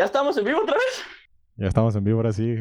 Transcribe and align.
¿Ya 0.00 0.06
estamos 0.06 0.34
en 0.38 0.46
vivo 0.46 0.62
otra 0.62 0.76
vez? 0.76 1.04
Ya 1.56 1.66
estamos 1.66 1.94
en 1.94 2.02
vivo 2.02 2.20
ahora 2.20 2.32
sí. 2.32 2.56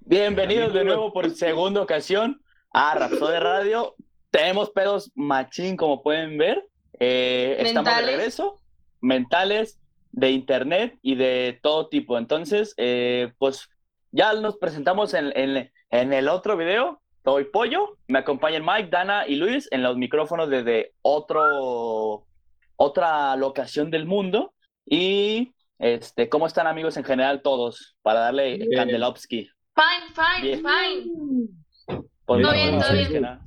Bienvenidos 0.00 0.74
de 0.74 0.82
nuevo 0.84 1.12
por 1.12 1.30
segunda 1.30 1.80
ocasión 1.80 2.42
a 2.72 2.96
Rapsode 2.96 3.38
Radio. 3.38 3.94
Tenemos 4.32 4.70
pedos 4.70 5.12
machín, 5.14 5.76
como 5.76 6.02
pueden 6.02 6.38
ver. 6.38 6.66
Eh, 6.98 7.58
estamos 7.60 7.94
de 7.94 8.02
regreso. 8.02 8.60
Mentales, 9.00 9.78
de 10.10 10.32
internet 10.32 10.98
y 11.02 11.14
de 11.14 11.60
todo 11.62 11.86
tipo. 11.88 12.18
Entonces, 12.18 12.74
eh, 12.78 13.32
pues 13.38 13.68
ya 14.10 14.32
nos 14.32 14.56
presentamos 14.56 15.14
en, 15.14 15.30
en- 15.36 15.70
en 15.90 16.12
el 16.12 16.26
otro 16.28 16.56
video. 16.56 17.00
Soy 17.24 17.44
Pollo, 17.44 17.96
me 18.08 18.18
acompañan 18.18 18.64
Mike, 18.66 18.88
Dana 18.90 19.24
y 19.28 19.36
Luis 19.36 19.68
en 19.70 19.84
los 19.84 19.96
micrófonos 19.96 20.50
desde 20.50 20.94
otro, 21.02 22.26
otra 22.74 23.36
locación 23.36 23.92
del 23.92 24.04
mundo. 24.04 24.52
Y 24.84 25.52
este, 25.78 26.28
¿cómo 26.28 26.46
están 26.46 26.66
amigos 26.66 26.96
en 26.96 27.04
general 27.04 27.42
todos? 27.42 27.96
Para 28.02 28.20
darle 28.20 28.56
Bien. 28.56 28.70
Kandelovsky. 28.74 29.48
Fine, 29.74 30.14
fine, 30.14 30.42
Bien. 30.42 30.58
fine. 30.58 31.48
Pues, 31.86 32.00
Todo 32.26 32.40
no, 32.40 32.52
bien, 32.52 32.76
no, 32.76 32.82
todo 32.82 32.92
bien. 32.92 33.08
que 33.12 33.20
nada. 33.20 33.40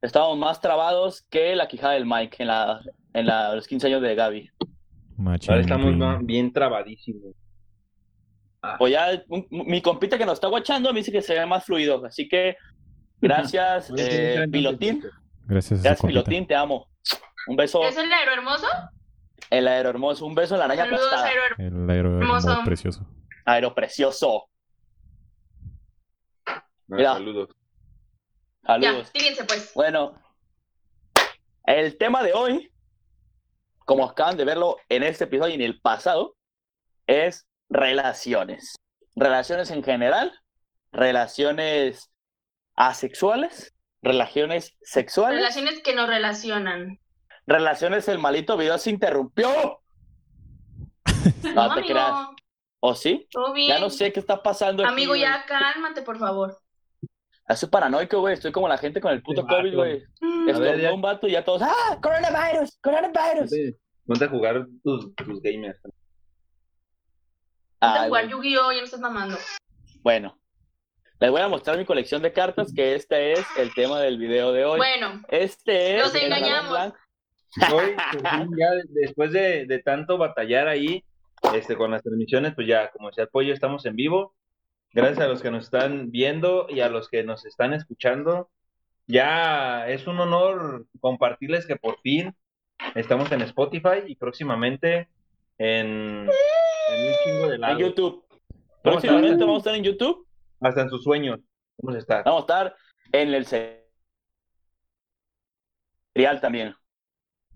Estábamos 0.00 0.38
más 0.38 0.60
trabados 0.60 1.22
que 1.28 1.54
la 1.56 1.66
quijada 1.68 1.94
del 1.94 2.06
Mike 2.06 2.36
en, 2.40 2.46
la, 2.48 2.80
en 3.14 3.26
la- 3.26 3.54
los 3.54 3.66
15 3.66 3.88
años 3.88 4.00
de 4.02 4.14
Gaby. 4.14 4.50
Machín, 5.16 5.50
Ahora 5.50 5.60
estamos 5.62 6.24
bien 6.24 6.52
trabadísimos. 6.52 7.34
Pues 8.78 8.92
ya 8.92 9.22
un- 9.28 9.46
mi 9.50 9.82
compita 9.82 10.16
que 10.18 10.24
nos 10.24 10.34
está 10.34 10.46
guachando 10.48 10.92
me 10.92 11.00
dice 11.00 11.10
que 11.12 11.20
se 11.22 11.34
ve 11.34 11.44
más 11.46 11.64
fluido. 11.64 12.04
Así 12.06 12.28
que 12.28 12.56
gracias, 13.20 13.90
eh, 13.90 13.94
¿quién 13.96 14.08
está 14.10 14.42
en 14.44 14.50
Pilotín. 14.52 15.02
Gracias 15.46 15.82
Gracias. 15.82 16.06
Pilotín, 16.08 16.46
te 16.46 16.54
amo. 16.54 16.88
Un 17.48 17.56
beso, 17.56 17.82
¿Es 17.82 17.96
el 17.96 18.12
aero 18.12 18.32
hermoso? 18.32 18.66
El 19.50 19.68
aero 19.68 19.90
hermoso. 19.90 20.26
Un 20.26 20.34
beso 20.34 20.54
en 20.54 20.58
la 20.60 20.64
araña 20.66 20.84
Saludos, 20.84 21.06
aplastada. 21.06 21.28
aero 21.28 21.42
hermoso. 21.44 21.62
El 21.84 21.90
aero 21.90 22.08
Hermoso. 22.18 22.48
hermoso, 22.50 22.64
precioso. 22.64 23.06
Aero 23.44 23.74
precioso. 23.74 24.48
Ah, 26.46 26.64
Mira. 26.88 27.12
Saludos. 27.14 27.48
Ya, 28.62 28.66
Saludos. 28.66 29.10
fíjense 29.12 29.44
pues. 29.44 29.72
Bueno, 29.74 30.14
el 31.64 31.96
tema 31.98 32.22
de 32.22 32.32
hoy, 32.34 32.70
como 33.84 34.04
acaban 34.04 34.36
de 34.36 34.44
verlo 34.44 34.76
en 34.88 35.02
este 35.02 35.24
episodio 35.24 35.52
y 35.52 35.54
en 35.54 35.62
el 35.62 35.80
pasado, 35.80 36.36
es 37.06 37.46
relaciones. 37.70 38.74
Relaciones 39.16 39.70
en 39.70 39.82
general, 39.82 40.32
relaciones 40.92 42.10
asexuales, 42.74 43.74
relaciones 44.02 44.76
sexuales, 44.82 45.38
Relaciones 45.40 45.82
que 45.82 45.94
nos 45.94 46.08
relacionan. 46.08 47.00
Relaciones 47.48 48.08
el 48.08 48.18
malito 48.18 48.56
video 48.56 48.78
se 48.78 48.90
interrumpió. 48.90 49.80
No, 51.42 51.68
No, 51.68 51.74
te 51.74 51.80
amigo, 51.80 51.94
creas. 51.94 52.14
¿O 52.80 52.94
sí? 52.94 53.26
todo 53.30 53.52
bien. 53.52 53.68
Ya 53.68 53.80
no 53.80 53.90
sé 53.90 54.12
qué 54.12 54.20
está 54.20 54.42
pasando 54.42 54.82
aquí, 54.82 54.92
Amigo, 54.92 55.10
güey. 55.10 55.22
ya 55.22 55.44
cálmate, 55.46 56.02
por 56.02 56.18
favor. 56.18 56.58
Estoy 57.48 57.68
paranoico, 57.68 58.20
güey. 58.20 58.34
Estoy 58.34 58.52
como 58.52 58.68
la 58.68 58.78
gente 58.78 59.00
con 59.00 59.12
el 59.12 59.22
puto. 59.22 59.46
COVID, 59.46 59.74
güey. 59.74 60.04
Mm, 60.20 60.78
ya. 60.78 60.92
un 60.92 61.02
vato 61.02 61.26
y 61.26 61.32
ya 61.32 61.44
todos, 61.44 61.62
¡ah! 61.62 61.98
¡Coronavirus! 62.00 62.78
¡Coronavirus! 62.82 63.50
Ponte, 64.06 64.24
a 64.24 64.28
jugar 64.28 64.66
tus, 64.84 65.14
tus 65.14 65.42
gamers. 65.42 65.78
Ponte 65.82 65.96
a 67.98 68.04
jugar. 68.06 68.28
Yu-Gi-Oh! 68.28 68.72
Ya 68.72 68.78
no 68.78 68.84
estás 68.84 69.00
mamando. 69.00 69.36
Bueno, 70.02 70.38
les 71.20 71.30
voy 71.30 71.40
a 71.40 71.48
mostrar 71.48 71.78
mi 71.78 71.84
colección 71.84 72.22
de 72.22 72.32
cartas, 72.32 72.72
que 72.72 72.94
este 72.94 73.32
es 73.32 73.46
el 73.58 73.74
tema 73.74 74.00
del 74.00 74.18
video 74.18 74.52
de 74.52 74.64
hoy. 74.64 74.78
Bueno, 74.78 75.22
Este 75.28 75.96
es 75.96 76.12
dragón 76.12 76.32
engañamos. 76.32 76.92
Hoy, 77.72 77.96
ya 78.58 78.70
de- 78.72 78.84
después 78.88 79.32
de, 79.32 79.66
de 79.66 79.78
tanto 79.80 80.18
batallar 80.18 80.68
ahí, 80.68 81.02
este, 81.54 81.76
con 81.76 81.90
las 81.90 82.02
transmisiones, 82.02 82.54
pues 82.54 82.66
ya, 82.66 82.90
como 82.90 83.08
decía 83.08 83.24
el 83.24 83.30
pollo, 83.30 83.52
estamos 83.54 83.86
en 83.86 83.96
vivo. 83.96 84.34
Gracias 84.92 85.20
a 85.20 85.28
los 85.28 85.42
que 85.42 85.50
nos 85.50 85.64
están 85.64 86.10
viendo 86.10 86.66
y 86.68 86.80
a 86.80 86.88
los 86.88 87.08
que 87.08 87.22
nos 87.24 87.44
están 87.46 87.72
escuchando. 87.74 88.50
Ya 89.06 89.88
es 89.88 90.06
un 90.06 90.18
honor 90.20 90.86
compartirles 91.00 91.66
que 91.66 91.76
por 91.76 92.00
fin 92.00 92.34
estamos 92.94 93.30
en 93.32 93.42
Spotify 93.42 94.02
y 94.06 94.16
próximamente 94.16 95.08
en, 95.58 96.26
en 96.26 97.06
un 97.06 97.14
chingo 97.24 97.48
de 97.48 97.54
En 97.56 97.60
lados. 97.60 97.78
YouTube. 97.80 98.24
Próximamente 98.82 99.32
estar- 99.34 99.40
vamos 99.46 99.56
a 99.56 99.58
estar 99.70 99.74
en 99.74 99.84
YouTube. 99.84 100.26
Hasta 100.60 100.82
en 100.82 100.90
sus 100.90 101.02
sueños. 101.04 101.38
Vamos 101.78 101.96
a 101.96 101.98
estar. 101.98 102.24
Vamos 102.24 102.40
a 102.40 102.42
estar 102.42 102.76
en 103.12 103.34
el 103.34 103.46
serial 103.46 103.84
también. 106.40 106.74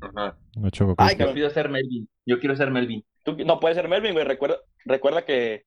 Ajá. 0.03 0.37
No 0.57 0.71
choco 0.71 0.95
Ay, 0.99 1.17
Yo 1.17 1.33
quiero 1.33 1.51
ser 1.51 1.69
Melvin. 1.69 2.09
Yo 2.27 2.39
quiero 2.39 2.57
ser 2.57 2.71
Melvin. 2.71 3.05
Tú 3.25 3.37
no 3.45 3.61
puedes 3.61 3.77
ser 3.77 3.89
Melvin, 3.89 4.13
güey. 4.13 4.25
Recuerda, 4.25 4.59
recuerda 4.85 5.25
que 5.25 5.65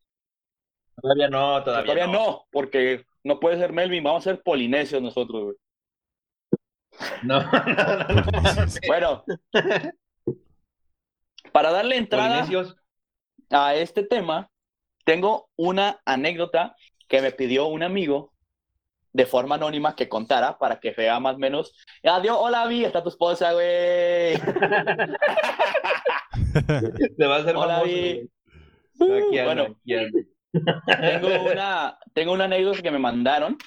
Todavía 1.02 1.30
no, 1.30 1.64
todavía, 1.64 1.94
todavía 1.94 2.08
no. 2.08 2.46
porque 2.52 3.06
no 3.24 3.40
puede 3.40 3.58
ser 3.58 3.74
Melvin. 3.74 4.04
Vamos 4.04 4.26
a 4.26 4.32
ser 4.32 4.42
polinesios 4.42 5.02
nosotros, 5.02 5.44
güey. 5.44 5.56
No, 7.24 7.40
no, 7.52 7.52
no, 7.52 8.22
no, 8.22 8.56
no. 8.56 8.66
Bueno, 8.88 9.24
para 11.52 11.72
darle 11.72 11.98
entrada 11.98 12.42
Polinesios, 12.42 12.78
a 13.52 13.76
este 13.76 14.04
tema, 14.04 14.50
tengo 15.04 15.50
una 15.58 16.00
anécdota 16.06 16.76
que 17.08 17.22
me 17.22 17.32
pidió 17.32 17.68
un 17.68 17.84
amigo 17.84 18.34
de 19.16 19.26
forma 19.26 19.56
anónima 19.56 19.96
que 19.96 20.10
contara 20.10 20.58
para 20.58 20.78
que 20.78 20.92
vea 20.92 21.18
más 21.22 21.36
o 21.36 21.40
menos. 21.40 21.74
Adiós, 22.04 22.36
hola, 22.38 22.68
Vi, 22.68 22.84
está 22.84 23.02
tu 23.02 23.08
esposa, 23.08 23.54
güey. 23.54 24.36
te 27.18 27.26
va 27.26 27.38
a 27.38 27.40
hacer 27.40 27.56
Hola, 27.56 27.76
famoso. 27.76 27.86
Vi. 27.86 28.30
güey. 29.00 29.24
Aquí 29.28 29.40
anda, 29.40 29.46
Bueno, 29.46 29.64
aquí 29.78 29.96
tengo 31.02 31.28
una, 31.52 31.98
tengo 32.14 32.34
una 32.34 32.44
anécdota 32.44 32.82
que 32.82 32.92
me 32.92 33.00
mandaron 33.00 33.58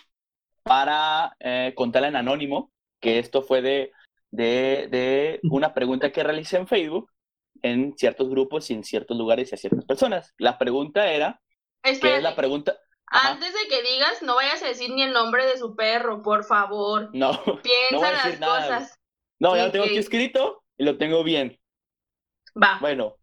para 0.63 1.35
eh, 1.41 1.73
contarla 1.75 2.09
en 2.09 2.17
anónimo, 2.17 2.71
que 3.01 3.19
esto 3.19 3.41
fue 3.41 3.63
de, 3.63 3.91
de, 4.31 4.89
de 4.91 5.41
una 5.45 5.73
pregunta 5.73 6.13
que 6.13 6.23
realicé 6.23 6.59
en 6.59 6.67
Facebook 6.67 7.11
en 7.63 7.95
ciertos 7.97 8.29
grupos 8.29 8.71
y 8.71 8.75
en 8.75 8.85
ciertos 8.85 9.17
lugares 9.17 9.51
y 9.51 9.55
a 9.55 9.59
ciertas 9.59 9.87
personas. 9.87 10.35
La 10.37 10.59
pregunta 10.59 11.11
era, 11.11 11.41
¿qué 11.83 11.93
es 11.93 11.97
espérate. 11.97 12.21
la 12.23 12.37
pregunta? 12.37 12.77
Ajá. 13.11 13.31
Antes 13.31 13.53
de 13.55 13.69
que 13.69 13.83
digas, 13.83 14.23
no 14.23 14.35
vayas 14.35 14.63
a 14.63 14.67
decir 14.67 14.91
ni 14.91 15.03
el 15.03 15.13
nombre 15.13 15.47
de 15.47 15.57
su 15.57 15.75
perro, 15.75 16.23
por 16.23 16.45
favor. 16.45 17.11
No, 17.15 17.33
Piensa 17.63 17.63
No 17.93 17.99
voy 17.99 18.09
a 18.09 18.13
las 18.13 18.25
decir 18.25 18.41
nada, 18.41 18.61
cosas. 18.61 18.99
no, 19.39 19.57
ya 19.57 19.67
lo 19.67 19.73
tengo 19.73 19.85
aquí 19.87 19.97
escrito 19.97 20.63
y 20.77 20.85
lo 20.85 20.99
tengo 20.99 21.25
bien. 21.25 21.59
Va. 22.61 22.79
Bueno, 22.81 23.17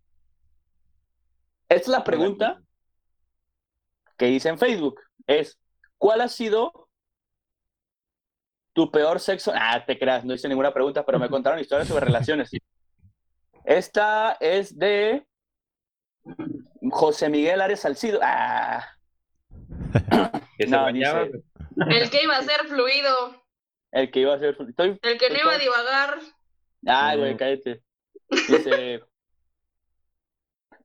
esta 1.69 1.81
es 1.81 1.87
la 1.87 2.03
pregunta 2.03 2.61
que 4.17 4.29
hice 4.29 4.49
en 4.49 4.57
Facebook. 4.57 5.01
Es, 5.27 5.59
¿cuál 5.97 6.21
ha 6.21 6.27
sido 6.29 6.89
tu 8.73 8.91
peor 8.91 9.19
sexo? 9.19 9.51
Ah, 9.53 9.83
te 9.85 9.97
creas, 9.99 10.23
no 10.25 10.33
hice 10.33 10.47
ninguna 10.47 10.73
pregunta, 10.73 11.05
pero 11.05 11.19
me 11.19 11.29
contaron 11.29 11.59
historias 11.59 11.87
sobre 11.87 12.05
relaciones. 12.05 12.49
Esta 13.63 14.37
es 14.39 14.77
de 14.77 15.27
José 16.91 17.29
Miguel 17.29 17.61
Ares 17.61 17.81
Salcido. 17.81 18.19
Ah, 18.23 18.94
Que 20.57 20.65
se 20.65 20.69
No, 20.71 20.81
bañaba. 20.83 21.25
dice- 21.25 21.43
El 21.89 22.09
que 22.09 22.23
iba 22.23 22.37
a 22.37 22.41
ser 22.43 22.65
fluido. 22.67 23.43
el 23.91 24.11
que 24.11 24.19
iba 24.21 24.33
a 24.33 24.39
ser... 24.39 24.57
Estoy... 24.67 24.99
El 25.01 25.17
que 25.17 25.29
no 25.29 25.39
iba 25.39 25.53
a 25.53 25.57
divagar. 25.57 26.19
Ay, 26.87 27.17
güey, 27.17 27.35
cállate. 27.37 27.81
Dice, 28.29 29.01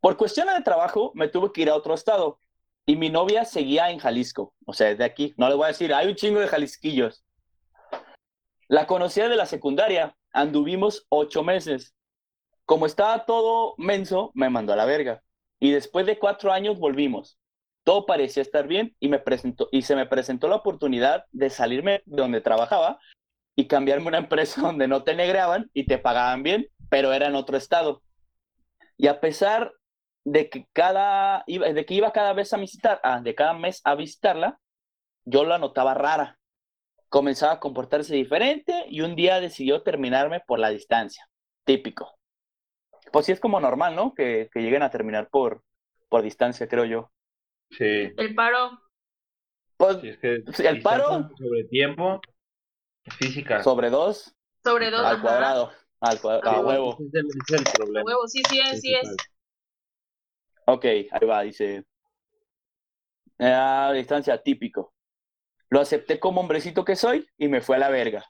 por 0.01 0.17
cuestiones 0.17 0.55
de 0.55 0.63
trabajo 0.63 1.13
me 1.15 1.29
tuve 1.29 1.53
que 1.53 1.63
ir 1.63 1.71
a 1.71 1.75
otro 1.75 1.95
estado 1.95 2.39
y 2.87 2.97
mi 2.97 3.11
novia 3.11 3.45
seguía 3.45 3.91
en 3.91 3.99
Jalisco, 3.99 4.55
o 4.67 4.73
sea, 4.73 4.95
de 4.95 5.05
aquí. 5.05 5.35
No 5.37 5.49
le 5.49 5.55
voy 5.55 5.65
a 5.65 5.69
decir, 5.69 5.93
hay 5.95 6.09
un 6.09 6.15
chingo 6.15 6.41
de 6.41 6.49
jalisquillos. 6.49 7.25
La 8.69 8.87
conocía 8.87 9.29
de 9.29 9.37
la 9.37 9.47
secundaria, 9.47 10.17
anduvimos 10.33 11.07
ocho 11.09 11.43
meses. 11.43 11.95
Como 12.65 12.87
estaba 12.87 13.25
todo 13.27 13.75
menso, 13.79 14.31
me 14.35 14.49
mandó 14.49 14.73
a 14.73 14.77
la 14.77 14.85
verga. 14.87 15.23
Y 15.59 15.73
después 15.73 16.07
de 16.07 16.19
cuatro 16.19 16.53
años 16.53 16.79
volvimos. 16.79 17.39
Todo 17.85 18.07
parecía 18.07 18.43
estar 18.43 18.67
bien 18.67 18.95
y, 19.01 19.09
me 19.09 19.19
presentó, 19.19 19.69
y 19.73 19.83
se 19.83 19.97
me 19.97 20.07
presentó 20.07 20.49
la 20.49 20.57
oportunidad 20.57 21.25
de 21.33 21.51
salirme 21.51 22.03
de 22.05 22.23
donde 22.23 22.41
trabajaba 22.41 22.99
y 23.57 23.67
cambiarme 23.67 24.07
a 24.07 24.09
una 24.09 24.19
empresa 24.19 24.61
donde 24.63 24.89
no 24.89 25.03
te 25.03 25.15
negreaban 25.15 25.71
y 25.73 25.87
te 25.87 25.99
pagaban 25.99 26.43
bien, 26.43 26.67
pero 26.89 27.13
era 27.13 27.27
en 27.27 27.35
otro 27.35 27.57
estado. 27.57 28.03
Y 28.97 29.07
a 29.07 29.21
pesar 29.21 29.73
de 30.25 30.51
que 30.51 30.67
cada 30.73 31.45
de 31.47 31.87
que 31.87 31.95
iba 31.95 32.13
cada 32.13 32.35
vez 32.35 32.53
a 32.53 32.59
visitar, 32.59 33.01
ah, 33.03 33.21
de 33.21 33.35
cada 33.35 33.55
mes 33.55 33.81
a 33.85 33.95
visitarla, 33.95 34.61
yo 35.25 35.45
la 35.45 35.59
notaba 35.59 35.95
rara. 35.95 36.39
Comenzaba 37.09 37.55
a 37.55 37.61
comportarse 37.61 38.15
diferente 38.15 38.85
y 38.89 39.01
un 39.01 39.17
día 39.17 39.41
decidió 39.41 39.83
terminarme 39.83 40.41
por 40.47 40.59
la 40.59 40.71
distancia. 40.71 41.29
Típico. 41.65 42.19
Pues 43.13 43.27
sí 43.27 43.33
es 43.33 43.41
como 43.41 43.59
normal, 43.59 43.97
¿no? 43.97 44.15
Que, 44.15 44.49
que 44.53 44.61
lleguen 44.61 44.83
a 44.83 44.91
terminar 44.91 45.29
por, 45.29 45.65
por 46.09 46.23
distancia, 46.23 46.69
creo 46.69 46.85
yo. 46.85 47.11
Sí. 47.71 48.13
El 48.17 48.35
paro. 48.35 48.81
Pues 49.77 50.03
es 50.05 50.19
que 50.19 50.43
el 50.69 50.83
paro- 50.83 51.31
Sobre 51.39 51.65
tiempo, 51.65 52.21
física. 53.19 53.63
sobre 53.63 53.89
dos 53.91 54.35
Sobre 54.63 54.91
dos. 54.91 55.01
al 55.01 55.15
ajá. 55.17 55.23
cuadrado, 55.23 55.73
al 56.01 56.21
cuadrado, 56.21 56.57
a 56.57 56.61
huevo. 56.67 56.99
Es 57.01 57.15
el, 57.15 57.27
ese 57.27 57.55
es 57.55 57.61
el 57.61 57.73
problema. 57.75 58.05
Huevo, 58.07 58.29
sí, 58.29 58.43
sí 58.49 58.61
es, 58.61 58.81
sí 58.81 58.95
es. 58.95 59.17
Ok, 60.67 60.85
ahí 60.85 61.27
va, 61.27 61.43
dice. 61.43 61.85
A 63.39 63.93
distancia, 63.95 64.43
típico. 64.43 64.93
Lo 65.71 65.81
acepté 65.81 66.19
como 66.21 66.41
hombrecito 66.41 66.85
que 66.85 66.97
soy 66.97 67.27
y 67.39 67.49
me 67.49 67.61
fue 67.63 67.77
a 67.77 67.79
la 67.79 67.89
verga. 67.89 68.25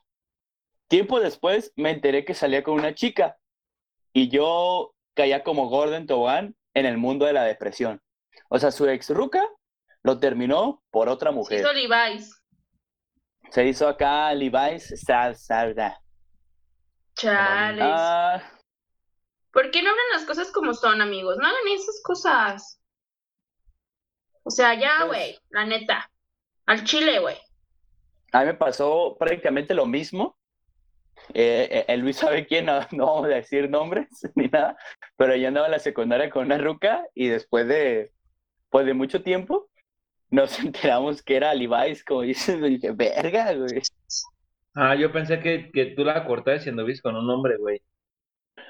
Tiempo 0.87 1.19
después 1.19 1.73
me 1.75 1.89
enteré 1.91 2.23
que 2.23 2.33
salía 2.33 2.63
con 2.63 2.75
una 2.75 2.93
chica 2.95 3.37
y 4.13 4.29
yo 4.29 4.93
caía 5.15 5.43
como 5.43 5.67
Gordon 5.69 6.05
Tobogán 6.05 6.55
en 6.73 6.85
el 6.85 6.97
mundo 6.97 7.25
de 7.25 7.33
la 7.33 7.43
depresión. 7.43 8.01
O 8.53 8.59
sea, 8.59 8.69
su 8.71 8.87
ex 8.89 9.09
ruca 9.09 9.47
lo 10.03 10.19
terminó 10.19 10.83
por 10.91 11.07
otra 11.07 11.29
Se 11.31 11.35
mujer. 11.35 11.59
hizo 11.61 11.71
Levi's. 11.73 12.43
Se 13.49 13.65
hizo 13.65 13.87
acá 13.87 14.33
Levi's 14.33 14.93
Sal 15.05 15.35
Salda. 15.37 16.01
Chales. 17.15 17.83
Ah, 17.87 18.41
¿Por 19.51 19.69
qué 19.71 19.81
no 19.81 19.89
hablan 19.89 20.05
las 20.13 20.25
cosas 20.25 20.51
como 20.51 20.73
son, 20.73 21.01
amigos? 21.01 21.37
No 21.37 21.45
hagan 21.47 21.67
esas 21.73 22.01
cosas. 22.03 22.81
O 24.43 24.49
sea, 24.49 24.73
ya, 24.79 24.91
Pues- 24.99 25.07
güey, 25.09 25.39
la 25.49 25.65
neta. 25.65 26.09
Al 26.65 26.83
chile, 26.83 27.19
güey. 27.19 27.37
a 28.33 28.39
mí 28.41 28.45
me 28.45 28.53
pasó 28.53 29.17
prácticamente 29.19 29.73
lo 29.73 29.85
mismo. 29.85 30.37
Eh, 31.33 31.67
eh, 31.69 31.85
el 31.89 31.99
Luis 31.99 32.15
sabe 32.17 32.47
quién, 32.47 32.65
no, 32.65 32.79
no 32.91 33.05
vamos 33.07 33.25
a 33.25 33.35
decir 33.35 33.69
nombres 33.69 34.07
ni 34.35 34.47
nada, 34.47 34.77
pero 35.17 35.35
yo 35.35 35.47
andaba 35.49 35.67
en 35.67 35.73
la 35.73 35.79
secundaria 35.79 36.29
con 36.29 36.45
una 36.45 36.57
ruca 36.57 37.05
y 37.13 37.27
después 37.27 37.67
de, 37.67 38.11
pues 38.71 38.87
de 38.87 38.95
mucho 38.95 39.21
tiempo 39.21 39.69
nos 40.31 40.57
enteramos 40.59 41.21
que 41.21 41.35
era 41.35 41.53
Levi's, 41.53 42.03
como 42.03 42.21
dices, 42.21 42.57
y 42.57 42.77
dije, 42.77 42.91
verga, 42.91 43.53
güey. 43.53 43.81
Ah, 44.73 44.95
yo 44.95 45.11
pensé 45.11 45.39
que, 45.39 45.69
que 45.71 45.87
tú 45.87 46.03
la 46.03 46.25
cortabas 46.25 46.65
y 46.65 46.69
anduviste 46.69 47.03
con 47.03 47.15
un 47.15 47.29
hombre, 47.29 47.57
güey. 47.57 47.81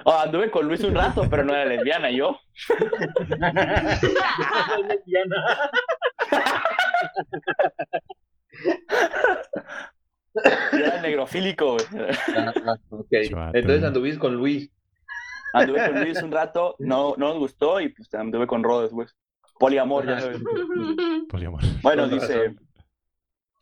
Oh, 0.03 0.17
anduve 0.17 0.49
con 0.49 0.67
Luis 0.67 0.83
un 0.83 0.95
rato, 0.95 1.27
pero 1.29 1.43
no 1.43 1.53
era 1.53 1.65
lesbiana, 1.65 2.09
yo. 2.09 2.39
Soy 2.55 2.77
lesbiana. 4.87 5.69
Yo 10.73 10.85
era 10.85 11.01
negrofílico, 11.01 11.73
güey. 11.73 11.85
Ah. 12.35 12.53
Entonces 13.53 13.83
anduviste 13.83 14.19
con 14.19 14.35
Luis. 14.35 14.71
Anduve 15.53 15.85
con 15.85 16.01
Luis 16.01 16.23
un 16.23 16.31
rato, 16.31 16.75
no, 16.79 17.13
no 17.17 17.29
nos 17.29 17.37
gustó 17.37 17.79
y 17.79 17.89
pues 17.89 18.11
anduve 18.15 18.47
con 18.47 18.63
Rod 18.63 18.83
después. 18.83 19.15
Poliamor, 19.61 20.07
ya 20.07 20.19
sabes. 20.19 20.41
Poliamor. 21.29 21.61
Bueno, 21.83 22.07
dice, 22.07 22.55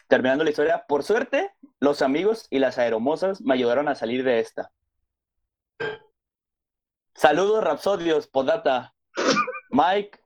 terminando 0.07 0.46
la 0.46 0.50
historia, 0.50 0.86
por 0.88 1.04
suerte, 1.04 1.51
los 1.81 2.01
amigos 2.01 2.48
y 2.50 2.60
las 2.60 2.78
aeromosas 2.78 3.42
me 3.42 3.54
ayudaron 3.54 3.90
a 3.90 3.96
salir 3.96 4.24
de 4.24 4.40
esta. 4.40 4.72
Saludos, 7.16 7.62
Rapsodios, 7.62 8.28
podata. 8.28 8.94
Mike, 9.72 10.18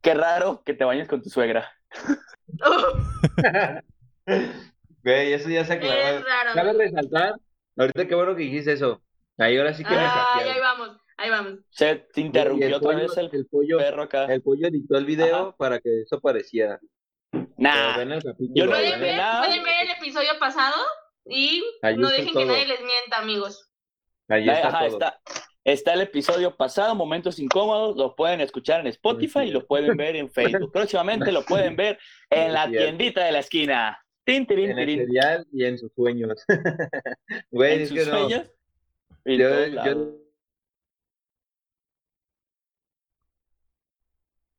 qué 0.00 0.14
raro 0.14 0.62
que 0.64 0.72
te 0.72 0.84
bañes 0.84 1.06
con 1.06 1.20
tu 1.22 1.28
suegra. 1.28 1.70
Güey, 5.02 5.32
eso 5.32 5.48
ya 5.48 5.64
se 5.64 5.72
aclaró. 5.74 6.24
raro. 6.24 6.50
Cabe 6.54 6.72
resaltar, 6.74 7.34
ahorita 7.76 8.06
qué 8.06 8.14
bueno 8.14 8.36
que 8.36 8.42
dijiste 8.42 8.72
eso. 8.72 9.02
Ahí 9.38 9.56
ahora 9.58 9.74
sí 9.74 9.82
que 9.82 9.90
me 9.90 9.96
Ay, 9.98 10.06
hackearon. 10.06 10.52
ahí 10.54 10.60
vamos, 10.60 10.96
ahí 11.20 11.30
vamos. 11.30 11.58
Se 11.70 11.96
te 11.96 12.20
interrumpió 12.20 12.66
el 12.66 12.74
otra 12.74 12.90
pollo- 12.92 12.98
vez 13.02 13.16
el 13.18 13.30
el 13.32 13.46
pollo, 13.46 13.78
perro 13.78 14.02
acá. 14.02 14.24
el 14.26 14.42
pollo 14.42 14.66
editó 14.68 14.96
el 14.98 15.04
video 15.04 15.36
Ajá. 15.36 15.56
para 15.56 15.78
que 15.80 16.02
eso 16.02 16.20
pareciera. 16.20 16.80
Pero 17.30 17.46
Nah, 17.56 17.98
Yo 18.54 18.64
no. 18.66 18.70
Pueden 18.72 19.00
ver, 19.00 19.16
nada. 19.16 19.44
pueden 19.44 19.62
ver 19.62 19.74
el 19.84 19.90
episodio 19.90 20.30
pasado 20.40 20.76
y 21.26 21.62
Ahí 21.82 21.96
no 21.96 22.08
dejen 22.08 22.34
que 22.34 22.44
nadie 22.46 22.66
les 22.66 22.80
mienta, 22.80 23.18
amigos. 23.18 23.70
Ahí 24.28 24.48
está 24.48 24.68
Ajá, 24.68 24.78
todo. 24.78 24.88
está, 24.88 25.20
está 25.64 25.92
el 25.94 26.00
episodio 26.02 26.56
pasado, 26.56 26.94
Momentos 26.94 27.38
Incómodos, 27.38 27.96
lo 27.96 28.14
pueden 28.16 28.40
escuchar 28.40 28.80
en 28.80 28.86
Spotify 28.86 29.40
y 29.40 29.50
lo 29.50 29.66
pueden 29.66 29.96
ver 29.96 30.16
en 30.16 30.30
Facebook. 30.30 30.72
Próximamente 30.72 31.30
lo 31.32 31.42
pueden 31.44 31.76
ver 31.76 31.98
en 32.30 32.52
la 32.54 32.68
tiendita 32.68 33.24
de 33.24 33.32
la 33.32 33.40
esquina. 33.40 33.98
Tin, 34.24 34.46
tirín, 34.46 34.70
En 34.70 34.78
el 34.78 34.96
serial 34.98 35.46
y 35.52 35.64
en 35.64 35.78
sus 35.78 35.92
sueños. 35.94 36.42
Güey, 37.50 37.74
en 37.74 37.80
es 37.82 37.88
sus 37.88 37.98
que 37.98 38.04
no. 38.06 38.10
sueños. 38.18 38.46
Yo- 39.26 40.14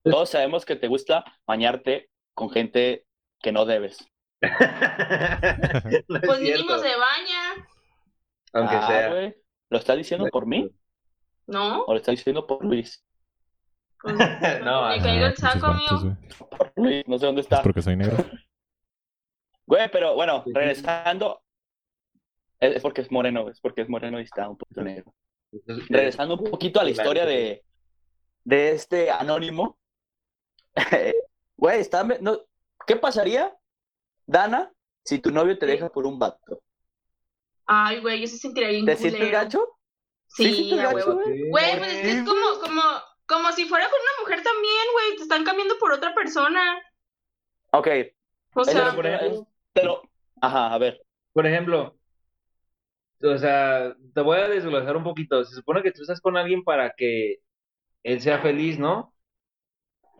todos 0.03 0.13
lados. 0.13 0.15
Todos 0.15 0.29
sabemos 0.29 0.65
que 0.65 0.75
te 0.75 0.87
gusta 0.87 1.23
bañarte 1.45 2.09
con 2.33 2.49
gente 2.49 3.05
que 3.41 3.51
no 3.51 3.65
debes. 3.65 3.97
No 6.07 6.17
es 6.17 6.21
Pues 6.25 6.39
mínimo 6.39 6.77
se 6.77 6.95
baña, 6.95 7.67
Aunque 8.53 8.75
Ah, 8.75 8.87
sea. 8.87 9.33
¿Lo 9.69 9.77
estás 9.77 9.97
diciendo 9.97 10.27
por 10.31 10.45
mí 10.45 10.69
¿no? 11.47 11.83
o 11.83 11.93
lo 11.93 11.97
estás 11.97 12.15
diciendo 12.15 12.45
por 12.47 12.63
Luis? 12.65 13.03
Pues, 14.01 14.15
No, 14.63 14.89
me 14.89 14.97
no, 14.97 15.03
caigo 15.03 15.25
el 15.27 15.37
saco, 15.37 15.67
amigo. 15.67 16.17
Por 16.49 16.73
Luis, 16.75 17.07
no 17.07 17.17
sé 17.19 17.25
dónde 17.27 17.41
Es 17.41 17.45
está. 17.47 17.61
porque 17.63 17.81
soy 17.81 17.95
negro. 17.95 18.17
Güey, 19.67 19.89
pero 19.89 20.15
bueno, 20.15 20.43
regresando. 20.53 21.41
Es 22.59 22.81
porque 22.81 23.01
es 23.01 23.11
moreno, 23.11 23.47
es 23.49 23.61
porque 23.61 23.81
es 23.83 23.89
moreno 23.89 24.19
y 24.19 24.23
está 24.23 24.49
un 24.49 24.57
poquito 24.57 24.81
negro. 24.83 25.13
Regresando 25.87 26.35
un 26.35 26.43
poquito 26.51 26.81
a 26.81 26.83
la 26.83 26.89
historia 26.89 27.25
de, 27.25 27.63
de 28.43 28.71
este 28.71 29.09
anónimo. 29.09 29.77
Güey, 31.57 31.79
está, 31.79 32.03
no, 32.03 32.39
¿qué 32.87 32.95
pasaría, 32.95 33.55
Dana, 34.25 34.71
si 35.03 35.19
tu 35.19 35.29
novio 35.31 35.57
te 35.59 35.65
Sí. 35.67 35.71
deja 35.73 35.89
por 35.89 36.07
un 36.07 36.17
vato? 36.17 36.61
Ay, 37.67 37.99
güey, 37.99 38.19
yo 38.21 38.27
se 38.27 38.37
sentiría 38.37 38.69
bien 38.69 38.85
¿Te 38.85 38.95
sientes 38.95 39.31
gacho? 39.31 39.77
Sí, 40.27 40.53
sientes 40.53 40.79
a 40.79 40.91
gacho, 40.93 40.95
huevo. 41.15 41.21
güey? 41.21 41.49
Güey, 41.49 41.77
pues 41.77 41.93
es 41.93 42.01
que 42.01 42.11
es 42.11 42.23
como, 42.23 42.59
como, 42.61 42.81
como 43.27 43.51
si 43.51 43.65
fuera 43.65 43.85
con 43.89 43.99
una 43.99 44.21
mujer 44.23 44.43
también, 44.43 44.85
güey. 44.93 45.17
Te 45.17 45.23
están 45.23 45.43
cambiando 45.43 45.77
por 45.77 45.91
otra 45.91 46.13
persona. 46.15 46.81
Ok, 47.71 47.87
O 48.55 48.63
sea, 48.65 48.87
es- 48.89 48.93
por 48.95 49.05
ejemplo- 49.05 49.47
pero, 49.73 50.01
ajá, 50.41 50.73
a 50.73 50.77
ver. 50.79 51.01
Por 51.33 51.45
ejemplo, 51.45 51.95
o 53.23 53.37
sea, 53.37 53.95
te 54.13 54.21
voy 54.21 54.39
a 54.39 54.47
desglosar 54.49 54.97
un 54.97 55.03
poquito. 55.03 55.43
Se 55.45 55.53
supone 55.55 55.83
que 55.83 55.91
tú 55.91 56.01
estás 56.01 56.19
con 56.19 56.37
alguien 56.37 56.63
para 56.63 56.91
que 56.97 57.37
él 58.03 58.19
sea 58.21 58.39
feliz, 58.39 58.79
¿no? 58.79 59.10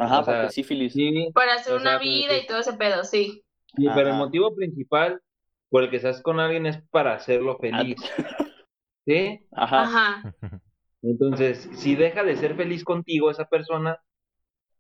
Ajá, 0.02 0.20
O 0.20 0.24
sea, 0.26 0.42
porque 0.42 0.54
sífilis. 0.54 0.94
Sí, 0.94 1.30
para 1.34 1.56
hacer 1.56 1.74
una 1.76 1.92
sea, 1.92 2.00
vida 2.00 2.38
y 2.38 2.46
todo 2.48 2.60
ese 2.60 2.74
pedo, 2.74 3.04
sí. 3.04 3.44
sí, 3.76 3.88
pero 3.94 4.10
el 4.10 4.16
motivo 4.16 4.56
principal 4.56 5.22
por 5.70 5.84
el 5.84 5.90
que 5.90 5.98
estás 5.98 6.22
con 6.22 6.40
alguien 6.40 6.66
es 6.66 6.82
para 6.90 7.14
hacerlo 7.14 7.58
feliz. 7.58 7.96
¿Sí? 9.06 9.48
Ajá, 9.52 9.84
Ajá. 9.84 10.34
Entonces, 11.04 11.68
si 11.74 11.96
deja 11.96 12.24
de 12.24 12.36
ser 12.36 12.56
feliz 12.56 12.84
contigo 12.84 13.32
esa 13.32 13.46
persona, 13.46 14.00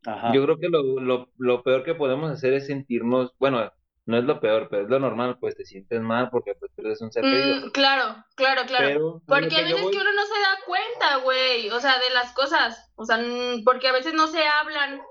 ajá. 0.05 0.31
yo 0.33 0.43
creo 0.43 0.57
que 0.59 0.69
lo, 0.69 0.99
lo, 0.99 1.29
lo 1.37 1.63
peor 1.63 1.83
que 1.83 1.95
podemos 1.95 2.29
hacer 2.31 2.53
es 2.53 2.67
sentirnos, 2.67 3.31
bueno, 3.39 3.71
no 4.05 4.17
es 4.17 4.23
lo 4.23 4.39
peor, 4.39 4.67
pero 4.69 4.83
es 4.83 4.89
lo 4.89 4.99
normal, 4.99 5.37
pues 5.39 5.55
te 5.55 5.65
sientes 5.65 6.01
mal 6.01 6.29
porque 6.29 6.53
pues 6.55 6.71
tú 6.75 6.81
eres 6.81 7.01
un 7.01 7.11
ser 7.11 7.23
querido. 7.23 7.67
Mm, 7.67 7.69
claro, 7.71 8.23
claro, 8.35 8.61
claro. 8.67 8.87
Pero, 8.87 8.99
lo 8.99 9.21
Porque 9.25 9.49
que 9.49 9.55
a 9.57 9.63
veces 9.63 9.81
voy- 9.81 9.91
que 9.91 9.97
uno 9.99 10.13
no 10.13 10.25
se 10.25 10.39
da 10.39 10.57
cuenta, 10.65 11.15
güey, 11.23 11.69
o 11.69 11.79
sea, 11.79 11.97
de 11.99 12.09
las 12.13 12.33
cosas, 12.33 12.91
o 12.95 13.05
sea, 13.05 13.19
porque 13.65 13.87
a 13.87 13.93
veces 13.93 14.13
no 14.13 14.27
se 14.27 14.45
hablan, 14.45 15.01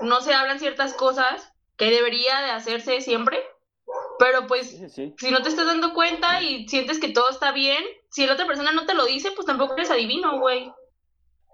no 0.00 0.20
se 0.20 0.34
hablan 0.34 0.58
ciertas 0.58 0.94
cosas 0.94 1.52
que 1.76 1.90
debería 1.90 2.40
de 2.40 2.50
hacerse 2.50 3.00
siempre, 3.00 3.38
pero 4.18 4.46
pues 4.46 4.70
sí, 4.70 4.88
sí. 4.88 5.14
si 5.18 5.30
no 5.30 5.42
te 5.42 5.48
estás 5.48 5.66
dando 5.66 5.92
cuenta 5.94 6.42
y 6.42 6.68
sientes 6.68 6.98
que 6.98 7.08
todo 7.08 7.28
está 7.30 7.52
bien, 7.52 7.82
si 8.10 8.26
la 8.26 8.34
otra 8.34 8.46
persona 8.46 8.72
no 8.72 8.86
te 8.86 8.94
lo 8.94 9.04
dice, 9.04 9.32
pues 9.32 9.46
tampoco 9.46 9.74
eres 9.74 9.90
adivino, 9.90 10.38
güey. 10.38 10.72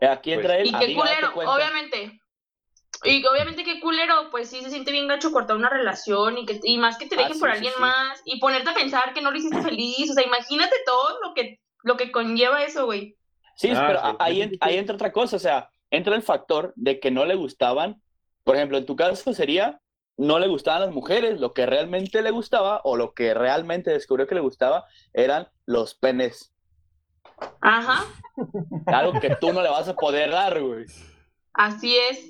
Aquí 0.01 0.33
entra 0.33 0.55
Pues- 0.55 0.61
él. 0.61 0.67
Y 0.69 0.79
qué 0.79 0.95
culero, 0.95 1.33
obviamente. 1.35 2.21
Y 3.05 3.25
obviamente 3.27 3.63
qué 3.65 3.79
culero, 3.81 4.29
pues 4.31 4.51
sí 4.51 4.61
se 4.61 4.71
siente 4.71 4.91
bien 4.91 5.07
gacho 5.07 5.31
cortar 5.31 5.57
una 5.57 5.69
relación 5.69 6.37
y 6.39 6.47
que 6.47 6.59
y 6.65 6.79
más 6.79 6.99
que 6.99 7.07
te 7.07 7.15
Ah, 7.15 7.19
dejen 7.19 7.35
sí, 7.35 7.41
por 7.41 7.51
sí, 7.51 7.57
alguien 7.57 7.73
sí. 7.75 7.81
más 7.81 8.21
y 8.25 8.41
ponerte 8.41 8.71
a 8.71 8.75
pensar 8.75 9.15
que 9.15 9.21
no 9.23 9.31
lo 9.31 9.39
hiciste 9.39 9.63
feliz, 9.63 10.11
o 10.11 10.15
sea, 10.15 10.25
imagínate 10.25 10.75
todo 10.85 11.19
lo 11.23 11.35
que 11.35 11.61
lo 11.85 11.97
que 11.97 12.11
conlleva 12.11 12.65
eso, 12.65 12.87
güey. 12.87 13.17
Sí, 13.55 13.71
Ah, 13.75 13.85
pero 13.87 14.01
sí. 14.01 14.17
ahí, 14.19 14.59
ahí 14.61 14.77
entra 14.79 14.97
otra 14.97 15.13
cosa, 15.13 15.37
o 15.37 15.39
sea, 15.39 15.71
entra 15.91 16.17
el 16.17 16.23
factor 16.23 16.73
de 16.75 16.99
que 16.99 17.11
no 17.13 17.25
le 17.25 17.37
gustaban, 17.37 18.03
por 18.49 18.57
ejemplo, 18.57 18.79
en 18.79 18.87
tu 18.87 18.97
caso 18.97 19.35
sería, 19.35 19.79
no 20.17 20.39
le 20.39 20.49
gustaban 20.49 20.81
las 20.81 20.91
mujeres, 20.91 21.39
lo 21.39 21.53
que 21.53 21.67
realmente 21.67 22.23
le 22.23 22.31
gustaba 22.31 22.81
o 22.83 22.97
lo 22.97 23.13
que 23.13 23.35
realmente 23.35 23.91
descubrió 23.91 24.27
que 24.27 24.37
le 24.37 24.41
gustaba 24.41 24.87
eran 25.13 25.49
los 25.67 25.95
penes, 25.95 26.55
Ajá, 27.61 28.07
algo 28.87 29.21
que 29.21 29.37
tú 29.37 29.53
no 29.53 29.61
le 29.61 29.69
vas 29.69 29.87
a 29.87 29.95
poder 29.95 30.31
dar, 30.31 30.63
güey. 30.63 30.87
así 31.53 31.95
es. 31.99 32.27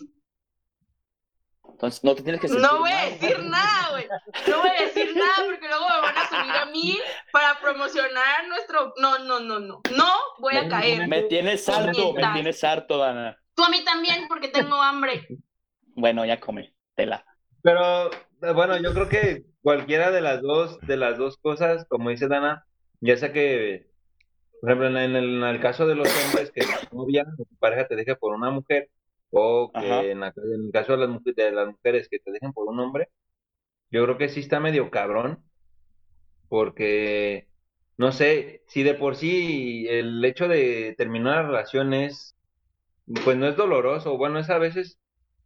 Entonces 1.70 2.02
no 2.02 2.16
te 2.16 2.24
tienes 2.24 2.40
que 2.40 2.48
sentir 2.48 2.66
No 2.68 2.78
voy 2.80 2.90
a 2.90 3.04
decir 3.10 3.38
nada, 3.44 3.90
güey. 3.92 4.08
No 4.48 4.58
voy 4.60 4.70
a 4.70 4.84
decir 4.86 5.16
nada 5.16 5.46
porque 5.46 5.68
luego 5.68 5.84
me 5.88 6.00
van 6.00 6.18
a 6.18 6.28
subir 6.28 6.50
a 6.50 6.66
mí 6.66 6.98
para 7.30 7.60
promocionar 7.60 8.48
nuestro 8.48 8.92
No, 8.96 9.20
no, 9.20 9.38
no, 9.38 9.60
no. 9.60 9.82
No 9.96 10.12
voy 10.40 10.56
a 10.56 10.68
caer. 10.68 11.06
Me 11.06 11.22
tienes 11.22 11.68
harto, 11.68 12.12
me 12.12 12.32
tienes 12.32 12.64
harto, 12.64 12.98
Dana. 12.98 13.38
Tú 13.54 13.62
a 13.62 13.68
mí 13.68 13.84
también 13.84 14.26
porque 14.26 14.48
tengo 14.48 14.82
hambre. 14.82 15.24
Bueno, 15.98 16.24
ya 16.24 16.38
come, 16.38 16.72
tela. 16.94 17.24
Pero 17.62 18.10
eh, 18.12 18.52
bueno, 18.54 18.80
yo 18.80 18.94
creo 18.94 19.08
que 19.08 19.42
cualquiera 19.62 20.12
de 20.12 20.20
las 20.20 20.40
dos, 20.40 20.78
de 20.86 20.96
las 20.96 21.18
dos 21.18 21.36
cosas, 21.38 21.86
como 21.88 22.10
dice 22.10 22.28
Dana, 22.28 22.64
ya 23.00 23.16
sea 23.16 23.32
que, 23.32 23.88
por 24.60 24.70
ejemplo, 24.70 24.86
en 24.88 24.96
el, 24.96 25.16
en 25.16 25.42
el 25.42 25.60
caso 25.60 25.86
de 25.88 25.96
los 25.96 26.08
hombres 26.26 26.52
que 26.52 26.60
la 26.64 26.78
novia 26.92 27.26
o 27.36 27.44
tu 27.44 27.56
pareja 27.56 27.88
te 27.88 27.96
deje 27.96 28.14
por 28.14 28.32
una 28.32 28.50
mujer, 28.50 28.88
o 29.30 29.72
que 29.72 30.12
en, 30.12 30.20
la- 30.20 30.32
en 30.36 30.66
el 30.66 30.70
caso 30.72 30.92
de 30.92 30.98
las, 30.98 31.08
mujeres, 31.08 31.36
de 31.36 31.52
las 31.52 31.66
mujeres 31.66 32.08
que 32.08 32.20
te 32.20 32.30
dejen 32.30 32.52
por 32.52 32.68
un 32.68 32.78
hombre, 32.78 33.08
yo 33.90 34.04
creo 34.04 34.18
que 34.18 34.28
sí 34.28 34.40
está 34.40 34.60
medio 34.60 34.90
cabrón, 34.90 35.42
porque, 36.48 37.48
no 37.96 38.12
sé, 38.12 38.62
si 38.68 38.82
de 38.84 38.94
por 38.94 39.16
sí 39.16 39.86
el 39.88 40.24
hecho 40.24 40.48
de 40.48 40.94
terminar 40.96 41.40
una 41.40 41.48
relación 41.48 41.92
es, 41.92 42.36
pues 43.24 43.36
no 43.36 43.46
es 43.48 43.56
doloroso, 43.56 44.16
bueno, 44.16 44.38
es 44.38 44.50
a 44.50 44.58
veces 44.58 44.98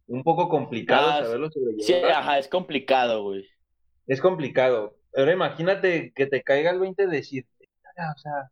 un 0.07 0.23
poco 0.23 0.47
complicado 0.49 1.09
Ah, 1.09 1.17
saberlo 1.17 1.49
Sí, 1.79 1.93
sobrellevar. 1.93 2.11
ajá, 2.11 2.39
es 2.39 2.47
complicado, 2.47 3.23
güey. 3.23 3.45
Es 4.07 4.21
complicado. 4.21 4.97
Ahora 5.15 5.33
imagínate 5.33 6.13
que 6.15 6.25
te 6.27 6.41
caiga 6.43 6.71
el 6.71 6.79
20 6.79 7.05
de 7.07 7.17
decir, 7.17 7.45
"Verga, 7.83 8.13
o 8.15 8.17
sea, 8.19 8.51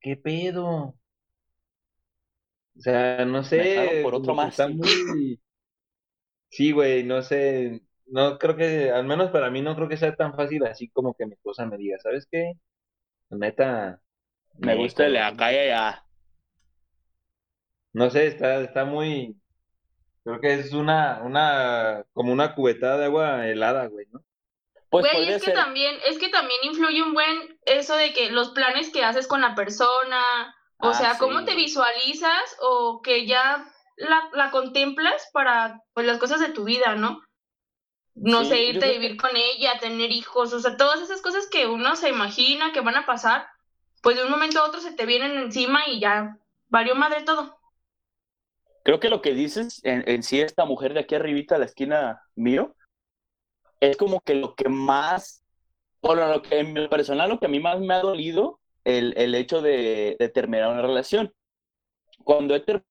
¿qué 0.00 0.16
pedo? 0.16 0.96
O 2.76 2.80
sea, 2.80 3.24
no 3.24 3.42
sé, 3.44 4.00
por 4.02 4.14
otro 4.14 4.34
más. 4.34 4.54
está 4.54 4.68
muy... 4.68 5.40
Sí, 6.50 6.72
güey, 6.72 7.04
no 7.04 7.22
sé, 7.22 7.82
no 8.06 8.38
creo 8.38 8.56
que, 8.56 8.90
al 8.90 9.04
menos 9.06 9.30
para 9.30 9.50
mí 9.50 9.60
no 9.62 9.74
creo 9.76 9.88
que 9.88 9.96
sea 9.96 10.14
tan 10.16 10.34
fácil 10.34 10.64
así 10.64 10.88
como 10.90 11.14
que 11.14 11.26
mi 11.26 11.34
esposa 11.34 11.66
me 11.66 11.76
diga, 11.76 11.98
¿sabes 12.00 12.26
qué? 12.30 12.52
Neta, 13.30 14.00
Me 14.58 14.72
me 14.72 14.76
gusta 14.76 15.06
el 15.06 15.14
de 15.14 15.18
cabrón". 15.18 15.32
acá 15.32 15.52
y 15.52 15.56
allá. 15.58 16.04
No 17.92 18.08
sé, 18.10 18.26
está, 18.28 18.60
está 18.62 18.84
muy, 18.86 19.38
creo 20.28 20.40
que 20.40 20.54
es 20.54 20.72
una, 20.72 21.22
una, 21.24 22.04
como 22.12 22.32
una 22.32 22.54
cubetada 22.54 22.98
de 22.98 23.04
agua 23.06 23.46
helada, 23.48 23.86
güey, 23.88 24.06
¿no? 24.12 24.24
Pues 24.90 25.06
Güey, 25.06 25.28
es 25.28 25.38
que 25.40 25.50
ser. 25.50 25.54
también, 25.54 25.96
es 26.06 26.18
que 26.18 26.28
también 26.30 26.60
influye 26.64 27.02
un 27.02 27.12
buen 27.14 27.58
eso 27.66 27.94
de 27.96 28.12
que 28.12 28.30
los 28.30 28.50
planes 28.50 28.90
que 28.90 29.04
haces 29.04 29.26
con 29.28 29.40
la 29.40 29.54
persona, 29.54 30.54
o 30.78 30.92
Ah, 30.92 30.94
sea, 30.94 31.18
sí, 31.18 31.18
cómo 31.18 31.44
te 31.44 31.54
visualizas 31.54 32.56
o 32.60 33.00
que 33.02 33.26
ya 33.26 33.64
la, 33.96 34.28
la 34.32 34.50
contemplas 34.50 35.28
para 35.32 35.82
pues 35.94 36.06
las 36.06 36.18
cosas 36.18 36.40
de 36.40 36.50
tu 36.50 36.64
vida, 36.64 36.94
¿no? 36.96 37.22
No 38.14 38.44
Sí, 38.44 38.44
sé, 38.44 38.62
irte 38.64 38.86
a 38.86 38.92
vivir 38.92 39.16
con 39.16 39.30
ella, 39.36 39.78
tener 39.80 40.10
hijos, 40.12 40.52
o 40.52 40.60
sea, 40.60 40.76
todas 40.76 41.00
esas 41.02 41.22
cosas 41.22 41.48
que 41.48 41.66
uno 41.66 41.96
se 41.96 42.08
imagina 42.10 42.72
que 42.72 42.80
van 42.80 42.96
a 42.96 43.06
pasar, 43.06 43.48
pues 44.02 44.16
de 44.16 44.24
un 44.24 44.30
momento 44.30 44.60
a 44.60 44.66
otro 44.66 44.80
se 44.80 44.92
te 44.92 45.06
vienen 45.06 45.38
encima 45.38 45.88
y 45.88 46.00
ya 46.00 46.38
valió 46.68 46.94
madre 46.96 47.22
todo. 47.22 47.57
Creo 48.88 49.00
que 49.00 49.10
lo 49.10 49.20
que 49.20 49.34
dices 49.34 49.82
en, 49.84 50.02
en 50.08 50.22
sí 50.22 50.40
esta 50.40 50.64
mujer 50.64 50.94
de 50.94 51.00
aquí 51.00 51.14
arribita 51.14 51.56
a 51.56 51.58
la 51.58 51.66
esquina 51.66 52.22
mío 52.34 52.74
es 53.80 53.98
como 53.98 54.22
que 54.22 54.32
lo 54.34 54.54
que 54.54 54.70
más, 54.70 55.44
bueno, 56.00 56.26
lo 56.26 56.40
que 56.40 56.60
en 56.60 56.72
mi 56.72 56.88
personal, 56.88 57.28
lo 57.28 57.38
que 57.38 57.44
a 57.44 57.50
mí 57.50 57.60
más 57.60 57.78
me 57.80 57.92
ha 57.92 58.00
dolido 58.00 58.60
el, 58.84 59.12
el 59.18 59.34
hecho 59.34 59.60
de, 59.60 60.16
de 60.18 60.28
terminar 60.30 60.70
una 60.72 60.80
relación. 60.80 61.34
Cuando 62.24 62.54
he 62.54 62.60
terminado, 62.60 62.86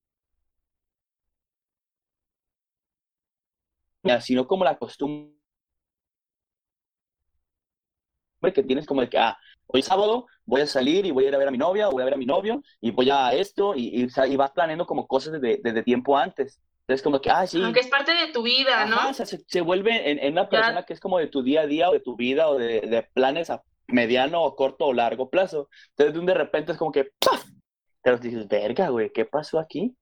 sino 4.21 4.45
como 4.45 4.65
la 4.65 4.77
costumbre 4.77 5.33
que 8.53 8.61
tienes 8.61 8.85
como 8.85 9.01
de 9.01 9.09
que, 9.09 9.17
ah, 9.17 9.35
hoy 9.65 9.81
sábado 9.81 10.27
voy 10.47 10.61
a 10.61 10.65
salir 10.65 11.05
y 11.05 11.11
voy 11.11 11.25
a 11.25 11.27
ir 11.27 11.35
a 11.35 11.37
ver 11.37 11.49
a 11.49 11.51
mi 11.51 11.57
novia 11.57 11.89
o 11.89 11.91
voy 11.91 12.01
a 12.01 12.05
ver 12.05 12.15
a 12.15 12.17
mi 12.17 12.25
novio 12.25 12.63
y 12.81 12.89
voy 12.89 13.11
a 13.11 13.33
esto 13.33 13.73
y, 13.75 14.07
vas 14.35 14.51
planeando 14.51 14.87
como 14.87 15.05
cosas 15.05 15.33
desde, 15.33 15.59
desde 15.61 15.83
tiempo 15.83 16.17
antes. 16.17 16.59
Entonces 16.81 17.03
como 17.03 17.19
que, 17.19 17.29
ah, 17.29 17.45
sí, 17.45 17.61
Aunque 17.61 17.81
es 17.81 17.87
parte 17.87 18.13
de 18.13 18.31
tu 18.31 18.43
vida, 18.43 18.85
¿no? 18.85 18.95
Ajá, 18.95 19.09
o 19.09 19.13
sea, 19.13 19.25
se, 19.25 19.43
se 19.45 19.61
vuelve 19.61 20.09
en, 20.09 20.19
en 20.19 20.31
una 20.31 20.49
persona 20.49 20.83
que 20.83 20.93
es 20.93 21.01
como 21.01 21.19
de 21.19 21.27
tu 21.27 21.43
día 21.43 21.61
a 21.61 21.67
día 21.67 21.89
o 21.89 21.93
de 21.93 21.99
tu 21.99 22.15
vida 22.15 22.47
o 22.47 22.57
de, 22.57 22.79
de 22.81 23.03
planes 23.13 23.49
a 23.49 23.61
mediano 23.87 24.41
o 24.41 24.55
corto 24.55 24.85
o 24.85 24.93
largo 24.93 25.29
plazo. 25.29 25.69
Entonces 25.89 26.13
de 26.13 26.19
un 26.19 26.25
de 26.25 26.33
repente 26.33 26.71
es 26.71 26.77
como 26.77 26.93
que 26.93 27.11
¡paf! 27.19 27.43
Te 28.01 28.11
los 28.11 28.21
dices, 28.21 28.47
verga, 28.47 28.87
güey, 28.87 29.11
¿qué 29.11 29.25
pasó 29.25 29.59
aquí? 29.59 29.93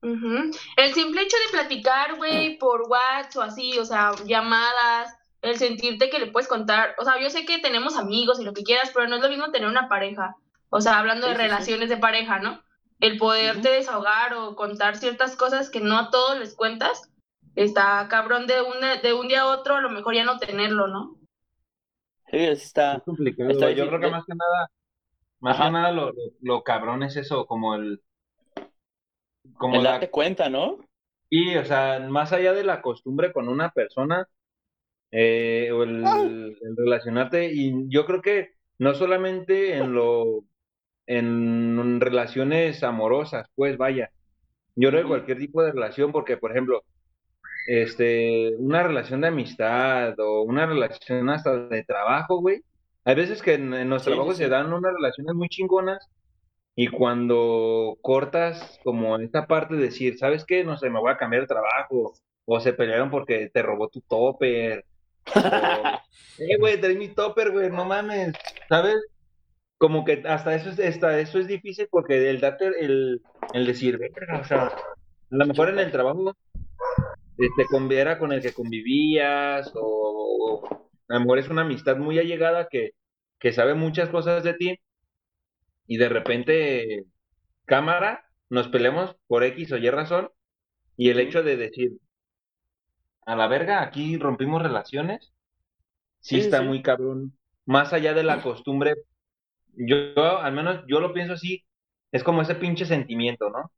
Ujú. 0.00 0.50
El 0.76 0.94
simple 0.94 1.22
hecho 1.22 1.36
de 1.46 1.58
platicar, 1.58 2.16
güey, 2.16 2.56
por 2.58 2.82
WhatsApp 2.88 3.36
o 3.36 3.42
así, 3.42 3.78
o 3.78 3.84
sea, 3.84 4.12
llamadas, 4.24 5.14
el 5.44 5.58
sentirte 5.58 6.10
que 6.10 6.18
le 6.18 6.28
puedes 6.32 6.48
contar, 6.48 6.94
o 6.98 7.04
sea, 7.04 7.20
yo 7.20 7.30
sé 7.30 7.44
que 7.46 7.58
tenemos 7.60 7.96
amigos 7.96 8.40
y 8.40 8.44
lo 8.44 8.54
que 8.54 8.64
quieras, 8.64 8.90
pero 8.94 9.08
no 9.08 9.16
es 9.16 9.22
lo 9.22 9.28
mismo 9.30 9.50
tener 9.52 9.68
una 9.68 9.88
pareja, 9.88 10.36
o 10.70 10.80
sea, 10.80 10.98
hablando 10.98 11.28
de 11.28 11.34
Sí, 11.34 11.38
sí, 11.38 11.50
sí. 11.50 11.64
relaciones 11.64 11.88
de 11.90 11.98
pareja, 11.98 12.40
¿no? 12.40 12.62
El 13.00 13.18
poderte 13.18 13.70
desahogar 13.70 14.34
o 14.34 14.56
contar 14.56 14.96
ciertas 14.96 15.36
cosas 15.36 15.70
que 15.70 15.80
no 15.80 15.98
a 15.98 16.10
todos 16.10 16.38
les 16.38 16.54
cuentas, 16.56 17.10
está 17.56 18.08
cabrón 18.08 18.46
de 18.46 18.62
un, 18.62 18.76
de 19.02 19.14
un 19.14 19.28
día 19.28 19.42
a 19.42 19.46
otro, 19.48 19.76
a 19.76 19.80
lo 19.82 19.90
mejor 19.90 20.14
ya 20.14 20.24
no 20.24 20.38
tenerlo, 20.38 20.88
¿no? 20.88 21.18
Sí, 22.30 22.38
está. 22.38 22.96
Es 22.96 23.02
complicado, 23.04 23.50
Está. 23.50 23.70
Yo 23.72 23.86
creo 23.88 24.00
que 24.00 24.08
más 24.08 24.24
que 24.26 24.34
nada, 24.34 24.70
más 25.40 25.60
Ajá. 25.60 25.64
que 25.64 25.70
nada 25.70 25.92
lo, 25.92 26.12
lo, 26.12 26.22
lo 26.40 26.62
cabrón 26.64 27.02
es 27.04 27.16
eso, 27.16 27.46
como 27.46 27.74
el, 27.76 28.02
como 29.58 29.80
El 29.80 29.82
la, 29.82 29.90
darte 29.90 30.10
cuenta, 30.10 30.48
¿no? 30.48 30.78
y, 31.30 31.56
o 31.56 31.64
sea, 31.64 31.98
más 32.00 32.32
allá 32.32 32.52
de 32.52 32.64
la 32.64 32.82
costumbre 32.82 33.32
con 33.32 33.48
una 33.48 33.70
persona, 33.72 34.28
eh, 35.14 35.70
o 35.72 35.84
el, 35.84 36.58
el 36.62 36.76
relacionarte, 36.78 37.52
y 37.54 37.72
yo 37.90 38.06
creo 38.06 38.22
que 38.22 38.50
no 38.78 38.94
solamente 38.94 39.76
en 39.78 39.94
lo, 39.94 40.44
en 41.06 42.00
relaciones 42.00 42.82
amorosas, 42.84 43.48
pues 43.56 43.78
vaya, 43.78 44.10
yo 44.76 44.90
creo 44.90 45.02
que 45.02 45.08
cualquier 45.08 45.38
tipo 45.38 45.62
de 45.62 45.72
relación, 45.72 46.12
porque 46.12 46.36
por 46.38 46.52
ejemplo, 46.52 46.84
este, 47.66 48.54
una 48.58 48.82
relación 48.82 49.20
de 49.22 49.28
amistad 49.28 50.18
o 50.20 50.42
una 50.42 50.66
relación 50.66 51.30
hasta 51.30 51.56
de 51.68 51.84
trabajo, 51.84 52.40
güey. 52.40 52.62
Hay 53.04 53.14
veces 53.16 53.42
que 53.42 53.54
en, 53.54 53.74
en 53.74 53.90
los 53.90 54.04
Sí, 54.04 54.04
trabajos 54.04 54.36
sí. 54.36 54.38
se 54.38 54.48
dan 54.48 54.72
unas 54.72 54.94
relaciones 54.94 55.34
muy 55.34 55.48
chingonas 55.48 56.08
y 56.76 56.88
cuando 56.88 57.98
cortas 58.02 58.80
como 58.84 59.16
esta 59.18 59.46
parte 59.46 59.74
de 59.76 59.82
decir, 59.84 60.18
¿sabes 60.18 60.44
qué? 60.46 60.64
No 60.64 60.76
sé, 60.76 60.90
me 60.90 61.00
voy 61.00 61.12
a 61.12 61.16
cambiar 61.18 61.42
de 61.42 61.48
trabajo 61.48 62.14
o 62.46 62.60
se 62.60 62.72
pelearon 62.72 63.10
porque 63.10 63.50
te 63.52 63.62
robó 63.62 63.88
tu 63.88 64.00
topper 64.02 64.84
eh, 66.38 66.56
güey, 66.58 66.80
trae 66.80 66.94
mi 66.94 67.08
topper, 67.08 67.50
güey, 67.50 67.70
no 67.70 67.84
mames, 67.84 68.34
¿sabes? 68.68 68.96
Como 69.78 70.04
que 70.04 70.22
hasta 70.26 70.54
eso 70.54 70.70
es, 70.70 70.78
hasta 70.80 71.18
eso 71.18 71.38
es 71.38 71.46
difícil 71.46 71.88
porque 71.90 72.30
el 72.30 72.40
darte, 72.40 72.66
el, 72.80 73.22
el 73.52 73.66
decir, 73.66 73.98
o 74.40 74.44
sea, 74.44 74.66
a 74.66 74.74
lo 75.30 75.46
mejor 75.46 75.70
en 75.70 75.78
el 75.78 75.90
trabajo 75.90 76.34
este, 77.38 77.64
con, 77.68 77.90
era 77.90 78.18
con 78.18 78.32
el 78.32 78.40
que 78.42 78.52
convivías 78.52 79.72
o, 79.74 80.62
o 80.62 80.88
a 81.08 81.14
lo 81.14 81.20
mejor 81.20 81.38
es 81.38 81.48
una 81.48 81.62
amistad 81.62 81.96
muy 81.96 82.18
allegada 82.18 82.68
que, 82.70 82.92
que 83.38 83.52
sabe 83.52 83.74
muchas 83.74 84.08
cosas 84.10 84.44
de 84.44 84.54
ti 84.54 84.78
y 85.86 85.96
de 85.98 86.08
repente, 86.08 87.04
cámara, 87.66 88.24
nos 88.48 88.68
peleamos 88.68 89.16
por 89.26 89.44
X 89.44 89.72
o 89.72 89.76
Y 89.76 89.90
razón 89.90 90.30
y 90.96 91.10
el 91.10 91.20
hecho 91.20 91.42
de 91.42 91.56
decir, 91.56 91.92
a 93.26 93.36
la 93.36 93.46
verga, 93.48 93.82
aquí 93.82 94.16
rompimos 94.18 94.62
relaciones, 94.62 95.32
sí 96.20 96.38
está 96.38 96.62
sí. 96.62 96.62
muy 96.62 96.82
cabrón, 96.82 97.38
más 97.66 97.92
allá 97.92 98.14
de 98.14 98.24
la 98.24 98.42
costumbre, 98.42 98.94
yo, 99.74 100.14
yo, 100.16 100.38
al 100.40 100.52
menos 100.54 100.84
yo 100.88 101.00
lo 101.00 101.12
pienso 101.14 101.34
así, 101.34 101.64
es 102.12 102.24
como 102.24 102.42
ese 102.42 102.56
pinche 102.56 102.86
sentimiento, 102.86 103.50
¿no? 103.50 103.72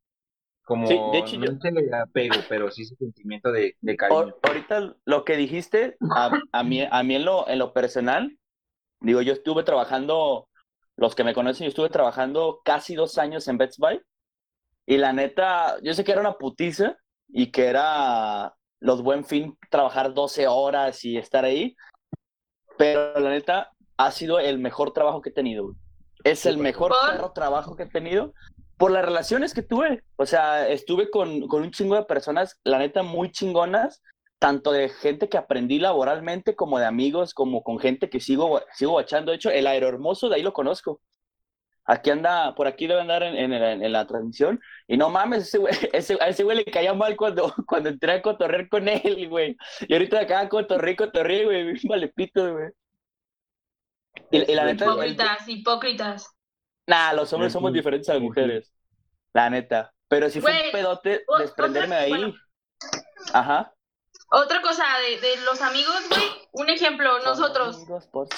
Como, 0.64 0.88
Sí, 0.88 1.02
de 1.06 1.18
hecho, 1.18 1.36
no 1.36 1.44
yo- 1.44 1.50
se 1.60 1.70
le 1.70 1.94
apego, 1.94 2.46
pero 2.48 2.70
sí 2.70 2.82
ese 2.82 2.96
sentimiento 2.96 3.52
de, 3.52 3.76
de 3.80 3.96
cariño. 3.96 4.34
ahorita 4.42 4.96
lo 5.04 5.24
que 5.24 5.36
dijiste, 5.36 5.98
a, 6.14 6.40
a 6.52 6.62
mí, 6.64 6.82
a 6.90 7.02
mí 7.02 7.14
en, 7.16 7.24
lo, 7.24 7.48
en 7.48 7.58
lo 7.58 7.72
personal, 7.72 8.38
digo, 9.00 9.22
yo 9.22 9.34
estuve 9.34 9.64
trabajando, 9.64 10.48
los 10.96 11.14
que 11.14 11.24
me 11.24 11.34
conocen, 11.34 11.66
yo 11.66 11.70
estuve 11.70 11.90
trabajando 11.90 12.60
casi 12.64 12.94
dos 12.94 13.18
años 13.18 13.48
en 13.48 13.58
Best 13.58 13.78
Buy 13.78 14.00
y 14.86 14.98
la 14.98 15.12
neta, 15.12 15.78
yo 15.82 15.94
sé 15.94 16.04
que 16.04 16.12
era 16.12 16.20
una 16.22 16.34
putiza 16.38 16.96
y 17.28 17.50
que 17.52 17.66
era 17.66 18.54
los 18.80 19.02
buen 19.02 19.24
fin 19.24 19.56
trabajar 19.70 20.14
12 20.14 20.46
horas 20.46 21.04
y 21.04 21.16
estar 21.16 21.44
ahí, 21.44 21.76
pero 22.76 23.18
la 23.18 23.30
neta 23.30 23.72
ha 23.96 24.10
sido 24.10 24.38
el 24.38 24.58
mejor 24.58 24.92
trabajo 24.92 25.22
que 25.22 25.30
he 25.30 25.32
tenido. 25.32 25.74
Es 26.24 26.44
el 26.46 26.58
mejor 26.58 26.92
trabajo 27.34 27.76
que 27.76 27.84
he 27.84 27.88
tenido 27.88 28.32
por 28.76 28.90
las 28.90 29.04
relaciones 29.04 29.54
que 29.54 29.62
tuve. 29.62 30.02
O 30.16 30.26
sea, 30.26 30.68
estuve 30.68 31.10
con, 31.10 31.46
con 31.48 31.62
un 31.62 31.70
chingo 31.70 31.94
de 31.94 32.04
personas, 32.04 32.58
la 32.64 32.78
neta, 32.78 33.02
muy 33.02 33.30
chingonas, 33.30 34.02
tanto 34.38 34.72
de 34.72 34.88
gente 34.88 35.28
que 35.28 35.38
aprendí 35.38 35.78
laboralmente, 35.78 36.54
como 36.54 36.78
de 36.78 36.84
amigos, 36.84 37.32
como 37.32 37.62
con 37.62 37.78
gente 37.78 38.10
que 38.10 38.20
sigo, 38.20 38.60
sigo 38.74 38.92
guachando. 38.92 39.30
De 39.30 39.36
hecho, 39.36 39.50
el 39.50 39.66
aerohermoso, 39.66 40.28
de 40.28 40.36
ahí 40.36 40.42
lo 40.42 40.52
conozco. 40.52 41.00
Aquí 41.86 42.10
anda, 42.10 42.54
por 42.54 42.66
aquí 42.66 42.86
debe 42.86 43.00
andar 43.00 43.22
en, 43.22 43.52
en, 43.52 43.92
la 43.92 44.06
transmisión. 44.06 44.60
Y 44.88 44.96
no 44.96 45.08
mames, 45.08 45.44
ese 45.44 45.58
güey, 45.58 45.72
ese, 45.92 46.18
a 46.20 46.28
ese 46.28 46.42
güey 46.42 46.58
le 46.58 46.64
caía 46.64 46.94
mal 46.94 47.16
cuando, 47.16 47.54
cuando 47.66 47.88
entré 47.88 48.12
a 48.12 48.22
cotorrear 48.22 48.68
con 48.68 48.88
él, 48.88 49.28
güey. 49.28 49.56
Y 49.88 49.92
ahorita 49.92 50.20
acá 50.20 50.48
cotorré, 50.48 50.96
cotorré, 50.96 51.44
güey, 51.44 51.64
bien 51.64 51.78
malepito, 51.84 52.52
güey. 52.52 52.70
Y, 54.30 54.50
y 54.50 54.54
la 54.54 54.64
neta, 54.64 54.86
Hipócritas, 54.86 55.48
hipócritas. 55.48 56.30
Nah, 56.86 57.12
los 57.12 57.32
hombres 57.32 57.52
somos 57.52 57.72
diferentes 57.72 58.08
a 58.08 58.14
las 58.14 58.22
mujeres. 58.22 58.72
La 59.32 59.50
neta. 59.50 59.92
Pero 60.08 60.30
si 60.30 60.40
fue 60.40 60.52
un 60.52 60.72
pedote 60.72 61.22
o- 61.26 61.38
desprenderme 61.38 61.96
de 61.96 62.00
ahí. 62.00 62.10
bueno. 62.10 62.34
Ajá. 63.32 63.72
Otra 64.30 64.60
cosa 64.60 64.84
de, 65.08 65.20
de 65.20 65.36
los 65.44 65.60
amigos, 65.62 65.94
güey, 66.10 66.24
un 66.52 66.68
ejemplo, 66.68 67.18
nosotros, 67.20 67.84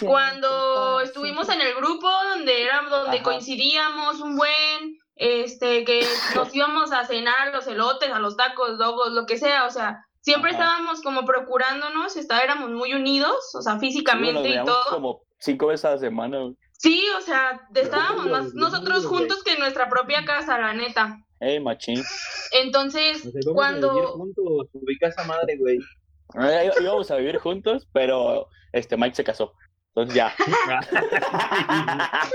cuando 0.04 1.00
estuvimos 1.00 1.48
en 1.48 1.60
el 1.60 1.74
grupo 1.74 2.08
donde 2.30 2.62
era 2.62 2.82
donde 2.82 3.16
Ajá. 3.16 3.22
coincidíamos 3.24 4.20
un 4.20 4.36
buen 4.36 4.98
este, 5.16 5.84
que 5.84 6.06
nos 6.34 6.54
íbamos 6.54 6.92
a 6.92 7.04
cenar 7.06 7.48
a 7.48 7.50
los 7.50 7.66
elotes, 7.66 8.10
a 8.12 8.18
los 8.18 8.36
tacos, 8.36 8.78
dogos, 8.78 9.12
lo 9.12 9.26
que 9.26 9.38
sea, 9.38 9.64
o 9.64 9.70
sea, 9.70 10.04
siempre 10.20 10.50
Ajá. 10.52 10.60
estábamos 10.62 11.00
como 11.00 11.24
procurándonos, 11.24 12.16
está, 12.16 12.40
éramos 12.40 12.70
muy 12.70 12.92
unidos, 12.94 13.54
o 13.54 13.62
sea, 13.62 13.74
Sí, 13.74 13.80
físicamente 13.80 14.48
y 14.48 14.64
todo. 14.64 14.84
como 14.90 15.22
cinco 15.38 15.68
veces 15.68 15.84
a 15.86 15.90
la 15.92 15.98
semana. 15.98 16.38
Sí, 16.72 17.04
o 17.16 17.20
sea, 17.20 17.60
estábamos 17.74 18.26
más 18.26 18.54
nosotros 18.54 19.06
juntos 19.06 19.42
que 19.42 19.54
en 19.54 19.58
nuestra 19.58 19.88
propia 19.88 20.24
casa, 20.24 20.58
la 20.58 20.74
neta. 20.74 21.16
Ey, 21.40 21.60
machín. 21.60 22.02
Entonces, 22.52 23.24
a 23.26 23.52
cuando... 23.52 23.92
vivir 23.94 24.08
juntos, 24.08 24.68
esa 25.00 25.24
madre, 25.24 25.56
güey. 25.56 25.78
Eh, 26.40 26.70
Íbamos 26.80 27.10
a 27.10 27.16
vivir 27.16 27.38
juntos, 27.38 27.88
pero 27.92 28.48
este 28.72 28.96
Mike 28.96 29.14
se 29.16 29.24
casó. 29.24 29.52
Entonces 29.94 30.14
ya. 30.14 30.34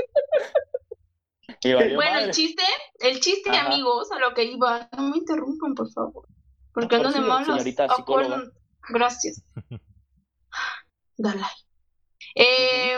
y 1.61 1.73
valió 1.73 1.95
Bueno, 1.95 2.11
madre. 2.11 2.25
el 2.25 2.31
chiste, 2.31 2.63
el 2.99 3.19
chiste, 3.19 3.49
Ajá. 3.51 3.67
amigos, 3.67 4.11
a 4.11 4.19
lo 4.19 4.33
que 4.33 4.43
iba. 4.45 4.89
No 4.97 5.09
me 5.09 5.17
interrumpan, 5.17 5.75
por 5.75 5.91
favor. 5.91 6.27
Porque 6.73 6.97
No, 6.97 7.03
de 7.03 7.13
psicóloga. 7.13 7.95
Acuerdan- 7.97 8.51
Gracias. 8.89 9.43
Dale. 11.17 11.43
Eh, 12.35 12.97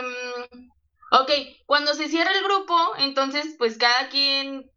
ok, 1.12 1.30
cuando 1.66 1.94
se 1.94 2.08
cierra 2.08 2.30
el 2.32 2.42
grupo, 2.44 2.74
entonces, 2.98 3.54
pues 3.58 3.76
cada 3.76 4.08
quien 4.08 4.70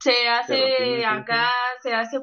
se 0.00 0.28
hace 0.28 1.04
acá, 1.04 1.50
se 1.82 1.94
hace 1.94 2.18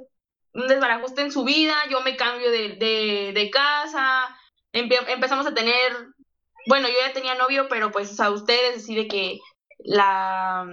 un 0.54 0.68
desbarajuste 0.68 1.22
en 1.22 1.32
su 1.32 1.44
vida. 1.44 1.76
Yo 1.90 2.02
me 2.02 2.16
cambio 2.16 2.52
de, 2.52 2.70
de, 2.76 3.32
de 3.34 3.50
casa. 3.52 4.36
empe- 4.74 5.08
empezamos 5.08 5.48
a 5.48 5.54
tener. 5.54 5.94
Bueno, 6.68 6.88
yo 6.90 6.96
ya 7.06 7.14
tenía 7.14 7.36
novio, 7.36 7.68
pero 7.70 7.92
pues 7.92 8.20
a 8.20 8.30
ustedes, 8.32 8.84
así 8.84 8.96
de 8.96 9.08
que 9.08 9.40
la 9.80 10.68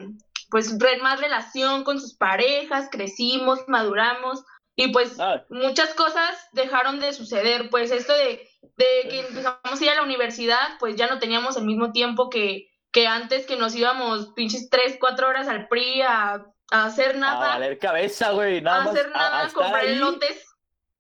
pues 0.51 0.77
más 1.03 1.21
relación 1.21 1.85
con 1.85 2.01
sus 2.01 2.17
parejas, 2.17 2.89
crecimos, 2.91 3.61
maduramos 3.67 4.45
y 4.77 4.93
pues 4.93 5.19
Ah, 5.19 5.45
muchas 5.51 5.95
cosas 5.95 6.49
dejaron 6.53 7.01
de 7.01 7.13
suceder, 7.13 7.71
pues 7.71 7.91
esto 7.91 8.13
de, 8.13 8.49
de 8.77 9.09
que 9.09 9.21
empezamos 9.21 9.81
a 9.81 9.85
ir 9.85 9.91
a 9.91 9.95
la 9.97 10.03
universidad, 10.03 10.79
pues 10.79 10.97
ya 10.97 11.07
no 11.09 11.19
teníamos 11.19 11.57
el 11.57 11.65
mismo 11.65 11.93
tiempo 11.93 12.31
que, 12.31 12.69
que 12.93 13.07
antes 13.07 13.47
que 13.47 13.57
nos 13.57 13.75
íbamos 13.75 14.33
pinches 14.35 14.69
tres, 14.71 14.97
cuatro 15.01 15.29
horas 15.29 15.49
al 15.49 15.69
PRI 15.69 16.03
a, 16.03 16.47
a 16.71 16.87
hacer 16.87 17.17
a 17.17 17.19
nada, 17.19 17.49
valer 17.49 17.79
cabeza, 17.79 18.33
güey. 18.33 18.59
a 18.59 18.63
Nada 18.63 18.85
más 18.85 18.95
hacer 18.95 19.07
a- 19.07 19.11
nada, 19.11 19.41
a 19.41 19.47
a 19.47 19.53
comprar 19.53 19.75
ahí 19.85 19.93
elotes. 19.97 20.47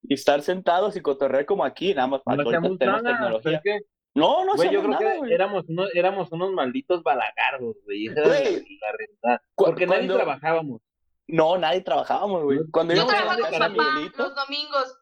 y 0.03 0.15
estar 0.15 0.43
sentados 0.43 0.97
y 0.97 1.01
cotorrear 1.01 1.47
como 1.47 1.65
aquí, 1.65 1.95
nada 1.95 2.07
más. 2.09 2.21
No 2.27 2.33
ahorita 2.33 2.49
hacíamos 2.59 2.79
tenemos 2.79 3.03
nada. 3.03 3.39
es 3.45 3.61
que, 3.63 3.79
No, 4.15 4.45
no 4.45 4.55
güey, 4.55 4.71
yo 4.71 4.81
creo 4.81 4.91
nada, 4.93 5.13
que 5.13 5.19
güey. 5.19 5.33
éramos 5.33 5.65
unos, 5.69 5.91
éramos 5.95 6.31
unos 6.31 6.53
malditos 6.53 7.03
balagardos, 7.03 7.77
güey. 7.85 8.07
Esa 8.07 8.23
Güey. 8.23 8.79
la 8.81 8.93
realidad. 8.93 9.43
Porque 9.57 9.87
nadie 9.87 10.07
cuando- 10.07 10.17
trabajábamos. 10.17 10.81
No, 11.27 11.57
nadie 11.59 11.81
trabajábamos, 11.81 12.43
güey. 12.45 12.59
No- 12.59 12.65
Cuando 12.71 12.95
Yo 12.95 13.05
no 13.05 13.11
a 13.11 13.25
la 13.25 13.37
con 13.39 13.51
papá 13.51 13.69
Miguelito, 13.71 14.23
los 14.23 14.35
domingos. 14.37 14.99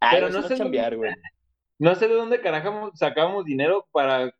ay, 0.00 0.14
Pero 0.14 0.28
no 0.30 0.40
no 0.40 0.46
sé 0.48 0.54
es 0.54 0.58
chambear, 0.60 0.96
güey. 0.96 1.12
No 1.78 1.94
sé 1.96 2.06
de 2.08 2.14
dónde 2.14 2.40
carajamos 2.40 2.92
sacábamos 2.96 3.44
dinero 3.44 3.86
para 3.90 4.32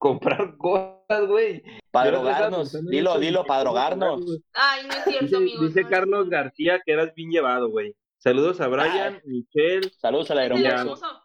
comprar 0.00 0.56
cosas, 0.58 1.26
güey. 1.28 1.62
Para 1.92 2.10
drogarnos. 2.10 2.72
Dilo, 2.90 3.18
dilo, 3.20 3.44
para 3.44 3.60
drogarnos. 3.60 4.40
Ay, 4.54 4.82
no 4.86 4.92
es 4.94 5.04
cierto, 5.04 5.24
Dice, 5.26 5.36
amigos. 5.36 5.66
dice 5.74 5.88
Carlos. 5.88 6.28
García 6.30 6.80
que 6.84 6.92
eras 6.92 7.14
bien 7.14 7.30
llevado, 7.30 7.68
güey. 7.70 7.94
Saludos 8.18 8.60
a 8.60 8.66
Brian, 8.68 9.20
Michelle, 9.24 9.88
Saludos 9.98 10.30
a 10.30 10.34
la 10.34 10.46
Es 10.46 10.50
el 10.52 10.62
Ya. 10.62 10.68
hermoso. 10.80 11.06
hermoso. 11.06 11.22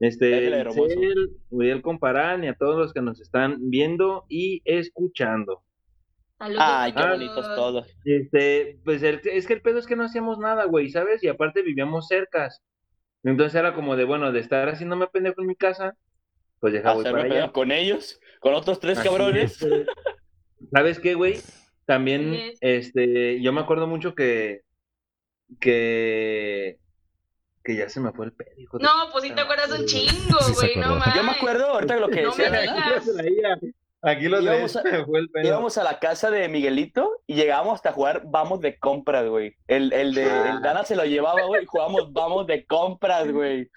este, 0.00 0.48
Hermoso. 0.48 0.86
Itzel, 0.86 1.30
Uriel 1.50 1.82
Comparán 1.82 2.44
y 2.44 2.48
a 2.48 2.54
todos 2.54 2.76
los 2.76 2.92
que 2.92 3.00
nos 3.00 3.20
están 3.20 3.56
viendo 3.70 4.24
y 4.28 4.60
escuchando. 4.64 5.62
Saludos, 6.38 6.62
Ay, 6.66 6.92
qué 6.92 6.98
Ah. 7.00 7.10
bonitos 7.12 7.54
todos. 7.54 7.96
Este, 8.04 8.80
pues 8.84 9.02
el- 9.04 9.20
es 9.24 9.46
que 9.46 9.52
el 9.54 9.62
pedo 9.62 9.78
es 9.78 9.86
que 9.86 9.94
no 9.96 10.04
hacíamos 10.04 10.38
nada, 10.38 10.64
güey, 10.64 10.90
¿sabes? 10.90 11.22
Y 11.22 11.28
aparte 11.28 11.62
vivíamos 11.62 12.08
cercas. 12.08 12.60
Entonces 13.22 13.54
era 13.54 13.72
como 13.74 13.96
de, 13.96 14.04
bueno, 14.04 14.32
de 14.32 14.40
estar 14.40 14.68
haciéndome 14.68 15.06
pendejo 15.06 15.40
en 15.40 15.46
mi 15.46 15.54
casa, 15.56 15.96
pues 16.64 16.72
deja 16.72 16.94
voy 16.94 17.04
para 17.04 17.22
allá. 17.24 17.52
con 17.52 17.70
ellos, 17.72 18.18
con 18.40 18.54
otros 18.54 18.80
tres 18.80 18.96
Así 18.98 19.06
cabrones. 19.08 19.60
es. 19.60 19.86
¿Sabes 20.72 20.98
qué, 20.98 21.12
güey? 21.12 21.40
También, 21.84 22.52
este, 22.62 23.42
yo 23.42 23.52
me 23.52 23.60
acuerdo 23.60 23.86
mucho 23.86 24.14
que, 24.14 24.62
que, 25.60 26.78
que 27.62 27.76
ya 27.76 27.88
se 27.88 28.00
me 28.00 28.12
fue 28.12 28.26
el 28.26 28.32
pedo, 28.32 28.50
hijo 28.56 28.78
de- 28.78 28.84
No, 28.84 28.90
pues 29.12 29.24
sí 29.24 29.32
te 29.34 29.40
acuerdas 29.42 29.70
un 29.78 29.84
chingo, 29.86 30.38
Sí 30.40 30.52
güey, 30.54 30.76
no 30.76 30.96
mames. 30.96 31.14
Yo 31.14 31.22
me 31.22 31.32
acuerdo 31.32 31.66
ahorita 31.66 31.94
de 31.94 32.00
lo 32.00 32.08
que 32.08 32.22
No 32.22 32.30
decía. 32.34 33.58
Aquí 34.02 34.28
lo 34.28 34.40
Íbamos 34.40 34.76
a- 34.76 34.82
se 34.82 34.92
me 34.92 35.04
fue 35.04 35.18
el 35.20 35.30
pedo. 35.30 35.46
Íbamos 35.46 35.78
a 35.78 35.84
la 35.84 35.98
casa 35.98 36.30
de 36.30 36.48
Miguelito 36.48 37.22
y 37.26 37.34
llegábamos 37.34 37.74
hasta 37.74 37.92
jugar 37.92 38.22
vamos 38.26 38.60
de 38.60 38.78
compras, 38.78 39.26
güey. 39.26 39.54
El, 39.66 39.92
el 39.92 40.14
de 40.14 40.24
el 40.24 40.62
Dana 40.62 40.84
se 40.84 40.96
lo 40.96 41.04
llevaba, 41.04 41.42
güey, 41.44 41.62
y 41.62 41.66
jugábamos 41.66 42.12
vamos 42.12 42.46
de 42.46 42.64
compras, 42.66 43.30
güey. 43.30 43.70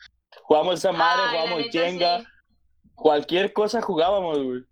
Jugábamos 0.44 0.76
esa 0.80 0.92
madre, 0.92 1.24
Ay, 1.40 1.56
neta, 1.64 1.72
Jenga, 1.72 2.20
sí. 2.20 2.26
Cualquier 2.98 3.54
cosa 3.54 3.82
jugábamos, 3.82 4.44
güey. 4.44 4.64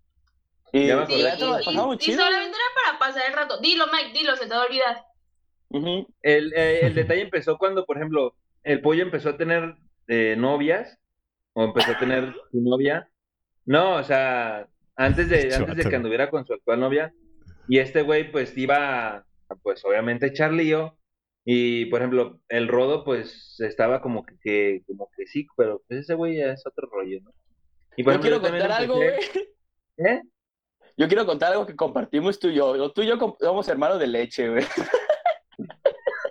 Y, 0.72 0.88
Ya 0.88 0.96
me 0.96 1.06
chido. 1.06 2.18
solamente 2.18 2.56
era 2.56 2.82
para 2.84 2.98
pasar 2.98 3.22
el 3.28 3.32
rato. 3.34 3.58
Dilo, 3.60 3.86
Mike, 3.92 4.18
dilo, 4.18 4.36
se 4.36 4.46
te 4.46 4.54
va 4.54 4.62
a 4.62 4.66
olvidar. 4.66 5.04
El, 6.22 6.52
eh, 6.54 6.80
el 6.82 6.94
detalle 6.94 7.22
empezó 7.22 7.56
cuando, 7.56 7.86
por 7.86 7.96
ejemplo, 7.96 8.34
el 8.62 8.80
pollo 8.80 9.02
empezó 9.02 9.30
a 9.30 9.36
tener 9.36 9.76
eh, 10.08 10.34
novias, 10.36 10.98
o 11.54 11.64
empezó 11.64 11.92
a 11.92 11.98
tener 11.98 12.34
su 12.52 12.60
novia. 12.60 13.08
No, 13.64 13.94
o 13.94 14.04
sea, 14.04 14.68
antes 14.96 15.28
de, 15.28 15.54
antes 15.54 15.76
de 15.76 15.88
que 15.90 15.96
anduviera 15.96 16.30
con 16.30 16.44
su 16.46 16.52
actual 16.52 16.80
novia, 16.80 17.12
y 17.68 17.78
este 17.78 18.02
güey, 18.02 18.30
pues 18.30 18.56
iba, 18.58 19.16
a, 19.16 19.24
pues 19.62 19.84
obviamente 19.84 20.26
echar 20.26 20.52
lío. 20.52 20.98
Y 21.44 21.86
por 21.86 22.00
ejemplo, 22.00 22.40
el 22.48 22.66
rodo, 22.66 23.04
pues 23.04 23.54
estaba 23.60 24.00
como 24.02 24.24
que, 24.26 24.34
que- 24.42 24.82
como 24.86 25.08
que 25.16 25.26
sí, 25.26 25.46
pero 25.56 25.80
pues 25.86 26.00
ese 26.00 26.14
güey 26.14 26.36
ya 26.38 26.52
es 26.52 26.66
otro 26.66 26.88
rollo, 26.90 27.20
¿no? 27.22 27.32
Y 27.96 28.02
por 28.02 28.14
Yo 28.14 28.20
quiero 28.20 28.40
contar 28.40 28.72
algo, 28.72 28.96
güey. 28.96 29.14
¿Eh? 29.98 30.22
Yo 30.98 31.08
quiero 31.08 31.26
contar 31.26 31.52
algo 31.52 31.66
que 31.66 31.76
compartimos 31.76 32.38
tú 32.38 32.48
y 32.48 32.54
yo. 32.54 32.90
Tú 32.92 33.02
y 33.02 33.06
yo 33.06 33.36
somos 33.40 33.68
hermanos 33.68 33.98
de 33.98 34.06
leche, 34.06 34.48
güey. 34.48 34.64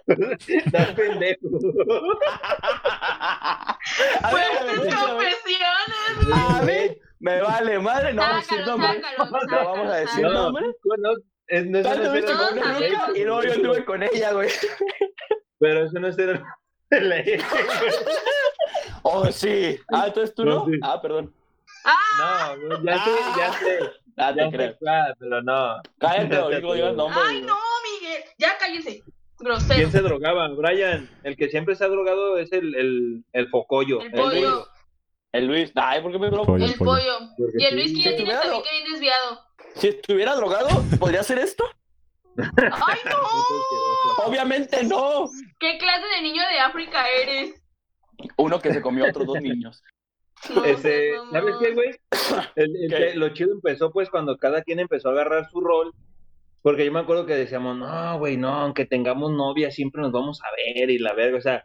Estás 0.08 0.92
pendejo. 0.94 1.40
Fuertes 4.30 4.82
ver. 4.82 4.94
confesiones. 4.96 6.32
A 6.34 6.62
ver, 6.66 7.00
me 7.20 7.42
vale 7.42 7.80
madre, 7.80 8.14
no 8.14 8.22
vamos 8.22 8.52
a 8.52 8.56
decir 8.56 8.68
nombre. 8.68 9.02
No 9.18 9.66
vamos 9.66 9.88
a 9.88 9.96
decir. 9.98 10.24
No, 10.24 10.34
nombre. 10.34 10.66
no, 10.66 10.70
es- 10.72 10.78
con 10.82 11.02
Todos 11.02 11.18
una 11.68 11.80
hermano 11.80 12.12
de 12.12 12.22
ruca 12.22 12.64
sabemos. 12.64 13.18
y 13.18 13.24
luego 13.24 13.44
yo 13.44 13.54
anduve 13.54 13.86
con 13.86 14.04
ella, 14.04 14.32
güey. 14.34 14.50
Pero 15.60 15.86
eso 15.86 16.00
no 16.00 16.08
es 16.08 16.16
ser 16.16 16.30
hermano 16.30 16.56
de 16.90 17.02
leche, 17.02 17.38
güey. 17.38 17.94
Oh, 19.04 19.26
sí. 19.32 19.80
Ah, 19.94 20.06
entonces 20.08 20.34
tú 20.34 20.44
no. 20.46 20.60
No, 20.60 20.66
sí. 20.66 20.80
Ah, 20.82 21.00
perdón. 21.02 21.34
¡Ah! 21.86 22.56
No, 22.60 22.84
ya 22.84 23.04
sé, 23.04 23.12
ya 23.38 23.54
sé. 23.54 23.80
Ah, 24.18 24.34
Ya 24.36 24.50
te 24.50 24.56
creo. 24.58 24.78
claro, 24.78 25.14
pero 25.20 25.42
no. 25.44 25.82
Cállate, 26.00 26.38
o 26.40 26.50
digo 26.50 26.76
yo 26.76 26.88
el 26.90 26.96
nombre. 26.96 27.20
¡Ay, 27.24 27.42
no, 27.42 27.58
Miguel! 27.84 28.24
Ya 28.38 28.58
cállense. 28.58 29.04
Grosero. 29.38 29.76
¿Quién 29.76 29.92
se 29.92 30.00
drogaba? 30.02 30.48
Brian, 30.50 31.10
el 31.24 31.36
que 31.36 31.50
siempre 31.50 31.76
se 31.76 31.84
ha 31.84 31.90
drogado 31.90 32.38
es 32.38 32.52
el, 32.54 32.74
el, 32.76 33.24
el 33.34 33.50
focollo. 33.50 34.00
El 34.02 34.08
El 34.08 34.12
pollo. 34.14 34.50
Luis. 34.52 34.66
El 35.34 35.48
Luis. 35.48 35.72
Ay, 35.76 36.02
¿por 36.02 36.12
qué 36.14 36.20
me 36.20 36.30
drogo? 36.30 36.46
Pollo. 36.46 36.66
El 36.66 36.74
pollo. 36.76 37.20
Y 37.58 37.64
el. 37.66 37.76
Luis 37.76 37.94
que 37.94 38.02
ya 38.04 38.10
Si 38.12 38.16
tiene 38.16 38.34
también 38.34 38.64
que 38.64 38.72
bien 38.72 38.92
desviado. 38.94 39.42
Si 39.76 39.88
estuviera 39.90 40.36
drogado, 40.36 40.70
¿podría 40.98 41.20
hacer 41.20 41.38
esto? 41.40 41.66
¡Ay, 42.38 43.00
no! 43.10 44.26
Obviamente 44.26 44.84
no. 44.86 45.30
¿Qué 45.60 45.78
clase 45.78 46.06
de 46.16 46.22
niño 46.22 46.42
de 46.50 46.60
África 46.60 47.06
eres? 47.10 47.62
Uno 48.38 48.60
que 48.60 48.74
se 48.74 48.82
comió 48.82 49.06
a 49.06 49.10
otros 49.10 49.28
dos 49.28 49.42
niños. 49.42 49.84
No, 50.54 50.64
Este. 50.66 51.14
¿Sabes 51.32 51.56
qué, 51.62 51.74
güey? 51.74 51.90
El- 52.56 52.76
el 52.84 52.90
¿Qué? 52.90 53.16
lo 53.16 53.30
chido 53.30 53.52
empezó 53.54 53.92
pues 53.92 54.10
cuando 54.10 54.38
cada 54.38 54.62
quien 54.64 54.80
empezó 54.80 55.10
a 55.10 55.12
agarrar 55.14 55.50
su 55.50 55.62
rol. 55.62 55.94
Porque 56.62 56.84
yo 56.86 56.92
me 56.92 57.00
acuerdo 57.00 57.26
que 57.26 57.36
decíamos, 57.36 57.78
no, 57.78 58.18
güey, 58.18 58.38
no, 58.38 58.50
aunque 58.54 58.86
tengamos 58.86 59.32
novia, 59.32 59.70
siempre 59.72 60.02
nos 60.02 60.12
vamos 60.12 60.42
a 60.44 60.48
ver 60.56 60.90
y 60.90 60.98
la 60.98 61.14
verga, 61.14 61.38
o 61.38 61.42
sea, 61.42 61.64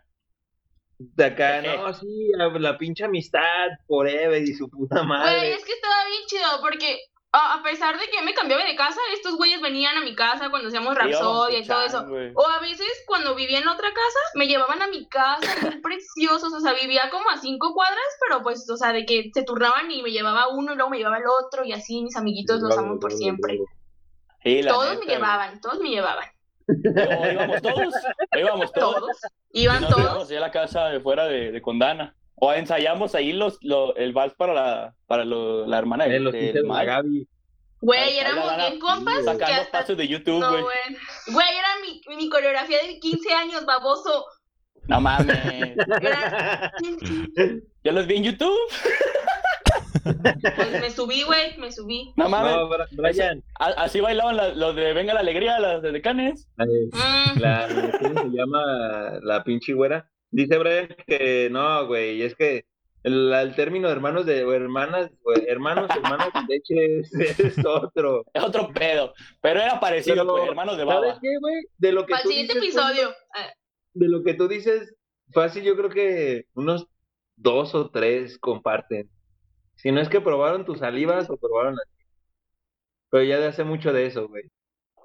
de 0.99 1.25
acá, 1.25 1.63
no, 1.63 1.95
sí, 1.95 2.31
la, 2.37 2.49
la 2.59 2.77
pinche 2.77 3.05
amistad 3.05 3.69
forever 3.87 4.43
y 4.43 4.53
su 4.53 4.69
puta 4.69 4.97
Güey, 4.97 5.09
madre. 5.09 5.55
es 5.55 5.65
que 5.65 5.73
estaba 5.73 5.95
bien 6.07 6.23
chido 6.27 6.49
porque 6.61 6.99
a, 7.33 7.55
a 7.55 7.63
pesar 7.63 7.99
de 7.99 8.07
que 8.07 8.17
yo 8.17 8.23
me 8.25 8.35
cambiaba 8.35 8.65
de 8.65 8.75
casa, 8.75 9.01
estos 9.15 9.37
güeyes 9.37 9.61
venían 9.61 9.97
a 9.97 10.01
mi 10.01 10.15
casa 10.17 10.51
cuando 10.51 10.69
hacíamos 10.69 10.97
Rapsodia 10.97 11.59
y 11.59 11.67
todo 11.67 11.83
eso. 11.83 12.05
O 12.35 12.49
a 12.49 12.59
veces 12.61 12.89
cuando 13.07 13.35
vivía 13.37 13.59
en 13.61 13.69
otra 13.69 13.89
casa, 13.89 14.19
me 14.35 14.47
llevaban 14.49 14.83
a 14.83 14.89
mi 14.89 15.07
casa, 15.09 15.41
bien 15.63 15.81
preciosos, 15.81 16.53
o 16.53 16.61
sea, 16.61 16.73
vivía 16.75 17.09
como 17.11 17.31
a 17.31 17.37
cinco 17.37 17.73
cuadras, 17.73 17.99
pero 18.27 18.43
pues, 18.43 18.69
o 18.69 18.77
sea, 18.77 18.93
de 18.93 19.07
que 19.07 19.31
se 19.33 19.45
turnaban 19.45 19.91
y 19.91 20.03
me 20.03 20.11
llevaba 20.11 20.49
uno 20.49 20.73
y 20.73 20.77
luego 20.77 20.91
me 20.91 20.99
llevaba 20.99 21.19
el 21.19 21.25
otro 21.27 21.65
y 21.65 21.73
así 21.73 22.03
mis 22.03 22.17
amiguitos 22.17 22.61
los 22.61 22.77
amo 22.77 22.99
por 22.99 23.13
siempre. 23.13 23.59
Sí, 24.43 24.63
Todos 24.67 24.91
neta, 24.95 25.01
me 25.05 25.07
llevaban, 25.13 25.61
todos 25.61 25.79
me 25.81 25.91
llevaban, 25.91 26.27
O 26.67 27.27
íbamos 27.31 27.63
todos. 27.63 27.95
íbamos 28.33 28.73
todos. 28.73 28.95
todos, 28.97 29.17
Y 29.53 29.63
iban 29.65 29.83
nos 29.83 29.91
todos. 29.91 30.31
a 30.31 30.35
la 30.41 30.51
casa 30.51 30.87
de 30.87 31.01
fuera 31.01 31.27
de, 31.27 31.53
de 31.53 31.63
Condana. 31.63 32.15
O 32.41 32.53
ensayamos 32.53 33.15
ahí 33.15 33.33
los, 33.33 33.59
lo- 33.63 33.95
el 33.97 34.13
vals 34.13 34.35
para 34.35 34.55
la, 34.55 34.95
para 35.07 35.25
lo- 35.25 35.67
la 35.67 35.79
hermana 35.79 36.07
de, 36.07 36.17
Eh, 36.17 36.21
los 36.21 36.33
de 36.33 36.63
la. 36.65 36.85
Gaby. 36.85 37.29
Güey, 37.83 38.19
éramos 38.19 38.57
bien 38.57 38.79
compas 38.79 39.25
Sacando 39.25 39.61
hasta... 39.63 39.79
pasos 39.81 39.97
de 39.97 40.07
YouTube, 40.09 40.41
No, 40.41 40.51
güey. 40.51 40.63
güey. 40.63 40.75
Güey, 41.33 41.47
era 41.59 41.69
mi, 41.83 42.17
mi 42.17 42.29
coreografía 42.29 42.79
de 42.87 42.99
15 42.99 43.33
años, 43.33 43.65
baboso. 43.65 44.25
No 44.89 45.01
mames. 45.01 45.77
Era... 46.01 46.73
Yo 47.85 47.93
los 47.93 48.07
vi 48.07 48.17
en 48.17 48.25
YouTube. 48.25 48.59
Pues 50.03 50.71
me 50.81 50.91
subí, 50.91 51.23
güey, 51.23 51.57
me 51.59 51.71
subí. 51.73 52.13
No 52.17 52.29
mames. 52.29 52.55
No, 52.57 52.69
Brian, 52.93 53.43
Así 53.59 54.01
bailaban 54.01 54.37
la- 54.37 54.55
los 54.55 54.75
de 54.75 54.93
Venga 54.93 55.15
la 55.15 55.21
Alegría, 55.21 55.59
las 55.59 55.83
de 55.83 55.93
Decanes. 55.93 56.49
eh, 56.59 56.89
Mm, 56.93 57.39
la, 57.41 57.69
¿cómo 58.01 58.23
se 58.23 58.29
llama 58.37 58.63
la 59.23 59.43
pinche 59.45 59.73
güera? 59.75 60.09
Dice 60.31 60.59
Brian 60.59 60.89
que 61.07 61.49
no, 61.51 61.87
güey, 61.87 62.23
es 62.23 62.35
que 62.37 62.65
el, 63.03 63.33
el 63.33 63.55
término 63.55 63.89
hermanos 63.89 64.27
de 64.27 64.45
o 64.45 64.53
hermanas, 64.53 65.11
o 65.25 65.33
hermanos, 65.33 65.91
hermanas 65.95 66.29
de 66.35 66.55
leche 66.55 67.01
es, 67.01 67.13
es 67.41 67.65
otro. 67.65 68.25
Es 68.33 68.43
otro 68.43 68.69
pedo. 68.73 69.15
Pero 69.41 69.61
era 69.61 69.81
parecido, 69.81 70.17
Pero, 70.17 70.29
pues, 70.37 70.49
hermanos 70.49 70.77
de 70.77 70.85
¿Sabes 70.85 71.01
baba. 71.09 71.19
qué, 71.21 71.39
güey? 71.41 71.55
De 71.79 71.93
lo 71.93 72.07
que 72.07 72.11
para 72.13 72.19
el 72.19 72.23
tú 72.25 72.29
siguiente 72.31 72.55
dices, 72.61 72.75
episodio. 72.75 73.15
de 73.95 74.09
lo 74.09 74.23
que 74.23 74.35
tú 74.35 74.49
dices, 74.49 74.95
fácil, 75.33 75.63
yo 75.65 75.77
creo 75.77 75.91
que 75.91 76.45
unos 76.55 76.87
dos 77.37 77.75
o 77.75 77.91
tres 77.91 78.39
comparten. 78.39 79.11
Si 79.77 79.91
no 79.93 80.01
es 80.01 80.09
que 80.11 80.21
probaron 80.21 80.65
tus 80.67 80.79
salivas 80.81 81.31
o 81.31 81.37
probaron 81.39 81.75
las 81.77 81.87
Pero 83.11 83.25
ya 83.25 83.39
de 83.39 83.47
hace 83.47 83.65
mucho 83.65 83.93
de 83.93 84.07
eso, 84.07 84.29
güey. 84.29 84.45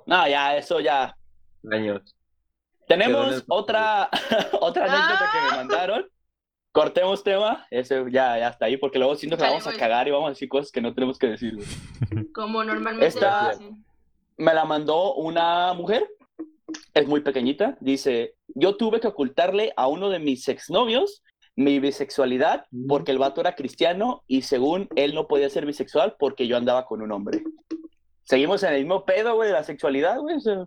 No, 0.05 0.27
ya, 0.27 0.57
eso 0.57 0.79
ya. 0.81 1.15
Años. 1.71 2.15
Tenemos 2.87 3.43
otra, 3.47 4.09
otra 4.61 4.85
anécdota 4.85 5.29
que 5.31 5.41
me 5.51 5.57
mandaron. 5.57 6.05
Cortemos 6.71 7.23
tema. 7.23 7.65
Ese 7.71 8.03
ya, 8.11 8.37
ya 8.37 8.49
está 8.49 8.65
ahí, 8.65 8.77
porque 8.77 8.99
luego 8.99 9.15
siento 9.15 9.37
que 9.37 9.43
vamos 9.43 9.65
a 9.65 9.73
cagar 9.77 10.07
y 10.07 10.11
vamos 10.11 10.27
a 10.27 10.29
decir 10.31 10.49
cosas 10.49 10.71
que 10.71 10.81
no 10.81 10.93
tenemos 10.93 11.17
que 11.17 11.27
decir. 11.27 11.55
güey. 11.55 11.67
como 12.33 12.63
normalmente 12.63 13.07
Esta-. 13.07 13.53
Me 14.37 14.53
la 14.53 14.65
mandó 14.65 15.13
una 15.15 15.73
mujer. 15.73 16.07
Es 16.93 17.07
muy 17.07 17.21
pequeñita. 17.21 17.77
Dice: 17.79 18.35
Yo 18.47 18.75
tuve 18.75 18.99
que 18.99 19.07
ocultarle 19.07 19.71
a 19.77 19.87
uno 19.87 20.09
de 20.09 20.19
mis 20.19 20.47
exnovios 20.49 21.23
mi 21.57 21.79
bisexualidad 21.79 22.65
Mm. 22.71 22.87
porque 22.87 23.11
el 23.13 23.17
vato 23.17 23.39
era 23.39 23.55
cristiano 23.55 24.23
y 24.27 24.41
según 24.41 24.89
él 24.97 25.15
no 25.15 25.25
podía 25.27 25.49
ser 25.49 25.65
bisexual 25.65 26.17
porque 26.19 26.47
yo 26.47 26.57
andaba 26.57 26.85
con 26.85 27.01
un 27.01 27.13
hombre. 27.13 27.43
Seguimos 28.23 28.61
en 28.63 28.73
el 28.73 28.79
mismo 28.81 29.05
pedo, 29.05 29.35
güey, 29.35 29.47
de 29.47 29.53
la 29.53 29.63
sexualidad, 29.63 30.19
güey. 30.19 30.35
o 30.35 30.39
sea, 30.41 30.65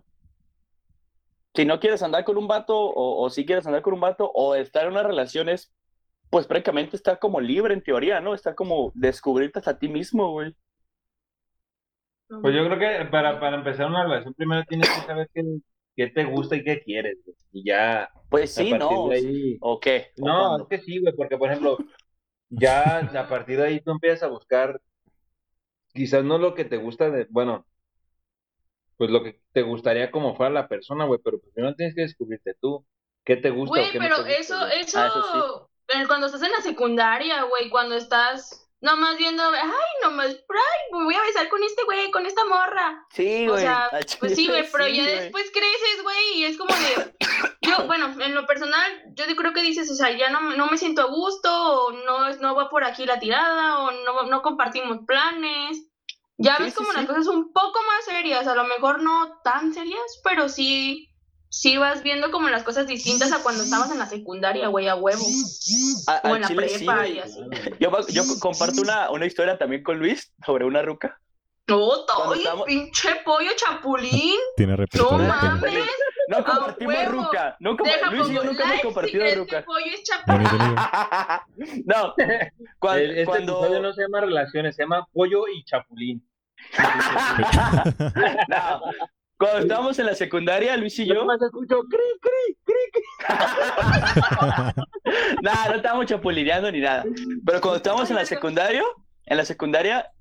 si 1.55 1.65
no 1.65 1.79
quieres 1.79 2.03
andar 2.03 2.23
con 2.23 2.37
un 2.37 2.47
vato 2.47 2.77
o, 2.77 3.23
o 3.23 3.29
si 3.29 3.45
quieres 3.45 3.65
andar 3.67 3.81
con 3.81 3.93
un 3.93 3.99
vato 4.01 4.31
o 4.33 4.55
estar 4.55 4.85
en 4.85 4.91
una 4.93 5.03
relación 5.03 5.49
es, 5.49 5.73
pues 6.29 6.47
prácticamente 6.47 6.95
estar 6.95 7.19
como 7.19 7.39
libre 7.41 7.73
en 7.73 7.83
teoría, 7.83 8.21
¿no? 8.21 8.33
Estar 8.33 8.55
como 8.55 8.91
descubrirte 8.95 9.59
hasta 9.59 9.79
ti 9.79 9.89
mismo, 9.89 10.31
güey. 10.31 10.55
Pues 12.27 12.55
yo 12.55 12.63
creo 12.65 12.77
que 12.79 13.05
para, 13.09 13.39
para 13.39 13.57
empezar 13.57 13.87
una 13.87 14.03
relación 14.03 14.33
primero 14.35 14.63
tienes 14.65 14.87
que 14.89 15.01
saber 15.01 15.29
qué, 15.33 15.43
qué 15.95 16.07
te 16.07 16.25
gusta 16.25 16.55
y 16.55 16.63
qué 16.63 16.79
quieres, 16.81 17.17
güey. 17.25 17.35
Y 17.51 17.65
ya 17.65 18.03
Pues 18.29 18.55
a 18.57 18.61
sí, 18.61 18.71
¿no? 18.73 19.09
ahí... 19.09 19.57
¿O 19.61 19.79
qué? 19.79 20.11
¿O 20.21 20.27
No, 20.27 20.57
es 20.61 20.67
que 20.69 20.79
sí, 20.79 20.99
güey, 20.99 21.15
porque 21.15 21.37
por 21.37 21.49
ejemplo, 21.49 21.77
ya 22.49 22.99
a 22.99 23.27
partir 23.27 23.57
de 23.57 23.65
ahí 23.65 23.81
tú 23.81 23.91
empiezas 23.91 24.23
a 24.23 24.27
buscar, 24.27 24.79
quizás 25.93 26.23
no 26.23 26.37
lo 26.37 26.53
que 26.53 26.65
te 26.65 26.77
gusta 26.77 27.09
de, 27.09 27.27
bueno, 27.29 27.65
pues 28.99 29.09
lo 29.09 29.23
que 29.23 29.41
te 29.53 29.63
gustaría 29.63 30.11
como 30.11 30.35
fuera 30.35 30.51
la 30.53 30.67
persona, 30.67 31.05
güey, 31.05 31.19
pero 31.23 31.39
primero 31.39 31.73
tienes 31.73 31.95
que 31.95 32.01
descubrirte 32.01 32.53
tú, 32.61 32.85
qué 33.25 33.37
te 33.37 33.49
gusta 33.49 33.71
o 33.71 33.75
Güey, 33.75 33.91
qué 33.91 33.97
no 33.97 34.03
pero 34.03 34.15
te 34.17 34.21
gusta, 34.23 34.39
eso, 34.41 34.59
güey. 34.59 34.81
eso, 34.81 34.99
Ah, 34.99 35.07
eso 35.07 36.07
cuando 36.07 36.27
estás 36.27 36.43
en 36.43 36.51
la 36.51 36.61
secundaria, 36.61 37.43
güey, 37.43 37.69
cuando 37.69 37.95
estás 37.95 38.69
nomás 38.81 39.17
viendo, 39.17 39.43
ay, 39.43 39.71
nomás, 40.03 40.27
ay, 40.27 40.91
me 40.91 41.03
voy 41.05 41.15
a 41.15 41.21
besar 41.23 41.49
con 41.49 41.63
este 41.63 41.83
güey, 41.85 42.11
con 42.11 42.25
esta 42.25 42.45
morra. 42.45 43.05
Sí, 43.11 43.47
O 43.47 43.51
güey. 43.51 43.63
sea, 43.63 43.85
al 43.85 44.05
Pues 44.19 44.35
sí, 44.35 44.47
güey, 44.47 44.65
pero 44.71 44.87
ya 44.87 45.05
después 45.05 45.51
creces, 45.51 46.03
güey, 46.03 46.33
y 46.35 46.45
es 46.45 46.57
como 46.57 46.73
de, 46.75 47.15
yo, 47.61 47.87
bueno, 47.87 48.13
en 48.21 48.35
lo 48.35 48.45
personal, 48.45 48.91
yo 49.15 49.25
creo 49.35 49.53
que 49.53 49.61
dices, 49.61 49.89
o 49.89 49.95
sea, 49.95 50.11
ya 50.11 50.29
no, 50.29 50.41
no 50.55 50.67
me 50.67 50.77
siento 50.77 51.01
a 51.01 51.05
gusto, 51.05 51.49
o 51.51 51.91
no, 51.91 52.29
no 52.35 52.55
va 52.55 52.69
por 52.69 52.83
aquí 52.83 53.05
la 53.05 53.19
tirada, 53.19 53.79
o 53.79 53.91
no, 53.91 54.23
no 54.23 54.41
compartimos 54.41 54.99
planes. 55.07 55.85
Ya 56.41 56.55
Sí, 56.57 56.63
ves 56.63 56.73
sí, 56.73 56.77
como 56.77 56.91
las 56.93 57.01
sí. 57.01 57.07
cosas 57.07 57.27
un 57.27 57.51
poco 57.51 57.79
más 57.85 58.05
serias, 58.05 58.47
a 58.47 58.55
lo 58.55 58.63
mejor 58.63 59.03
no 59.03 59.39
tan 59.43 59.73
serias, 59.73 60.21
pero 60.23 60.47
sí, 60.49 61.09
sí 61.49 61.77
vas 61.77 62.01
viendo 62.01 62.31
como 62.31 62.47
las 62.49 62.63
cosas 62.63 62.87
distintas 62.87 63.31
a 63.33 63.43
cuando 63.43 63.63
estabas 63.63 63.91
en 63.91 63.99
la 63.99 64.05
secundaria, 64.05 64.67
güey, 64.69 64.87
a 64.87 64.95
huevo. 64.95 65.21
A- 66.07 66.21
O 66.23 66.27
al 66.29 66.35
en 66.37 66.41
la 66.41 66.47
chile 66.47 66.69
sí, 66.69 66.85
prepa 66.85 67.07
y 67.07 67.19
así. 67.19 67.39
Yo, 67.79 67.91
yo 68.07 68.23
comparto 68.39 68.81
una, 68.81 69.11
una 69.11 69.25
historia 69.25 69.57
también 69.57 69.83
con 69.83 69.99
Luis 69.99 70.33
sobre 70.45 70.63
una 70.65 70.81
ruca. 70.81 71.19
No, 71.67 71.77
Cuando 72.07 72.31
oye, 72.31 72.39
estábamos- 72.41 72.65
pinche 72.65 73.09
pollo 73.25 73.51
chapulín. 73.55 74.39
Tiene 74.57 74.71
No 74.71 74.77
repertorio. 74.77 75.27
mames. 75.27 75.61
tiene. 75.71 75.85
No 76.29 76.43
compartimos 76.45 77.05
ruca. 77.07 77.57
No 77.59 77.75
compa- 77.77 77.91
Deja 77.93 78.11
Luis 78.11 78.29
y 78.29 78.33
yo 78.33 78.43
nunca 78.43 78.63
hemos 78.63 78.69
like 78.69 78.77
si 78.77 78.83
compartido 78.83 79.19
crees 79.21 79.33
que 79.33 79.39
ruca. 79.39 79.65
No. 81.85 82.13
Cuando, 82.79 83.01
El- 83.03 83.11
Este 83.11 83.25
cuando- 83.25 83.57
episodio 83.59 83.81
no 83.81 83.93
se 83.93 84.01
llama 84.01 84.21
relaciones, 84.21 84.75
se 84.75 84.83
llama 84.83 85.07
pollo 85.11 85.47
y 85.47 85.63
chapulín. 85.63 86.25
no. 88.47 88.81
Cuando 89.37 89.59
estábamos 89.59 89.99
en 89.99 90.05
la 90.05 90.15
secundaria, 90.15 90.75
Luis 90.75 90.99
y 90.99 91.05
Yo 91.05 91.13
yo, 91.13 91.21
nomás 91.21 91.41
escucho 91.41 91.79
cri, 91.89 92.19
cri. 92.21 92.35
nada, 95.41 95.69
no 95.69 95.75
estábamos 95.75 96.07
chapulineando 96.07 96.69
ni 96.71 96.81
nada. 96.81 97.05
Pero 97.45 97.61
cuando 97.61 97.77
estábamos 97.77 98.09
en 98.09 98.17
la 98.17 98.25
secundaria, 98.25 98.83
en 99.25 99.37
la 99.37 99.45
secundaria, 99.45 100.11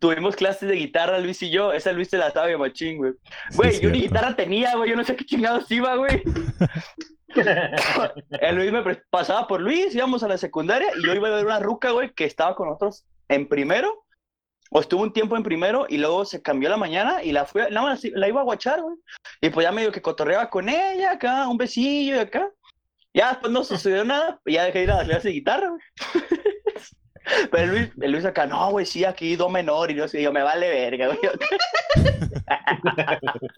tuvimos 0.00 0.34
clases 0.34 0.68
de 0.68 0.74
guitarra, 0.74 1.20
Luis 1.20 1.40
y 1.42 1.50
yo. 1.50 1.72
Esa 1.72 1.92
Luis 1.92 2.08
se 2.08 2.18
la 2.18 2.26
estaba 2.26 2.48
de 2.48 2.58
machín, 2.58 2.98
güey. 2.98 3.12
Güey, 3.54 3.80
yo 3.80 3.90
ni 3.90 4.00
guitarra 4.00 4.34
tenía, 4.34 4.74
güey. 4.74 4.90
Yo 4.90 4.96
no 4.96 5.04
sé 5.04 5.14
qué 5.14 5.24
chingados 5.24 5.70
iba, 5.70 5.94
güey. 5.94 6.24
El 8.40 8.56
Luis 8.56 8.72
me 8.72 8.82
pasaba 9.10 9.46
por 9.46 9.60
Luis, 9.60 9.94
íbamos 9.94 10.24
a 10.24 10.28
la 10.28 10.38
secundaria 10.38 10.88
y 10.98 11.06
yo 11.06 11.14
iba 11.14 11.28
a 11.28 11.36
ver 11.36 11.46
una 11.46 11.60
ruca, 11.60 11.92
güey, 11.92 12.12
que 12.12 12.24
estaba 12.24 12.56
con 12.56 12.66
nosotros 12.68 13.04
en 13.28 13.48
primero. 13.48 14.04
O 14.72 14.80
estuvo 14.80 15.02
un 15.02 15.12
tiempo 15.12 15.36
en 15.36 15.42
primero 15.42 15.86
y 15.88 15.98
luego 15.98 16.24
se 16.24 16.40
cambió 16.42 16.68
la 16.68 16.76
mañana 16.76 17.22
y 17.22 17.32
la 17.32 17.44
fui, 17.44 17.62
a- 17.62 17.70
nada 17.70 17.88
más 17.88 18.04
la 18.04 18.28
iba 18.28 18.40
a 18.40 18.44
guachar, 18.44 18.80
güey. 18.80 18.96
Y 19.40 19.50
pues 19.50 19.64
ya 19.66 19.72
medio 19.72 19.90
que 19.92 20.02
cotorreaba 20.02 20.48
con 20.48 20.68
ella 20.68 21.12
acá, 21.12 21.48
un 21.48 21.56
besillo 21.58 22.16
y 22.16 22.20
acá. 22.20 22.48
Ya 23.12 23.30
después 23.30 23.52
no 23.52 23.64
sucedió 23.64 24.04
nada, 24.04 24.40
y 24.46 24.52
ya 24.54 24.64
dejé 24.64 24.78
de 24.78 24.84
ir 24.84 24.90
a 24.92 24.96
las 24.98 25.04
clases 25.06 25.24
de 25.24 25.32
guitarra, 25.32 25.68
güey. 25.70 25.80
Pero 27.50 27.64
el 27.64 27.70
Luis, 27.70 27.90
el 28.00 28.12
Luis 28.12 28.24
acá, 28.24 28.46
no, 28.46 28.70
güey, 28.70 28.86
sí, 28.86 29.04
aquí 29.04 29.36
do 29.36 29.48
menor 29.48 29.90
y 29.90 29.94
yo, 29.96 30.06
sí, 30.08 30.22
yo 30.22 30.32
me 30.32 30.42
vale 30.42 30.68
verga, 30.68 31.06
güey. 31.08 31.18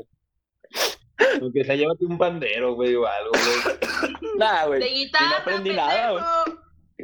Aunque 1.40 1.64
sea, 1.64 1.76
llévate 1.76 2.04
un 2.04 2.18
pandero, 2.18 2.74
güey, 2.74 2.94
o 2.94 3.06
algo, 3.06 3.30
güey. 3.32 4.12
Nada, 4.36 4.66
güey. 4.66 4.80
De 4.80 4.88
Y 4.88 4.94
guitarra, 5.04 5.28
no 5.28 5.36
aprendí 5.36 5.70
nada, 5.70 6.10
güey. 6.12 6.24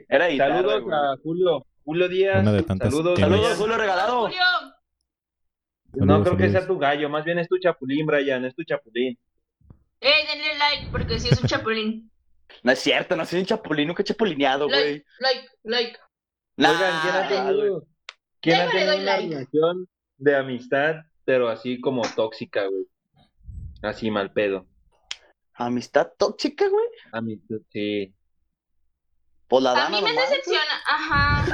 Era 0.09 0.29
guitarra, 0.29 0.57
Saludos 0.57 0.83
güey. 0.83 0.97
a 0.97 1.16
Julio. 1.23 1.66
Julio 1.88 2.07
Díaz. 2.07 2.42
Una 2.42 2.53
de 2.53 2.62
tantas 2.64 2.90
Saludos. 2.90 3.18
Saludos. 3.18 3.57
Julio 3.57 3.79
regalado. 3.79 4.20
Julio, 4.27 4.40
No 5.94 6.01
Saludos, 6.01 6.22
creo 6.22 6.37
que 6.37 6.42
saludos. 6.44 6.53
sea 6.61 6.66
tu 6.66 6.79
gallo, 6.79 7.09
más 7.09 7.24
bien 7.24 7.38
es 7.38 7.48
tu 7.48 7.57
chapulín, 7.59 8.05
Brian, 8.05 8.44
es 8.44 8.55
tu 8.55 8.62
chapulín. 8.62 9.18
eh, 10.01 10.11
denle 10.29 10.59
like, 10.59 10.88
porque 10.92 11.18
sí 11.18 11.29
es 11.31 11.40
un 11.40 11.48
chapulín. 11.48 12.11
No 12.62 12.72
es 12.72 12.79
cierto, 12.79 13.16
no 13.16 13.24
soy 13.24 13.40
un 13.40 13.46
chapulín, 13.46 13.88
nunca 13.88 14.03
he 14.03 14.05
chapulineado, 14.05 14.68
güey. 14.68 15.03
Like, 15.20 15.48
like, 15.64 15.96
like. 15.96 15.98
Nah, 16.59 16.70
Oigan, 16.72 17.01
¿quién 17.03 17.14
ha 17.14 17.29
tenido, 17.29 17.87
¿quién 18.40 18.61
ha 18.61 18.70
tenido 18.70 18.94
una 18.94 19.03
like. 19.05 19.29
relación 19.35 19.88
de 20.18 20.37
amistad, 20.37 20.96
pero 21.24 21.48
así 21.48 21.81
como 21.81 22.03
tóxica, 22.14 22.66
güey? 22.66 22.85
Así 23.83 24.11
mal 24.11 24.31
pedo. 24.33 24.66
Amistad 25.55 26.09
tóxica, 26.18 26.68
güey. 26.68 26.87
Amistad, 27.12 27.57
sí. 27.70 28.14
Pues 29.48 29.62
la 29.64 29.72
A 29.87 29.88
mí 29.88 30.00
me 30.02 30.08
nomás. 30.12 30.30
decepciona. 30.30 30.82
Ajá. 30.87 31.44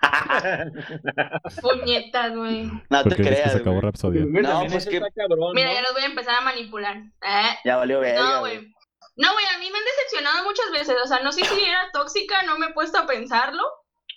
Puñetas, 1.60 2.34
güey. 2.36 2.70
No 2.90 3.04
te 3.04 3.16
creas, 3.16 3.52
se 3.52 3.58
acabó 3.58 3.76
güey. 3.76 3.82
Rhapsody. 3.86 4.20
Güey, 4.30 4.42
No, 4.42 4.64
pues 4.70 4.86
que- 4.86 4.96
está 4.96 5.08
cabrón, 5.14 5.52
Mira, 5.54 5.68
¿no? 5.68 5.74
ya 5.74 5.82
los 5.82 5.92
voy 5.92 6.02
a 6.02 6.06
empezar 6.06 6.34
a 6.36 6.40
manipular. 6.40 6.96
Eh, 6.96 7.58
Ya 7.64 7.76
valió 7.76 8.00
verga, 8.00 8.20
No, 8.22 8.40
güey. 8.40 8.72
No, 9.16 9.32
güey, 9.32 9.44
a 9.46 9.58
mí 9.58 9.68
me 9.70 9.78
han 9.78 9.84
decepcionado 9.84 10.44
muchas 10.44 10.70
veces. 10.70 10.96
O 11.02 11.06
sea, 11.06 11.20
no 11.20 11.32
sé 11.32 11.44
si 11.44 11.64
era 11.64 11.90
tóxica, 11.92 12.42
no 12.44 12.56
me 12.58 12.66
he 12.66 12.72
puesto 12.72 12.98
a 12.98 13.06
pensarlo. 13.06 13.62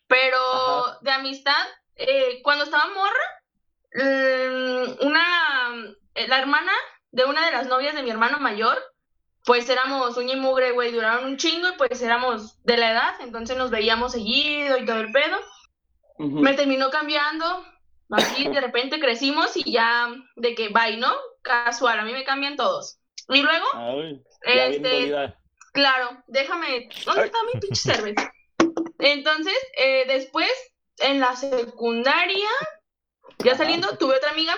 Pero 0.08 0.38
Ajá. 0.88 0.98
de 1.02 1.12
amistad, 1.12 1.66
eh, 1.96 2.42
cuando 2.44 2.66
estaba 2.66 2.86
morra, 2.94 3.26
mm, 3.96 5.06
una. 5.08 5.24
eh, 6.16 6.28
la 6.28 6.40
hermana 6.40 6.72
de 7.12 7.26
una 7.26 7.46
de 7.46 7.52
las 7.54 7.68
novias 7.68 7.96
de 7.96 8.04
mi 8.04 8.10
hermano 8.12 8.40
mayor, 8.40 8.78
pues 9.46 9.70
éramos 9.70 10.16
uña 10.18 10.34
y 10.34 10.40
mugre, 10.40 10.72
güey, 10.72 10.92
duraron 10.92 11.26
un 11.26 11.38
chingo 11.38 11.70
y 11.70 11.78
pues 11.78 12.02
éramos 12.02 12.62
de 12.64 12.78
la 12.78 12.92
edad, 12.92 13.14
entonces 13.22 13.58
nos 13.58 13.72
veíamos 13.72 14.12
seguido 14.12 14.78
y 14.78 14.86
todo 14.86 15.00
el 15.00 15.12
pedo. 15.12 15.38
Me 16.18 16.54
terminó 16.54 16.90
cambiando. 16.92 17.66
Así 18.12 18.48
de 18.48 18.60
repente 18.60 19.00
crecimos 19.00 19.56
y 19.56 19.72
ya 19.72 20.10
de 20.36 20.54
que 20.54 20.70
bye, 20.70 20.98
¿no? 20.98 21.12
Casual, 21.42 22.00
a 22.00 22.04
mí 22.04 22.12
me 22.12 22.26
cambian 22.26 22.58
todos. 22.58 23.00
Y 23.30 23.42
luego, 23.42 23.66
Ay, 23.74 24.22
este, 24.44 25.34
claro, 25.72 26.22
déjame. 26.28 26.90
¿Dónde 27.06 27.26
está 27.26 27.38
mi 27.54 27.60
pinche 27.60 27.82
cerveza? 27.82 28.32
Entonces, 29.00 29.56
eh, 29.78 30.04
después, 30.08 30.52
en 31.00 31.20
la 31.20 31.36
secundaria, 31.36 32.50
Ya 33.44 33.56
saliendo, 33.56 33.98
tuve 33.98 34.18
otra 34.18 34.32
amiga 34.32 34.54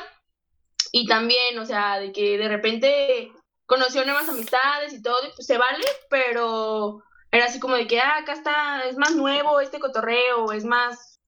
y 0.91 1.07
también, 1.07 1.57
o 1.59 1.65
sea, 1.65 1.99
de 1.99 2.11
que 2.11 2.37
de 2.37 2.49
repente 2.49 3.31
conoció 3.65 4.03
nuevas 4.05 4.27
amistades 4.29 4.93
y 4.93 5.01
todo, 5.01 5.17
y 5.25 5.31
pues 5.35 5.45
se 5.47 5.57
vale, 5.57 5.85
pero 6.09 7.01
era 7.31 7.45
así 7.45 7.59
como 7.59 7.75
de 7.75 7.87
que, 7.87 7.99
ah, 7.99 8.17
acá 8.17 8.33
está, 8.33 8.83
es 8.87 8.97
más 8.97 9.15
nuevo 9.15 9.59
este 9.59 9.79
cotorreo, 9.79 10.51
es 10.51 10.65
más, 10.65 11.19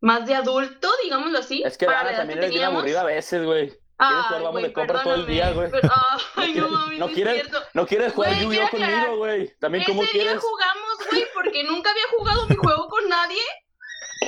más 0.00 0.26
de 0.26 0.34
adulto, 0.34 0.88
digámoslo 1.02 1.38
así. 1.38 1.62
Es 1.64 1.78
que 1.78 1.86
para 1.86 2.04
Dana 2.04 2.16
también 2.18 2.38
que 2.40 2.46
eres 2.46 2.54
bien 2.56 2.64
aburrida 2.66 3.00
a 3.00 3.04
veces, 3.04 3.44
güey. 3.44 3.68
¿Quieres 3.68 4.16
Ay, 4.16 4.22
jugar 4.24 4.42
vamos 4.42 4.52
güey, 4.52 4.64
de 4.64 4.72
compra 4.72 5.02
todo 5.04 5.14
el 5.14 5.26
día, 5.26 5.52
güey? 5.52 5.70
Ay, 6.34 6.54
No 6.56 6.68
mami, 6.68 6.98
no 6.98 7.06
no 7.06 7.10
es 7.10 7.14
quieres- 7.16 7.34
cierto. 7.34 7.58
No 7.72 7.86
quieres 7.86 8.12
jugar 8.12 8.30
Güey, 8.34 8.42
Yu-Gi-Oh 8.44 8.68
quiero 8.70 8.84
aclarar, 8.84 9.06
conmigo, 9.06 9.16
güey. 9.18 9.52
También, 9.60 9.84
¿cómo 9.84 10.02
Ese 10.02 10.12
día 10.12 10.22
quieres? 10.24 10.42
jugamos, 10.42 10.98
güey, 11.10 11.24
porque 11.34 11.64
nunca 11.64 11.90
había 11.90 12.02
jugado 12.16 12.46
mi 12.48 12.56
juego 12.56 12.88
con 12.88 13.08
nadie. 13.08 13.42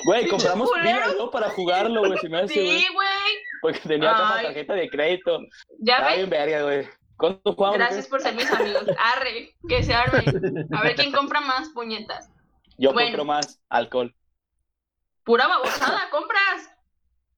Güey, 0.05 0.29
compramos 0.29 0.70
¿no? 1.18 1.31
Para 1.31 1.51
jugarlo, 1.51 2.05
güey. 2.05 2.18
Se 2.18 2.29
me 2.29 2.38
hace, 2.40 2.55
güey. 2.55 2.79
Sí, 2.81 2.87
güey. 2.92 3.09
Porque 3.62 3.81
tenía 3.81 4.12
Ay. 4.37 4.44
tarjeta 4.47 4.75
de 4.75 4.88
crédito. 4.88 5.38
Ya 5.81 6.01
ves. 6.07 6.16
bien 6.16 6.31
verga, 6.31 6.62
güey. 6.62 6.88
¿Cuánto 7.16 7.55
jugamos? 7.55 7.79
Gracias 7.79 8.07
por 8.09 8.20
ser 8.20 8.35
mis 8.35 8.50
amigos. 8.50 8.85
Arre, 8.98 9.55
que 9.68 9.83
se 9.83 9.94
arme. 9.94 10.24
A 10.72 10.83
ver 10.83 10.96
quién 10.96 11.12
compra 11.12 11.40
más 11.40 11.68
puñetas. 11.70 12.31
Yo 12.77 12.92
Bueno. 12.92 13.09
compro 13.11 13.24
más 13.24 13.61
alcohol. 13.68 14.14
Pura 15.24 15.46
babosada, 15.46 16.09
compras. 16.11 16.70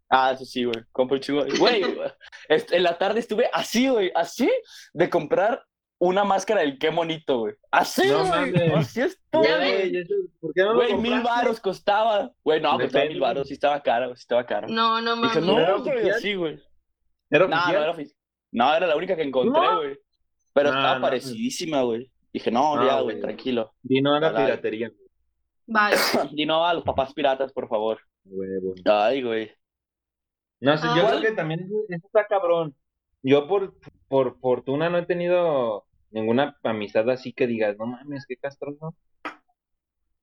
Ah, 0.09 0.33
eso 0.33 0.45
sí, 0.45 0.65
güey. 0.65 0.85
Compro 0.93 1.19
chingo. 1.19 1.45
Güey, 1.59 1.83
en 2.49 2.83
la 2.83 2.97
tarde 2.97 3.21
estuve 3.21 3.51
así, 3.53 3.89
güey. 3.89 4.11
Así 4.15 4.51
de 4.93 5.11
comprar 5.11 5.65
una 5.99 6.25
máscara 6.25 6.61
del 6.61 6.79
qué 6.79 6.91
bonito, 6.91 7.39
güey. 7.41 7.55
Así, 7.71 8.07
No 8.09 8.21
güey. 8.21 8.53
mames. 8.53 8.73
Así 8.75 9.01
es 9.03 9.21
todo, 9.31 9.43
Ya 9.45 9.57
ves. 9.59 9.73
güey. 9.75 9.91
Güey, 9.91 10.03
eso- 10.03 10.15
¿Por 10.41 10.53
qué 10.55 10.63
no 10.63 10.75
Güey, 10.75 10.95
mil 10.97 11.21
varos 11.23 11.61
costaba. 11.61 12.31
Güey, 12.45 12.61
no, 12.61 12.71
costaba 12.73 12.87
Depende. 12.87 13.09
mil 13.11 13.21
varos. 13.21 13.49
Sí 13.49 13.55
estaba 13.55 13.83
caro, 13.83 14.15
sí 14.15 14.21
estaba 14.21 14.47
caro. 14.47 14.69
No, 14.69 15.01
no 15.01 15.17
Dije, 15.17 15.41
mames. 15.41 15.45
no, 15.45 15.59
¿Era 15.59 15.75
güey, 15.77 15.91
oficial? 15.95 16.17
así, 16.17 16.35
güey. 16.35 16.63
¿Era 17.31 17.45
No, 17.47 17.51
no 17.57 17.57
oficial? 17.63 17.83
era 17.83 17.91
oficial. 17.91 18.16
No, 18.57 18.75
era 18.75 18.87
la 18.87 18.97
única 18.97 19.15
que 19.15 19.23
encontré, 19.23 19.61
¿No? 19.61 19.77
güey. 19.79 19.99
Pero 20.55 20.71
No, 20.73 20.77
estaba 20.79 20.95
no, 20.97 21.01
parecidísima, 21.03 21.83
güey. 21.83 22.11
Dije, 22.33 22.51
no, 22.51 22.83
ya, 22.87 23.01
güey, 23.03 23.21
tranquilo. 23.21 23.75
Y 23.87 24.01
no 24.01 24.17
era 24.17 24.29
Ojalá. 24.29 24.47
piratería. 24.47 24.91
Vale. 25.67 25.97
Y 26.33 26.47
no 26.47 26.65
a 26.65 26.73
los 26.73 26.83
papás 26.83 27.13
piratas, 27.13 27.53
por 27.53 27.69
favor. 27.69 28.01
Huevo. 28.25 28.75
Ay, 28.87 29.23
güey. 29.23 29.51
No 30.61 30.77
sé, 30.79 30.87
yo 30.97 31.07
Ah. 31.07 31.09
creo 31.11 31.21
que 31.21 31.33
también 31.33 31.61
eso, 31.61 31.75
eso 31.89 32.07
está 32.07 32.27
cabrón. 32.27 32.75
Yo 33.23 33.47
por, 33.47 33.75
por 34.09 34.39
fortuna 34.41 34.89
no 34.89 34.97
he 34.99 35.05
tenido 35.07 35.85
ninguna 36.11 36.57
amistad 36.63 37.11
así 37.11 37.35
que 37.35 37.47
digas, 37.47 37.77
no 37.79 37.87
mames, 37.87 38.25
qué 38.27 38.37
castroso. 38.39 38.95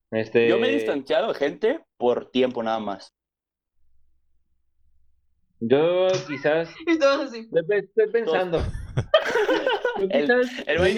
Este, 0.09 0.47
Yo 0.47 0.57
me 0.59 0.69
he 0.69 0.73
distanciado 0.73 1.27
de 1.27 1.33
gente 1.35 1.79
por 1.97 2.31
tiempo 2.31 2.63
nada 2.63 2.79
más. 2.79 3.13
Yo 5.67 6.07
quizás 6.27 6.69
Y 6.87 6.97
todos 6.99 7.27
así. 7.29 7.47
estoy, 7.53 7.77
estoy 7.79 8.07
pensando. 8.11 8.59
Yo 9.99 10.07
El- 10.09 10.21
quizás 10.25 10.63
el 10.67 10.79
me 10.79 10.89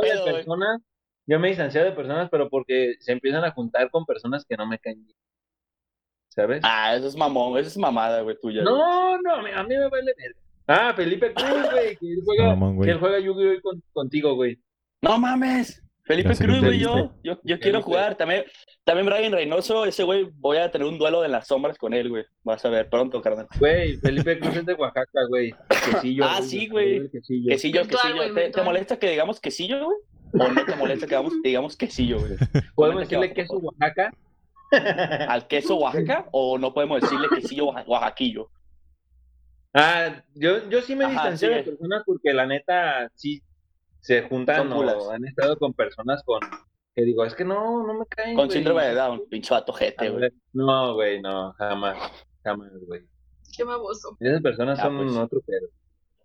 de 0.00 0.08
pedo, 0.08 0.22
güey. 0.22 0.34
personas, 0.34 0.80
yo 1.26 1.38
me 1.38 1.46
he 1.46 1.50
distanciado 1.50 1.86
de 1.88 1.92
personas, 1.94 2.28
pero 2.30 2.48
porque 2.50 2.94
se 2.98 3.12
empiezan 3.12 3.44
a 3.44 3.52
juntar 3.52 3.90
con 3.90 4.04
personas 4.04 4.44
que 4.44 4.56
no 4.56 4.66
me 4.66 4.78
caen 4.80 5.04
bien. 5.04 5.16
¿Sabes? 6.30 6.60
Ah, 6.64 6.96
eso 6.96 7.06
es 7.06 7.16
mamón, 7.16 7.58
eso 7.58 7.68
es 7.68 7.78
mamada, 7.78 8.22
güey, 8.22 8.36
tuya. 8.40 8.62
güey. 8.62 8.74
No, 8.74 9.18
no, 9.22 9.34
a 9.36 9.42
mí, 9.42 9.50
a 9.54 9.62
mí 9.62 9.76
me 9.76 9.88
vale 9.88 10.12
verga. 10.16 10.40
Ah, 10.66 10.92
Felipe 10.94 11.32
Cruz, 11.32 11.70
güey, 11.72 11.96
que 11.96 12.12
él 12.12 12.20
juega, 12.24 12.46
Mamón, 12.48 12.76
güey. 12.76 12.86
que 12.88 12.92
él 12.92 12.98
juega 13.00 13.18
Yu-Gi-Oh 13.20 13.60
con- 13.62 13.82
contigo, 13.92 14.34
güey. 14.34 14.58
No 15.02 15.18
mames. 15.18 15.80
Felipe 16.10 16.34
Cruz, 16.36 16.58
güey, 16.58 16.80
yo, 16.80 17.12
yo, 17.22 17.38
yo 17.44 17.60
quiero 17.60 17.82
jugar. 17.82 18.16
También, 18.16 18.42
también 18.82 19.06
Brian 19.06 19.30
Reynoso, 19.30 19.84
ese 19.84 20.02
güey, 20.02 20.28
voy 20.38 20.56
a 20.56 20.68
tener 20.68 20.88
un 20.88 20.98
duelo 20.98 21.24
en 21.24 21.30
las 21.30 21.46
sombras 21.46 21.78
con 21.78 21.94
él, 21.94 22.08
güey. 22.08 22.24
Vas 22.42 22.64
a 22.64 22.68
ver 22.68 22.88
pronto, 22.90 23.22
carnal. 23.22 23.46
Güey, 23.60 23.96
Felipe 23.98 24.40
Cruz 24.40 24.56
es 24.56 24.66
de 24.66 24.74
Oaxaca, 24.74 25.20
güey. 25.28 25.54
Quesillo. 25.68 26.24
Ah, 26.24 26.42
sí, 26.42 26.66
güey. 26.66 27.08
Quesillo. 27.10 27.48
Quesillo, 27.50 27.82
quesillo. 27.86 28.50
¿Te, 28.50 28.62
molesta 28.62 28.98
que 28.98 29.08
digamos 29.08 29.40
quesillo, 29.40 29.84
güey? 29.84 29.98
¿O 30.32 30.48
no 30.48 30.64
te 30.64 30.74
molesta 30.74 31.06
que 31.06 31.10
digamos, 31.14 31.42
digamos 31.44 31.76
quesillo, 31.76 32.18
güey? 32.18 32.32
¿Podemos 32.74 33.02
decirle 33.02 33.32
queso 33.32 33.58
Oaxaca? 33.58 34.12
¿Al 35.28 35.46
queso 35.46 35.76
Oaxaca? 35.76 36.26
¿O 36.32 36.58
no 36.58 36.74
podemos 36.74 37.02
decirle 37.02 37.28
quesillo 37.32 37.66
oaxa- 37.66 37.86
oaxaquillo? 37.86 38.50
Ah, 39.72 40.24
yo, 40.34 40.68
yo 40.68 40.82
sí 40.82 40.96
me 40.96 41.06
distancié 41.06 41.50
de 41.50 41.62
personas 41.62 42.02
porque 42.04 42.32
la 42.32 42.46
neta 42.46 43.08
sí 43.14 43.40
se 44.00 44.22
juntan 44.22 44.72
o 44.72 45.10
han 45.10 45.24
estado 45.24 45.56
con 45.58 45.72
personas 45.74 46.22
con 46.24 46.40
que 46.94 47.04
digo, 47.04 47.24
es 47.24 47.34
que 47.34 47.44
no, 47.44 47.86
no 47.86 47.94
me 47.94 48.06
caen. 48.06 48.34
Con 48.34 48.46
güey. 48.46 48.56
síndrome 48.56 48.84
de 48.84 48.94
Down, 48.94 49.22
pinche 49.30 49.54
vato 49.54 49.72
A 49.72 49.78
jete, 49.78 50.10
güey. 50.10 50.30
No, 50.52 50.94
güey, 50.94 51.20
no, 51.22 51.52
jamás, 51.52 51.96
jamás, 52.42 52.72
güey. 52.86 53.02
Qué 53.56 53.62
baboso. 53.64 54.16
Esas 54.18 54.42
personas 54.42 54.78
Ah, 54.80 54.82
son 54.84 54.96
pues. 54.96 55.16
otro 55.16 55.40
pedo. 55.42 55.68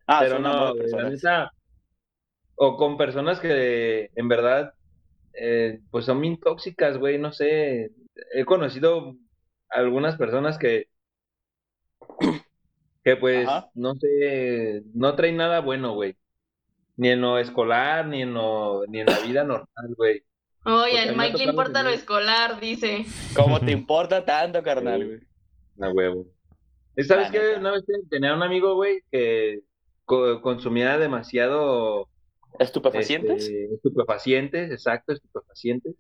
Ah, 0.08 0.20
pero 0.22 0.40
no, 0.40 0.74
güey, 0.76 0.90
la 0.90 1.10
neta, 1.10 1.52
o 2.56 2.78
con 2.78 2.98
personas 2.98 3.40
que 3.40 4.10
en 4.16 4.28
verdad, 4.28 4.74
eh, 5.34 5.82
pues 5.92 6.06
son 6.06 6.22
bien 6.22 6.40
tóxicas, 6.40 6.98
güey, 6.98 7.20
no 7.20 7.32
sé, 7.32 7.92
he 8.34 8.46
conocido 8.46 9.16
algunas 9.70 10.16
personas 10.18 10.58
que, 10.58 10.88
que 13.04 13.16
pues, 13.18 13.48
Ajá. 13.48 13.70
no 13.76 13.96
sé, 13.96 14.84
no 14.94 15.16
traen 15.16 15.38
nada 15.38 15.60
bueno, 15.62 15.94
güey, 15.94 16.16
ni 16.98 17.10
en 17.10 17.22
lo 17.22 17.38
escolar, 17.38 18.08
ni 18.08 18.22
en 18.22 18.34
lo, 18.34 18.86
ni 18.88 19.00
en 19.02 19.08
la 19.08 19.20
vida 19.20 19.44
normal, 19.44 19.96
güey. 19.98 20.24
Oye, 20.66 21.00
al 21.00 21.16
Mike 21.16 21.38
le 21.38 21.44
importa 21.46 21.84
lo 21.84 21.90
escolar, 21.90 22.60
dice. 22.60 23.06
¿Cómo 23.36 23.60
te 23.60 23.72
importa 23.72 24.26
tanto, 24.26 24.64
carnal, 24.64 25.06
güey? 25.06 25.20
A 25.80 25.92
huevo. 25.92 26.26
¿Y 26.98 27.04
¿Sabes 27.04 27.30
qué? 27.30 27.56
Una 27.60 27.72
vez 27.72 27.84
tenía 28.10 28.34
un 28.34 28.42
amigo, 28.42 28.76
güey, 28.76 29.02
que 29.12 29.60
co- 30.06 30.42
consumía 30.42 30.98
demasiado 30.98 32.08
¿Estupefacientes? 32.58 33.44
Este, 33.44 33.74
estupefacientes, 33.74 34.72
exacto, 34.72 35.14
estupefacientes. 35.14 35.94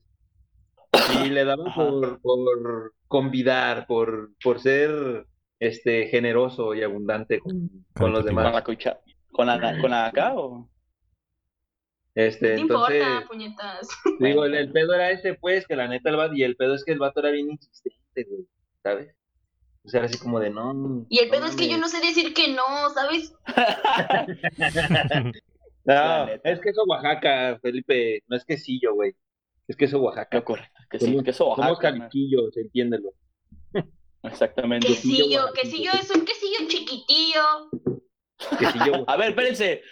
Y 1.25 1.29
le 1.29 1.43
daban 1.43 1.73
por, 1.73 2.21
por 2.21 2.93
convidar, 3.10 3.86
por, 3.88 4.29
por 4.41 4.62
ser 4.62 5.25
este 5.60 6.08
generoso 6.08 6.73
y 6.73 6.81
abundante 6.84 7.39
con, 7.39 7.69
con 7.93 8.13
los 8.13 8.23
Caritativo. 8.23 8.23
¿Con 8.23 8.36
demás. 8.36 8.53
la 8.53 8.63
cucha? 8.63 8.99
¿Con 9.31 9.47
la, 9.47 9.81
con 9.81 9.91
la 9.91 10.05
acá 10.08 10.34
o...? 10.36 10.69
Este, 12.15 12.56
No 12.56 12.62
entonces, 12.62 13.01
importa, 13.01 13.28
puñetas. 13.28 13.89
digo, 14.19 14.45
el, 14.45 14.56
el 14.56 14.71
pedo 14.71 14.93
era 14.93 15.12
ese, 15.12 15.34
pues, 15.36 15.67
que 15.67 15.75
la 15.75 15.88
neta 15.88 16.10
el 16.10 16.15
vato, 16.15 16.34
y 16.34 16.43
el 16.43 16.56
pedo 16.56 16.73
es 16.75 16.84
que 16.84 16.93
el 16.93 16.99
vato 16.99 17.19
era 17.19 17.30
bien 17.32 17.51
insistente, 17.51 18.23
güey, 18.30 18.47
¿sabes? 18.82 19.13
O 19.84 19.89
sea, 19.89 19.99
era 19.99 20.08
así 20.08 20.17
como 20.17 20.39
de 20.39 20.49
no. 20.49 21.06
Y 21.10 21.19
el 21.19 21.30
pedo 21.30 21.41
no 21.41 21.47
es 21.47 21.56
que 21.56 21.67
yo 21.69 21.78
no 21.78 21.88
sé 21.89 21.99
decir 21.99 22.34
que 22.34 22.47
no, 22.54 22.63
¿sabes? 22.93 23.34
No, 25.88 26.28
es 26.43 26.60
queso 26.62 26.84
Oaxaca, 26.88 27.60
Felipe, 27.62 28.23
no 28.28 28.36
es 28.36 28.43
quesillo, 28.43 28.95
güey. 28.95 29.13
Es 29.67 29.75
queso 29.75 29.99
Oaxaca. 29.99 30.36
No, 30.38 30.43
correcto. 30.43 30.73
Que 30.89 30.97
sí, 30.99 31.06
Somos- 31.06 31.23
que 31.23 31.30
eso 31.30 31.43
Somos 31.43 31.60
Oaxaca, 31.60 31.80
carnal. 31.82 31.99
caliquillos, 32.10 32.58
entiéndelo. 32.58 33.12
Exactamente. 34.23 34.88
Quesillo, 34.88 35.54
quesillo 35.54 35.91
es 35.93 36.10
un 36.10 36.25
quesillo 36.25 36.67
chiquitillo. 36.67 37.69
Quesillo 38.58 39.04
A 39.08 39.15
ver, 39.17 39.30
espérense. 39.30 39.84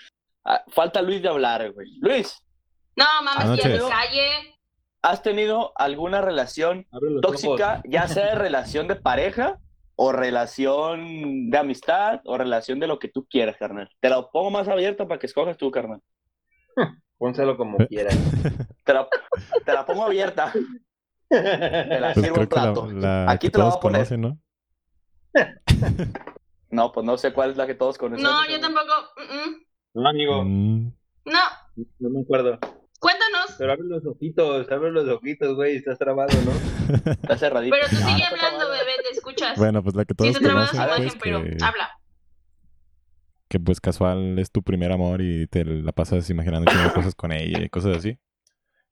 Ah, 0.45 0.63
Falta 0.69 1.01
Luis 1.01 1.21
de 1.21 1.29
hablar, 1.29 1.71
güey. 1.71 1.88
Luis, 2.01 2.41
No, 2.95 3.06
mames, 3.23 3.62
que 3.62 3.79
calle. 3.79 4.58
¿has 5.01 5.21
tenido 5.21 5.71
alguna 5.75 6.21
relación 6.21 6.86
ojos. 6.91 7.21
tóxica, 7.21 7.82
ya 7.86 8.08
sea 8.08 8.36
relación 8.36 8.88
de 8.88 8.95
pareja 8.95 9.60
o 9.95 10.12
relación 10.12 11.49
de 11.49 11.58
amistad 11.58 12.21
o 12.25 12.38
relación 12.38 12.79
de 12.79 12.88
lo 12.88 12.99
que 12.99 13.08
tú 13.10 13.25
quieras, 13.29 13.56
carnal? 13.58 13.89
Te 13.99 14.10
la 14.10 14.21
pongo 14.29 14.49
más 14.51 14.67
abierta 14.67 15.08
para 15.08 15.19
que 15.19 15.27
escojas 15.27 15.58
tú, 15.58 15.71
carnal. 15.71 16.01
Pónselo 17.17 17.56
como 17.58 17.77
quieras. 17.88 18.17
Te 18.84 18.93
la, 18.93 19.08
te 19.65 19.71
la 19.73 19.86
pongo 19.86 20.03
abierta. 20.06 20.51
Te 21.29 21.99
la 21.99 22.13
Pues 22.13 22.25
sirvo 22.25 22.36
en 22.38 22.41
la, 22.43 22.47
plato. 22.49 22.91
la 22.91 23.32
Aquí 23.32 23.49
te 23.49 23.58
lo 23.58 23.65
voy 23.65 23.73
a 23.75 23.79
poner. 23.79 23.97
conocen, 24.08 24.21
¿no? 24.21 24.38
No, 26.69 26.91
pues 26.91 27.06
no 27.06 27.17
sé 27.17 27.32
cuál 27.34 27.51
es 27.51 27.58
la 27.58 27.67
que 27.67 27.75
todos 27.75 27.97
conocemos. 27.99 28.32
No, 28.32 28.49
yo 28.49 28.60
tampoco. 28.60 28.91
mm, 29.17 29.49
mm. 29.49 29.63
No, 29.93 30.10
amigo, 30.10 30.43
Mm, 30.43 30.91
No, 31.25 31.39
no 31.99 32.10
me 32.10 32.21
acuerdo. 32.21 32.60
cuéntanos. 32.99 33.56
Pero 33.58 33.73
abre 33.73 33.86
los 33.86 34.06
ojitos, 34.06 34.69
abre 34.71 34.91
los 34.91 35.08
ojitos, 35.10 35.56
güey, 35.56 35.75
estás 35.75 35.97
trabado, 35.99 36.29
¿no? 36.45 36.51
Está 37.12 37.38
cerradito. 37.38 37.75
Pero 37.75 37.88
tú 37.89 37.95
Ah, 38.01 38.08
sigue 38.10 38.23
no 38.23 38.36
hablando, 38.36 38.69
bebé, 38.69 38.91
te 39.08 39.15
escuchas. 39.15 39.58
bueno, 39.58 39.84
pues 39.84 39.95
la 39.95 40.06
que 40.06 40.13
sí, 40.13 40.17
todos 40.17 40.34
se 40.34 40.39
trabada 40.43 40.67
su 40.67 40.73
conocen, 40.77 41.03
imagen, 41.03 41.19
pues, 41.19 41.21
pero 41.23 41.43
que, 41.58 41.63
habla. 41.63 41.89
que 43.49 43.60
pues 43.60 43.79
casual 43.82 44.39
es 44.39 44.51
tu 44.51 44.63
primer 44.63 44.91
amor 44.91 45.21
y 45.21 45.47
te 45.47 45.63
la 45.65 45.91
pasas 45.91 46.29
imaginando 46.29 46.71
de 46.71 46.93
cosas 46.93 47.13
con 47.15 47.32
ella 47.32 47.62
y 47.63 47.69
cosas 47.69 47.97
así. 47.97 48.17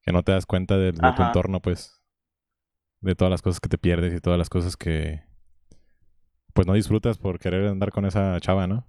Que 0.04 0.12
no 0.12 0.24
te 0.24 0.32
das 0.32 0.46
cuenta 0.46 0.78
de, 0.78 0.92
de 0.92 1.14
tu 1.16 1.22
entorno, 1.24 1.62
pues. 1.62 2.02
De 3.02 3.16
todas 3.16 3.32
las 3.32 3.42
cosas 3.42 3.60
que 3.60 3.70
te 3.70 3.78
pierdes 3.78 4.14
y 4.14 4.20
todas 4.20 4.38
las 4.38 4.50
cosas 4.50 4.76
que 4.78 5.24
pues 6.54 6.68
no 6.68 6.74
disfrutas 6.74 7.18
por 7.18 7.40
querer 7.40 7.66
andar 7.68 7.92
con 7.92 8.06
esa 8.06 8.38
chava, 8.42 8.68
¿no? 8.68 8.86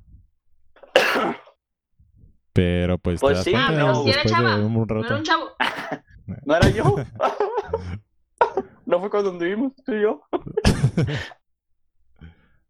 Pero 2.52 2.98
pues, 2.98 3.20
Pues 3.20 3.32
te 3.32 3.36
das 3.36 3.44
sí, 3.44 3.50
cuenta 3.52 3.70
pero 3.72 4.02
si 4.04 4.10
era 4.10 4.24
chava, 4.24 4.56
de 4.58 4.64
un 4.64 4.74
No 4.74 4.84
rato. 4.84 5.06
era 5.06 5.16
un 5.16 5.22
chavo. 5.22 5.50
¿No 6.44 6.56
era 6.56 6.68
yo? 6.70 6.96
¿No 8.86 9.00
fue 9.00 9.10
cuando 9.10 9.30
anduvimos 9.30 9.72
tú 9.84 9.92
y 9.94 10.02
yo? 10.02 10.22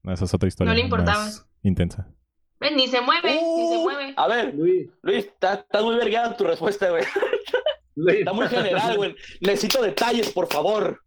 Esa 0.04 0.24
es 0.24 0.34
otra 0.34 0.48
historia. 0.48 0.72
No 0.72 0.76
le 0.76 0.82
importaba. 0.82 1.18
más 1.24 1.48
intensa. 1.62 2.08
Ven, 2.60 2.76
Ni 2.76 2.86
se 2.88 3.00
mueve, 3.00 3.32
ni 3.32 3.38
se 3.38 3.44
Uh, 3.78 3.82
mueve. 3.82 4.14
A 4.16 4.28
ver, 4.28 4.54
Luis, 4.54 4.88
Luis, 5.02 5.24
está, 5.26 5.54
está 5.54 5.82
muy 5.82 5.96
vergueada 5.96 6.36
tu 6.36 6.44
respuesta, 6.44 6.90
güey. 6.90 7.04
Luis. 7.96 8.18
Está 8.20 8.32
muy 8.32 8.46
general, 8.48 8.96
güey. 8.96 9.16
Necesito 9.40 9.82
detalles, 9.82 10.30
por 10.30 10.46
favor. 10.52 11.02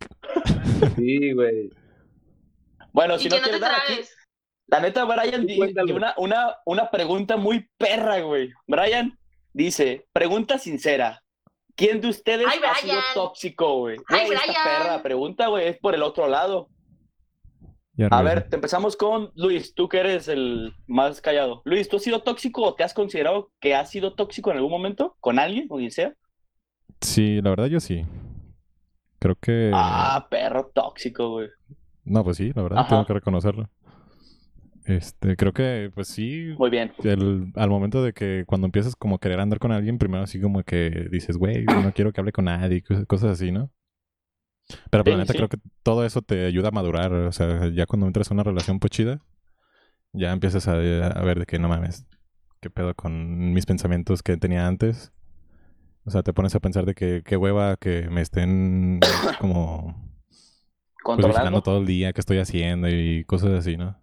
Sí, 0.95 1.31
güey. 1.33 1.69
Bueno, 2.91 3.15
Y 3.15 3.19
si 3.19 3.29
que 3.29 3.35
no 3.35 3.37
no 3.37 3.43
te 3.43 3.49
quieres 3.51 3.61
dar 3.61 3.75
aquí. 3.81 4.01
La 4.67 4.79
neta, 4.79 5.03
Brian, 5.05 5.45
di 5.45 5.59
una, 5.93 6.13
una, 6.17 6.55
una 6.65 6.89
pregunta 6.89 7.37
muy 7.37 7.69
perra, 7.77 8.19
güey. 8.21 8.51
Brian 8.67 9.17
dice, 9.53 10.07
pregunta 10.11 10.57
sincera. 10.57 11.21
¿Quién 11.75 12.01
de 12.01 12.07
ustedes 12.09 12.47
Ay, 12.49 12.59
ha 12.65 12.75
sido 12.75 12.93
Brian. 12.93 13.03
tóxico, 13.13 13.79
güey? 13.79 13.97
Ay, 14.07 14.25
Güey, 14.27 14.37
esta 14.37 14.43
Brian. 14.51 14.63
perra 14.63 15.03
pregunta, 15.03 15.47
güey, 15.47 15.67
es 15.67 15.77
por 15.77 15.93
el 15.93 16.03
otro 16.03 16.27
lado. 16.27 16.69
Ya 17.97 18.07
A 18.07 18.21
ver, 18.23 18.49
te 18.49 18.55
empezamos 18.55 18.97
con 18.97 19.31
Luis, 19.35 19.73
tú 19.73 19.87
que 19.87 19.99
eres 19.99 20.27
el 20.27 20.73
más 20.87 21.21
callado. 21.21 21.61
Luis, 21.63 21.87
¿tú 21.87 21.97
has 21.97 22.03
sido 22.03 22.23
tóxico 22.23 22.63
o 22.63 22.73
te 22.75 22.83
has 22.83 22.93
considerado 22.93 23.51
que 23.61 23.73
has 23.75 23.89
sido 23.89 24.13
tóxico 24.15 24.51
en 24.51 24.57
algún 24.57 24.71
momento 24.71 25.15
con 25.21 25.37
alguien 25.39 25.67
o 25.69 25.77
quien 25.77 25.91
sea? 25.91 26.13
Sí, 27.01 27.39
la 27.41 27.51
verdad 27.51 27.67
yo 27.67 27.79
sí. 27.79 28.05
Creo 29.19 29.35
que... 29.35 29.71
Ah, 29.73 30.27
perro 30.29 30.71
tóxico, 30.73 31.29
güey. 31.29 31.49
No, 32.03 32.23
pues 32.23 32.37
sí, 32.37 32.51
la 32.53 32.63
verdad, 32.63 32.79
Ajá. 32.79 32.89
tengo 32.89 33.05
que 33.05 33.13
reconocerlo. 33.13 33.69
Este, 34.85 35.35
creo 35.35 35.51
que, 35.51 35.91
pues 35.95 36.07
sí, 36.07 36.53
Muy 36.59 36.69
bien. 36.69 36.91
el- 37.03 37.51
al 37.55 37.69
momento 37.69 38.03
de 38.03 38.13
que 38.13 38.43
cuando 38.45 38.65
empiezas 38.67 38.95
como 38.95 39.15
a 39.15 39.19
querer 39.19 39.39
andar 39.39 39.57
con 39.59 39.71
alguien, 39.71 39.97
primero 39.97 40.23
así 40.23 40.39
como 40.39 40.63
que 40.63 41.07
dices, 41.11 41.37
güey, 41.37 41.65
no 41.65 41.91
quiero 41.91 42.13
que 42.13 42.21
hable 42.21 42.31
con 42.31 42.45
nadie, 42.45 42.83
cos- 42.83 43.05
cosas 43.07 43.31
así, 43.31 43.51
¿no? 43.51 43.71
Pero 44.91 45.03
pues, 45.03 45.05
Sí, 45.05 45.11
la 45.11 45.17
neta 45.17 45.33
sí. 45.33 45.37
creo 45.37 45.49
que 45.49 45.57
todo 45.83 46.05
eso 46.05 46.21
te 46.21 46.45
ayuda 46.45 46.69
a 46.69 46.71
madurar, 46.71 47.11
o 47.13 47.31
sea, 47.31 47.69
ya 47.73 47.85
cuando 47.85 48.07
entras 48.07 48.29
a 48.29 48.33
una 48.33 48.43
relación 48.43 48.79
pues 48.79 48.91
chida, 48.91 49.21
ya 50.13 50.31
empiezas 50.31 50.67
a, 50.67 50.73
a 50.73 51.23
ver 51.23 51.39
de 51.39 51.45
que 51.45 51.59
no 51.59 51.67
mames, 51.67 52.05
qué 52.61 52.69
pedo 52.69 52.93
con 52.95 53.53
mis 53.53 53.65
pensamientos 53.65 54.23
que 54.23 54.37
tenía 54.37 54.67
antes. 54.67 55.11
O 56.05 56.11
sea, 56.11 56.21
te 56.23 56.33
pones 56.33 56.53
a 56.55 56.59
pensar 56.59 56.85
de 56.85 56.93
que 56.93 57.23
qué 57.25 57.35
hueva 57.37 57.77
que 57.77 58.07
me 58.09 58.21
estén 58.21 58.99
como 59.39 59.95
pues 61.03 61.17
vigilando 61.27 61.61
todo 61.61 61.79
el 61.79 61.85
día 61.87 62.13
qué 62.13 62.21
estoy 62.21 62.37
haciendo 62.37 62.87
y 62.89 63.23
cosas 63.25 63.51
así, 63.51 63.77
¿no? 63.77 63.99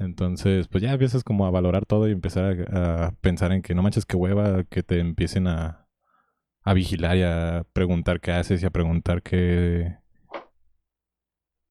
Entonces, 0.00 0.66
pues 0.66 0.82
ya 0.82 0.92
empiezas 0.92 1.22
como 1.22 1.46
a 1.46 1.50
valorar 1.50 1.84
todo 1.84 2.08
y 2.08 2.12
empezar 2.12 2.66
a, 2.72 3.06
a 3.06 3.10
pensar 3.20 3.52
en 3.52 3.60
que 3.62 3.74
no 3.74 3.82
manches 3.82 4.06
qué 4.06 4.16
hueva 4.16 4.64
que 4.64 4.82
te 4.82 4.98
empiecen 4.98 5.46
a, 5.46 5.86
a 6.62 6.72
vigilar 6.74 7.16
y 7.18 7.22
a 7.22 7.64
preguntar 7.74 8.20
qué 8.20 8.32
haces 8.32 8.62
y 8.62 8.66
a 8.66 8.70
preguntar 8.70 9.22
qué... 9.22 9.98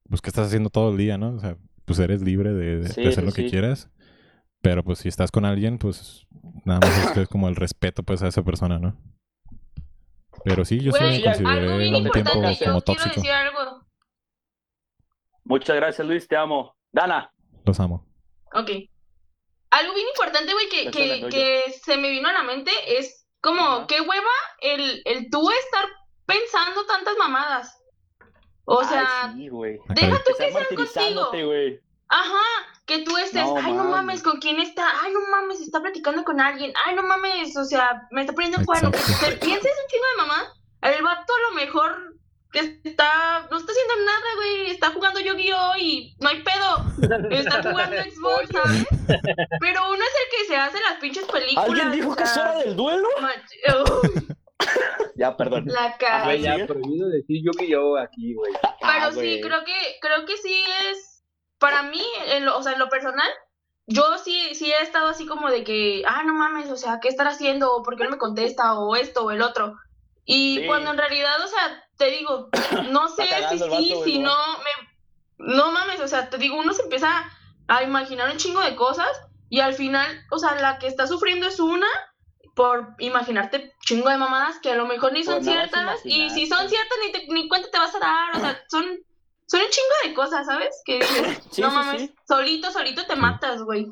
Pues 0.07 0.21
qué 0.21 0.29
estás 0.29 0.47
haciendo 0.47 0.69
todo 0.69 0.91
el 0.91 0.97
día, 0.97 1.17
¿no? 1.17 1.35
O 1.35 1.39
sea, 1.39 1.57
pues 1.85 1.99
eres 1.99 2.21
libre 2.21 2.53
de, 2.53 2.77
de- 2.77 2.81
de 2.83 2.87
Sí, 2.89 3.01
hacer 3.01 3.13
sí, 3.15 3.25
lo 3.25 3.31
que 3.31 3.43
sí. 3.43 3.49
quieras. 3.49 3.89
Pero 4.61 4.83
pues 4.83 4.99
si 4.99 5.07
estás 5.09 5.31
con 5.31 5.45
alguien, 5.45 5.77
pues 5.77 6.27
nada 6.65 6.79
más 6.81 7.05
es, 7.05 7.11
que 7.11 7.21
es 7.21 7.27
como 7.29 7.47
el 7.49 7.55
respeto 7.55 8.03
pues 8.03 8.21
a 8.23 8.27
esa 8.27 8.43
persona, 8.43 8.77
¿no? 8.77 8.95
Pero 10.43 10.65
sí, 10.65 10.79
yo 10.79 10.91
sí 10.91 10.99
Güey, 10.99 11.17
me 11.17 11.23
consideré 11.23 11.97
un 11.97 12.11
tiempo 12.11 12.33
como 12.63 12.81
tóxico. 12.81 13.15
decir 13.15 13.31
algo. 13.31 13.85
Muchas 15.45 15.75
gracias, 15.75 16.07
Luis, 16.07 16.27
te 16.27 16.35
amo. 16.35 16.75
Dana. 16.91 17.31
Los 17.65 17.79
amo. 17.79 18.05
Ok. 18.53 18.69
Algo 19.71 19.93
bien 19.93 20.07
importante, 20.07 20.53
güey, 20.53 20.67
que, 20.69 20.91
que, 20.91 21.29
que 21.29 21.73
se 21.83 21.97
me 21.97 22.09
vino 22.09 22.27
a 22.27 22.33
la 22.33 22.43
mente 22.43 22.71
es 22.97 23.25
como, 23.41 23.61
Ajá. 23.61 23.87
qué 23.87 24.01
hueva 24.01 24.31
el, 24.61 25.01
el 25.05 25.29
tú 25.29 25.49
estar 25.51 25.85
pensando 26.25 26.85
tantas 26.85 27.15
mamadas. 27.17 27.75
O 28.65 28.83
sea, 28.83 29.25
Ay, 29.25 29.33
sí, 29.35 29.49
güey. 29.49 29.79
Deja 29.89 30.17
tú 30.17 30.31
que 30.31 30.33
sean 30.35 30.53
martirizándote, 30.53 31.43
contigo. 31.43 31.81
Ajá, 32.09 32.43
que 32.85 32.99
tú 32.99 33.17
estés, 33.17 33.45
No, 33.45 33.57
ay, 33.57 33.71
no 33.73 33.83
mames. 33.83 33.91
mames, 33.91 34.23
¿con 34.23 34.39
quién 34.39 34.59
está? 34.59 35.01
Ay, 35.01 35.11
no 35.13 35.21
mames, 35.29 35.61
está 35.61 35.79
platicando 35.81 36.23
con 36.23 36.39
alguien. 36.41 36.73
Ay, 36.85 36.95
no 36.95 37.03
mames, 37.03 37.55
o 37.55 37.63
sea, 37.63 38.07
me 38.11 38.21
está 38.21 38.33
poniendo 38.33 38.57
en 38.59 38.65
cuerno. 38.65 38.91
Que 38.91 38.97
Exacto. 38.97 39.25
te 39.39 39.45
pienses 39.45 39.71
un 39.71 39.87
chingo 39.89 40.05
de 40.11 40.17
mamá. 40.17 40.53
El 40.81 41.03
vato 41.03 41.33
a 41.33 41.49
lo 41.49 41.55
mejor 41.55 42.08
que 42.51 42.79
está, 42.83 43.47
no 43.51 43.57
está 43.57 43.71
haciendo 43.71 44.05
nada, 44.05 44.25
güey. 44.37 44.71
Está 44.71 44.89
jugando 44.91 45.19
Yu-Gi-Oh! 45.19 45.77
y 45.77 46.15
no 46.19 46.29
hay 46.29 46.41
pedo. 46.43 47.29
Está 47.29 47.61
jugando 47.61 47.95
Xbox, 48.03 48.49
¿sabes? 48.51 48.87
Pero 49.59 49.81
uno 49.89 49.97
es 50.03 50.13
el 50.23 50.37
que 50.39 50.45
se 50.47 50.55
hace 50.57 50.79
las 50.81 50.99
pinches 50.99 51.25
películas. 51.25 51.65
¿Alguien 51.69 51.91
dijo 51.91 52.11
o 52.11 52.15
que 52.15 52.23
es 52.23 52.37
hora 52.37 52.55
del 52.59 52.75
duelo? 52.75 53.07
mach- 53.21 54.35
Ya, 55.15 55.35
perdón. 55.37 55.65
La 55.67 55.97
cara. 55.97 56.25
Güey, 56.25 56.41
ya 56.41 56.65
prohibido 56.65 57.09
decir 57.09 57.41
yo 57.43 57.51
que 57.51 57.67
yo 57.67 57.97
aquí, 57.97 58.33
güey. 58.33 58.51
Pero 58.61 58.73
Ah, 58.81 59.09
sí, 59.11 59.15
güey. 59.15 59.41
creo 59.41 59.63
que, 59.63 59.73
creo 60.01 60.25
que 60.25 60.37
sí 60.37 60.63
es, 60.89 61.23
para 61.59 61.83
mí, 61.83 62.01
en 62.27 62.45
lo- 62.45 62.57
o 62.57 62.63
sea, 62.63 62.73
en 62.73 62.79
lo 62.79 62.89
personal, 62.89 63.29
yo 63.87 64.17
sí, 64.23 64.53
sí 64.55 64.71
he 64.71 64.81
estado 64.81 65.07
así 65.09 65.25
como 65.25 65.49
de 65.49 65.63
que, 65.63 66.03
ah, 66.07 66.23
no 66.23 66.33
mames, 66.33 66.69
o 66.71 66.77
sea, 66.77 66.99
¿qué 67.01 67.07
estará 67.09 67.31
haciendo? 67.31 67.73
¿O 67.75 67.83
por 67.83 67.95
qué 67.97 68.03
no 68.05 68.11
me 68.11 68.17
contesta? 68.17 68.77
O 68.79 68.95
esto 68.95 69.25
o 69.25 69.31
el 69.31 69.41
otro. 69.41 69.75
Y 70.25 70.59
Sí. 70.59 70.67
cuando 70.67 70.91
en 70.91 70.97
realidad, 70.97 71.41
o 71.43 71.47
sea, 71.47 71.83
te 71.99 72.09
digo, 72.11 72.49
no 72.89 73.09
sé 73.09 73.27
si 73.49 73.59
sí, 73.59 73.69
vato, 73.69 74.03
si 74.05 74.19
¿no? 74.19 74.29
no, 74.29 74.57
me, 74.59 75.53
no 75.55 75.71
mames, 75.71 75.99
o 75.99 76.07
sea, 76.07 76.29
te 76.29 76.37
digo, 76.37 76.57
uno 76.57 76.73
se 76.73 76.81
empieza 76.83 77.29
a 77.67 77.83
imaginar 77.83 78.31
un 78.31 78.37
chingo 78.37 78.61
de 78.61 78.75
cosas 78.75 79.09
y 79.49 79.59
al 79.59 79.73
final, 79.75 80.07
o 80.31 80.39
sea, 80.39 80.55
la 80.55 80.79
que 80.79 80.87
está 80.87 81.05
sufriendo 81.07 81.45
es 81.47 81.59
una 81.59 81.87
por 82.55 82.95
imaginarte 82.99 83.75
chingo 83.85 84.09
de 84.09 84.17
mamadas 84.17 84.59
que 84.59 84.71
a 84.71 84.75
lo 84.75 84.85
mejor 84.87 85.11
ni 85.13 85.23
son 85.23 85.43
ciertas 85.43 86.01
y 86.05 86.29
si 86.31 86.47
son 86.47 86.67
ciertas 86.69 86.97
ni, 87.05 87.11
te- 87.11 87.27
ni 87.33 87.47
cuenta 87.47 87.69
te 87.69 87.77
vas 87.77 87.93
a 87.95 87.99
dar, 87.99 88.35
o 88.35 88.39
sea, 88.39 88.63
son, 88.69 88.85
son 89.45 89.61
un 89.61 89.69
chingo 89.69 89.95
de 90.03 90.13
cosas, 90.13 90.45
¿sabes? 90.45 90.81
Que 90.85 90.99
dices, 90.99 91.39
Sí, 91.51 91.61
no 91.61 91.69
sí, 91.69 91.75
mames, 91.75 92.01
sí. 92.01 92.15
solito, 92.27 92.71
solito 92.71 93.05
te 93.05 93.15
matas, 93.15 93.61
güey. 93.63 93.87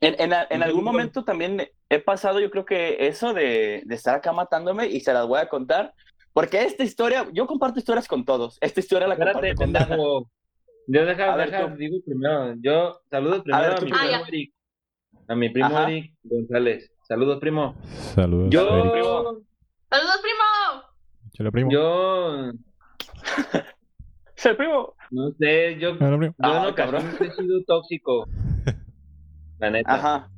En, 0.00 0.14
en, 0.20 0.32
en 0.50 0.62
algún 0.62 0.82
bueno. 0.84 0.92
momento 0.98 1.24
también 1.24 1.70
he 1.90 1.98
pasado, 1.98 2.40
yo 2.40 2.50
creo 2.50 2.64
que 2.64 2.96
eso 3.08 3.34
de, 3.34 3.82
de 3.84 3.94
estar 3.94 4.14
acá 4.14 4.32
matándome 4.32 4.86
y 4.86 5.00
se 5.00 5.12
las 5.12 5.26
voy 5.26 5.40
a 5.40 5.48
contar. 5.48 5.92
Porque 6.32 6.62
esta 6.62 6.84
historia, 6.84 7.26
yo 7.32 7.46
comparto 7.46 7.78
historias 7.80 8.06
con 8.08 8.24
todos. 8.24 8.56
Esta 8.60 8.78
historia 8.80 9.08
la 9.08 9.14
Espérate, 9.14 9.54
comparto 9.54 9.56
con 9.56 9.72
Dana. 9.72 9.96
Yo 10.86 11.04
deja, 11.06 11.32
A 11.32 11.36
ver, 11.36 11.50
deja, 11.50 11.68
tú. 11.70 11.76
digo 11.76 11.96
primero. 12.06 12.54
Yo 12.62 13.00
saludos 13.10 13.42
primero 13.42 13.62
ver, 13.62 13.72
a, 13.78 13.80
mi 13.80 13.90
primo 13.90 14.24
Eric. 14.28 14.54
A 15.28 15.34
mi 15.34 15.48
primo 15.50 15.66
Ajá. 15.66 15.90
Eric 15.90 16.14
González. 16.22 16.90
Saludos, 17.02 17.38
primo. 17.40 17.74
Saludos. 18.14 18.50
Yo, 18.50 18.68
Eric. 18.78 18.92
primo. 18.92 19.40
¡Saludos, 19.90 20.20
primo! 20.22 20.82
Chale, 21.32 21.50
primo. 21.52 21.70
yo, 21.72 22.52
Sí, 24.36 24.48
primo. 24.56 24.94
no 25.10 25.30
sé, 25.38 25.74
yo, 25.78 25.90
yo 25.90 25.98
Chale, 25.98 26.16
primo. 26.18 26.34
Ah, 26.38 26.66
en 26.68 26.74
cabrón. 26.74 27.02
he 27.20 27.30
sido 27.32 27.62
tóxico. 27.66 28.26
La 29.58 29.70
neta. 29.70 29.94
Ajá. 29.94 30.30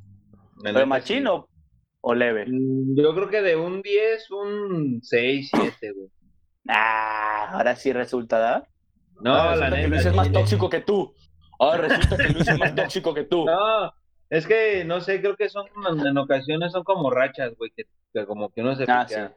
¿Pero 0.63 0.87
machino 0.87 1.47
o 2.01 2.13
leve? 2.13 2.45
sí. 2.45 2.51
Mm, 2.53 2.95
Yo 2.97 3.13
creo 3.15 3.29
que 3.29 3.41
de 3.41 3.55
un 3.55 3.81
10, 3.81 4.31
un 4.31 4.99
6, 5.03 5.49
7, 5.53 5.91
güey. 5.91 6.09
Ah, 6.67 7.49
ahora 7.51 7.75
sí 7.75 7.91
resulta, 7.91 8.39
¿da? 8.39 8.67
No, 9.21 9.33
Ahora 9.33 9.55
la 9.57 9.69
neta. 9.69 9.81
que 9.81 9.87
Luis 9.89 10.05
es 10.05 10.15
más 10.15 10.27
sí. 10.27 10.33
tóxico 10.33 10.69
que 10.69 10.79
tú. 10.81 11.13
Ahora 11.59 11.87
resulta 11.87 12.17
que 12.17 12.29
Luis 12.33 12.47
es 12.47 12.57
más 12.57 12.75
tóxico 12.75 13.13
que 13.13 13.23
tú. 13.25 13.45
No, 13.45 13.93
es 14.29 14.47
que 14.47 14.83
no 14.85 15.01
sé, 15.01 15.19
creo 15.21 15.35
que 15.35 15.49
son 15.49 15.65
en 16.05 16.17
ocasiones 16.17 16.71
son 16.71 16.83
como 16.83 17.09
rachas, 17.11 17.53
güey, 17.57 17.71
que, 17.75 17.83
que 18.13 18.25
como 18.25 18.49
que 18.49 18.61
uno 18.61 18.75
se 18.75 18.85
Ah, 18.87 19.05
piquea. 19.07 19.35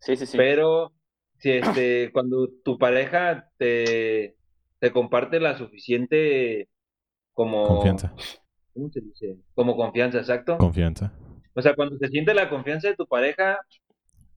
Sí, 0.00 0.16
sí, 0.16 0.26
sí. 0.26 0.36
Pero 0.36 0.92
si 1.38 1.52
este 1.52 2.10
cuando 2.12 2.48
tu 2.64 2.78
pareja 2.78 3.48
te 3.58 4.36
te 4.78 4.90
comparte 4.92 5.40
la 5.40 5.56
suficiente 5.56 6.68
como 7.32 7.66
Confianza. 7.66 8.12
¿Cómo 8.76 8.90
se 8.90 9.00
dice? 9.00 9.36
Como 9.54 9.74
confianza, 9.76 10.18
exacto. 10.18 10.58
Confianza. 10.58 11.10
O 11.54 11.62
sea, 11.62 11.74
cuando 11.74 11.96
se 11.98 12.08
siente 12.08 12.34
la 12.34 12.48
confianza 12.50 12.88
de 12.88 12.94
tu 12.96 13.06
pareja, 13.06 13.58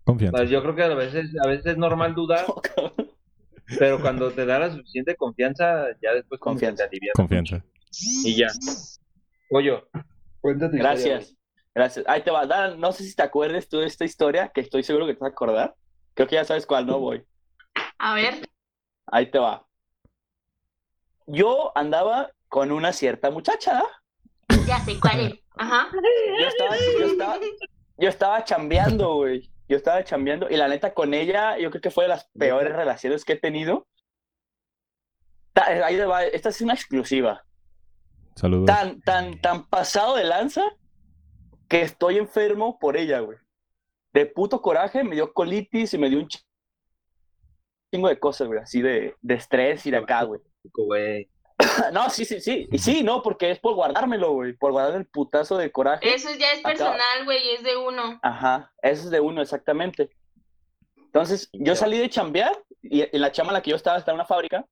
Confianza. 0.05 0.37
pues, 0.37 0.49
yo 0.49 0.61
creo 0.61 0.75
que 0.75 0.83
a 0.83 0.95
veces 0.95 1.29
a 1.43 1.47
veces 1.47 1.65
es 1.67 1.77
normal 1.77 2.15
dudar, 2.15 2.45
pero 3.77 3.99
cuando 4.01 4.31
te 4.31 4.45
da 4.45 4.57
la 4.59 4.71
suficiente 4.71 5.15
confianza, 5.15 5.87
ya 6.01 6.13
después 6.13 6.39
Confianza. 6.39 6.85
alivias 6.85 7.13
Confianza. 7.15 7.63
y 8.23 8.35
ya. 8.37 8.47
Pollo, 9.49 9.87
cuéntate. 10.41 10.77
Gracias. 10.77 11.35
Gracias. 11.75 12.05
Ahí 12.07 12.23
te 12.23 12.31
va. 12.31 12.45
Dan, 12.45 12.79
no 12.79 12.91
sé 12.93 13.03
si 13.03 13.15
te 13.15 13.23
acuerdes 13.23 13.67
tú 13.69 13.79
de 13.79 13.85
esta 13.87 14.05
historia, 14.05 14.49
que 14.53 14.61
estoy 14.61 14.83
seguro 14.83 15.05
que 15.05 15.13
te 15.13 15.19
vas 15.19 15.29
a 15.29 15.33
acordar. 15.33 15.75
Creo 16.13 16.27
que 16.27 16.35
ya 16.35 16.45
sabes 16.45 16.65
cuál, 16.65 16.85
no 16.87 16.99
voy. 16.99 17.23
A 17.97 18.15
ver, 18.15 18.49
Ahí 19.11 19.29
te 19.31 19.39
va. 19.39 19.65
Yo 21.27 21.71
andaba 21.75 22.31
con 22.47 22.71
una 22.71 22.93
cierta 22.93 23.29
muchacha, 23.31 23.79
¿ah? 23.79 23.98
Ya 24.67 24.79
sé 24.79 24.99
cuál 24.99 25.19
es. 25.21 25.33
Ajá. 25.57 25.89
Yo 26.39 26.47
estaba, 26.47 26.75
yo 26.77 27.05
estaba, 27.07 27.39
yo 27.97 28.09
estaba 28.09 28.43
chambeando, 28.43 29.15
güey. 29.15 29.51
Yo 29.67 29.77
estaba 29.77 30.03
chambeando 30.03 30.49
y 30.49 30.57
la 30.57 30.67
neta 30.67 30.93
con 30.93 31.13
ella, 31.13 31.57
yo 31.59 31.69
creo 31.69 31.81
que 31.81 31.91
fue 31.91 32.05
de 32.05 32.09
las 32.09 32.27
peores 32.37 32.75
relaciones 32.75 33.23
que 33.23 33.33
he 33.33 33.39
tenido. 33.39 33.87
Ta- 35.53 35.65
Ahí 35.85 35.97
va, 35.99 36.23
esta 36.25 36.49
es 36.49 36.61
una 36.61 36.73
exclusiva. 36.73 37.43
Saludos. 38.35 38.65
Tan, 38.65 39.01
tan, 39.01 39.39
tan 39.41 39.67
pasado 39.67 40.15
de 40.15 40.23
lanza 40.23 40.63
que 41.67 41.81
estoy 41.81 42.17
enfermo 42.17 42.79
por 42.79 42.97
ella, 42.97 43.19
güey. 43.19 43.37
De 44.13 44.25
puto 44.25 44.61
coraje, 44.61 45.03
me 45.03 45.13
dio 45.15 45.31
colitis 45.33 45.93
y 45.93 45.97
me 45.99 46.09
dio 46.09 46.19
un 46.19 46.27
ch- 46.27 46.43
chingo 47.91 48.07
de 48.07 48.17
cosas, 48.19 48.47
güey, 48.47 48.59
así 48.59 48.81
de, 48.81 49.15
de 49.21 49.33
estrés 49.35 49.85
y 49.85 49.91
de 49.91 49.97
acá, 49.97 50.23
güey. 50.23 50.41
Güey. 50.73 51.29
No, 51.93 52.09
sí, 52.09 52.25
sí, 52.25 52.39
sí. 52.39 52.67
Y 52.71 52.77
sí, 52.77 53.03
no, 53.03 53.21
porque 53.21 53.51
es 53.51 53.59
por 53.59 53.73
guardármelo, 53.75 54.33
güey. 54.33 54.53
Por 54.53 54.71
guardar 54.71 54.95
el 54.95 55.05
putazo 55.05 55.57
de 55.57 55.71
coraje. 55.71 56.13
Eso 56.13 56.29
ya 56.37 56.51
es 56.51 56.59
Acá. 56.59 56.69
personal, 56.69 57.25
güey, 57.25 57.55
es 57.55 57.63
de 57.63 57.77
uno. 57.77 58.19
Ajá, 58.21 58.71
eso 58.81 59.03
es 59.05 59.09
de 59.09 59.19
uno, 59.19 59.41
exactamente. 59.41 60.09
Entonces, 60.97 61.49
yo 61.53 61.75
salí 61.75 61.97
de 61.97 62.09
chambear 62.09 62.51
y 62.81 63.01
en 63.01 63.21
la 63.21 63.31
chama 63.31 63.49
en 63.49 63.55
la 63.55 63.61
que 63.61 63.71
yo 63.71 63.75
estaba, 63.75 63.97
estaba 63.97 64.15
en 64.15 64.19
una 64.19 64.27
fábrica. 64.27 64.65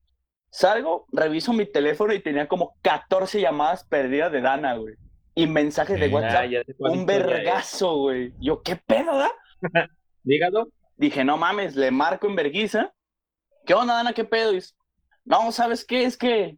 Salgo, 0.49 1.07
reviso 1.11 1.51
mi 1.51 1.65
teléfono 1.65 2.13
y 2.13 2.19
tenía 2.19 2.47
como 2.47 2.77
14 2.81 3.41
llamadas 3.41 3.83
perdidas 3.83 4.31
de 4.31 4.41
Dana, 4.41 4.75
güey. 4.75 4.95
Y 5.35 5.45
mensajes 5.47 5.99
de. 5.99 6.07
WhatsApp. 6.07 6.49
Ya 6.49 6.61
un 6.79 7.05
vergazo, 7.05 7.95
güey. 7.97 8.33
Yo, 8.39 8.61
¿qué 8.63 8.75
pedo, 8.75 9.17
da? 9.17 9.31
Dígalo. 10.23 10.67
Dije, 10.95 11.23
no 11.23 11.37
mames, 11.37 11.75
le 11.75 11.91
marco 11.91 12.27
en 12.27 12.35
verguiza. 12.35 12.93
¿Qué 13.65 13.73
onda, 13.73 13.95
Dana? 13.95 14.13
¿Qué 14.13 14.23
pedo? 14.23 14.51
Y 14.51 14.55
dice, 14.55 14.73
no, 15.25 15.51
¿sabes 15.51 15.85
qué? 15.85 16.05
Es 16.05 16.17
que 16.17 16.57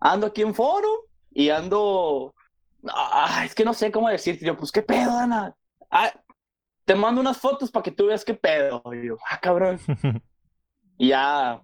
ando 0.00 0.26
aquí 0.26 0.42
en 0.42 0.54
foro 0.54 1.06
y 1.30 1.50
ando. 1.50 2.34
Ah, 2.88 3.42
es 3.44 3.54
que 3.54 3.64
no 3.64 3.74
sé 3.74 3.92
cómo 3.92 4.08
decirte. 4.08 4.44
Yo, 4.44 4.56
pues, 4.56 4.72
¿qué 4.72 4.82
pedo, 4.82 5.12
Dana? 5.12 5.54
Ah, 5.90 6.12
te 6.84 6.94
mando 6.94 7.20
unas 7.20 7.38
fotos 7.38 7.70
para 7.70 7.82
que 7.82 7.90
tú 7.92 8.06
veas 8.06 8.24
qué 8.24 8.34
pedo. 8.34 8.82
Y 8.92 9.06
yo, 9.08 9.16
ah, 9.30 9.38
cabrón. 9.40 9.78
Y 10.98 11.08
ya 11.08 11.60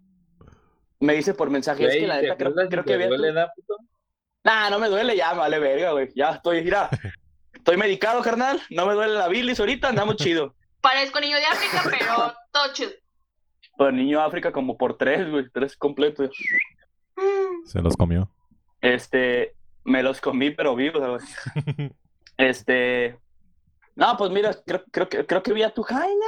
me 1.00 1.14
dice 1.14 1.34
por 1.34 1.50
mensaje, 1.50 1.86
es 1.86 1.94
que 1.94 2.06
la 2.06 2.16
¿te 2.16 2.22
neta 2.22 2.36
creo, 2.36 2.54
creo 2.54 2.68
te 2.84 2.84
que 2.84 2.94
había. 2.94 3.08
duele, 3.08 3.32
da, 3.32 3.52
puto? 3.54 3.76
Nah, 4.44 4.70
no 4.70 4.78
me 4.78 4.88
duele, 4.88 5.16
ya 5.16 5.32
me 5.32 5.40
vale 5.40 5.58
verga, 5.58 5.92
güey. 5.92 6.08
Ya 6.14 6.30
estoy, 6.30 6.62
mira. 6.62 6.88
Estoy 7.52 7.76
medicado, 7.76 8.22
carnal. 8.22 8.62
No 8.70 8.86
me 8.86 8.94
duele 8.94 9.14
la 9.14 9.28
bilis 9.28 9.58
ahorita, 9.58 9.88
andamos 9.88 10.16
chido. 10.16 10.54
Parezco 10.80 11.18
niño 11.20 11.36
de 11.36 11.44
África, 11.46 11.82
pero 11.84 12.34
todo 12.52 12.72
chido. 12.72 12.92
Pero 13.76 13.92
niño 13.92 14.20
África 14.22 14.52
como 14.52 14.76
por 14.76 14.96
tres, 14.96 15.28
güey, 15.30 15.50
tres 15.52 15.76
completos. 15.76 16.30
Se 17.64 17.80
los 17.80 17.96
comió. 17.96 18.30
Este, 18.80 19.54
me 19.84 20.02
los 20.02 20.20
comí, 20.20 20.50
pero 20.50 20.74
vivos. 20.74 21.22
Este, 22.38 23.18
no, 23.94 24.14
pues 24.18 24.30
mira, 24.30 24.54
creo, 24.64 24.84
creo, 24.90 25.08
que, 25.08 25.26
creo 25.26 25.42
que 25.42 25.54
vi 25.54 25.62
a 25.62 25.72
tu 25.72 25.82
Jaina. 25.82 26.26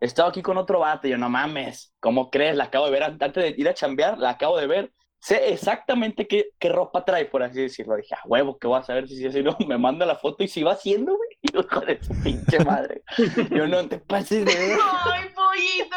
Estaba 0.00 0.28
aquí 0.28 0.40
con 0.40 0.56
otro 0.56 0.78
vato. 0.78 1.06
Y 1.06 1.10
yo, 1.10 1.18
no 1.18 1.28
mames, 1.28 1.92
¿cómo 2.00 2.30
crees? 2.30 2.56
La 2.56 2.64
acabo 2.64 2.86
de 2.86 2.92
ver 2.92 3.02
antes 3.02 3.34
de 3.34 3.54
ir 3.56 3.68
a 3.68 3.74
chambear, 3.74 4.18
la 4.18 4.30
acabo 4.30 4.56
de 4.56 4.66
ver. 4.66 4.92
Sé 5.20 5.52
exactamente 5.52 6.26
qué, 6.26 6.50
qué 6.58 6.68
ropa 6.68 7.04
trae, 7.04 7.26
por 7.26 7.42
así 7.42 7.60
decirlo. 7.60 7.94
Dije, 7.96 8.14
a 8.14 8.26
huevo, 8.26 8.58
que 8.58 8.66
vas 8.66 8.90
a 8.90 8.94
ver 8.94 9.08
si 9.08 9.16
si 9.16 9.26
así 9.26 9.42
no. 9.42 9.56
Me 9.68 9.78
manda 9.78 10.04
la 10.06 10.16
foto 10.16 10.42
y 10.42 10.48
si 10.48 10.62
va 10.62 10.72
haciendo, 10.72 11.16
güey. 11.16 11.28
Y 11.42 11.52
yo, 11.52 11.62
de 11.62 12.02
su 12.02 12.14
pinche 12.22 12.64
madre. 12.64 13.02
Yo 13.50 13.66
no 13.66 13.88
te 13.88 13.98
pases 13.98 14.44
de 14.44 14.54
ver. 14.54 14.78
¡Ay, 15.04 15.28
pollito! 15.34 15.96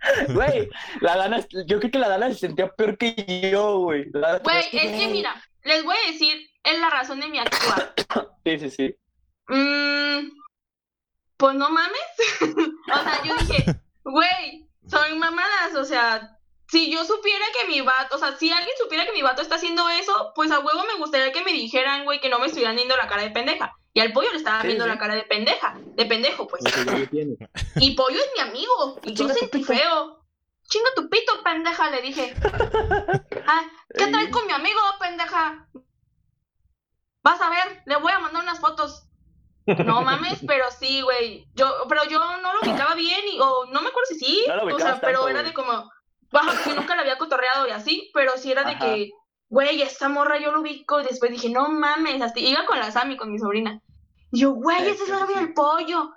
Güey, 0.28 0.68
la 1.00 1.16
Dana, 1.16 1.46
yo 1.66 1.78
creo 1.78 1.90
que 1.90 1.98
la 1.98 2.08
Dana 2.08 2.28
se 2.28 2.38
sentía 2.38 2.68
peor 2.68 2.96
que 2.96 3.50
yo, 3.52 3.78
güey. 3.78 4.10
Güey, 4.10 4.64
es 4.72 4.90
que 4.98 5.08
mira, 5.08 5.42
les 5.62 5.84
voy 5.84 5.96
a 5.96 6.10
decir, 6.10 6.48
es 6.62 6.78
la 6.80 6.90
razón 6.90 7.20
de 7.20 7.28
mi 7.28 7.38
actuar. 7.38 7.94
Sí, 8.42 8.58
sí, 8.58 8.70
sí. 8.70 8.96
Mm, 9.48 10.30
pues 11.36 11.54
no 11.56 11.68
mames. 11.68 12.00
o 12.40 13.02
sea, 13.02 13.22
yo 13.22 13.36
dije, 13.36 13.64
güey, 14.02 14.66
son 14.88 15.18
mamadas. 15.18 15.74
O 15.76 15.84
sea, 15.84 16.38
si 16.68 16.90
yo 16.90 17.04
supiera 17.04 17.44
que 17.52 17.68
mi 17.68 17.82
vato, 17.82 18.16
o 18.16 18.18
sea, 18.18 18.36
si 18.38 18.50
alguien 18.50 18.74
supiera 18.78 19.04
que 19.04 19.12
mi 19.12 19.20
vato 19.20 19.42
está 19.42 19.56
haciendo 19.56 19.86
eso, 19.90 20.32
pues 20.34 20.50
a 20.50 20.60
huevo 20.60 20.84
me 20.86 20.98
gustaría 20.98 21.32
que 21.32 21.44
me 21.44 21.52
dijeran, 21.52 22.04
güey, 22.04 22.20
que 22.20 22.30
no 22.30 22.38
me 22.38 22.46
estuvieran 22.46 22.76
viendo 22.76 22.96
la 22.96 23.08
cara 23.08 23.22
de 23.22 23.30
pendeja. 23.30 23.72
Y 23.92 24.00
al 24.00 24.12
pollo 24.12 24.30
le 24.30 24.36
estaba 24.38 24.60
Sí, 24.62 24.68
viendo 24.68 24.84
sí. 24.84 24.90
la 24.90 24.98
cara 24.98 25.14
de 25.14 25.22
pendeja, 25.22 25.76
de 25.78 26.06
pendejo, 26.06 26.46
pues. 26.46 26.62
Y 27.76 27.94
pollo 27.96 28.18
es 28.18 28.30
mi 28.36 28.48
amigo. 28.48 29.00
Y 29.02 29.14
yo 29.14 29.28
sentí 29.28 29.64
feo. 29.64 30.24
Chinga 30.68 30.90
tu 30.94 31.08
pito, 31.10 31.42
pendeja, 31.42 31.90
le 31.90 32.00
dije. 32.00 32.34
Ah, 33.46 33.62
¿Qué 33.96 34.06
traes 34.06 34.28
con 34.30 34.46
mi 34.46 34.52
amigo, 34.52 34.78
pendeja? 35.00 35.66
Vas 37.22 37.40
a 37.40 37.50
ver, 37.50 37.82
le 37.86 37.96
voy 37.96 38.12
a 38.12 38.20
mandar 38.20 38.42
unas 38.42 38.60
fotos. 38.60 39.06
No 39.66 40.02
mames, 40.02 40.38
pero 40.46 40.70
sí, 40.70 41.00
güey. 41.02 41.48
Yo, 41.54 41.66
pero 41.88 42.04
yo 42.04 42.20
no 42.38 42.54
lo 42.54 42.60
ubicaba 42.60 42.94
bien, 42.94 43.20
y, 43.32 43.40
o 43.40 43.66
no 43.66 43.82
me 43.82 43.88
acuerdo 43.88 44.06
si 44.08 44.18
sí. 44.20 44.44
No 44.46 44.64
lo 44.64 44.76
o 44.76 44.78
sea, 44.78 45.00
pero 45.00 45.18
tanto, 45.18 45.28
era 45.28 45.42
de 45.42 45.52
como, 45.52 45.90
baja, 46.30 46.62
que 46.62 46.74
nunca 46.74 46.94
la 46.94 47.02
había 47.02 47.18
cotorreado 47.18 47.66
y 47.66 47.72
así, 47.72 48.10
pero 48.14 48.36
sí 48.36 48.52
era 48.52 48.62
de 48.62 48.72
Ajá. 48.72 48.84
que, 48.84 49.10
güey, 49.50 49.82
esta 49.82 50.08
morra 50.08 50.38
yo 50.40 50.50
lo 50.52 50.62
ubico. 50.62 51.00
Y 51.00 51.04
después 51.04 51.30
dije, 51.30 51.50
no 51.50 51.68
mames, 51.68 52.22
hasta 52.22 52.40
iba 52.40 52.64
con 52.64 52.78
la 52.78 52.90
Sammy, 52.90 53.16
con 53.18 53.30
mi 53.30 53.38
sobrina. 53.38 53.82
Y 54.32 54.40
yo, 54.40 54.52
güey, 54.52 54.88
esa 54.88 55.02
es 55.04 55.08
la 55.10 55.18
novia 55.20 55.36
del 55.40 55.52
pollo. 55.52 56.12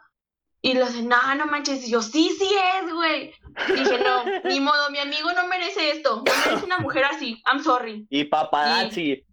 Y 0.61 0.75
le 0.75 0.85
dice, 0.85 1.03
no, 1.03 1.17
no 1.35 1.45
manches. 1.47 1.85
Y 1.85 1.91
yo, 1.91 2.01
sí, 2.01 2.29
sí 2.39 2.47
es, 2.79 2.93
güey. 2.93 3.33
Dije, 3.67 3.99
no, 3.99 4.23
ni 4.49 4.59
modo, 4.61 4.89
mi 4.91 4.99
amigo 4.99 5.29
no 5.33 5.45
merece 5.47 5.91
esto. 5.91 6.23
No 6.25 6.31
merece 6.45 6.65
una 6.65 6.77
mujer 6.77 7.03
así. 7.03 7.41
I'm 7.51 7.61
sorry. 7.61 8.07
Y 8.09 8.23
paparazzi. 8.23 9.25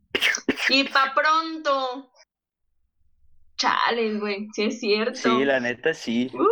Y 0.70 0.84
pa' 0.84 1.14
pronto. 1.14 2.10
Chales, 3.56 4.18
güey. 4.18 4.48
Sí 4.54 4.62
es 4.64 4.80
cierto. 4.80 5.14
Sí, 5.14 5.44
la 5.44 5.60
neta 5.60 5.92
sí. 5.94 6.30
Uh, 6.34 6.46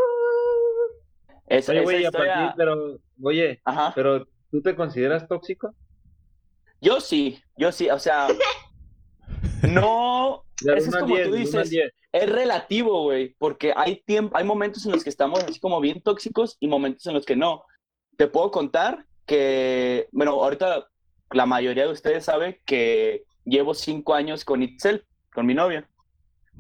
Esa, 1.46 1.72
Oye, 1.72 1.80
güey, 1.82 1.96
a 2.05 2.09
historia- 2.09 2.34
partir, 2.34 2.55
pero, 2.57 2.99
oye, 3.22 3.61
Ajá. 3.64 3.92
pero 3.94 4.26
¿tú 4.51 4.61
te 4.62 4.76
consideras 4.76 5.26
tóxico? 5.26 5.74
Yo 6.81 7.01
sí, 7.01 7.43
yo 7.57 7.72
sí, 7.72 7.91
o 7.91 7.99
sea, 7.99 8.29
no, 9.68 10.45
Eso 10.61 10.76
es 10.76 10.97
como 10.97 11.16
tú 11.16 11.33
dices. 11.33 11.72
es 12.12 12.31
relativo, 12.31 13.03
güey, 13.05 13.35
porque 13.39 13.72
hay 13.76 14.03
tiempo, 14.03 14.37
hay 14.37 14.45
momentos 14.45 14.87
en 14.87 14.93
los 14.93 15.03
que 15.03 15.11
estamos 15.11 15.43
así 15.45 15.61
como 15.61 15.81
bien 15.81 16.01
tóxicos 16.01 16.57
y 16.61 16.68
momentos 16.68 17.07
en 17.07 17.14
los 17.14 17.26
que 17.26 17.37
no. 17.37 17.64
Te 18.16 18.26
puedo 18.26 18.51
contar 18.51 19.07
que, 19.26 20.09
bueno, 20.12 20.33
ahorita 20.33 20.89
la 21.31 21.47
mayoría 21.47 21.85
de 21.85 21.93
ustedes 21.93 22.24
sabe 22.24 22.62
que 22.64 23.24
llevo 23.45 23.74
cinco 23.74 24.14
años 24.14 24.45
con 24.45 24.62
Itzel, 24.62 25.05
con 25.33 25.47
mi 25.47 25.55
novia. 25.55 25.89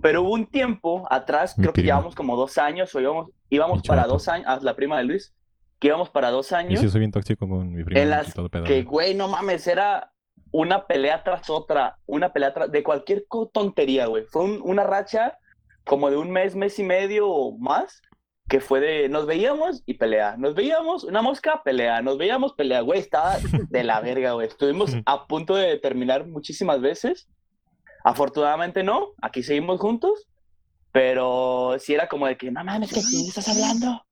Pero 0.00 0.22
hubo 0.22 0.34
un 0.34 0.46
tiempo 0.46 1.06
atrás, 1.10 1.58
Mi 1.58 1.62
creo 1.62 1.72
que 1.72 1.82
llevamos 1.82 2.14
como 2.14 2.36
dos 2.36 2.58
años, 2.58 2.94
o 2.94 3.30
íbamos, 3.50 3.82
para 3.82 4.06
dos 4.06 4.28
años, 4.28 4.46
ah, 4.48 4.58
la 4.62 4.76
prima 4.76 4.98
de 4.98 5.04
Luis, 5.04 5.34
que 5.78 5.88
íbamos 5.88 6.10
para 6.10 6.30
dos 6.30 6.52
años. 6.52 6.80
sí 6.80 6.88
soy 6.88 7.00
bien 7.00 7.12
tóxico 7.12 7.48
con 7.48 7.72
mi 7.72 7.84
primo. 7.84 8.00
en 8.00 8.06
y 8.08 8.10
las 8.10 8.34
que, 8.66 8.82
güey. 8.82 9.14
no 9.14 9.28
mames, 9.28 9.66
era 9.66 10.12
una 10.50 10.86
pelea 10.86 11.22
tras 11.22 11.48
otra, 11.50 11.98
una 12.06 12.32
pelea 12.32 12.54
tras, 12.54 12.72
de 12.72 12.82
cualquier 12.82 13.24
tontería, 13.52 14.06
güey. 14.06 14.24
Fue 14.24 14.42
un- 14.44 14.60
una 14.62 14.82
racha 14.84 15.38
como 15.84 16.10
de 16.10 16.16
un 16.16 16.30
mes, 16.30 16.54
mes 16.56 16.78
y 16.78 16.84
medio 16.84 17.28
o 17.28 17.56
más, 17.58 18.02
que 18.48 18.60
fue 18.60 18.80
de, 18.80 19.08
nos 19.10 19.26
veíamos 19.26 19.82
y 19.84 19.94
pelea, 19.94 20.36
nos 20.38 20.54
veíamos, 20.54 21.04
una 21.04 21.20
mosca, 21.20 21.62
pelea, 21.62 22.00
nos 22.00 22.16
veíamos, 22.16 22.54
pelea, 22.54 22.80
güey, 22.80 22.98
estaba 23.00 23.36
de 23.70 23.84
la 23.84 24.00
verga, 24.00 24.32
güey. 24.32 24.48
Estuvimos 24.48 24.96
a 25.04 25.26
punto 25.26 25.54
de 25.54 25.78
terminar 25.78 26.26
muchísimas 26.26 26.80
veces. 26.80 27.28
Afortunadamente 28.04 28.82
no, 28.82 29.08
aquí 29.20 29.42
seguimos 29.42 29.80
juntos, 29.80 30.28
pero 30.92 31.76
sí 31.78 31.94
era 31.94 32.08
como 32.08 32.26
de 32.26 32.36
que, 32.36 32.50
no 32.50 32.64
mames, 32.64 32.92
¿qué 32.92 33.00
quién 33.08 33.26
estás 33.28 33.48
hablando? 33.48 34.02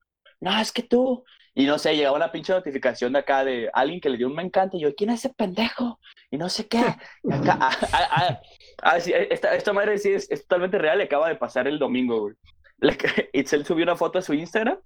No, 0.41 0.59
es 0.61 0.71
que 0.73 0.83
tú, 0.83 1.25
y 1.59 1.65
no 1.65 1.79
sé, 1.79 1.97
llegaba 1.97 2.15
una 2.17 2.31
pinche 2.31 2.53
notificación 2.53 3.15
de 3.15 3.21
acá 3.21 3.43
de 3.43 3.71
alguien 3.73 3.99
que 3.99 4.11
le 4.11 4.19
dio 4.19 4.27
un 4.27 4.35
me 4.35 4.43
encanta. 4.43 4.77
Y 4.77 4.81
yo, 4.81 4.95
¿quién 4.95 5.09
es 5.09 5.25
ese 5.25 5.35
pendejo? 5.35 5.99
Y 6.31 6.37
no 6.37 6.51
sé 6.51 6.69
qué. 6.69 6.81
Acá, 6.81 7.59
ah, 7.63 7.71
ah, 7.93 8.41
ah, 8.83 9.01
sí, 9.01 9.13
esta, 9.15 9.55
esta 9.55 9.73
madre 9.73 9.97
sí 9.97 10.11
es, 10.13 10.31
es 10.31 10.43
totalmente 10.43 10.77
real. 10.77 10.99
Le 10.99 11.05
acaba 11.05 11.29
de 11.31 11.37
pasar 11.37 11.67
el 11.67 11.79
domingo, 11.79 12.21
güey. 12.21 12.35
Le- 12.79 12.99
Itzel 13.33 13.65
subió 13.65 13.85
una 13.85 13.97
foto 13.97 14.19
a 14.19 14.23
su 14.23 14.35
Instagram. 14.35 14.79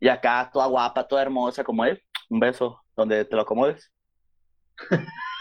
Y 0.00 0.08
acá, 0.08 0.50
toda 0.52 0.66
guapa, 0.66 1.06
toda 1.06 1.22
hermosa 1.22 1.62
como 1.62 1.84
él. 1.84 2.02
Un 2.28 2.40
beso 2.40 2.82
donde 2.96 3.24
te 3.24 3.36
lo 3.36 3.42
acomodes. 3.42 3.92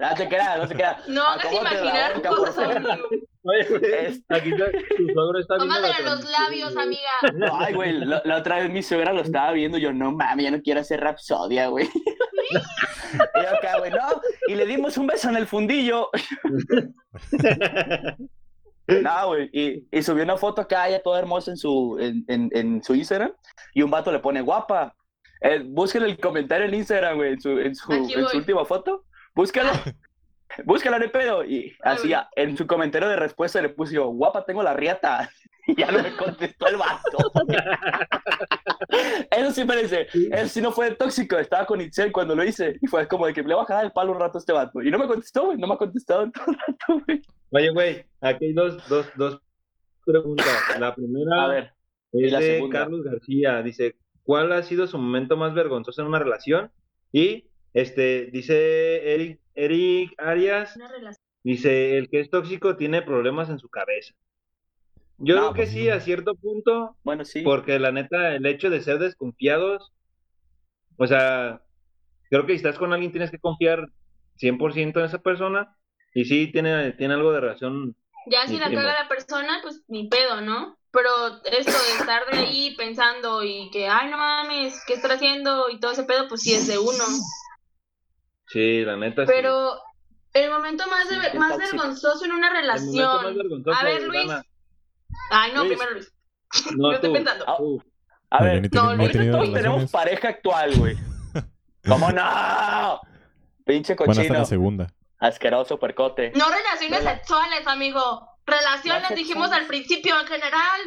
No 0.00 0.16
se 0.16 0.28
queda, 0.28 0.56
no 0.58 0.66
se 0.66 0.74
queda. 0.74 0.98
no 1.08 1.22
hagas 1.22 1.52
imaginar 1.52 2.22
cosas, 2.22 2.54
favor. 2.54 2.76
amigo. 2.76 3.08
Oye, 3.46 3.64
güey, 3.68 3.82
Este- 4.06 4.34
aquí 4.34 4.50
está, 4.52 4.66
tu 4.96 5.06
suegro 5.12 5.38
está 5.38 5.56
viendo 5.56 5.80
la 5.80 5.90
en 5.98 6.04
los 6.04 6.24
labios, 6.30 6.76
amiga. 6.76 7.10
Ay, 7.58 7.74
güey, 7.74 7.92
la, 7.92 8.22
la 8.24 8.36
otra 8.38 8.56
vez 8.56 8.70
mi 8.70 8.82
suegra 8.82 9.12
lo 9.12 9.20
estaba 9.22 9.52
viendo 9.52 9.78
y 9.78 9.82
yo, 9.82 9.92
no 9.92 10.12
mames, 10.12 10.44
ya 10.44 10.50
no 10.50 10.62
quiero 10.62 10.80
hacer 10.80 11.00
rapsodia, 11.00 11.68
güey. 11.68 11.88
y 11.94 13.42
yo 13.42 13.48
acá, 13.50 13.78
güey, 13.78 13.90
no. 13.90 14.20
Y 14.48 14.54
le 14.54 14.66
dimos 14.66 14.96
un 14.98 15.06
beso 15.06 15.28
en 15.28 15.36
el 15.36 15.46
fundillo. 15.46 16.10
No, 18.86 19.28
güey. 19.28 19.48
Y, 19.52 19.86
y 19.90 20.02
subió 20.02 20.24
una 20.24 20.36
foto 20.36 20.60
acá, 20.60 20.86
ella 20.88 21.02
toda 21.02 21.18
hermosa 21.18 21.50
en 21.50 21.56
su, 21.56 21.96
en, 21.98 22.22
en, 22.28 22.50
en 22.52 22.84
su 22.84 22.94
Instagram. 22.94 23.32
Y 23.72 23.80
un 23.80 23.90
vato 23.90 24.12
le 24.12 24.18
pone 24.18 24.42
guapa. 24.42 24.94
Eh, 25.46 25.62
búsquenle 25.62 26.08
el 26.08 26.18
comentario 26.18 26.66
en 26.66 26.74
Instagram, 26.74 27.16
güey, 27.16 27.34
en 27.34 27.40
su, 27.40 27.58
en 27.58 27.74
su, 27.74 27.92
Aquí 27.92 28.14
en 28.14 28.20
su 28.20 28.24
voy. 28.30 28.36
última 28.38 28.64
foto. 28.64 29.04
Búscalo. 29.34 29.70
Búscalo, 30.64 30.98
no 30.98 31.04
hay 31.04 31.10
pedo. 31.10 31.44
Y 31.44 31.76
así, 31.82 32.12
ah, 32.14 32.28
en 32.34 32.56
su 32.56 32.66
comentario 32.66 33.08
de 33.08 33.16
respuesta 33.16 33.60
le 33.60 33.68
puse 33.68 33.94
yo, 33.96 34.06
guapa, 34.08 34.44
tengo 34.44 34.62
la 34.62 34.74
riata. 34.74 35.30
Y 35.66 35.76
ya 35.80 35.90
no 35.90 36.02
me 36.02 36.14
contestó 36.14 36.66
el 36.68 36.76
vato. 36.76 37.16
Eso 39.30 39.50
sí 39.50 39.64
parece. 39.64 40.08
Eso 40.12 40.48
sí 40.48 40.60
no 40.60 40.72
fue 40.72 40.94
tóxico. 40.94 41.38
Estaba 41.38 41.64
con 41.64 41.80
Itzel 41.80 42.12
cuando 42.12 42.36
lo 42.36 42.44
hice. 42.44 42.76
Y 42.82 42.86
fue 42.86 43.08
como 43.08 43.26
de 43.26 43.32
que 43.32 43.42
le 43.42 43.54
voy 43.54 43.62
a 43.62 43.66
jalar 43.66 43.86
el 43.86 43.92
palo 43.92 44.12
un 44.12 44.20
rato 44.20 44.36
a 44.36 44.40
este 44.40 44.52
vato. 44.52 44.82
Y 44.82 44.90
no 44.90 44.98
me 44.98 45.06
contestó, 45.06 45.46
güey. 45.46 45.56
No 45.56 45.66
me 45.66 45.72
ha 45.72 45.78
contestado 45.78 46.24
en 46.24 46.32
todo 46.32 46.44
el 46.48 46.56
rato, 46.58 47.02
güey. 47.06 47.22
Oye, 47.50 47.70
güey, 47.70 48.04
aquí 48.20 48.44
hay 48.44 48.52
dos, 48.52 48.86
dos, 48.90 49.06
dos 49.16 49.40
preguntas. 50.04 50.46
La 50.78 50.94
primera 50.94 51.44
A 51.44 51.48
ver. 51.48 51.72
es 52.12 52.30
la 52.32 52.40
de 52.40 52.54
segunda? 52.56 52.78
Carlos 52.80 53.02
García. 53.02 53.62
Dice, 53.62 53.96
¿cuál 54.24 54.52
ha 54.52 54.62
sido 54.62 54.86
su 54.86 54.98
momento 54.98 55.36
más 55.36 55.54
vergonzoso 55.54 56.02
en 56.02 56.08
una 56.08 56.18
relación? 56.18 56.70
Y 57.12 57.46
este 57.72 58.26
dice 58.32 59.14
Eric, 59.14 59.40
Eric 59.54 60.14
Arias, 60.18 60.76
relación. 60.76 61.22
dice, 61.44 61.96
el 61.98 62.08
que 62.10 62.20
es 62.20 62.30
tóxico 62.30 62.76
tiene 62.76 63.02
problemas 63.02 63.48
en 63.50 63.58
su 63.58 63.68
cabeza. 63.68 64.14
Yo 65.18 65.36
No, 65.36 65.40
creo 65.42 65.52
que 65.52 65.58
pues 65.62 65.70
sí, 65.70 65.88
a 65.90 66.00
cierto 66.00 66.34
punto, 66.34 66.96
Bueno, 67.04 67.24
sí. 67.24 67.42
porque 67.42 67.78
la 67.78 67.92
neta, 67.92 68.34
el 68.34 68.44
hecho 68.46 68.68
de 68.68 68.80
ser 68.80 68.98
desconfiados, 68.98 69.92
o 70.96 71.06
sea, 71.06 71.62
creo 72.30 72.46
que 72.46 72.52
si 72.52 72.56
estás 72.56 72.78
con 72.78 72.92
alguien 72.92 73.12
tienes 73.12 73.30
que 73.30 73.38
confiar 73.38 73.88
100% 74.40 74.98
en 74.98 75.04
esa 75.06 75.18
persona, 75.22 75.76
y 76.14 76.24
sí, 76.24 76.50
tiene, 76.50 76.92
tiene 76.92 77.14
algo 77.14 77.32
de 77.32 77.40
razón. 77.40 77.96
Ya 78.26 78.46
si 78.46 78.56
la 78.58 78.70
caga 78.70 79.02
la 79.02 79.08
persona, 79.08 79.58
pues 79.62 79.84
ni 79.88 80.08
pedo, 80.08 80.40
¿no? 80.40 80.76
Pero 80.94 81.10
esto 81.44 81.72
de 81.72 81.92
estar 81.98 82.24
de 82.30 82.38
ahí 82.38 82.74
pensando 82.76 83.42
y 83.42 83.68
que, 83.70 83.88
ay, 83.88 84.08
no 84.10 84.16
mames, 84.16 84.80
¿qué 84.86 84.94
está 84.94 85.12
haciendo? 85.12 85.68
Y 85.68 85.78
todo 85.80 85.90
ese 85.92 86.04
pedo, 86.04 86.28
pues 86.28 86.40
sí 86.42 86.54
es 86.54 86.66
de 86.68 86.78
uno. 86.78 87.04
Sí, 88.48 88.84
la 88.84 88.96
neta, 88.96 89.26
sí. 89.26 89.32
Pero 89.34 89.74
el 90.32 90.50
momento 90.50 90.86
más, 90.88 91.08
de- 91.08 91.16
Sí, 91.16 91.20
qué 91.32 91.38
más 91.38 91.56
vergonzoso 91.58 92.24
en 92.24 92.32
una 92.32 92.48
El 92.48 92.52
momento 92.54 92.72
más 92.72 92.82
relación. 92.92 93.36
vergonzoso, 93.36 93.78
A 93.78 93.84
ver, 93.84 94.02
Luis. 94.02 94.28
Dana. 94.28 94.44
Ay, 95.30 95.52
no, 95.52 95.64
Luis. 95.64 95.68
primero 95.78 95.90
Luis. 95.94 96.12
No, 96.76 96.90
Yo 96.90 96.94
estoy 96.96 97.12
pensando. 97.12 97.44
tú. 97.56 97.82
A 98.30 98.38
No, 98.38 98.44
ver, 98.44 98.70
no, 98.72 98.80
ahorita 98.80 99.12
tenido 99.12 99.38
todos 99.38 99.52
tenemos 99.54 99.90
pareja 99.90 100.28
actual, 100.28 100.74
güey. 100.76 100.96
¿Cómo 101.88 102.10
no? 102.12 103.00
Pinche 103.64 103.94
Bueno, 103.94 104.10
hasta 104.12 104.22
cochino. 104.22 104.38
la 104.38 104.44
segunda. 104.44 104.86
Asqueroso 105.18 105.78
puercote. 105.78 106.32
No 106.36 106.44
relaciones 106.50 107.02
sexuales, 107.02 107.66
amigo. 107.66 108.28
Relaciones 108.46 109.10
No 109.10 109.16
dijimos 109.16 109.50
al 109.52 109.66
principio 109.66 110.18
en 110.20 110.26
general. 110.26 110.80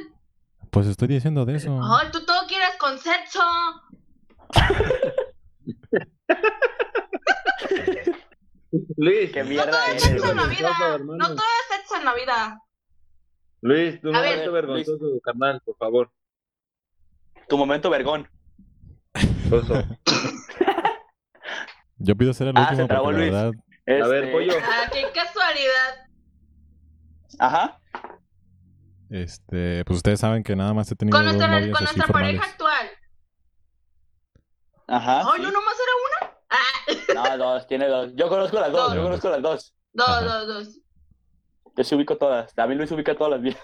Pues 0.72 0.88
estoy 0.88 1.08
diciendo 1.08 1.46
de 1.46 1.56
eso. 1.56 1.80
Ay, 1.84 2.10
tú 2.12 2.26
todo 2.26 2.46
quieres 2.48 2.76
con 2.78 2.98
sexo. 3.00 3.42
Luis, 8.98 9.32
Qué 9.32 9.44
No 9.44 9.50
mierda 9.50 9.72
todo 9.72 9.82
es 9.96 10.04
sexo 10.04 10.30
en 10.32 10.38
la 10.38 10.46
vida. 10.46 10.70
hermano. 10.96 11.18
No 11.18 11.28
todo 11.28 11.46
es 11.46 11.78
sexo 11.78 11.96
en 11.98 12.06
la 12.06 12.14
vida. 12.14 12.62
Luis, 13.62 14.02
tu 14.02 14.14
A 14.14 14.22
ver, 14.22 14.30
momento 14.32 14.52
vergonzoso, 14.52 15.06
carnal, 15.24 15.62
por 15.66 15.78
favor. 15.78 16.12
Tu 17.48 17.58
momento 17.58 17.90
vergón. 17.90 18.30
Yo 21.98 22.16
pido 22.16 22.34
ser 22.34 22.48
el 22.50 22.54
Ah, 22.58 22.66
se 22.68 22.72
último 22.74 22.88
trabó 22.88 23.06
porque 23.06 23.18
la 23.20 23.24
Luis. 23.24 23.34
verdad, 23.86 24.06
A 24.06 24.08
ver, 24.10 24.24
Este, 24.26 24.34
pollo. 24.34 24.54
Ah, 24.62 24.90
qué 24.92 25.04
casualidad. 25.14 26.07
Ajá. 27.40 27.80
este, 29.10 29.84
pues 29.86 29.98
ustedes 29.98 30.20
saben 30.20 30.44
que 30.44 30.56
nada 30.56 30.74
más 30.74 30.92
he 30.92 30.96
tenido 30.96 31.18
Con 31.18 31.26
dos 31.26 31.36
nuestra, 31.36 31.60
novias 31.60 31.78
con 31.78 31.88
así 31.88 31.96
nuestra 31.98 32.06
formales. 32.14 32.40
pareja 32.40 32.52
actual. 32.52 32.88
Ajá. 34.88 35.20
Ay, 35.22 35.26
sí. 35.38 35.42
no, 35.44 35.52
nomás 35.52 35.74
era 35.84 35.92
una. 36.08 36.34
Ah, 36.50 37.36
No, 37.36 37.38
dos, 37.38 37.68
tiene 37.68 37.88
dos. 37.88 38.12
Yo 38.16 38.30
conozco 38.30 38.60
las 38.60 38.72
dos, 38.72 38.86
Dos. 38.88 38.96
yo 38.96 39.04
conozco 39.04 39.30
las 39.30 39.42
dos. 39.42 39.76
dos, 39.94 40.08
Ajá. 40.08 40.22
dos, 40.26 40.48
dos. 40.48 40.80
Yo 41.76 41.84
se 41.84 41.96
ubico 41.96 42.18
todas. 42.18 42.54
También 42.56 42.78
Luis 42.80 42.92
ubica 42.92 43.16
todas 43.16 43.32
las 43.34 43.42
mías. 43.42 43.58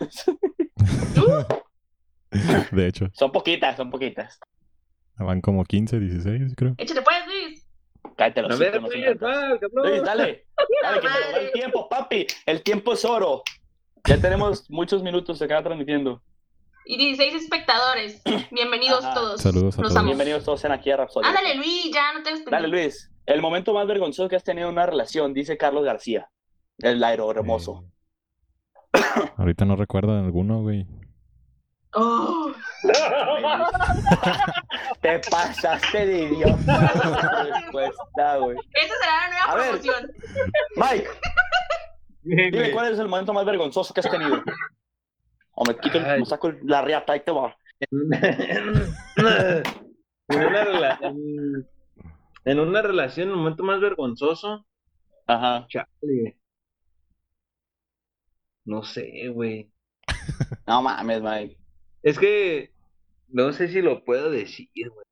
De 2.72 2.88
hecho, 2.88 3.08
son 3.14 3.32
poquitas, 3.32 3.78
son 3.78 3.90
poquitas. 3.92 4.40
van 5.18 5.40
como 5.42 5.64
15, 5.64 6.00
16, 6.00 6.54
creo. 6.58 6.74
Échale 6.78 7.02
pues, 7.04 7.18
Luis. 7.28 7.68
Cállate 8.18 8.42
los 8.42 8.50
no 8.52 8.58
Luis, 9.84 10.04
dale. 10.04 10.46
Dale, 10.84 11.00
que 11.02 11.08
se 11.08 11.20
nos 11.20 11.34
va 11.34 11.38
el 11.40 11.52
tiempo, 11.52 11.88
papi. 11.90 12.28
El 12.46 12.62
tiempo 12.64 12.94
es 12.94 13.06
oro. 13.06 13.44
Ya 14.06 14.20
tenemos 14.20 14.70
muchos 14.70 15.02
minutos 15.02 15.42
acá 15.42 15.64
transmitiendo. 15.64 16.22
Y 16.86 16.98
16 16.98 17.36
espectadores. 17.44 18.22
Bienvenidos 18.52 19.06
Ajá. 19.06 19.14
todos. 19.14 19.42
Saludos 19.42 19.76
a 19.80 19.82
todos. 19.82 19.96
amo. 19.96 20.08
Bienvenidos 20.08 20.44
todos 20.44 20.62
en 20.66 20.74
aquí 20.74 20.92
a 20.92 20.98
Rapsodia. 20.98 21.30
Ándale, 21.30 21.56
Luis, 21.56 21.90
ya 21.94 22.12
no 22.12 22.22
te 22.22 22.30
hagas 22.32 22.44
Dale. 22.46 22.68
Luis. 22.68 23.10
El 23.26 23.42
momento 23.42 23.74
más 23.74 23.88
vergonzoso 23.88 24.28
que 24.28 24.36
has 24.36 24.44
tenido 24.44 24.68
en 24.68 24.74
una 24.74 24.86
relación, 24.86 25.34
dice 25.34 25.56
Carlos 25.58 25.86
García. 25.86 26.30
El 26.80 27.02
aero 27.02 27.32
hermoso. 27.32 27.86
Eh, 28.94 29.00
ahorita 29.38 29.64
no 29.64 29.78
recuerdo 29.78 30.12
alguno, 30.20 30.62
güey. 30.62 30.86
Oh, 31.96 32.52
Te 35.02 35.20
pasaste 35.30 36.06
de 36.06 36.24
idiota. 36.24 36.92
Güey. 37.72 37.88
esa 38.74 38.94
será 39.00 39.16
la 39.22 39.28
nueva 39.30 39.44
A 39.48 39.56
ver. 39.56 39.66
promoción. 39.70 40.12
Mike, 40.76 41.08
Bien, 42.24 42.52
dime 42.52 42.60
güey. 42.64 42.72
cuál 42.72 42.92
es 42.94 43.00
el 43.00 43.08
momento 43.08 43.34
más 43.34 43.46
vergonzoso 43.46 43.94
que 43.94 44.00
has 44.02 44.10
tenido. 44.10 44.42
O 45.56 45.66
me 45.66 45.76
quito, 45.78 45.98
el- 46.00 46.20
me 46.20 46.26
saco 46.26 46.48
el- 46.48 46.60
la 46.64 46.82
riata 46.82 47.16
y 47.16 47.20
te 47.22 47.32
va. 47.32 47.56
en, 47.80 47.98
una 50.30 50.64
rela- 50.66 51.00
en- 51.02 51.68
en 52.46 52.60
una 52.60 52.82
relación, 52.82 53.30
el 53.30 53.36
momento 53.36 53.64
más 53.64 53.80
vergonzoso, 53.80 54.66
Ajá. 55.28 55.66
chale. 55.70 56.38
No 58.66 58.84
sé, 58.84 59.28
güey. 59.30 59.70
No 60.68 60.82
mames, 60.82 61.22
Mike. 61.22 61.58
Es 62.02 62.18
que 62.18 62.72
no 63.28 63.52
sé 63.54 63.68
si 63.68 63.82
lo 63.82 64.04
puedo 64.06 64.32
decir, 64.32 64.70
güey. 64.74 65.06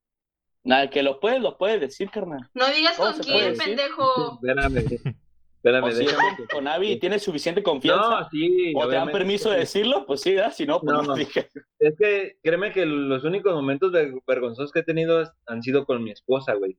Nada, 0.63 0.89
que 0.89 1.03
lo 1.03 1.19
puedes, 1.19 1.41
lo 1.41 1.57
puedes 1.57 1.81
decir, 1.81 2.09
carnal. 2.11 2.49
No 2.53 2.67
digas 2.69 2.95
¿Cómo 2.97 3.11
con 3.13 3.21
quién, 3.21 3.57
pendejo. 3.57 4.35
Espérame. 4.35 5.15
Espérame, 5.63 5.83
O 5.83 5.91
si 5.91 6.03
es 6.05 6.07
déjame. 6.11 6.47
con, 6.51 6.99
tienes 6.99 7.21
suficiente 7.21 7.61
confianza. 7.61 8.21
No, 8.21 8.29
sí. 8.31 8.73
o 8.75 8.87
te 8.87 8.95
dan 8.95 9.11
permiso 9.11 9.51
de 9.51 9.59
decirlo, 9.59 10.05
pues 10.07 10.21
sí, 10.21 10.33
¿verdad? 10.33 10.51
Si 10.53 10.65
no, 10.65 10.81
pues 10.81 10.91
no, 10.91 11.03
No. 11.03 11.13
dije. 11.15 11.49
Es 11.77 11.95
que 11.99 12.37
créeme 12.41 12.71
que 12.71 12.83
los 12.87 13.23
únicos 13.23 13.53
momentos 13.53 13.91
ver- 13.91 14.11
vergonzosos 14.25 14.71
que 14.71 14.79
he 14.79 14.83
tenido 14.83 15.23
han 15.45 15.61
sido 15.61 15.85
con 15.85 16.03
mi 16.03 16.09
esposa, 16.09 16.55
güey. 16.55 16.77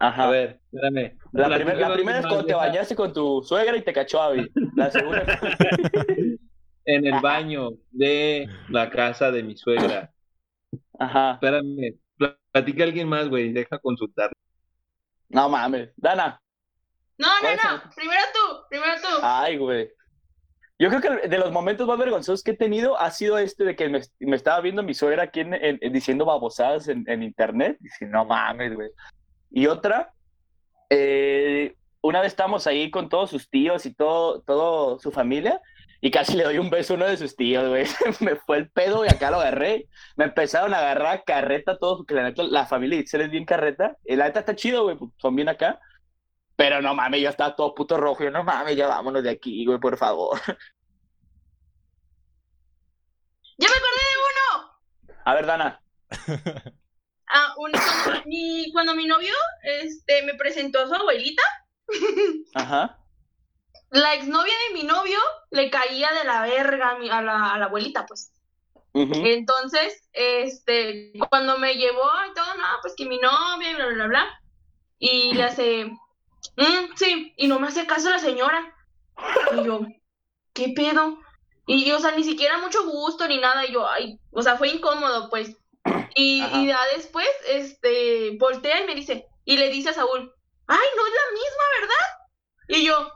Ajá. 0.00 0.24
A 0.26 0.30
ver, 0.30 0.60
espérame. 0.72 1.16
La, 1.32 1.46
Platícalo 1.46 1.56
primer- 1.56 1.78
la 1.88 1.94
primera 1.94 2.18
es 2.18 2.26
cuando 2.26 2.44
te 2.46 2.54
bañaste 2.54 2.96
con 2.96 3.12
tu 3.12 3.42
suegra 3.44 3.76
y 3.76 3.82
te 3.82 3.92
cachó 3.92 4.20
Abby. 4.22 4.50
La 4.74 4.90
segunda 4.90 5.24
En 6.86 7.06
el 7.06 7.20
baño 7.20 7.70
de 7.92 8.48
la 8.70 8.90
casa 8.90 9.30
de 9.30 9.42
mi 9.44 9.56
suegra. 9.56 10.10
Ajá. 10.98 11.34
Espérame. 11.34 11.94
pla- 12.18 12.36
Platica 12.50 12.84
alguien 12.84 13.08
más, 13.08 13.28
güey. 13.28 13.52
Deja 13.52 13.78
consultar. 13.78 14.32
No 15.28 15.48
mames. 15.48 15.90
Dana. 15.96 16.40
No, 17.18 17.28
no, 17.28 17.40
¿Cuál 17.40 17.54
es 17.54 17.64
no. 17.64 17.90
Primero 17.94 18.20
tú, 18.32 18.56
primero 18.70 18.94
tú. 19.00 19.08
Ay, 19.22 19.56
güey. 19.56 19.90
Yo 20.78 20.88
creo 20.88 21.00
que 21.00 21.28
de 21.28 21.38
los 21.38 21.52
momentos 21.52 21.86
más 21.86 21.96
vergonzosos 21.98 22.42
que 22.42 22.50
he 22.50 22.56
tenido 22.56 22.98
ha 22.98 23.10
sido 23.12 23.38
este 23.38 23.62
de 23.64 23.76
que 23.76 23.88
me, 23.88 24.00
me 24.18 24.34
estaba 24.36 24.60
viendo 24.60 24.82
mi 24.82 24.92
suegra 24.94 25.22
aquí 25.24 25.40
en, 25.40 25.54
en- 25.54 25.78
en- 25.80 25.92
diciendo 25.92 26.24
babosadas 26.24 26.88
en, 26.88 27.04
en 27.06 27.22
internet. 27.22 27.76
Dice, 27.80 28.06
no 28.06 28.24
mames, 28.24 28.74
güey. 28.74 28.90
Y 29.52 29.66
otra, 29.68 30.12
eh, 30.90 31.74
una 32.00 32.20
vez 32.20 32.32
estábamos 32.32 32.66
ahí 32.66 32.90
con 32.90 33.08
todos 33.08 33.30
sus 33.30 33.48
tíos 33.48 33.86
y 33.86 33.94
todo, 33.94 34.42
todo 34.42 34.98
su 34.98 35.10
familia 35.10 35.60
y 36.00 36.10
casi 36.10 36.36
le 36.36 36.44
doy 36.44 36.58
un 36.58 36.68
beso 36.68 36.92
a 36.94 36.96
uno 36.96 37.06
de 37.06 37.16
sus 37.16 37.34
tíos, 37.36 37.66
güey. 37.68 37.86
me 38.20 38.36
fue 38.36 38.58
el 38.58 38.68
pedo 38.70 39.04
y 39.04 39.08
acá 39.08 39.30
lo 39.30 39.40
agarré. 39.40 39.86
Me 40.16 40.24
empezaron 40.24 40.74
a 40.74 40.78
agarrar 40.78 41.22
carreta 41.24 41.78
todos, 41.78 41.98
porque 41.98 42.14
la 42.14 42.32
la 42.36 42.66
familia 42.66 42.96
de 42.98 43.04
Itzel 43.04 43.22
es 43.22 43.30
bien 43.30 43.44
carreta. 43.46 43.96
Y 44.04 44.16
la 44.16 44.24
neta 44.26 44.40
está 44.40 44.54
chido, 44.54 44.82
güey, 44.82 44.96
porque 44.96 45.14
son 45.18 45.34
bien 45.36 45.48
acá. 45.48 45.80
Pero 46.56 46.80
no 46.80 46.94
mames, 46.94 47.20
yo 47.20 47.30
estaba 47.30 47.56
todo 47.56 47.74
puto 47.74 47.96
rojo. 47.96 48.22
Yo, 48.24 48.30
no 48.30 48.44
mames, 48.44 48.76
ya 48.76 48.86
vámonos 48.86 49.22
de 49.22 49.30
aquí, 49.30 49.64
güey, 49.66 49.78
por 49.78 49.96
favor. 49.96 50.38
Ya 53.56 53.68
me 53.68 53.74
acordé 53.76 54.00
de 54.10 55.12
uno. 55.12 55.18
A 55.24 55.34
ver, 55.34 55.46
Dana. 55.46 55.80
Ah, 57.28 57.54
un- 57.56 57.70
cuando, 57.70 58.22
mi, 58.26 58.70
cuando 58.72 58.94
mi 58.96 59.06
novio 59.06 59.32
este, 59.62 60.22
me 60.24 60.34
presentó 60.34 60.80
a 60.80 60.88
su 60.88 60.94
abuelita, 60.94 61.42
Ajá. 62.54 62.98
la 63.90 64.14
exnovia 64.14 64.54
de 64.68 64.74
mi 64.74 64.82
novio 64.82 65.18
le 65.52 65.70
caía 65.70 66.10
de 66.12 66.24
la 66.24 66.42
verga 66.42 66.90
a, 66.90 66.98
mi- 66.98 67.10
a 67.10 67.22
la, 67.22 67.52
a 67.54 67.58
la 67.58 67.66
abuelita, 67.66 68.06
pues. 68.06 68.32
Entonces, 68.92 70.08
este, 70.12 71.12
cuando 71.28 71.58
me 71.58 71.74
llevó 71.74 72.10
y 72.30 72.34
todo, 72.34 72.54
no, 72.56 72.64
pues 72.82 72.94
que 72.96 73.06
mi 73.06 73.18
novia 73.18 73.70
y 73.70 73.74
bla, 73.74 73.86
bla, 73.86 73.94
bla, 73.94 74.06
bla. 74.06 74.40
Y 74.98 75.32
le 75.34 75.42
hace, 75.44 75.92
"Mm, 76.56 76.94
sí, 76.96 77.34
y 77.36 77.46
no 77.46 77.58
me 77.58 77.68
hace 77.68 77.86
caso 77.86 78.10
la 78.10 78.18
señora. 78.18 78.74
Y 79.56 79.64
yo, 79.64 79.80
¿qué 80.52 80.72
pedo? 80.74 81.18
Y, 81.66 81.84
y, 81.88 81.92
o 81.92 81.98
sea, 81.98 82.12
ni 82.12 82.24
siquiera 82.24 82.58
mucho 82.58 82.84
gusto 82.84 83.26
ni 83.26 83.38
nada. 83.38 83.64
Y 83.64 83.72
yo, 83.72 83.88
ay, 83.88 84.18
o 84.32 84.42
sea, 84.42 84.56
fue 84.56 84.68
incómodo, 84.68 85.30
pues. 85.30 85.56
Y, 86.14 86.40
Ajá. 86.40 86.56
y 86.58 86.66
ya 86.68 86.78
después, 86.94 87.28
este, 87.48 88.36
voltea 88.38 88.80
y 88.80 88.86
me 88.86 88.94
dice, 88.94 89.26
y 89.44 89.56
le 89.56 89.68
dice 89.70 89.90
a 89.90 89.94
Saúl, 89.94 90.32
ay, 90.66 90.86
no 90.96 91.06
es 91.06 91.12
la 91.12 91.32
misma, 91.32 91.64
¿verdad? 91.80 92.06
Y 92.68 92.84
yo, 92.84 93.12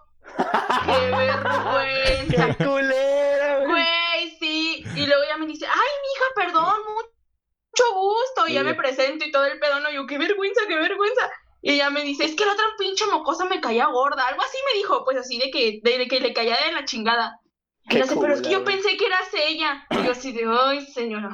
qué 0.85 1.11
vergüenza. 1.16 2.57
¡Qué 2.57 2.64
culera, 2.64 3.64
güey! 3.66 4.37
Sí. 4.39 4.85
Y 4.95 5.07
luego 5.07 5.22
ella 5.22 5.37
me 5.39 5.47
dice, 5.47 5.66
ay, 5.66 5.74
mija, 5.74 6.53
perdón, 6.53 6.76
mucho 6.95 7.95
gusto. 7.95 8.47
Y 8.49 8.55
ya 8.55 8.62
me 8.64 8.74
presento 8.74 9.24
y 9.24 9.31
todo 9.31 9.47
el 9.47 9.59
pedo, 9.59 9.81
no, 9.81 9.91
yo, 9.91 10.07
qué 10.07 10.18
vergüenza, 10.18 10.62
qué 10.68 10.76
vergüenza. 10.76 11.31
Y 11.61 11.72
ella 11.72 11.90
me 11.90 12.02
dice, 12.02 12.24
es 12.24 12.34
que 12.36 12.44
la 12.44 12.52
otra 12.52 12.64
pinche 12.78 13.04
mocosa 13.06 13.44
me 13.46 13.61
caía 13.61 13.86
gorda. 13.86 14.26
Algo 14.28 14.42
así 14.42 14.59
me 14.72 14.78
dijo, 14.78 15.04
pues 15.04 15.16
así 15.16 15.38
de 15.38 15.50
que, 15.50 15.80
de, 15.82 15.98
de 15.98 16.06
que 16.06 16.20
le 16.20 16.32
caía 16.32 16.56
de 16.64 16.72
la 16.72 16.84
chingada. 16.84 17.40
Qué 17.88 18.04
pero 18.20 18.34
es 18.34 18.42
que 18.42 18.50
yo 18.50 18.64
pensé 18.64 18.96
que 18.96 19.06
eras 19.06 19.28
ella. 19.34 19.86
Y 19.90 20.04
yo 20.04 20.12
así 20.12 20.32
de, 20.32 20.44
ay, 20.48 20.86
señora. 20.86 21.30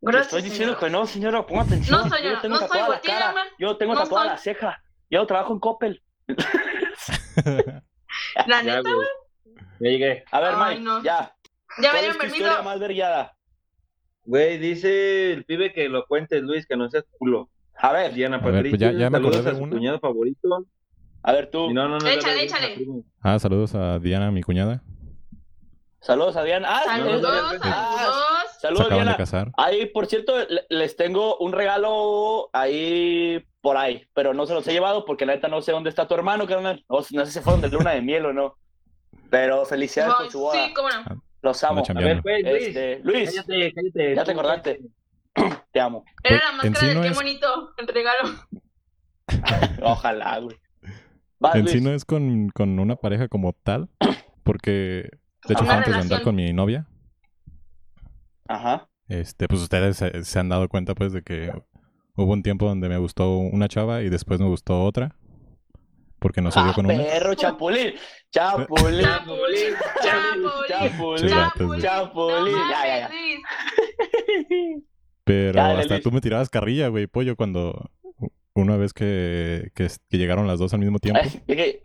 Gracias. 0.00 0.26
estoy 0.34 0.42
diciendo 0.42 0.76
que 0.78 0.90
no, 0.90 1.06
señora, 1.06 1.46
ponga 1.46 1.62
atención. 1.62 1.98
No 1.98 2.18
yo, 2.18 2.40
tengo 2.40 2.60
no 2.60 2.68
soy, 2.68 2.78
la 2.78 2.86
voltea, 2.86 3.18
cara, 3.18 3.32
man. 3.32 3.48
yo 3.58 3.76
tengo 3.78 3.94
No 3.94 4.02
tatuada 4.02 4.24
soy. 4.24 4.30
la 4.32 4.38
ceja, 4.38 4.82
yo 5.08 5.26
trabajo 5.26 5.54
en 5.54 5.60
Coppel. 5.60 6.02
La 8.46 8.62
neta, 8.62 8.82
güey. 8.82 9.08
Ya 9.80 9.90
llegué. 9.90 10.24
A 10.30 10.40
ver, 10.40 10.56
Mike, 10.56 10.80
no. 10.80 11.02
ya. 11.02 11.34
Ya 11.78 11.88
me 11.88 11.88
¿Cuál 11.88 12.00
dieron 12.00 12.18
permiso. 12.18 12.62
más? 12.62 13.30
Güey, 14.24 14.58
dice 14.58 15.32
el 15.32 15.44
pibe 15.44 15.72
que 15.72 15.88
lo 15.88 16.06
cuentes, 16.06 16.42
Luis, 16.42 16.66
que 16.66 16.76
no 16.76 16.88
seas 16.88 17.04
culo. 17.18 17.50
A 17.76 17.92
ver, 17.92 18.12
Diana 18.14 18.40
Patricia, 18.40 18.70
pues 18.70 18.80
ya- 18.80 18.92
ya 18.92 19.10
saludos 19.10 19.44
de 19.44 19.50
a 19.50 19.54
su 19.54 19.62
una. 19.62 19.76
cuñado 19.76 19.98
favorito. 20.00 20.66
a 21.22 21.32
ver 21.32 21.50
tú. 21.50 21.70
No, 21.72 21.88
no, 21.88 21.98
no, 21.98 22.06
Échale, 22.08 22.34
dale, 22.34 22.44
échale. 22.44 22.86
ah, 23.22 23.38
saludos 23.38 23.74
a 23.74 23.98
Diana, 23.98 24.30
mi 24.30 24.42
cuñada. 24.42 24.82
Saludos 26.00 26.36
a 26.36 26.42
Diana. 26.44 26.68
Ah, 26.70 26.82
Saludos, 26.84 27.22
no, 27.22 27.28
no, 27.28 27.52
no, 27.54 27.58
ah, 27.62 27.96
saludos. 27.98 28.60
Saludos, 28.60 28.88
de 28.90 28.94
Diana. 28.94 29.16
casar. 29.16 29.50
Ahí, 29.56 29.86
por 29.86 30.06
cierto, 30.06 30.34
le- 30.38 30.66
les 30.68 30.96
tengo 30.96 31.36
un 31.38 31.52
regalo 31.52 32.50
ahí 32.52 33.42
por 33.62 33.76
ahí, 33.78 34.06
pero 34.14 34.34
no 34.34 34.44
se 34.46 34.52
los 34.54 34.66
he 34.68 34.72
llevado 34.72 35.04
porque 35.06 35.24
la 35.26 35.34
neta 35.34 35.48
no 35.48 35.62
sé 35.62 35.72
dónde 35.72 35.88
está 35.90 36.06
tu 36.06 36.14
hermano, 36.14 36.46
carnal. 36.46 36.84
O 36.88 37.02
si 37.02 37.16
no 37.16 37.24
sé 37.24 37.32
si 37.32 37.40
fueron 37.40 37.62
de 37.62 37.68
luna 37.68 37.92
de 37.92 38.02
miel 38.02 38.26
o 38.26 38.32
no. 38.34 38.56
Pero 39.30 39.64
felicidades 39.64 40.14
Ay, 40.18 40.24
por 40.24 40.32
su 40.32 40.38
boda. 40.40 40.66
sí, 40.66 40.74
cómo 40.74 40.88
no. 40.90 41.22
Los 41.42 41.64
amo. 41.64 41.82
A 41.88 41.92
ver, 42.00 42.22
pues, 42.22 42.42
Luis. 42.42 42.66
Este, 42.68 43.00
Luis, 43.02 43.30
Cállate, 43.30 43.72
cállate. 43.74 44.14
ya 44.14 44.24
te 44.24 44.32
acordaste. 44.32 44.80
Te 45.72 45.80
amo. 45.80 46.04
Era 46.22 46.40
Pues, 46.40 46.40
la 46.40 46.52
máscara 46.52 46.74
sí 46.80 46.86
de 46.86 46.94
no 46.94 47.00
qué 47.02 47.08
es- 47.08 47.14
bonito 47.16 47.74
el 47.78 47.88
regalo. 47.88 48.28
Ojalá, 49.82 50.38
güey. 50.40 50.56
Vas, 51.38 51.54
En 51.56 51.66
sí 51.68 51.74
Luis. 51.74 51.82
no 51.84 51.90
es 51.92 52.04
con, 52.04 52.48
con 52.50 52.78
una 52.78 52.96
pareja 52.96 53.28
como 53.28 53.52
tal, 53.52 53.88
porque 54.44 55.10
de 55.46 55.54
hecho 55.54 55.60
antes 55.60 55.68
de 55.68 55.74
andar 55.76 55.94
relación. 55.94 56.22
con 56.22 56.34
mi 56.36 56.52
novia. 56.52 56.86
Ajá. 58.48 58.88
Este, 59.08 59.48
pues 59.48 59.60
ustedes 59.60 59.96
se, 59.96 60.24
se 60.24 60.38
han 60.38 60.48
dado 60.48 60.68
cuenta 60.68 60.94
pues 60.94 61.12
de 61.12 61.22
que 61.22 61.52
hubo 62.16 62.32
un 62.32 62.42
tiempo 62.42 62.66
donde 62.66 62.88
me 62.88 62.96
gustó 62.98 63.36
una 63.36 63.68
chava 63.68 64.02
y 64.02 64.08
después 64.08 64.40
me 64.40 64.46
gustó 64.46 64.82
otra. 64.84 65.16
Porque 66.18 66.40
no 66.40 66.50
se 66.50 66.60
dio 66.60 66.70
Ah, 66.70 66.74
con 66.74 66.86
una. 66.86 66.96
perro, 66.96 67.34
chapulín. 67.34 67.94
Chapulín. 68.30 69.02
Chapulín, 69.02 69.74
chapulín, 70.02 70.68
Chapulín. 70.68 71.28
Chapulín. 71.28 71.82
Chapulín. 71.82 72.52
No 72.54 72.70
Ya, 72.70 72.86
ya, 72.86 72.98
ya. 73.00 73.10
Pero 75.24 75.60
Dale, 75.60 75.80
hasta 75.80 75.94
Luis. 75.94 76.04
tú 76.04 76.12
me 76.12 76.20
tirabas 76.20 76.50
carrilla, 76.50 76.88
güey, 76.88 77.06
pollo, 77.06 77.36
cuando 77.36 77.90
una 78.54 78.76
vez 78.76 78.92
que, 78.92 79.70
que, 79.74 79.88
que 80.08 80.18
llegaron 80.18 80.46
las 80.46 80.58
dos 80.58 80.72
al 80.74 80.80
mismo 80.80 80.98
tiempo. 80.98 81.20
Ay, 81.22 81.42
dije, 81.46 81.82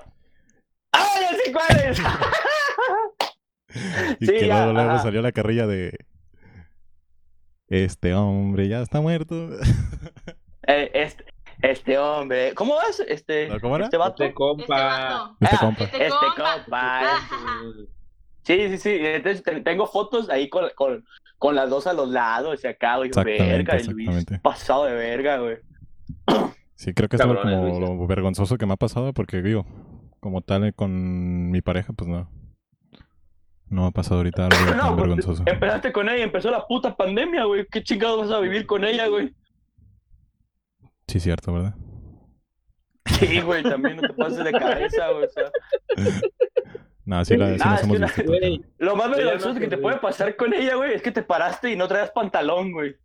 ¡Ah, 0.92 1.06
ya 1.22 1.38
sé 1.38 1.52
cuál 1.52 1.90
es! 1.90 2.00
y 4.20 4.26
sí, 4.26 4.32
que 4.34 4.48
ya, 4.48 4.68
luego, 4.68 5.00
salió 5.00 5.22
la 5.22 5.32
carrilla 5.32 5.68
de 5.68 5.98
este 7.68 8.14
hombre 8.14 8.68
ya 8.68 8.82
está 8.82 9.02
muerto. 9.02 9.50
Eh, 10.72 10.92
este, 10.94 11.26
este 11.64 11.98
hombre, 11.98 12.54
¿cómo 12.54 12.76
vas? 12.76 13.00
Este, 13.00 13.48
¿No, 13.48 13.60
cómo 13.60 13.76
era? 13.78 13.86
este 13.86 13.98
vato. 13.98 14.24
Este 14.24 14.28
Este 14.28 14.36
compa. 14.36 14.78
vato. 14.78 15.38
este 15.42 15.56
Ah, 15.56 15.60
compa. 15.60 15.84
Este 15.86 16.04
Este 16.06 16.26
compa. 16.38 16.66
Ah, 16.72 17.64
Sí, 18.44 18.70
sí, 18.70 18.78
sí. 18.78 18.98
Entonces 19.02 19.42
te- 19.42 19.62
tengo 19.62 19.88
fotos 19.88 20.30
ahí 20.30 20.48
con, 20.48 20.70
con, 20.76 21.04
con 21.40 21.56
las 21.56 21.70
dos 21.70 21.88
a 21.88 21.94
los 21.94 22.10
lados, 22.10 22.64
y 22.64 22.68
acá, 22.68 22.98
güey. 22.98 23.10
Verga, 23.24 23.78
el 23.78 23.88
Luis. 23.88 24.26
Pasado 24.44 24.86
de 24.86 24.94
verga, 24.94 25.38
güey. 25.38 25.58
Sí, 26.76 26.94
creo 26.94 27.10
que 27.10 27.16
es 27.16 27.22
como 27.22 27.34
lo 27.34 28.08
vergonzoso 28.08 28.58
que 28.58 28.66
me 28.66 28.74
ha 28.74 28.78
pasado 28.78 29.14
porque 29.14 29.42
digo, 29.42 29.66
como 30.20 30.42
tal 30.42 30.66
eh, 30.66 30.74
con 30.74 31.50
mi 31.50 31.62
pareja, 31.62 31.94
pues 31.94 32.10
no. 32.10 32.30
No 33.68 33.86
ha 33.86 33.92
pasado 33.92 34.18
ahorita 34.18 34.46
algo 34.48 34.58
tan 34.70 34.78
No, 34.78 34.96
pues, 34.96 35.08
vergonzoso. 35.08 35.44
empezaste 35.46 35.92
con 35.92 36.08
ella 36.10 36.20
y 36.20 36.22
empezó 36.22 36.52
la 36.52 36.66
puta 36.68 36.96
pandemia, 36.96 37.46
güey. 37.46 37.66
¿Qué 37.72 37.84
chingados 37.84 38.20
vas 38.28 38.32
a 38.32 38.40
vivir 38.40 38.66
con 38.66 38.84
ella, 38.84 39.08
güey? 39.08 39.34
Sí, 41.08 41.20
cierto, 41.20 41.54
¿verdad? 41.54 41.76
Sí, 43.06 43.42
güey, 43.42 43.64
también 43.64 43.96
no 43.98 44.04
te 44.04 44.14
pases 44.14 44.44
de 44.44 44.52
cabeza, 44.52 45.10
güey. 45.12 45.26
O 45.26 45.30
sea, 45.30 45.52
No, 47.10 47.26
sí, 47.26 47.36
la, 47.38 47.47
sí 47.55 47.60
Ah, 47.66 47.72
nos 47.72 47.84
hemos 47.84 47.99
la- 47.99 48.60
lo 48.78 48.95
más 48.95 49.10
vergonzoso 49.10 49.60
que 49.60 49.68
te 49.68 49.80
puede 49.80 49.97
pasar 49.97 50.36
con 50.36 50.53
ella, 50.53 50.76
güey, 50.76 50.93
es 50.93 51.01
que 51.01 51.12
te 51.12 51.24
paraste 51.24 51.72
y 51.72 51.76
no 51.76 51.88
traías 51.88 52.12
pantalón, 52.12 52.72
güey. 52.72 52.95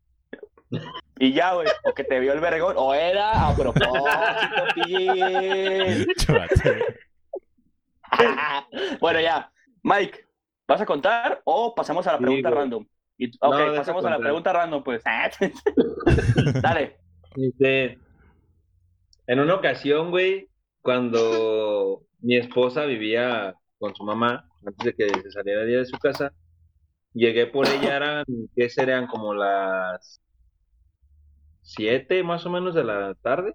Y 1.18 1.32
ya, 1.32 1.54
güey. 1.54 1.66
O 1.84 1.94
que 1.94 2.04
te 2.04 2.20
vio 2.20 2.34
el 2.34 2.40
vergón. 2.40 2.74
O 2.76 2.92
era 2.92 3.48
a 3.48 3.56
propósito, 3.56 3.94
bueno, 9.00 9.20
ya. 9.20 9.50
Mike, 9.82 10.26
¿vas 10.68 10.80
a 10.82 10.86
contar 10.86 11.40
o 11.44 11.74
pasamos 11.74 12.06
a 12.06 12.12
la 12.12 12.18
pregunta 12.18 12.50
random? 12.50 12.86
Y- 13.16 13.30
ok, 13.40 13.76
pasamos 13.76 14.04
a 14.04 14.10
la 14.10 14.18
pregunta 14.18 14.52
random, 14.52 14.82
pues. 14.82 15.02
Dale. 16.60 16.98
Este, 17.36 17.98
en 19.26 19.40
una 19.40 19.54
ocasión, 19.54 20.10
güey, 20.10 20.50
cuando 20.82 22.02
mi 22.20 22.36
esposa 22.36 22.84
vivía 22.84 23.54
con 23.84 23.94
su 23.94 24.02
mamá, 24.02 24.48
antes 24.66 24.82
de 24.82 24.94
que 24.94 25.20
se 25.20 25.30
saliera 25.30 25.62
ella 25.64 25.80
de 25.80 25.84
su 25.84 25.98
casa, 25.98 26.32
llegué 27.12 27.46
por 27.46 27.68
ella, 27.68 27.96
eran, 27.96 28.24
¿qué 28.56 28.70
serían? 28.70 29.06
Como 29.06 29.34
las 29.34 30.22
siete 31.60 32.22
más 32.22 32.46
o 32.46 32.50
menos 32.50 32.74
de 32.74 32.82
la 32.82 33.14
tarde. 33.16 33.54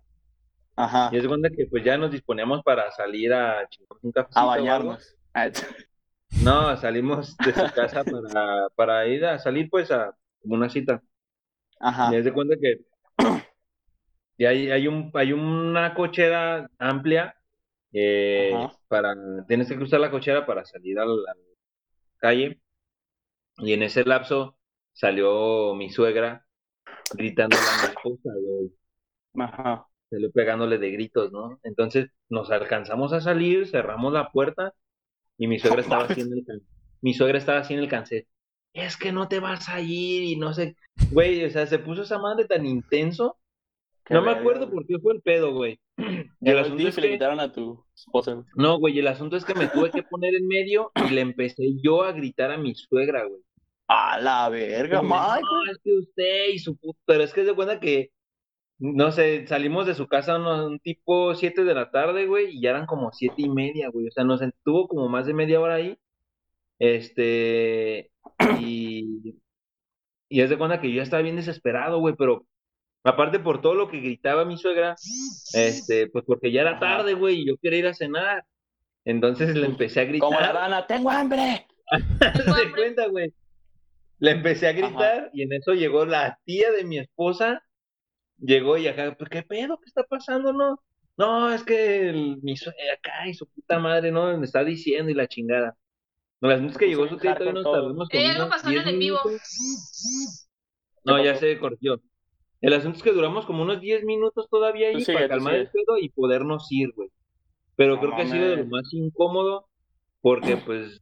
Ajá. 0.76 1.10
Y 1.12 1.18
es 1.18 1.28
cuenta 1.28 1.50
que 1.50 1.66
pues 1.66 1.84
ya 1.84 1.98
nos 1.98 2.12
disponíamos 2.12 2.62
para 2.62 2.92
salir 2.92 3.34
a 3.34 3.68
un 4.04 4.12
cafecito 4.12 4.40
A 4.40 4.46
bañarnos. 4.46 5.16
Ah, 5.34 5.50
No, 6.44 6.78
salimos 6.78 7.36
de 7.38 7.52
su 7.52 7.74
casa 7.74 8.04
para, 8.04 8.70
para 8.76 9.08
ir 9.08 9.26
a 9.26 9.40
salir 9.40 9.68
pues 9.68 9.90
a 9.90 10.16
una 10.44 10.70
cita. 10.70 11.02
Ajá. 11.80 12.14
Y 12.14 12.18
haz 12.18 12.24
de 12.24 12.34
cuenta 12.34 12.56
que 12.62 12.82
y 14.38 14.46
hay, 14.46 14.70
hay, 14.70 14.88
un, 14.88 15.10
hay 15.16 15.34
una 15.34 15.96
cochera 15.96 16.70
amplia 16.78 17.36
eh, 17.94 18.52
para 18.88 19.16
tienes 19.48 19.68
que 19.68 19.76
cruzar 19.76 20.00
la 20.00 20.12
cochera 20.12 20.46
para 20.46 20.66
salir 20.66 21.00
a 21.00 21.06
la, 21.06 21.36
calle 22.18 22.60
y 23.58 23.74
en 23.74 23.84
ese 23.84 24.04
lapso 24.04 24.58
salió 24.94 25.74
mi 25.74 25.90
suegra 25.90 26.46
gritándole 27.14 27.64
a 27.64 27.82
mi 27.82 27.88
esposa, 27.94 28.30
güey, 28.36 28.72
Ajá. 29.40 29.88
salió 30.10 30.32
pegándole 30.32 30.78
de 30.78 30.92
gritos, 30.92 31.32
¿no? 31.32 31.60
Entonces 31.64 32.10
nos 32.28 32.52
alcanzamos 32.52 33.14
a 33.14 33.22
salir, 33.22 33.68
cerramos 33.68 34.12
la 34.12 34.32
puerta 34.32 34.74
y 35.38 35.48
mi 35.48 35.60
suegra 35.60 35.82
estaba 35.82 36.04
así 36.04 36.22
en 36.22 36.34
el 36.34 36.64
mi 37.02 37.14
suegra 37.14 37.38
estaba 37.38 37.60
así 37.60 37.74
en 37.74 37.80
el 37.80 37.88
cancel. 37.88 38.28
Es 38.74 38.98
que 38.98 39.12
no 39.12 39.30
te 39.30 39.40
vas 39.40 39.70
a 39.70 39.80
ir 39.80 40.24
y 40.24 40.36
no 40.36 40.54
sé, 40.54 40.76
güey, 41.12 41.46
o 41.46 41.50
sea, 41.50 41.66
se 41.66 41.80
puso 41.80 42.02
esa 42.02 42.20
madre 42.20 42.46
tan 42.46 42.66
intenso 42.66 43.38
Qué 44.10 44.16
no 44.16 44.24
me 44.24 44.32
acuerdo 44.32 44.68
güey. 44.68 44.72
por 44.72 44.88
qué 44.88 45.00
fue 45.00 45.14
el 45.14 45.22
pedo, 45.22 45.54
güey. 45.54 45.80
Y 46.42 46.50
el 46.50 46.60
asunto 46.60 46.88
es 46.88 46.98
y 46.98 47.02
le 47.02 47.08
que, 47.08 47.14
quitaron 47.14 47.40
a 47.40 47.52
tu 47.52 47.84
esposa. 47.96 48.44
no, 48.56 48.78
güey, 48.80 48.98
el 49.00 49.08
asunto 49.08 49.36
es 49.36 49.46
que 49.46 49.54
me 49.56 49.68
tuve 49.68 49.92
que 49.92 50.04
poner 50.04 50.36
en 50.36 50.48
medio 50.48 50.92
y 51.08 51.14
le 51.14 51.22
empecé 51.22 51.64
yo 51.84 52.04
a 52.04 52.12
gritar 52.14 52.52
a 52.52 52.58
mi 52.58 52.74
suegra, 52.76 53.26
güey. 53.26 53.42
A 53.88 54.20
la 54.20 54.48
verga, 54.50 55.02
Mike. 55.02 55.42
No, 55.42 55.72
es 55.72 55.80
que 55.84 55.92
usted 55.98 56.50
y 56.54 56.60
su 56.60 56.78
puto, 56.78 57.00
pero 57.06 57.24
es 57.24 57.34
que 57.34 57.44
se 57.46 57.54
cuenta 57.56 57.80
que, 57.80 58.12
no 58.80 59.12
sé, 59.12 59.48
salimos 59.48 59.88
de 59.88 59.96
su 59.96 60.08
casa 60.08 60.38
uno- 60.38 60.68
un 60.68 60.80
tipo 60.80 61.34
7 61.36 61.64
de 61.64 61.74
la 61.74 61.92
tarde, 61.92 62.26
güey, 62.28 62.56
y 62.58 62.62
ya 62.62 62.70
eran 62.72 62.86
como 62.86 63.12
siete 63.12 63.42
y 63.42 63.50
media, 63.50 63.90
güey. 63.90 64.08
O 64.08 64.12
sea, 64.12 64.24
nos 64.24 64.42
estuvo 64.42 64.88
como 64.88 65.10
más 65.10 65.26
de 65.26 65.34
media 65.34 65.60
hora 65.60 65.76
ahí. 65.76 65.98
Este, 66.80 68.12
y, 68.60 69.36
y 70.30 70.42
es 70.42 70.50
de 70.50 70.58
cuenta 70.58 70.80
que 70.82 70.90
yo 70.90 70.98
ya 70.98 71.04
estaba 71.04 71.24
bien 71.24 71.36
desesperado, 71.36 72.00
güey, 72.00 72.16
pero 72.18 72.46
aparte 73.04 73.40
por 73.40 73.62
todo 73.62 73.76
lo 73.76 73.90
que 73.90 74.00
gritaba 74.00 74.46
mi 74.46 74.58
suegra, 74.58 74.96
este, 75.54 76.08
pues 76.08 76.26
porque 76.26 76.52
ya 76.52 76.62
era 76.62 76.80
tarde, 76.80 77.14
güey, 77.14 77.42
y 77.42 77.48
yo 77.48 77.58
quería 77.58 77.80
ir 77.80 77.88
a 77.88 77.94
cenar. 77.94 78.46
Entonces 79.06 79.56
le 79.56 79.66
empecé 79.66 80.02
a 80.02 80.06
gritar. 80.06 80.28
Como 80.28 80.40
la 80.40 80.52
rana, 80.52 80.86
tengo 80.88 81.10
hambre. 81.10 81.66
De 81.92 82.72
cuenta, 82.72 83.08
güey. 83.08 83.34
Le 84.20 84.32
empecé 84.32 84.68
a 84.68 84.74
gritar 84.74 85.30
y 85.34 85.44
en 85.44 85.54
eso 85.54 85.74
llegó 85.74 86.06
la 86.06 86.38
tía 86.46 86.72
de 86.72 86.84
mi 86.84 87.00
esposa. 87.00 87.64
Llegó 88.38 88.78
y 88.78 88.88
acá, 88.88 89.16
pues, 89.18 89.30
¿qué 89.30 89.44
pedo? 89.44 89.78
¿Qué 89.80 89.86
está 89.88 90.04
pasando, 90.04 90.54
no? 90.54 90.82
No, 91.18 91.52
es 91.54 91.64
que 91.64 92.10
el, 92.10 92.38
mi 92.42 92.56
sue- 92.56 92.74
acá 92.98 93.28
y 93.28 93.34
su 93.34 93.46
puta 93.48 93.80
madre, 93.80 94.12
¿no? 94.12 94.38
Me 94.38 94.46
está 94.46 94.64
diciendo 94.64 95.10
y 95.12 95.14
la 95.14 95.28
chingada. 95.28 95.76
No, 96.40 96.48
las 96.50 96.62
veces 96.62 96.78
que 96.78 96.88
llegó 96.88 97.08
su 97.10 97.18
tía 97.18 97.34
todavía 97.34 97.62
nos 97.62 97.64
tardamos 97.72 98.08
como 98.10 98.24
Eh, 98.24 98.28
algo 98.30 98.50
pasó 98.50 98.68
en 98.68 98.74
10 98.76 98.86
el 98.86 98.94
en 98.94 99.00
vivo. 99.00 99.20
No, 101.04 101.18
¿Qué 101.18 101.24
ya 101.26 101.36
se 101.36 101.58
corrió. 101.60 102.02
El 102.62 102.74
asunto 102.74 102.98
es 102.98 103.04
que 103.04 103.12
duramos 103.12 103.46
como 103.46 103.64
unos 103.64 103.80
10 103.80 104.04
minutos 104.04 104.48
todavía 104.50 104.90
ahí 104.90 105.02
sigue, 105.02 105.14
para 105.18 105.30
calmar 105.30 105.56
el 105.56 105.70
pedo 105.70 105.98
y 106.00 106.10
podernos 106.10 106.68
ir, 106.72 106.92
güey. 106.96 107.10
Pero 107.76 107.96
No 107.96 108.02
creo 108.02 108.16
que 108.16 108.22
ha 108.24 108.28
sido 108.28 108.50
de 108.50 108.58
lo 108.58 108.66
más 108.66 108.84
incómodo 108.94 109.68
porque 110.22 110.58
pues 110.58 111.00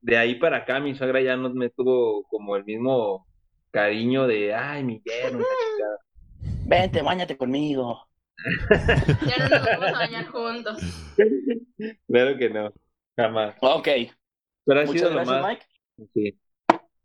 de 0.00 0.16
ahí 0.16 0.34
para 0.34 0.58
acá 0.58 0.80
mi 0.80 0.94
suegra 0.94 1.20
ya 1.20 1.36
no 1.36 1.50
me 1.54 1.70
tuvo 1.70 2.24
como 2.24 2.56
el 2.56 2.64
mismo 2.64 3.26
cariño 3.70 4.26
de, 4.26 4.54
ay, 4.54 4.82
mi 4.82 5.00
yerno 5.04 5.38
chingada. 5.44 5.98
Vente, 6.66 7.02
bañate 7.02 7.36
conmigo. 7.36 8.08
Ya 9.26 9.38
no 9.38 9.48
nos 9.48 9.64
vamos 9.66 9.88
a 9.88 9.92
bañar 9.92 10.26
juntos. 10.26 10.78
Claro 12.08 12.36
que 12.38 12.48
no, 12.50 12.72
jamás. 13.16 13.54
Ok. 13.60 13.88
Pero 14.64 14.80
ha 14.80 14.84
Muchas 14.84 14.92
sido 15.00 15.10
lo 15.10 15.16
gracias, 15.16 15.42
más, 15.42 15.46
Mike. 15.48 15.66
sí. 16.14 16.38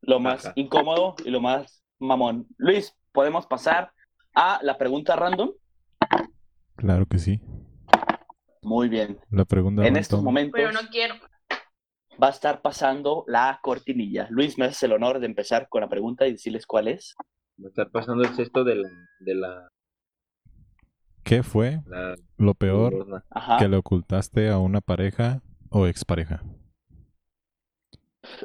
Lo 0.02 0.20
más 0.20 0.46
Ajá. 0.46 0.54
incómodo 0.56 1.16
y 1.26 1.30
lo 1.30 1.42
más 1.42 1.84
mamón. 2.00 2.48
Luis, 2.58 2.96
¿podemos 3.12 3.46
pasar 3.48 3.92
a 4.36 4.60
la 4.64 4.78
pregunta 4.78 5.16
random? 5.16 5.52
Claro 6.76 7.06
que 7.06 7.20
sí. 7.20 7.42
Muy 8.64 8.90
bien. 8.90 9.20
La 9.30 9.46
pregunta 9.46 9.82
En 9.82 9.88
random. 9.88 10.02
estos 10.02 10.24
momentos 10.24 10.54
Pero 10.60 10.72
no 10.72 10.80
quiero. 10.90 11.16
va 12.22 12.28
a 12.28 12.32
estar 12.32 12.62
pasando 12.62 13.24
la 13.28 13.60
cortinilla. 13.62 14.28
Luis, 14.30 14.58
me 14.58 14.66
haces 14.66 14.84
el 14.84 14.94
honor 14.94 15.20
de 15.20 15.26
empezar 15.28 15.68
con 15.70 15.82
la 15.82 15.90
pregunta 15.90 16.28
y 16.28 16.34
decirles 16.34 16.66
cuál 16.66 16.88
es. 16.88 17.16
Me 17.58 17.68
está 17.68 17.90
pasando 17.90 18.24
el 18.24 18.30
cesto 18.36 18.64
de 18.64 18.76
la... 18.76 18.90
De 19.20 19.36
la, 19.36 19.68
¿Qué 21.24 21.44
fue 21.44 21.82
la 21.86 22.16
lo 22.38 22.56
peor 22.56 23.24
que 23.60 23.68
le 23.68 23.78
ocultaste 23.78 24.50
a 24.50 24.58
una 24.58 24.82
pareja 24.82 25.42
o 25.70 25.86
expareja? 25.86 26.44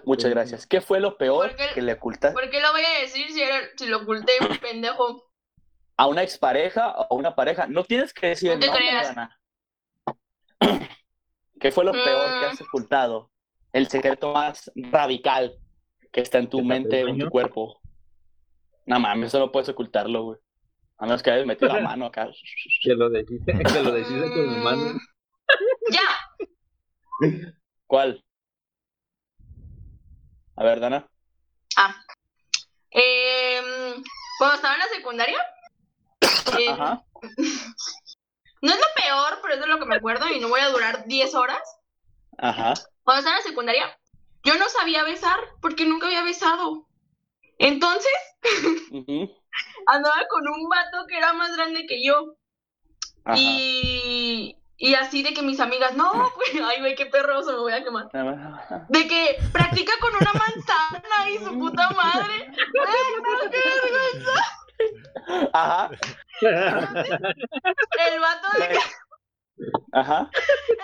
Muchas 0.04 0.30
gracias. 0.30 0.66
¿Qué 0.66 0.80
fue 0.80 1.00
lo 1.00 1.16
peor 1.18 1.54
que 1.74 1.82
le 1.82 1.92
ocultaste 1.94 2.32
¿Por 2.38 2.50
qué 2.50 2.60
lo 2.60 2.72
voy 2.72 2.82
a 2.82 3.00
decir 3.00 3.30
si, 3.30 3.42
era, 3.42 3.60
si 3.76 3.86
lo 3.86 3.98
oculté, 3.98 4.32
pendejo? 4.60 5.24
a 5.98 6.06
una 6.08 6.22
expareja 6.22 6.92
o 6.96 7.06
a 7.10 7.14
una 7.14 7.34
pareja? 7.34 7.66
No 7.66 7.84
tienes 7.84 8.12
que 8.14 8.28
decir 8.28 8.48
No 8.48 8.54
el 8.54 8.60
te 8.60 8.66
nombre, 8.66 8.82
creas. 8.86 9.10
Ana. 9.10 9.38
¿Qué 11.60 11.72
fue 11.72 11.84
lo 11.84 11.92
peor 11.92 12.04
que 12.40 12.46
Mm. 12.46 12.50
has 12.50 12.60
ocultado? 12.62 13.30
El 13.72 13.88
secreto 13.88 14.32
más 14.32 14.70
radical 14.74 15.58
que 16.12 16.20
está 16.22 16.38
en 16.38 16.48
tu 16.48 16.58
¿Te 16.58 16.62
tapé 16.62 16.74
el 16.76 16.82
mente 16.82 17.04
o 17.04 17.08
en 17.08 17.18
tu 17.18 17.28
cuerpo. 17.30 17.80
No 18.86 18.98
mames, 19.00 19.28
eso 19.28 19.38
no 19.38 19.52
puedes 19.52 19.68
ocultarlo, 19.68 20.22
güey. 20.22 20.38
A 20.98 21.04
menos 21.04 21.22
que 21.22 21.30
hayas 21.30 21.46
metido 21.46 21.72
la 21.74 21.80
mano 21.96 22.06
acá. 22.06 22.28
Que 22.82 22.94
lo 22.94 23.10
deciste, 23.10 23.52
que 23.52 23.82
lo 23.82 23.90
con 23.92 24.46
las 24.46 24.62
manos. 24.64 24.92
Mm, 24.94 25.92
Ya. 25.92 26.02
¿Cuál? 27.86 28.24
A 30.56 30.64
ver, 30.64 30.80
Dana. 30.80 31.06
Ah. 31.76 31.94
Em, 32.90 34.02
cuando 34.38 34.56
estaba 34.56 34.74
en 34.74 34.80
la 34.80 34.88
secundaria. 34.88 35.38
em, 36.58 36.72
Ajá. 36.72 37.04
no 38.62 38.72
es 38.72 38.78
lo 38.78 39.02
peor, 39.02 39.38
pero 39.42 39.54
es 39.54 39.60
de 39.60 39.66
lo 39.66 39.78
que 39.78 39.86
me 39.86 39.96
acuerdo 39.96 40.28
y 40.28 40.40
no 40.40 40.48
voy 40.48 40.60
a 40.60 40.70
durar 40.70 41.06
10 41.06 41.34
horas. 41.34 41.62
Ajá. 42.38 42.74
Cuando 43.02 43.20
estaba 43.20 43.36
en 43.36 43.44
la 43.44 43.48
secundaria, 43.48 43.98
yo 44.44 44.56
no 44.56 44.68
sabía 44.68 45.04
besar 45.04 45.38
porque 45.60 45.86
nunca 45.86 46.06
había 46.06 46.22
besado. 46.22 46.86
Entonces, 47.58 48.12
ujú, 48.90 49.30
andaba 49.86 50.26
con 50.28 50.48
un 50.48 50.68
vato 50.68 51.06
que 51.06 51.16
era 51.16 51.32
más 51.34 51.54
grande 51.56 51.86
que 51.86 52.02
yo. 52.04 52.34
Ajá. 53.24 53.36
Y, 53.38 54.25
y 54.78 54.94
así 54.94 55.22
de 55.22 55.32
que 55.32 55.42
mis 55.42 55.58
amigas, 55.60 55.94
no, 55.94 56.12
pues, 56.34 56.50
ay, 56.64 56.80
güey, 56.80 56.94
qué 56.94 57.06
perroso, 57.06 57.52
me 57.52 57.58
voy 57.58 57.72
a 57.72 57.82
quemar. 57.82 58.08
De 58.88 59.08
que 59.08 59.38
practica 59.52 59.92
con 60.00 60.14
una 60.14 60.32
manzana 60.32 61.30
y 61.30 61.38
su 61.38 61.58
puta 61.58 61.90
madre. 61.90 62.50
Ay, 62.86 63.50
qué 63.50 63.60
vergüenza. 63.82 64.32
Ajá. 65.52 65.90
El 66.42 68.20
vato 68.20 68.48
de 68.58 68.68
que, 68.68 68.78
Ajá. 69.92 70.30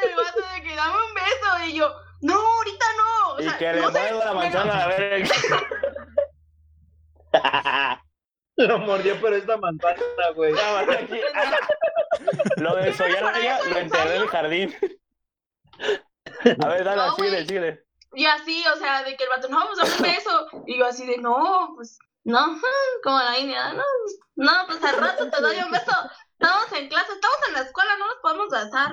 el 0.02 0.16
vato 0.16 0.40
de 0.54 0.62
que 0.62 0.74
dame 0.74 0.96
un 0.96 1.14
beso. 1.14 1.64
Y 1.66 1.74
yo, 1.74 1.94
no, 2.22 2.34
ahorita 2.34 2.86
no. 2.96 3.32
O 3.34 3.40
Y 3.40 3.58
que 3.58 3.72
le 3.74 3.80
no 3.82 3.90
muevo 3.90 4.24
la 4.24 4.32
manzana 4.32 4.84
a 4.84 4.86
ver. 4.88 5.28
Lo 8.56 8.78
mordió, 8.78 9.18
pero 9.20 9.36
esta 9.36 9.56
manzana, 9.56 10.30
güey. 10.34 10.54
Lo 12.56 12.76
desollaron 12.76 13.34
ella, 13.36 13.60
lo 13.64 13.76
enterré 13.78 14.16
en 14.16 14.22
el 14.22 14.28
jardín. 14.28 14.76
A 16.62 16.68
ver, 16.68 16.84
dale, 16.84 16.96
No, 16.96 17.14
sigue, 17.16 17.30
güey. 17.30 17.46
sigue. 17.46 17.84
Y 18.14 18.26
así, 18.26 18.62
o 18.68 18.76
sea, 18.76 19.02
de 19.04 19.16
que 19.16 19.24
el 19.24 19.30
vato, 19.30 19.48
no, 19.48 19.66
pues 19.66 19.78
dame 19.78 19.94
un 19.96 20.02
beso. 20.02 20.46
Y 20.66 20.78
yo 20.78 20.86
así 20.86 21.06
de, 21.06 21.16
no, 21.18 21.72
pues, 21.74 21.98
no, 22.24 22.60
como 23.02 23.18
la 23.18 23.38
India, 23.38 23.72
no, 23.72 23.82
pues, 24.04 24.18
no, 24.36 24.52
pues 24.66 24.84
al 24.84 25.00
rato 25.00 25.30
te 25.30 25.40
doy 25.40 25.56
un 25.58 25.70
beso. 25.70 25.92
Estamos 26.38 26.72
en 26.72 26.88
clase, 26.88 27.12
estamos 27.12 27.38
en 27.48 27.54
la 27.54 27.60
escuela, 27.60 27.96
no 27.98 28.06
nos 28.06 28.16
podemos 28.16 28.48
besar. 28.50 28.92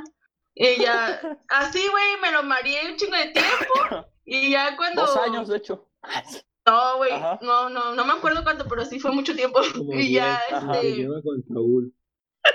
Y 0.55 0.81
ya, 0.81 1.21
así, 1.49 1.87
güey, 1.87 2.17
me 2.21 2.31
lo 2.31 2.43
mareé 2.43 2.91
un 2.91 2.97
chingo 2.97 3.15
de 3.15 3.27
tiempo. 3.31 4.07
Y 4.25 4.51
ya 4.51 4.75
cuando. 4.77 5.05
Dos 5.05 5.17
años, 5.17 5.47
de 5.47 5.57
hecho. 5.57 5.87
No, 6.69 6.97
güey, 6.97 7.11
no, 7.41 7.69
no, 7.69 7.95
no 7.95 8.05
me 8.05 8.13
acuerdo 8.13 8.43
cuánto, 8.43 8.67
pero 8.67 8.85
sí 8.85 8.99
fue 8.99 9.11
mucho 9.11 9.35
tiempo. 9.35 9.59
Como 9.75 9.91
Y 9.99 10.13
ya, 10.13 10.39
Ajá. 10.51 10.79
este, 10.79 11.07
con 11.23 11.43
Saúl. 11.47 11.93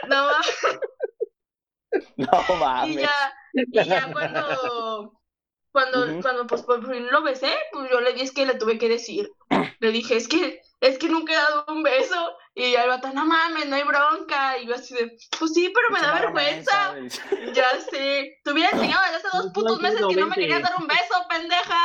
no, 0.09 0.29
No 2.17 2.27
y 2.27 2.59
mames. 2.61 3.03
ya, 3.03 3.35
y 3.55 3.85
ya 3.85 4.13
cuando, 4.13 5.21
cuando, 5.73 6.05
Ujú. 6.07 6.23
cuando 6.23 6.47
pues 6.47 6.63
por 6.63 6.89
fin 6.89 7.09
lo 7.11 7.23
besé, 7.23 7.53
pues 7.73 7.91
yo 7.91 8.01
le 8.01 8.13
di 8.13 8.21
es 8.21 8.33
que 8.33 8.47
le 8.47 8.55
tuve 8.55 8.79
que 8.79 8.89
decir. 8.89 9.31
Le 9.81 9.91
dije, 9.91 10.17
es 10.17 10.29
que, 10.29 10.61
es 10.81 10.99
que 10.99 11.09
nunca 11.09 11.33
he 11.33 11.37
dado 11.37 11.65
un 11.69 11.83
beso. 11.83 12.37
Y 12.55 12.73
ya 12.73 12.85
el 12.85 12.91
vato, 12.91 13.13
no 13.13 13.27
mames, 13.27 13.67
no 13.67 13.75
hay 13.77 13.83
bronca. 13.83 14.59
Y 14.59 14.67
yo 14.67 14.77
así 14.77 14.95
de, 14.95 15.17
pues 15.39 15.53
sí, 15.53 15.73
pero 15.75 15.91
me 15.91 16.01
da 16.01 16.15
vergüenza. 16.15 16.95
Ya 17.53 17.81
sé. 17.81 18.39
Te 18.45 18.53
hubiera 18.53 18.71
enseñado 18.71 19.03
desde 19.03 19.17
hace 19.17 19.37
dos 19.37 19.53
putos 19.53 19.81
meses 19.81 20.01
que 20.09 20.17
no 20.17 20.29
me 20.29 20.37
querías 20.37 20.63
dar 20.63 20.75
un 20.81 20.87
beso, 20.87 21.15
pendeja. 21.29 21.81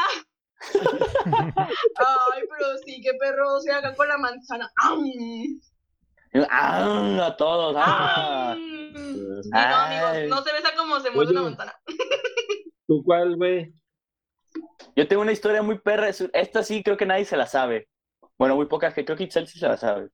Ay, 1.55 2.43
pero 2.49 2.77
sí, 2.85 3.01
qué 3.01 3.13
perro, 3.19 3.59
sea, 3.61 3.77
acá 3.77 3.95
con 3.95 4.07
la 4.07 4.17
manzana. 4.17 4.71
Ah, 6.49 7.25
a 7.25 7.37
todos. 7.37 7.75
Ah. 7.77 8.55
No, 8.57 9.41
Ay. 9.53 9.97
amigos, 9.97 10.37
no 10.37 10.43
se 10.43 10.53
besa 10.53 10.69
como 10.77 10.99
se 10.99 11.09
mueve 11.11 11.29
Oye. 11.31 11.39
una 11.39 11.49
manzana. 11.49 11.73
¿Tú 12.87 13.03
cuál, 13.03 13.35
güey? 13.35 13.73
Yo 14.95 15.07
tengo 15.07 15.21
una 15.21 15.31
historia 15.31 15.61
muy 15.61 15.79
perra. 15.79 16.09
es- 16.09 16.29
Esta 16.33 16.63
sí 16.63 16.83
creo 16.83 16.97
que 16.97 17.05
nadie 17.05 17.25
se 17.25 17.37
la 17.37 17.45
sabe. 17.47 17.87
Bueno, 18.37 18.55
muy 18.55 18.65
pocas 18.67 18.93
que 18.93 19.05
creo 19.05 19.17
que 19.17 19.23
Itzel 19.25 19.47
sí 19.47 19.59
se 19.59 19.67
la 19.67 19.77
sabe. 19.77 20.09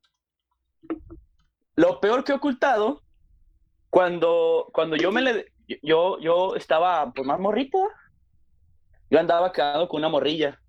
Lo 1.76 2.00
peor 2.00 2.24
que 2.24 2.32
he 2.32 2.36
ocultado, 2.36 3.02
cuando, 3.89 4.70
cuando 4.74 4.96
yo 4.96 5.12
me 5.12 5.22
le. 5.22 5.52
Yo, 5.82 6.20
yo 6.20 6.56
estaba 6.56 7.12
pues 7.14 7.26
más 7.28 7.39
morrito. 7.39 7.80
Yo 9.10 9.20
andaba 9.20 9.51
quedando 9.51 9.88
con 9.88 9.99
una 9.99 10.10
morrilla. 10.10 10.60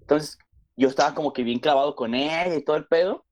Entonces, 0.00 0.38
yo 0.76 0.88
estaba 0.88 1.14
como 1.14 1.32
que 1.32 1.42
bien 1.42 1.58
clavado 1.58 1.94
con 1.94 2.14
ella 2.14 2.54
y 2.54 2.64
todo 2.64 2.76
el 2.76 2.86
pedo. 2.86 3.24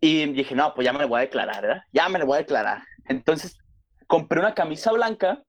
Y 0.00 0.26
dije, 0.32 0.54
no, 0.54 0.74
pues 0.74 0.84
ya 0.84 0.92
me 0.92 0.98
le 0.98 1.06
voy 1.06 1.18
a 1.18 1.22
declarar, 1.22 1.62
¿verdad? 1.62 1.82
Ya 1.92 2.08
me 2.08 2.18
le 2.18 2.24
voy 2.24 2.36
a 2.36 2.42
declarar. 2.42 2.82
Entonces, 3.06 3.58
compré 4.06 4.40
una 4.40 4.54
camisa 4.54 4.92
blanca 4.92 5.42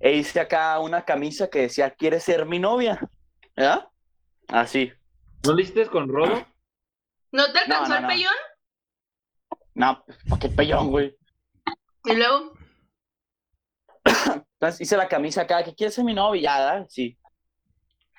e 0.00 0.12
hice 0.12 0.40
acá 0.40 0.78
una 0.78 1.04
camisa 1.04 1.48
que 1.48 1.62
decía, 1.62 1.90
¿quieres 1.90 2.22
ser 2.22 2.46
mi 2.46 2.58
novia? 2.58 3.00
¿Verdad? 3.56 3.88
Así. 4.48 4.92
¿No 5.44 5.54
le 5.54 5.62
hiciste 5.62 5.86
con 5.86 6.08
Rodo? 6.08 6.46
¿No 7.32 7.52
te 7.52 7.58
alcanzó 7.58 7.90
no, 7.90 7.96
el 7.96 8.02
no. 8.02 8.08
pellón? 8.08 8.34
No, 9.74 10.04
¿para 10.28 10.40
qué 10.40 10.48
pellón, 10.48 10.90
güey? 10.90 11.16
Y 12.04 12.14
luego, 12.14 12.52
Entonces 14.60 14.80
hice 14.80 14.96
la 14.96 15.08
camisa 15.08 15.42
acá, 15.42 15.62
que 15.62 15.74
quieres 15.74 15.94
ser 15.94 16.04
mi 16.04 16.14
novia, 16.14 16.42
ya, 16.42 16.58
¿verdad? 16.58 16.86
Sí. 16.88 17.16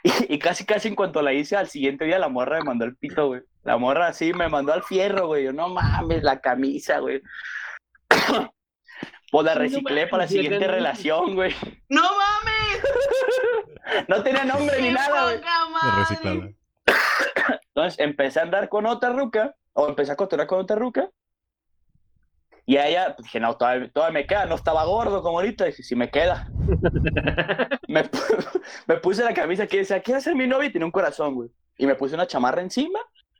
Y, 0.03 0.35
y 0.35 0.39
casi, 0.39 0.65
casi 0.65 0.87
en 0.87 0.95
cuanto 0.95 1.21
la 1.21 1.33
hice, 1.33 1.57
al 1.57 1.67
siguiente 1.67 2.05
día 2.05 2.17
la 2.17 2.29
morra 2.29 2.59
me 2.59 2.63
mandó 2.63 2.85
el 2.85 2.95
pito, 2.95 3.27
güey. 3.27 3.41
La 3.63 3.77
morra 3.77 4.07
así 4.07 4.33
me 4.33 4.47
mandó 4.47 4.71
al 4.71 4.83
fierro, 4.83 5.27
güey. 5.27 5.43
Yo, 5.43 5.53
no 5.53 5.67
mames, 5.69 6.23
la 6.23 6.39
camisa, 6.39 6.99
güey. 6.99 7.21
Pues 9.31 9.45
la 9.45 9.53
No 9.53 9.61
reciclé 9.61 10.07
para 10.07 10.23
la 10.23 10.27
mames, 10.27 10.31
siguiente 10.31 10.67
relación, 10.67 11.35
güey. 11.35 11.53
¡no 11.89 12.01
mames! 12.01 14.07
No 14.07 14.23
tenía 14.23 14.43
nombre 14.43 14.81
ni 14.81 14.87
¡Qué 14.87 14.93
nada, 14.93 15.23
güey. 15.23 15.39
reciclada. 15.99 16.49
Entonces 17.67 17.99
empecé 17.99 18.39
a 18.39 18.43
andar 18.43 18.69
con 18.69 18.87
otra 18.87 19.11
ruca, 19.11 19.53
o 19.73 19.87
empecé 19.87 20.13
a 20.13 20.15
cotorrear 20.15 20.47
con 20.47 20.61
otra 20.61 20.77
ruca. 20.77 21.09
Y 22.69 22.77
a 22.77 22.87
ella, 22.87 23.15
pues, 23.15 23.23
dije, 23.25 23.39
no, 23.39 23.57
todavía, 23.57 23.89
todavía 23.91 24.13
me 24.21 24.27
queda, 24.27 24.45
no 24.45 24.53
estaba 24.53 24.85
gordo 24.85 25.23
como 25.23 25.39
ahorita, 25.39 25.65
dije, 25.65 25.81
sí 25.81 25.95
me 25.95 26.11
queda. 26.11 26.47
me, 27.87 28.03
me 28.87 28.95
puse 28.97 29.23
la 29.23 29.33
camisa 29.33 29.65
que 29.65 29.77
decía, 29.77 29.99
¿quieres 30.03 30.23
ser 30.23 30.35
mi 30.35 30.45
novia? 30.45 30.67
Y 30.67 30.71
tenía 30.71 30.85
un 30.85 30.91
corazón, 30.91 31.33
güey. 31.33 31.49
Y 31.79 31.87
me 31.87 31.95
puse 31.95 32.13
una 32.13 32.27
chamarra 32.27 32.61
encima, 32.61 32.99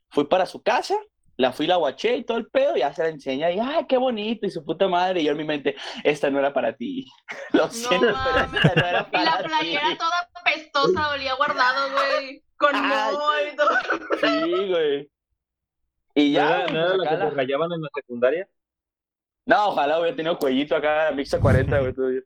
fui 0.09 0.25
para 0.25 0.47
su 0.47 0.63
casa, 0.63 0.95
la 1.38 1.51
fui, 1.51 1.67
la 1.67 1.75
guaché 1.75 2.15
y 2.15 2.23
todo 2.23 2.39
el 2.39 2.47
pedo, 2.47 2.75
y 2.75 2.80
ya 2.80 2.91
se 2.91 3.03
la 3.03 3.09
enseña, 3.09 3.51
y 3.51 3.59
¡ay, 3.59 3.86
qué 3.88 3.97
bonito! 3.97 4.47
Y 4.47 4.49
su 4.49 4.65
puta 4.65 4.88
madre, 4.88 5.21
y 5.21 5.25
yo 5.25 5.34
en 5.34 5.38
mi 5.38 5.43
mente, 5.43 5.75
esta 6.03 6.32
no 6.32 6.39
era 6.39 6.51
para 6.51 6.75
ti. 6.75 7.05
Lo 7.53 7.69
siento, 7.69 8.07
pero 8.07 8.45
esta 8.57 8.73
no 8.82 8.88
era 8.88 9.01
Y 9.07 9.11
para 9.11 9.23
la 9.25 9.38
ti. 9.38 9.47
playera 9.47 9.95
toda 9.95 10.30
pestosa, 10.43 11.09
olía 11.11 11.36
guardado, 11.36 11.91
güey. 11.91 12.41
Con 12.57 12.75
moho 12.82 13.32
y 13.53 13.55
todo. 13.55 13.69
Sí, 14.21 14.67
güey. 14.69 15.11
Y 16.15 16.32
¿No 16.32 16.36
ya, 16.39 16.61
era, 16.63 16.73
no 16.73 16.80
era 16.80 16.88
pues, 16.88 16.97
la 16.97 17.03
acá 17.03 17.09
que 17.11 17.23
la- 17.25 17.30
te 17.30 17.36
rayaban 17.36 17.71
en 17.73 17.82
la 17.84 17.89
secundaria? 17.93 18.47
No, 19.49 19.69
ojalá 19.69 19.99
hubiera 19.99 20.15
tenido 20.15 20.37
cuellito 20.37 20.75
acá, 20.75 21.11
Mixa 21.11 21.39
40, 21.39 21.79
güey. 21.79 21.93
todavía. 21.93 22.21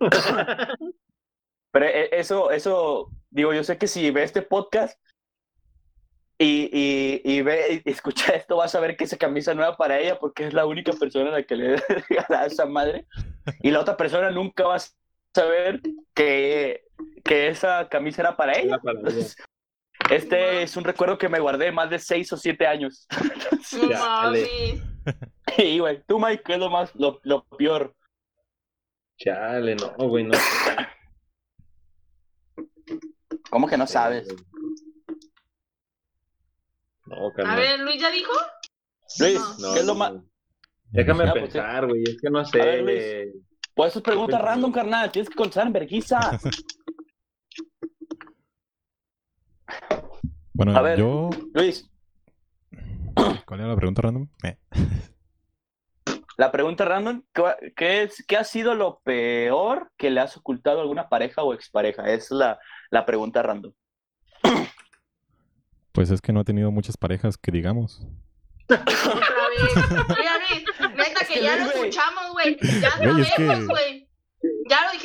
Pero 1.70 1.86
eh, 1.86 2.08
eso, 2.10 2.50
eso, 2.50 3.10
digo, 3.30 3.54
yo 3.54 3.62
sé 3.62 3.78
que 3.78 3.86
si 3.86 4.10
ve 4.10 4.24
este 4.24 4.42
podcast 4.42 5.00
y, 6.38 6.68
y, 6.72 7.22
y 7.24 7.42
ve 7.42 7.80
y 7.84 7.88
escucha 7.88 8.32
esto, 8.34 8.56
vas 8.56 8.74
a 8.74 8.80
ver 8.80 8.96
que 8.96 9.04
esa 9.04 9.16
camisa 9.16 9.54
no 9.54 9.62
era 9.62 9.76
para 9.76 10.00
ella 10.00 10.18
porque 10.18 10.48
es 10.48 10.52
la 10.52 10.66
única 10.66 10.92
persona 10.94 11.28
a 11.28 11.34
la 11.34 11.42
que 11.44 11.54
le 11.54 11.76
regala 12.08 12.46
esa 12.46 12.66
madre. 12.66 13.06
Y 13.62 13.70
la 13.70 13.78
otra 13.78 13.96
persona 13.96 14.32
nunca 14.32 14.64
va 14.64 14.74
a 14.74 14.82
saber 15.32 15.80
que, 16.12 16.86
que 17.22 17.48
esa 17.50 17.88
camisa 17.88 18.22
era 18.22 18.36
para 18.36 18.54
ella. 18.54 18.74
Era 18.74 18.78
para 18.80 18.98
ella. 18.98 19.08
Entonces, 19.10 19.36
Este 20.10 20.64
es 20.64 20.76
un 20.76 20.82
recuerdo 20.82 21.18
que 21.18 21.28
me 21.28 21.38
guardé 21.38 21.70
más 21.70 21.88
de 21.88 22.00
seis 22.00 22.32
o 22.32 22.36
siete 22.36 22.66
años. 22.66 23.06
No 23.80 23.88
Chale. 23.90 24.91
Y, 25.58 25.78
güey, 25.80 26.02
tú, 26.06 26.18
Mike, 26.18 26.42
¿qué 26.44 26.52
es 26.54 26.58
lo 26.58 26.70
más, 26.70 26.94
lo, 26.94 27.20
lo 27.24 27.44
peor? 27.44 27.94
Chale, 29.18 29.76
no, 29.76 29.90
güey, 30.08 30.24
no. 30.24 30.32
¿Cómo 33.50 33.66
que 33.68 33.76
no 33.76 33.86
sabes? 33.86 34.26
No, 37.06 37.28
A 37.28 37.32
carnal. 37.34 37.56
ver, 37.58 37.80
Luis 37.80 38.00
ya 38.00 38.10
dijo. 38.10 38.32
Luis, 39.20 39.38
No. 39.58 39.74
¿qué 39.74 39.80
es 39.80 39.86
lo 39.86 39.94
más? 39.94 40.12
Déjame 40.90 41.26
Ya, 41.26 41.32
pues, 41.32 41.42
pensar, 41.44 41.86
güey, 41.86 42.02
es 42.04 42.20
que 42.20 42.30
no 42.30 42.44
sé. 42.44 42.60
A 42.60 42.64
ver, 42.64 42.82
Luis. 42.82 43.44
Pues 43.74 43.90
eso 43.90 43.98
es 43.98 44.04
pregunta 44.04 44.32
Cuéntame. 44.38 44.50
random, 44.54 44.72
carnal. 44.72 45.12
Tienes 45.12 45.28
que 45.28 45.34
contestar 45.34 45.66
en 45.66 45.72
vergüenza. 45.72 46.38
Bueno, 50.54 50.76
A 50.76 50.82
ver. 50.82 50.98
yo... 50.98 51.30
Luis, 51.54 51.90
¿Cuál 53.52 53.60
era 53.60 53.68
la 53.68 53.76
pregunta 53.76 54.00
random? 54.00 54.28
Eh, 54.44 54.56
la 56.38 56.50
pregunta 56.50 56.86
random, 56.86 57.22
¿qué, 57.76 58.02
es, 58.04 58.24
¿qué 58.26 58.38
ha 58.38 58.44
sido 58.44 58.74
lo 58.74 59.00
peor 59.04 59.92
que 59.98 60.08
le 60.08 60.20
has 60.20 60.38
ocultado 60.38 60.78
a 60.78 60.80
alguna 60.80 61.10
pareja 61.10 61.42
o 61.42 61.52
expareja? 61.52 62.04
Esa 62.04 62.14
es 62.14 62.30
la, 62.30 62.58
la 62.90 63.04
pregunta 63.04 63.42
random. 63.42 63.74
Pues 65.92 66.10
es 66.10 66.22
que 66.22 66.32
no 66.32 66.40
he 66.40 66.44
tenido 66.44 66.70
muchas 66.70 66.96
parejas 66.96 67.36
que 67.36 67.52
digamos. 67.52 68.00
Otra 68.70 68.78
vez. 68.86 70.08
Mira, 70.08 70.32
Luis, 70.48 70.64
neta 70.96 71.20
que 71.26 71.34
que 71.34 71.42
ya 71.42 71.56
lo 71.58 71.64
escuchamos, 71.66 72.32
güey. 72.32 72.56
Ya 72.80 72.90
sabemos, 72.92 73.28
que- 73.36 73.64
güey. 73.66 74.01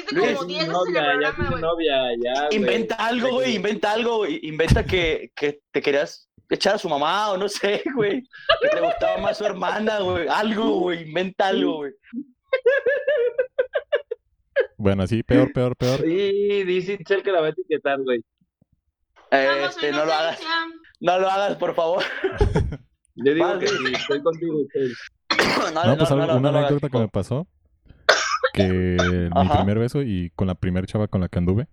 Dijiste 0.10 0.16
Luis, 0.16 0.38
como 0.38 0.46
10 0.48 0.60
veces 0.60 0.66
en 0.66 0.66
el 0.66 0.72
novia, 0.72 1.04
ya 1.22 1.32
güey. 1.50 1.62
novia, 1.62 1.96
ya, 2.24 2.46
güey. 2.48 2.56
Inventa 2.58 2.96
algo, 2.96 3.30
güey, 3.32 3.56
inventa 3.56 3.92
algo, 3.94 4.18
güey. 4.18 4.40
Inventa 4.44 4.84
que, 4.86 5.32
que 5.36 5.60
te 5.72 5.82
querías 5.82 6.30
echar 6.50 6.76
a 6.76 6.78
su 6.78 6.88
mamá 6.90 7.32
o 7.32 7.38
no 7.38 7.50
sé, 7.50 7.84
güey. 7.96 8.22
Que 8.62 8.70
te 8.70 8.80
gustaba 8.82 9.18
más 9.18 9.38
su 9.38 9.46
hermana, 9.46 10.00
güey. 10.00 10.28
Algo, 10.28 10.80
güey. 10.80 11.04
Inventa 11.08 11.48
algo, 11.48 11.78
güey. 11.78 11.92
Bueno, 14.78 15.04
así, 15.04 15.24
peor, 15.24 15.52
peor, 15.54 15.76
peor. 15.76 16.00
Sí, 16.02 16.64
dice 16.64 16.94
Itzel 16.94 17.24
que 17.24 17.32
la 17.32 17.42
va 17.42 17.48
a 17.48 17.50
etiquetar, 17.50 18.00
güey. 18.04 18.24
Este, 19.32 19.92
no 19.92 20.06
lo 20.06 20.14
hagas. 20.14 20.40
No 21.00 21.20
lo 21.20 21.30
hagas, 21.30 21.58
por 21.58 21.74
favor. 21.76 22.04
Yo 23.16 23.34
digo 23.34 23.46
Vas, 23.48 23.60
que 23.60 23.68
sí, 23.68 23.76
estoy 23.94 24.22
contigo, 24.22 24.62
Itzel. 24.62 24.94
No, 25.74 25.84
No, 25.86 25.98
pues 25.98 26.10
no, 26.12 26.24
algo- 26.24 26.40
no, 26.40 26.50
anécdota 26.50 26.90
que 26.90 26.98
me 27.00 27.08
pasó. 27.10 27.48
Que 28.64 29.30
mi 29.34 29.50
primer 29.50 29.80
beso 29.80 30.02
y 30.04 30.32
con 30.36 30.48
la 30.48 30.56
primer 30.56 30.86
chava 30.88 31.08
con 31.08 31.22
la 31.22 31.30
que 31.30 31.38
anduve. 31.40 31.68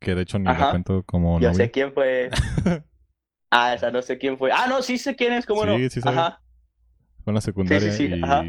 Que 0.00 0.14
de 0.14 0.22
hecho 0.22 0.38
ni 0.38 0.44
la 0.46 0.52
Ajá. 0.52 0.70
cuento 0.70 1.02
como 1.04 1.40
Yo 1.40 1.48
novia. 1.48 1.54
sé 1.64 1.70
quién 1.70 1.92
fue. 1.92 2.30
Ah, 3.52 3.74
esa 3.74 3.90
no 3.90 4.00
sé 4.00 4.16
quién 4.16 4.38
fue. 4.38 4.52
Ah, 4.52 4.66
no, 4.68 4.80
sí 4.80 4.96
sé 4.96 5.16
quién 5.16 5.32
es, 5.32 5.44
cómo 5.44 5.62
Sí, 5.62 5.66
no. 5.66 5.76
sí 5.90 6.00
sabes. 6.00 6.18
Ajá. 6.20 6.40
Fue 7.24 7.32
en 7.32 7.34
la 7.34 7.40
secundaria 7.40 7.90
sí, 7.90 8.06
y 8.06 8.22
ajá. 8.22 8.44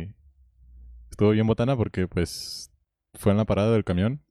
estuvo 1.09 1.31
bien 1.31 1.47
botana 1.47 1.75
porque 1.75 2.07
pues 2.07 2.71
fue 3.15 3.31
en 3.31 3.39
la 3.39 3.45
parada 3.45 3.71
del 3.73 3.83
camión. 3.83 4.21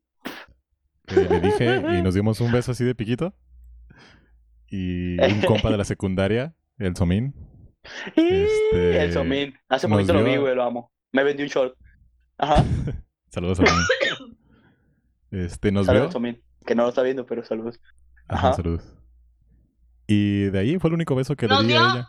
Eh, 1.08 1.26
le 1.28 1.40
dije 1.40 1.74
y 1.98 2.02
nos 2.02 2.14
dimos 2.14 2.40
un 2.40 2.52
beso 2.52 2.70
así 2.70 2.84
de 2.84 2.94
piquito. 2.94 3.34
Y 4.68 5.20
un 5.20 5.40
compa 5.40 5.70
de 5.72 5.76
la 5.76 5.84
secundaria, 5.92 6.54
el 6.78 6.94
Somín, 6.94 7.34
Este, 8.14 9.02
El 9.02 9.12
Somín. 9.12 9.54
Hace 9.68 9.88
poquito 9.88 10.12
lo 10.12 10.22
vi, 10.22 10.36
güey, 10.36 10.54
lo 10.54 10.62
amo. 10.62 10.92
Me 11.10 11.24
vendió 11.24 11.44
un 11.44 11.50
short. 11.50 11.76
Ajá. 12.40 12.64
saludos 13.28 13.60
a 13.60 13.66
Somín. 13.66 14.36
Este, 15.30 15.70
nos 15.70 15.86
Saludos, 15.86 16.06
vio. 16.08 16.12
Somín. 16.12 16.42
Que 16.66 16.74
no 16.74 16.82
lo 16.84 16.88
está 16.88 17.02
viendo, 17.02 17.24
pero 17.26 17.44
saludos. 17.44 17.80
Ajá, 18.28 18.48
Ajá. 18.48 18.56
saludos. 18.56 18.82
Y 20.06 20.44
de 20.44 20.58
ahí 20.58 20.78
fue 20.78 20.88
el 20.88 20.94
único 20.94 21.14
beso 21.14 21.36
que 21.36 21.46
le 21.46 21.54
¿Nos 21.54 21.66
di 21.66 21.72
a 21.74 21.76
ella. 21.76 22.08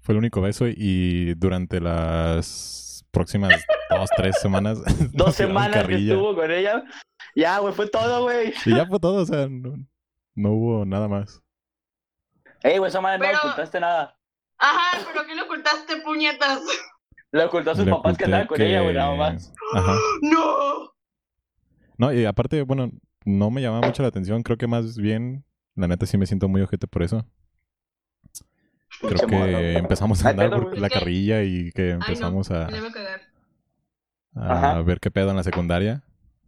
Fue 0.00 0.14
el 0.14 0.18
único 0.18 0.40
beso 0.40 0.66
y 0.66 1.34
durante 1.34 1.80
las 1.80 3.04
próximas 3.10 3.52
dos, 3.90 4.10
tres 4.16 4.36
semanas. 4.40 4.78
Dos 5.12 5.34
semanas 5.34 5.86
que 5.86 5.94
estuvo 5.96 6.34
con 6.34 6.50
ella. 6.50 6.82
Ya, 7.36 7.58
güey, 7.58 7.74
fue 7.74 7.88
todo, 7.88 8.22
güey. 8.22 8.52
Y 8.64 8.74
ya 8.74 8.86
fue 8.86 8.98
todo, 8.98 9.22
o 9.22 9.26
sea, 9.26 9.46
no, 9.48 9.74
no 10.34 10.50
hubo 10.52 10.84
nada 10.86 11.08
más. 11.08 11.42
Ey, 12.62 12.78
güey, 12.78 12.88
esa 12.88 13.00
madre 13.00 13.18
Pero- 13.20 13.32
no 13.34 13.38
ocultaste 13.40 13.80
nada. 13.80 14.16
Ajá, 14.60 15.06
pero 15.12 15.24
¿qué 15.26 15.34
le 15.36 15.42
ocultaste, 15.42 16.00
puñetas? 16.02 16.60
Le 17.32 17.44
ocultó 17.44 17.70
a 17.70 17.74
sus 17.74 17.84
Le 17.84 17.90
papás 17.90 18.16
que 18.16 18.24
andaban 18.24 18.46
con 18.46 18.60
ella, 18.60 18.82
güey, 18.82 18.94
nada 18.94 19.14
más. 19.14 19.52
Ajá. 19.74 19.94
¡No! 20.22 20.94
No, 21.98 22.12
y 22.12 22.24
aparte, 22.24 22.62
bueno, 22.62 22.90
no 23.24 23.50
me 23.50 23.60
llamaba 23.60 23.86
mucho 23.86 24.02
la 24.02 24.08
atención. 24.08 24.42
Creo 24.42 24.56
que 24.56 24.66
más 24.66 24.96
bien, 24.96 25.44
la 25.74 25.88
neta 25.88 26.06
sí 26.06 26.16
me 26.16 26.26
siento 26.26 26.48
muy 26.48 26.62
ojete 26.62 26.86
por 26.86 27.02
eso. 27.02 27.26
Creo 29.00 29.28
que 29.28 29.76
empezamos 29.76 30.24
a 30.24 30.30
andar 30.30 30.50
por 30.50 30.78
la 30.78 30.88
carrilla 30.88 31.42
y 31.42 31.70
que 31.72 31.90
empezamos 31.90 32.50
a, 32.50 32.68
a 34.34 34.82
ver 34.82 35.00
qué 35.00 35.10
pedo 35.10 35.30
en 35.30 35.36
la 35.36 35.42
secundaria. 35.42 36.02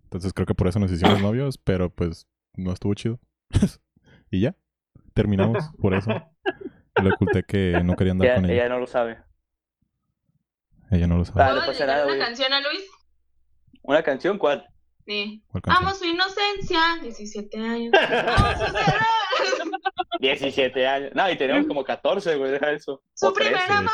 Entonces 0.05 0.33
creo 0.33 0.47
que 0.47 0.55
por 0.55 0.66
eso 0.66 0.78
nos 0.78 0.91
hicimos 0.91 1.20
novios, 1.22 1.59
pero 1.59 1.91
pues 1.91 2.26
no 2.57 2.72
estuvo 2.72 2.95
chido. 2.95 3.20
y 4.31 4.41
ya, 4.41 4.57
terminamos 5.14 5.70
por 5.81 5.95
eso. 5.95 6.11
Le 7.03 7.12
oculté 7.12 7.45
que 7.45 7.81
no 7.85 7.95
quería 7.95 8.12
andar 8.12 8.35
con 8.35 8.45
ella. 8.47 8.55
ella 8.55 8.68
no 8.68 8.78
lo 8.78 8.87
sabe. 8.87 9.18
Ella 10.91 11.07
no 11.07 11.18
lo 11.18 11.24
sabe. 11.24 11.43
Ah, 11.43 11.47
¿Puedo 11.49 11.61
no 11.61 11.66
pasa 11.66 11.72
dedicar 11.86 11.88
nada, 11.88 12.07
una 12.16 12.24
canción 12.24 12.53
a 12.53 12.61
Luis? 12.61 12.82
¿Una 13.82 14.03
canción 14.03 14.38
cuál? 14.38 14.66
Sí. 15.07 15.43
¿Cuál 15.51 15.62
canción? 15.62 15.86
Amo 15.86 15.95
su 15.97 16.05
inocencia, 16.05 16.80
17 17.03 17.59
años. 17.59 17.93
Amo 18.01 18.53
su 18.66 18.72
cerrar. 18.72 19.07
17 20.20 20.86
años. 20.86 21.11
No, 21.14 21.30
y 21.30 21.36
teníamos 21.36 21.66
como 21.66 21.84
14, 21.84 22.36
güey, 22.36 22.53
deja 22.53 22.72
eso. 22.72 23.03
Su 23.14 23.28
o 23.28 23.32
primer 23.32 23.55
13, 23.55 23.72
amor. 23.72 23.91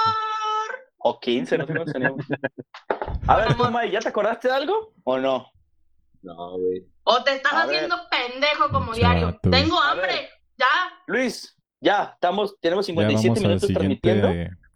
o 0.99 1.21
15, 1.21 1.59
no 1.59 1.67
sé 1.67 1.73
cuántos 1.75 1.93
teníamos. 1.93 2.27
A 3.29 3.37
ver, 3.37 3.55
tú. 3.55 3.65
May, 3.71 3.91
¿ya 3.91 4.01
te 4.01 4.09
acordaste 4.09 4.49
de 4.49 4.55
algo 4.55 4.95
o 5.05 5.19
no? 5.19 5.51
No, 6.23 6.51
güey. 6.59 6.85
O 7.05 7.23
te 7.23 7.35
estás 7.37 7.53
A 7.53 7.67
ver. 7.67 7.77
haciendo 7.77 7.97
pendejo 8.11 8.69
como 8.71 8.87
Chato. 8.95 8.97
diario. 8.99 9.39
Tengo 9.51 9.81
hambre. 9.81 10.29
Ya. 10.59 10.67
Luis, 11.07 11.57
ya, 11.81 12.11
estamos, 12.15 12.59
tenemos 12.61 12.87
Ya 12.87 12.93
57 12.93 13.29
vamos 13.29 13.39
a 13.39 13.43
la 13.43 13.49
minutos 13.49 13.69
transmitiendo. 13.73 14.29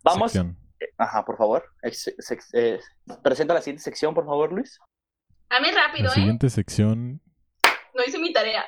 Vamos, 0.05 0.33
sección. 0.33 0.57
Ajá, 0.99 1.25
por 1.25 1.37
favor. 1.37 1.65
Ex- 1.83 2.15
sex- 2.19 2.51
eh, 2.55 2.81
presenta 3.23 3.55
la 3.55 3.61
siguiente 3.61 3.83
sección, 3.83 4.15
por 4.15 4.25
favor, 4.27 4.53
Luis. 4.53 4.79
A 5.51 5.61
mí 5.61 5.69
rápido, 5.71 6.05
La 6.07 6.11
¿eh? 6.13 6.15
siguiente 6.15 6.51
sección, 6.51 7.21
No 7.95 8.05
hice 8.07 8.19
mi 8.19 8.33
tarea. 8.33 8.65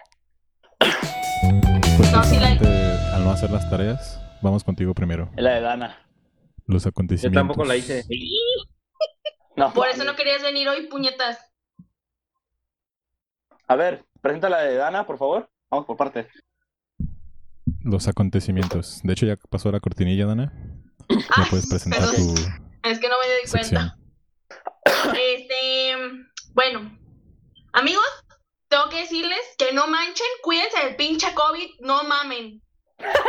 pues 0.78 2.12
No, 2.12 2.22
sí 2.24 2.38
la- 2.38 3.14
al 3.14 3.24
no 3.24 3.30
hacer 3.30 3.50
las 3.50 3.68
tareas, 3.70 4.20
vamos 4.42 4.64
contigo 4.64 4.94
primero. 4.94 5.30
La 5.36 5.54
de 5.54 5.60
Dana. 5.60 6.06
Los 6.66 6.84
Yo 6.84 6.90
acontecimientos. 6.90 7.40
tampoco 7.40 7.64
la 7.64 7.76
hice. 7.76 8.04
No, 9.56 9.72
Por 9.72 9.88
eso 9.88 10.04
no 10.04 10.16
querías 10.16 10.42
venir 10.42 10.68
hoy, 10.68 10.86
puñetas. 10.88 11.38
A 13.68 13.76
ver, 13.76 14.04
presenta 14.20 14.48
la 14.48 14.62
de 14.62 14.74
Dana, 14.76 15.06
por 15.06 15.18
favor. 15.18 15.48
Vamos 15.70 15.86
por 15.86 15.96
partes. 15.96 16.26
Los 17.80 18.06
acontecimientos. 18.08 19.00
De 19.02 19.12
hecho, 19.12 19.26
ya 19.26 19.36
pasó 19.50 19.70
la 19.72 19.80
cortinilla, 19.80 20.26
Dana. 20.26 20.52
Ah, 21.30 21.46
puedes 21.48 21.68
presentar 21.68 22.00
tu 22.10 22.34
Es 22.82 22.98
que 22.98 23.08
no 23.08 23.16
me 23.18 23.26
di 23.40 23.46
sección. 23.46 23.70
cuenta. 23.70 23.98
Este, 25.16 25.94
bueno, 26.54 26.98
amigos, 27.72 28.04
tengo 28.68 28.88
que 28.88 28.98
decirles 29.00 29.40
que 29.58 29.72
no 29.72 29.86
manchen, 29.86 30.26
cuídense 30.42 30.84
del 30.84 30.96
pinche 30.96 31.32
COVID, 31.34 31.68
no 31.80 32.04
mamen. 32.04 32.60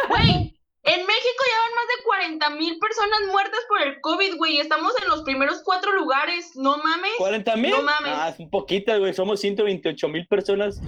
Güey, 0.09 0.53
en 0.85 0.99
México 1.07 1.43
ya 1.49 1.59
van 1.59 1.75
más 1.75 1.87
de 1.87 2.03
40 2.03 2.49
mil 2.51 2.77
personas 2.77 3.19
muertas 3.31 3.59
por 3.69 3.81
el 3.81 4.01
COVID, 4.01 4.35
güey. 4.35 4.59
Estamos 4.59 4.93
en 5.01 5.09
los 5.09 5.23
primeros 5.23 5.61
cuatro 5.63 5.93
lugares, 5.93 6.51
no 6.55 6.77
mames. 6.77 7.13
¿40 7.17 7.57
mil? 7.57 7.71
No 7.71 7.81
mames. 7.83 8.11
Ah, 8.13 8.29
es 8.29 8.39
un 8.39 8.49
poquito, 8.49 8.97
güey. 8.99 9.13
Somos 9.13 9.39
128 9.39 10.07
mil 10.09 10.27
personas. 10.27 10.81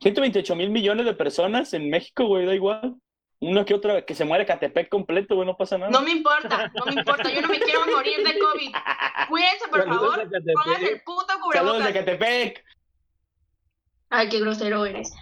128 0.00 0.56
mil 0.56 0.70
millones 0.70 1.04
de 1.04 1.14
personas 1.14 1.74
en 1.74 1.90
México, 1.90 2.26
güey, 2.26 2.46
da 2.46 2.54
igual. 2.54 2.96
Uno 3.40 3.64
que 3.66 3.74
otra, 3.74 4.02
que 4.06 4.14
se 4.14 4.24
muere 4.24 4.46
Catepec 4.46 4.88
completo, 4.88 5.34
güey, 5.34 5.46
no 5.46 5.56
pasa 5.56 5.76
nada. 5.76 5.90
No 5.90 6.00
me 6.00 6.10
importa, 6.10 6.70
no 6.74 6.86
me 6.86 6.92
importa, 6.94 7.30
yo 7.30 7.42
no 7.42 7.48
me 7.48 7.60
quiero 7.60 7.84
morir 7.86 8.26
de 8.26 8.38
COVID. 8.38 8.72
Cuídense, 9.28 9.68
por 9.68 9.80
Saludos 9.82 10.14
favor. 10.16 10.30
Pónganse 10.64 10.92
el 10.92 11.02
puto 11.02 11.26
Saludos 11.52 11.52
de 11.52 11.60
cubrebocas. 11.60 11.92
Catepec. 11.92 12.64
Ay, 14.08 14.28
qué 14.30 14.40
grosero 14.40 14.86
eres. 14.86 15.12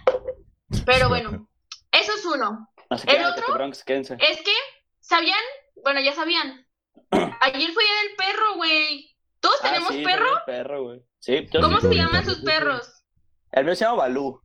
Pero 0.85 1.09
bueno, 1.09 1.47
eso 1.91 2.13
es 2.13 2.25
uno. 2.25 2.69
¿El 3.07 3.25
otro? 3.25 3.65
Es 3.65 3.83
que, 3.83 4.53
¿sabían? 5.01 5.39
Bueno, 5.83 5.99
ya 6.01 6.13
sabían. 6.13 6.65
Ayer 7.11 7.71
fue 7.71 7.83
día 7.83 7.93
del 8.07 8.15
perro, 8.15 8.55
güey. 8.55 9.15
¿Todos 9.39 9.57
Ah, 9.61 9.67
tenemos 9.69 9.89
sí, 9.89 10.03
perro? 10.03 10.29
perro, 10.45 10.83
güey. 10.83 11.01
Sí, 11.19 11.47
yo 11.51 11.61
¿Cómo 11.61 11.79
sí. 11.81 11.87
se 11.87 11.95
llaman 11.95 12.25
sus 12.25 12.39
perros? 12.41 13.03
El 13.51 13.65
mío 13.65 13.75
se 13.75 13.85
llama 13.85 13.97
Balú. 13.97 14.41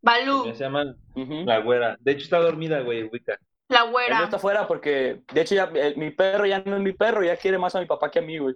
Balú, 0.00 0.44
se 0.54 0.64
llama 0.64 0.94
la 1.14 1.58
güera. 1.58 1.96
De 2.00 2.12
hecho, 2.12 2.24
está 2.24 2.38
dormida, 2.38 2.80
güey, 2.80 3.04
ubica. 3.04 3.38
la 3.68 3.82
güera. 3.82 4.22
está 4.24 4.36
afuera 4.36 4.66
porque, 4.68 5.22
de 5.32 5.40
hecho, 5.40 5.54
ya 5.54 5.70
eh, 5.74 5.94
mi 5.96 6.10
perro 6.10 6.46
ya 6.46 6.60
no 6.60 6.76
es 6.76 6.82
mi 6.82 6.92
perro, 6.92 7.24
ya 7.24 7.36
quiere 7.36 7.58
más 7.58 7.74
a 7.74 7.80
mi 7.80 7.86
papá 7.86 8.10
que 8.10 8.20
a 8.20 8.22
mí, 8.22 8.38
güey. 8.38 8.54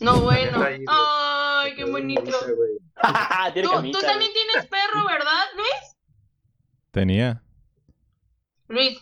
No, 0.00 0.20
bueno. 0.20 0.62
Ahí. 0.62 0.84
Ay, 0.88 1.74
qué 1.74 1.84
bonito. 1.84 2.22
¿Tú, 2.30 4.00
también 4.00 4.32
tienes 4.32 4.66
perro, 4.68 5.04
¿verdad, 5.06 5.44
Luis? 5.56 5.96
Tenía. 6.90 7.42
Luis. 8.68 9.00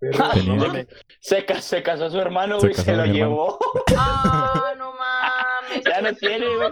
Tenía. 0.00 0.56
no 0.56 0.72
Se, 1.20 1.44
se 1.60 1.82
casó 1.82 2.10
su 2.10 2.18
hermano, 2.18 2.60
Se 2.60 2.68
güey, 2.68 2.74
se, 2.74 2.84
casó 2.84 2.96
lo 2.96 3.12
mi 3.12 3.18
hermano. 3.20 3.36
llevó. 3.36 3.58
No 6.12 6.16
tiene, 6.18 6.56
güey. 6.56 6.70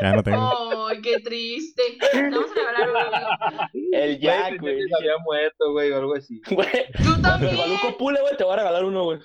Ya 0.00 0.12
no 0.12 0.22
tengo. 0.22 0.86
Ay, 0.88 1.00
qué 1.00 1.18
triste. 1.20 1.82
Vamos 2.30 2.50
a 2.50 2.54
regalar 2.54 2.90
uno. 2.90 3.68
El 3.92 4.18
Jack, 4.20 4.60
güey. 4.60 4.82
se 4.88 4.94
había 4.94 5.18
muerto, 5.18 5.72
güey, 5.72 5.90
o 5.90 5.96
algo 5.96 6.14
así. 6.14 6.40
Güey, 6.50 6.68
Yo 7.04 7.14
el 7.16 7.22
también. 7.22 7.56
Baluco 7.56 7.96
Pule, 7.98 8.20
güey, 8.20 8.36
te 8.36 8.44
voy 8.44 8.52
a 8.52 8.56
regalar 8.56 8.84
uno, 8.84 9.04
güey. 9.04 9.18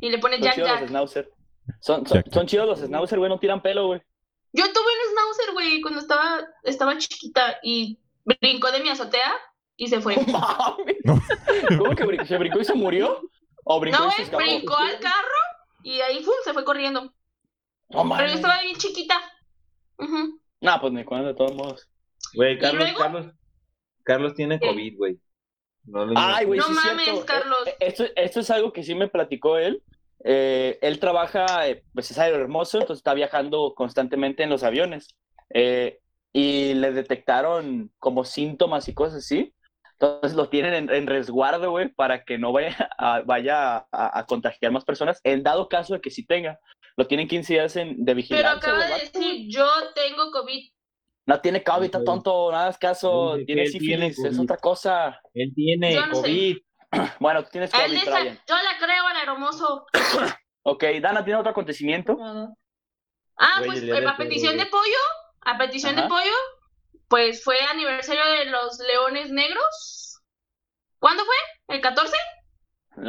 Y 0.00 0.10
le 0.10 0.18
pone 0.18 0.36
Son 0.36 0.44
Jack 0.44 0.54
chidos 0.54 0.68
los 0.70 0.80
Jack. 0.80 0.88
Schnauzer. 0.88 1.32
Son, 1.80 2.06
son, 2.06 2.24
son 2.32 2.46
chidos 2.46 2.66
los 2.66 2.80
Schnauzer, 2.80 3.18
güey, 3.18 3.28
no 3.28 3.38
tiran 3.38 3.60
pelo, 3.60 3.86
güey. 3.88 4.00
Yo 4.52 4.64
tuve 4.72 4.82
un 4.82 5.12
schnauzer, 5.12 5.52
güey, 5.54 5.80
cuando 5.82 6.00
estaba, 6.00 6.40
estaba 6.62 6.96
chiquita 6.96 7.58
y 7.62 7.98
brincó 8.24 8.70
de 8.72 8.80
mi 8.80 8.88
azotea 8.88 9.32
y 9.76 9.88
se 9.88 10.00
fue. 10.00 10.16
No. 11.04 11.20
¿Cómo 11.78 11.94
que 11.94 12.04
brincó? 12.04 12.24
¿Se 12.24 12.38
brincó 12.38 12.60
y 12.60 12.64
se 12.64 12.74
murió? 12.74 13.20
¿O 13.64 13.80
brincó 13.80 13.98
No, 13.98 14.08
y 14.08 14.10
se 14.12 14.16
güey, 14.16 14.24
escapó? 14.24 14.42
brincó 14.42 14.76
al 14.76 14.98
carro 15.00 15.38
y 15.88 16.00
ahí 16.02 16.22
¡fum! 16.22 16.34
se 16.44 16.52
fue 16.52 16.64
corriendo. 16.64 17.14
No 17.88 18.08
Pero 18.16 18.28
yo 18.28 18.34
estaba 18.34 18.60
bien 18.60 18.76
chiquita. 18.76 19.14
Ujú. 19.98 20.38
No, 20.60 20.80
pues 20.80 20.92
ni 20.92 21.04
cuando, 21.04 21.28
de 21.28 21.34
todos 21.34 21.54
modos. 21.54 21.88
Güey, 22.34 22.58
Carlos, 22.58 22.82
luego? 22.82 22.98
Carlos, 22.98 23.26
Carlos 24.02 24.34
tiene 24.34 24.60
¿Qué? 24.60 24.68
COVID, 24.68 24.96
güey. 24.98 25.18
No 25.84 26.06
Ay, 26.14 26.44
güey, 26.44 26.58
No 26.60 26.66
sí 26.66 26.72
mames, 26.74 27.04
cierto. 27.04 27.24
Carlos. 27.24 27.58
Eh, 27.66 27.76
Esto, 27.80 28.04
esto 28.16 28.40
es 28.40 28.50
algo 28.50 28.72
que 28.72 28.82
sí 28.82 28.94
me 28.94 29.08
platicó 29.08 29.56
él. 29.56 29.82
Eh, 30.24 30.78
él 30.82 30.98
trabaja, 31.00 31.66
eh, 31.68 31.84
pues 31.94 32.10
es 32.10 32.18
hermoso, 32.18 32.78
entonces 32.80 33.00
está 33.00 33.14
viajando 33.14 33.72
constantemente 33.74 34.42
en 34.42 34.50
los 34.50 34.64
aviones. 34.64 35.16
Eh, 35.54 36.00
y 36.34 36.74
le 36.74 36.92
detectaron 36.92 37.90
como 37.98 38.24
síntomas 38.24 38.88
y 38.88 38.94
cosas 38.94 39.20
así. 39.20 39.54
Entonces 40.00 40.34
lo 40.36 40.48
tienen 40.48 40.74
en, 40.74 40.90
en 40.94 41.06
resguardo, 41.08 41.70
güey, 41.72 41.88
para 41.88 42.22
que 42.24 42.38
no 42.38 42.52
vaya, 42.52 42.76
a, 42.98 43.20
vaya 43.22 43.78
a, 43.90 44.18
a 44.18 44.26
contagiar 44.26 44.70
más 44.70 44.84
personas. 44.84 45.20
En 45.24 45.42
dado 45.42 45.68
caso 45.68 45.94
de 45.94 46.00
que 46.00 46.10
sí 46.10 46.24
tenga, 46.24 46.60
lo 46.96 47.06
tienen 47.06 47.26
15 47.26 47.52
días 47.52 47.76
en, 47.76 47.88
de 47.96 48.04
Pero 48.04 48.16
vigilancia. 48.16 48.52
acaba 48.52 48.76
güey, 48.86 48.88
de 48.88 49.10
decir, 49.10 49.46
yo 49.48 49.66
tengo 49.94 50.30
COVID. 50.30 50.72
No 51.26 51.40
tiene 51.40 51.62
COVID, 51.64 51.84
está 51.86 52.04
tonto, 52.04 52.50
nada 52.52 52.70
es 52.70 52.78
caso. 52.78 53.36
Tiene 53.44 53.62
él 53.64 53.70
tiene 53.72 54.10
sífilis, 54.12 54.18
es 54.18 54.24
COVID. 54.36 54.40
otra 54.40 54.56
cosa. 54.56 55.20
Él 55.34 55.52
tiene 55.54 55.94
no 55.96 56.14
sé. 56.14 56.22
COVID. 56.22 56.56
Bueno, 57.20 57.42
tú 57.44 57.50
tienes 57.52 57.74
Él 57.74 57.80
COVID, 57.82 57.92
dice, 57.92 58.10
Brian. 58.10 58.38
yo 58.48 58.54
la 58.54 58.78
creo 58.78 59.06
al 59.06 59.16
hermoso. 59.28 59.84
Ok, 60.62 60.84
Dana, 61.00 61.24
¿tiene 61.24 61.40
otro 61.40 61.50
acontecimiento? 61.50 62.18
Ah, 63.38 63.62
pues 63.64 63.82
eh, 63.82 64.06
a 64.06 64.16
petición 64.16 64.56
de 64.58 64.66
pollo, 64.66 64.98
a 65.42 65.56
petición 65.56 65.94
Ajá. 65.94 66.02
de 66.02 66.08
pollo, 66.08 66.34
pues 67.08 67.42
fue 67.42 67.58
aniversario 67.60 68.24
de 68.24 68.44
los 68.46 68.78
Leones 68.78 69.30
Negros. 69.30 70.20
¿Cuándo 70.98 71.24
fue? 71.24 71.76
¿El 71.76 71.80
14? 71.80 72.14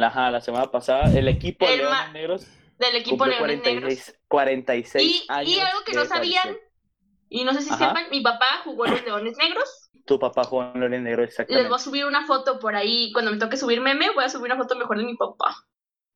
Ajá, 0.02 0.30
la 0.30 0.40
semana 0.40 0.70
pasada, 0.70 1.04
el 1.16 1.28
equipo 1.28 1.66
de 1.66 1.78
Leones 1.78 2.12
Negros 2.12 2.46
Del 2.78 2.96
equipo 2.96 3.26
Leones 3.26 3.62
Negros. 3.62 3.94
46, 3.94 4.20
46 4.28 5.22
Y, 5.22 5.26
años. 5.28 5.48
y 5.50 5.60
algo 5.60 5.80
que 5.84 5.92
no 5.94 6.04
sabían, 6.04 6.42
tradición. 6.42 6.70
y 7.28 7.44
no 7.44 7.52
sé 7.52 7.62
si 7.62 7.70
Ajá. 7.70 7.88
sepan, 7.88 8.10
mi 8.10 8.20
papá 8.20 8.46
jugó 8.64 8.86
en 8.86 8.92
los 8.92 9.04
Leones 9.04 9.36
Negros. 9.36 9.90
Tu 10.06 10.18
papá 10.18 10.44
jugó 10.44 10.62
en 10.72 10.80
Leones 10.80 11.02
Negros, 11.02 11.24
Les 11.24 11.30
exactamente. 11.30 11.68
voy 11.68 11.76
a 11.76 11.82
subir 11.82 12.04
una 12.06 12.26
foto 12.26 12.58
por 12.58 12.74
ahí. 12.76 13.12
Cuando 13.12 13.32
me 13.32 13.38
toque 13.38 13.56
subir 13.56 13.80
meme, 13.80 14.10
voy 14.14 14.24
a 14.24 14.28
subir 14.28 14.46
una 14.52 14.56
foto 14.62 14.76
mejor 14.76 14.98
de 14.98 15.04
mi 15.04 15.16
papá. 15.16 15.54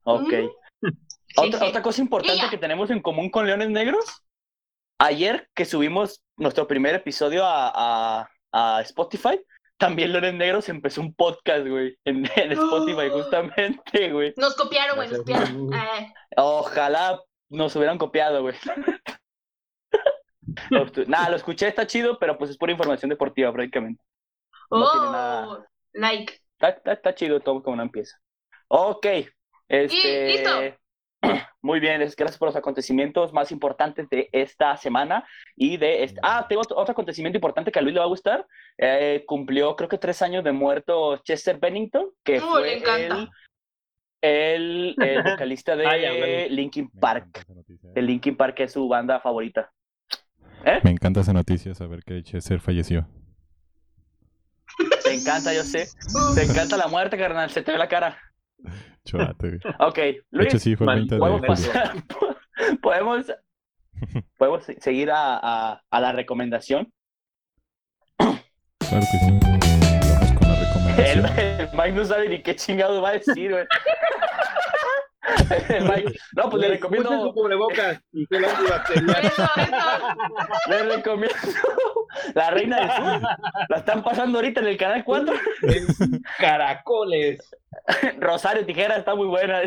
Ok. 0.04 0.30
Sí, 0.30 0.88
otra, 1.36 1.58
sí. 1.58 1.66
otra 1.66 1.82
cosa 1.82 2.00
importante 2.00 2.48
que 2.48 2.58
tenemos 2.58 2.90
en 2.90 3.02
común 3.02 3.30
con 3.30 3.46
Leones 3.46 3.70
Negros. 3.70 4.04
Ayer 4.98 5.48
que 5.54 5.64
subimos 5.64 6.22
nuestro 6.36 6.66
primer 6.66 6.94
episodio 6.94 7.44
a, 7.44 7.72
a, 7.74 8.30
a 8.52 8.80
Spotify, 8.82 9.40
también 9.76 10.12
Leones 10.12 10.34
Negros 10.34 10.68
empezó 10.68 11.00
un 11.00 11.14
podcast, 11.14 11.66
güey, 11.66 11.98
en, 12.04 12.24
en 12.36 12.52
Spotify, 12.52 13.10
justamente, 13.10 14.12
güey. 14.12 14.32
Nos 14.36 14.54
copiaron, 14.54 14.96
güey, 14.96 15.08
nos 15.08 15.18
copiaron. 15.18 15.74
Eh, 15.74 16.14
Ojalá 16.36 17.20
nos 17.48 17.74
hubieran 17.76 17.98
copiado, 17.98 18.42
güey. 18.42 18.54
Nada, 21.06 21.30
lo 21.30 21.36
escuché, 21.36 21.68
está 21.68 21.86
chido, 21.86 22.18
pero 22.18 22.38
pues 22.38 22.50
es 22.50 22.56
pura 22.56 22.72
información 22.72 23.08
deportiva, 23.08 23.52
prácticamente. 23.52 24.02
No 24.70 24.90
tiene 24.90 25.06
oh, 25.06 25.12
nada. 25.12 25.66
like. 25.92 26.34
Está, 26.52 26.68
está, 26.68 26.92
está 26.92 27.14
chido 27.14 27.40
todo 27.40 27.62
como 27.62 27.74
una 27.74 27.82
empieza. 27.82 28.16
Ok. 28.68 29.06
Este, 29.68 30.26
listo. 30.26 30.50
Muy 31.62 31.80
bien, 31.80 31.98
gracias 32.00 32.38
por 32.38 32.48
los 32.48 32.56
acontecimientos 32.56 33.32
más 33.32 33.50
importantes 33.50 34.08
de 34.10 34.28
esta 34.32 34.76
semana 34.76 35.24
y 35.56 35.76
de 35.76 36.04
este... 36.04 36.20
Ah, 36.22 36.46
tengo 36.48 36.62
otro, 36.62 36.92
acontecimiento 36.92 37.36
importante 37.36 37.72
que 37.72 37.78
a 37.78 37.82
Luis 37.82 37.94
le 37.94 38.00
va 38.00 38.06
a 38.06 38.08
gustar. 38.08 38.46
Eh, 38.78 39.24
cumplió 39.26 39.76
creo 39.76 39.88
que 39.88 39.98
tres 39.98 40.20
años 40.22 40.44
de 40.44 40.52
muerto 40.52 41.16
Chester 41.18 41.58
Bennington, 41.58 42.10
que 42.22 42.40
fue 42.40 42.62
le 42.62 42.78
encanta. 42.78 43.30
el, 44.20 44.94
el, 44.98 45.02
el 45.02 45.22
vocalista 45.32 45.76
de 45.76 45.86
Ay, 45.86 46.04
háblale. 46.04 46.50
Linkin 46.50 46.90
Park. 46.90 47.46
De 47.66 48.02
Linkin 48.02 48.36
Park, 48.36 48.54
que 48.56 48.64
es 48.64 48.72
su 48.72 48.88
banda 48.88 49.20
favorita. 49.20 49.70
¿Eh? 50.64 50.80
Me 50.82 50.90
encanta 50.90 51.20
esa 51.20 51.32
noticia, 51.32 51.74
saber 51.74 52.02
que 52.04 52.22
Chester 52.22 52.60
falleció. 52.60 53.06
Te 55.04 55.14
encanta, 55.14 55.52
yo 55.52 55.62
sé. 55.62 55.86
Te 56.34 56.42
encanta 56.42 56.76
la 56.76 56.88
muerte, 56.88 57.16
carnal. 57.16 57.50
Se 57.50 57.62
te 57.62 57.72
ve 57.72 57.78
la 57.78 57.88
cara. 57.88 58.18
Choate, 59.04 59.48
güey. 59.48 59.60
Ok, 59.80 59.98
Luis. 60.30 60.48
hecho, 60.48 60.58
sí, 60.58 60.76
fue 60.76 60.86
el 60.92 60.98
20 61.00 61.14
de 61.16 61.18
podemos 61.18 61.40
pasar, 61.46 61.92
podemos, 62.82 63.26
podemos 64.38 64.64
se- 64.64 64.80
seguir 64.80 65.10
a, 65.10 65.38
a, 65.72 65.82
a 65.90 66.00
la 66.00 66.12
recomendación. 66.12 66.90
Claro 68.18 68.36
que 69.00 69.18
sí. 69.18 69.38
Vamos 69.42 70.32
con 70.38 70.48
la 70.48 70.54
El, 70.54 71.22
recomendación. 71.22 71.26
el 71.60 71.68
Mike 71.74 71.92
no 71.92 72.04
sabe 72.04 72.28
ni 72.28 72.42
qué 72.42 72.54
chingado 72.56 73.02
va 73.02 73.10
a 73.10 73.12
decir, 73.12 73.50
güey. 73.50 73.64
No, 76.36 76.50
pues 76.50 76.60
le 76.60 76.68
recomiendo, 76.68 77.08
su 77.22 77.32
cubrebocas 77.32 78.00
y 78.12 78.26
gel 78.26 78.44
antibacterial. 78.44 79.24
Eso, 79.24 79.42
eso. 79.56 80.68
le 80.68 80.96
recomiendo 80.96 81.36
La 82.34 82.50
Reina 82.50 82.76
del 82.80 82.90
Sur. 82.90 83.28
La 83.68 83.76
están 83.76 84.02
pasando 84.02 84.38
ahorita 84.38 84.60
en 84.60 84.66
el 84.68 84.76
canal 84.76 85.04
4. 85.04 85.34
Caracoles. 86.38 87.56
Rosario 88.18 88.64
Tijera 88.64 88.96
está 88.96 89.14
muy 89.14 89.26
buena. 89.26 89.60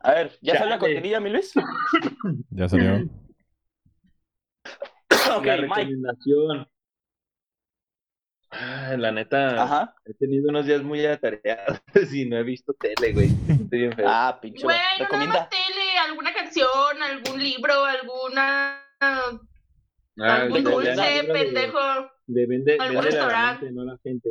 A 0.00 0.12
ver, 0.12 0.38
¿ya 0.40 0.54
salió 0.54 0.70
la 0.70 0.78
Chale. 0.78 0.94
cortinilla, 0.94 1.20
mi 1.20 1.30
Luis? 1.30 1.52
Ya 2.50 2.68
salió. 2.68 3.04
Ok, 5.36 5.44
la 5.44 5.56
Mike. 5.56 5.92
Ah, 8.50 8.94
la 8.96 9.12
neta, 9.12 9.62
Ajá. 9.62 9.94
he 10.06 10.14
tenido 10.14 10.48
unos 10.48 10.64
días 10.64 10.82
muy 10.82 11.04
atareados 11.04 11.80
y 12.14 12.24
no 12.24 12.38
he 12.38 12.42
visto 12.42 12.72
tele, 12.74 13.12
güey. 13.12 13.28
Estoy 13.48 13.78
bien 13.80 13.92
feo. 13.92 14.06
Ah, 14.08 14.38
pinche. 14.40 14.62
Güey, 14.64 14.76
nada 14.76 14.98
Recomienda. 14.98 15.34
más 15.40 15.50
tele, 15.50 15.98
alguna 16.08 16.32
canción, 16.32 17.02
algún 17.02 17.42
libro, 17.42 17.84
alguna. 17.84 18.80
Ah, 19.00 19.38
algún 20.16 20.64
de- 20.64 20.70
dulce, 20.70 20.90
de- 20.90 21.22
de- 21.22 21.24
pendejo. 21.32 21.78
de 22.26 22.46
vende, 22.46 22.72
algún 22.80 22.86
vende 22.88 22.94
la 22.94 23.00
restaurante. 23.02 23.64
mente, 23.66 23.78
no 23.78 23.84
la 23.84 23.98
gente. 24.02 24.28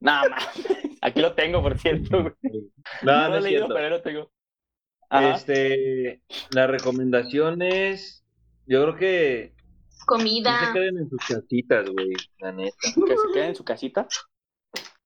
Nada 0.00 0.28
más. 0.28 0.44
Aquí 1.00 1.20
lo 1.20 1.32
tengo, 1.34 1.62
por 1.62 1.78
cierto, 1.78 2.22
güey. 2.22 2.34
No, 3.02 3.12
No 3.12 3.22
no, 3.22 3.28
lo 3.30 3.36
he 3.36 3.40
leído, 3.42 3.68
pero 3.68 3.88
lo 3.90 4.02
tengo. 4.02 4.30
Ajá. 5.10 5.34
Este, 5.34 6.22
la 6.50 6.66
recomendación 6.66 7.62
es, 7.62 8.24
yo 8.66 8.82
creo 8.82 8.96
que 8.96 9.54
Comida. 10.08 10.66
se 10.66 10.72
queden 10.72 10.98
en 10.98 11.08
sus 11.10 11.20
casitas, 11.26 11.88
güey, 11.90 12.12
la 12.40 12.52
neta. 12.52 12.76
Que 13.06 13.16
se 13.16 13.32
quede 13.34 13.46
en 13.46 13.54
su 13.54 13.64
casita. 13.64 14.06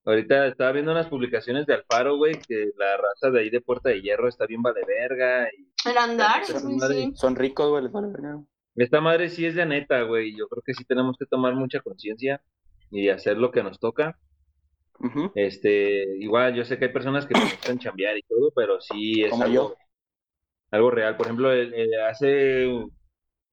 Ahorita 0.05 0.47
estaba 0.47 0.71
viendo 0.73 0.91
unas 0.91 1.07
publicaciones 1.07 1.65
de 1.65 1.75
Alfaro, 1.75 2.17
güey, 2.17 2.33
que 2.47 2.71
la 2.77 2.97
raza 2.97 3.31
de 3.31 3.39
ahí 3.41 3.49
de 3.49 3.61
Puerta 3.61 3.89
de 3.89 4.01
Hierro 4.01 4.27
está 4.27 4.45
bien 4.45 4.61
vale 4.61 4.81
verga. 4.85 5.47
Y 5.57 5.89
El 5.89 5.97
andar, 5.97 6.43
sí, 6.45 6.53
madre. 6.75 6.95
sí. 6.95 7.11
Son 7.15 7.35
ricos, 7.35 7.69
güey. 7.69 7.83
Les 7.83 7.91
vale 7.91 8.07
verga. 8.07 8.41
esta 8.75 8.99
madre 8.99 9.29
sí 9.29 9.45
es 9.45 9.55
de 9.55 9.65
neta, 9.65 10.01
güey. 10.01 10.35
Yo 10.35 10.47
creo 10.49 10.61
que 10.65 10.73
sí 10.73 10.83
tenemos 10.83 11.15
que 11.17 11.25
tomar 11.25 11.55
mucha 11.55 11.79
conciencia 11.79 12.41
y 12.91 13.07
hacer 13.09 13.37
lo 13.37 13.51
que 13.51 13.63
nos 13.63 13.79
toca. 13.79 14.19
Este, 15.35 16.17
igual, 16.19 16.53
yo 16.53 16.63
sé 16.65 16.77
que 16.77 16.85
hay 16.85 16.93
personas 16.93 17.25
que 17.25 17.33
les 17.33 17.43
gustan 17.51 17.79
chambear 17.79 18.17
y 18.17 18.21
todo, 18.23 18.51
pero 18.55 18.79
sí 18.81 19.23
es 19.23 19.31
Como 19.31 19.43
algo, 19.43 19.53
yo. 19.55 19.75
algo 20.71 20.91
real. 20.91 21.17
Por 21.17 21.25
ejemplo, 21.27 21.51
el- 21.51 21.73
el- 21.73 21.99
hace 22.01 22.65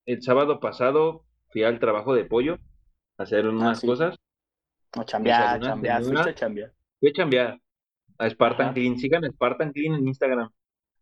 el 0.07 0.22
sábado 0.22 0.61
pasado 0.61 1.24
fui 1.51 1.62
al 1.62 1.78
trabajo 1.78 2.14
de 2.14 2.24
pollo 2.24 2.59
a 3.18 3.22
hacer 3.24 3.46
unas 3.46 3.78
Ah, 3.78 3.80
sí. 3.80 3.86
cosas. 3.86 4.16
No, 4.96 5.05
chambear, 5.05 5.61
chambear. 5.61 6.03
Fuiste 6.03 6.30
a 6.30 6.34
chambear. 6.34 6.72
Fui 6.98 7.11
a 7.11 7.12
chambear 7.12 7.61
a 8.18 8.30
Spartan 8.30 8.66
Ajá. 8.66 8.74
Clean. 8.74 8.98
Sigan 8.98 9.24
a 9.24 9.28
Spartan 9.28 9.72
Clean 9.72 9.94
en 9.94 10.09
Instagram. 10.09 10.51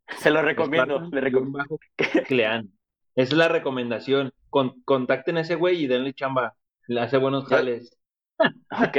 Se 0.19 0.31
lo 0.31 0.43
recomiendo. 0.43 0.97
Spartan 0.97 1.11
Le 1.11 1.21
recomiendo. 1.21 1.79
Clean. 2.29 2.69
Esa 3.15 3.33
es 3.33 3.39
la 3.39 3.49
recomendación. 3.49 4.33
Con, 4.51 4.83
contacten 4.83 5.37
a 5.37 5.41
ese 5.41 5.55
güey 5.57 5.83
y 5.83 5.87
denle 5.87 6.15
chamba. 6.15 6.55
Le 6.87 7.01
hace 7.01 7.17
buenos 7.19 7.47
jales. 7.47 7.95
Ok. 8.71 8.97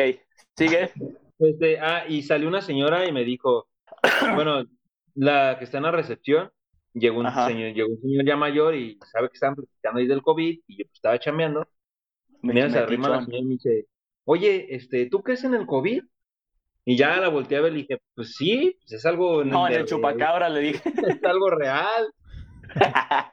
Sigue. 0.57 0.91
Este, 1.39 1.79
ah, 1.79 2.03
y 2.09 2.23
salió 2.23 2.49
una 2.49 2.61
señora 2.61 3.05
y 3.07 3.13
me 3.13 3.23
dijo, 3.23 3.69
bueno, 4.35 4.65
la 5.15 5.55
que 5.57 5.63
está 5.63 5.77
en 5.77 5.83
la 5.83 5.91
recepción, 5.91 6.51
llegó 6.99 7.19
un 7.19 7.27
Ajá. 7.27 7.47
señor, 7.47 7.73
llegó 7.73 7.89
un 7.89 8.01
señor 8.01 8.25
ya 8.25 8.35
mayor 8.35 8.75
y 8.75 8.97
sabe 9.11 9.29
que 9.29 9.33
estaban 9.35 9.55
platicando 9.55 9.99
ahí 9.99 10.07
del 10.07 10.21
COVID 10.21 10.59
y 10.67 10.77
yo 10.77 10.85
pues, 10.85 10.95
estaba 10.95 11.19
chambeando. 11.19 11.67
Me- 12.41 12.53
Mira, 12.53 12.69
se 12.69 12.77
me 12.77 12.83
arrima 12.83 13.09
la 13.09 13.21
señora 13.25 13.37
y 13.39 13.45
me 13.45 13.53
dice, 13.53 13.87
oye, 14.25 14.67
este, 14.75 15.07
¿tú 15.07 15.21
crees 15.23 15.43
en 15.43 15.53
el 15.55 15.65
COVID? 15.65 16.03
Y 16.85 16.95
ya 16.97 17.17
la 17.17 17.27
volteé 17.29 17.57
a 17.57 17.61
ver 17.61 17.73
y 17.73 17.75
le 17.75 17.81
dije, 17.81 17.97
pues 18.15 18.33
sí, 18.35 18.77
pues 18.79 18.93
es 18.93 19.05
algo... 19.05 19.43
No, 19.43 19.67
en 19.67 19.73
el 19.73 19.85
chupacabra 19.85 20.49
le 20.49 20.59
dije. 20.61 20.81
es 21.19 21.23
algo 21.23 21.49
real. 21.49 22.11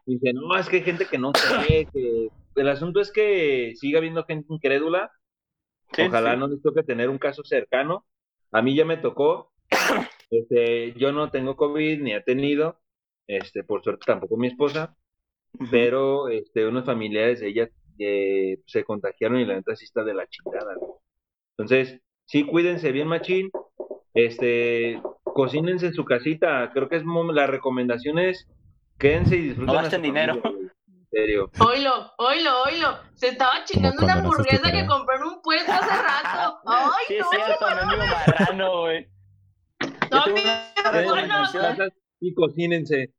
Y 0.06 0.14
dice, 0.14 0.32
no, 0.32 0.56
es 0.58 0.68
que 0.68 0.76
hay 0.76 0.82
gente 0.82 1.06
que 1.06 1.18
no 1.18 1.32
cree, 1.32 1.86
que... 1.92 2.28
El 2.54 2.68
asunto 2.68 3.00
es 3.00 3.12
que 3.12 3.72
sigue 3.76 3.98
habiendo 3.98 4.24
gente 4.24 4.46
incrédula. 4.52 5.10
Sí, 5.92 6.02
Ojalá 6.02 6.32
sí. 6.32 6.38
no 6.40 6.48
les 6.48 6.62
toque 6.62 6.82
tener 6.82 7.08
un 7.10 7.18
caso 7.18 7.44
cercano. 7.44 8.06
A 8.50 8.62
mí 8.62 8.74
ya 8.74 8.84
me 8.84 8.96
tocó. 8.96 9.52
Este, 10.30 10.92
yo 10.94 11.12
no 11.12 11.30
tengo 11.30 11.56
COVID 11.56 12.00
ni 12.00 12.12
he 12.14 12.20
tenido. 12.22 12.80
Este, 13.26 13.64
por 13.64 13.82
suerte 13.82 14.04
tampoco 14.06 14.36
mi 14.36 14.48
esposa. 14.48 14.96
Pero 15.70 16.28
este, 16.28 16.66
unos 16.66 16.84
familiares 16.84 17.40
de 17.40 17.48
ella 17.48 17.68
eh, 17.98 18.58
se 18.66 18.84
contagiaron 18.84 19.40
y 19.40 19.46
la 19.46 19.54
neta 19.54 19.74
sí 19.74 19.84
está 19.84 20.04
de 20.04 20.14
la 20.14 20.26
chingada. 20.26 20.74
Entonces, 21.56 22.00
sí, 22.26 22.44
cuídense 22.44 22.92
bien, 22.92 23.08
machín. 23.08 23.50
Este, 24.12 25.00
cocínense 25.22 25.86
en 25.86 25.94
su 25.94 26.04
casita. 26.04 26.70
Creo 26.72 26.88
que 26.88 26.96
es 26.96 27.04
la 27.32 27.46
recomendación 27.46 28.18
es 28.18 28.46
quédense 28.98 29.36
y 29.36 29.42
disfruten. 29.42 29.74
No 29.74 29.80
gasten 29.80 30.02
dinero. 30.02 30.40
familia. 30.42 30.72
En 30.88 31.06
serio. 31.10 31.50
Oilo, 31.60 32.12
oilo, 32.18 32.62
oilo. 32.64 32.98
Se 33.14 33.28
estaba 33.28 33.64
chingando 33.64 34.02
una 34.04 34.16
no 34.16 34.20
hamburguesa 34.20 34.70
que 34.70 34.86
compró 34.86 35.16
en 35.16 35.22
un 35.22 35.42
puesto 35.42 35.72
hace 35.72 36.02
rato. 36.02 36.58
Ay, 36.66 37.04
Sí, 37.08 37.14
es 37.14 37.20
no, 37.20 37.30
cierto, 37.30 37.66
marrano, 37.66 38.80
güey. 38.80 39.06
Yo 40.10 40.18
no, 40.18 40.24
tengo 40.24 40.36
mi 40.36 40.42
una 40.42 40.72
Quédense 40.74 40.98
en 40.98 41.06
sus 41.06 41.10
bueno. 41.10 41.42
recomendación. 41.52 41.62
casas 41.62 41.92
y 42.20 42.34
cocínense. 42.34 43.12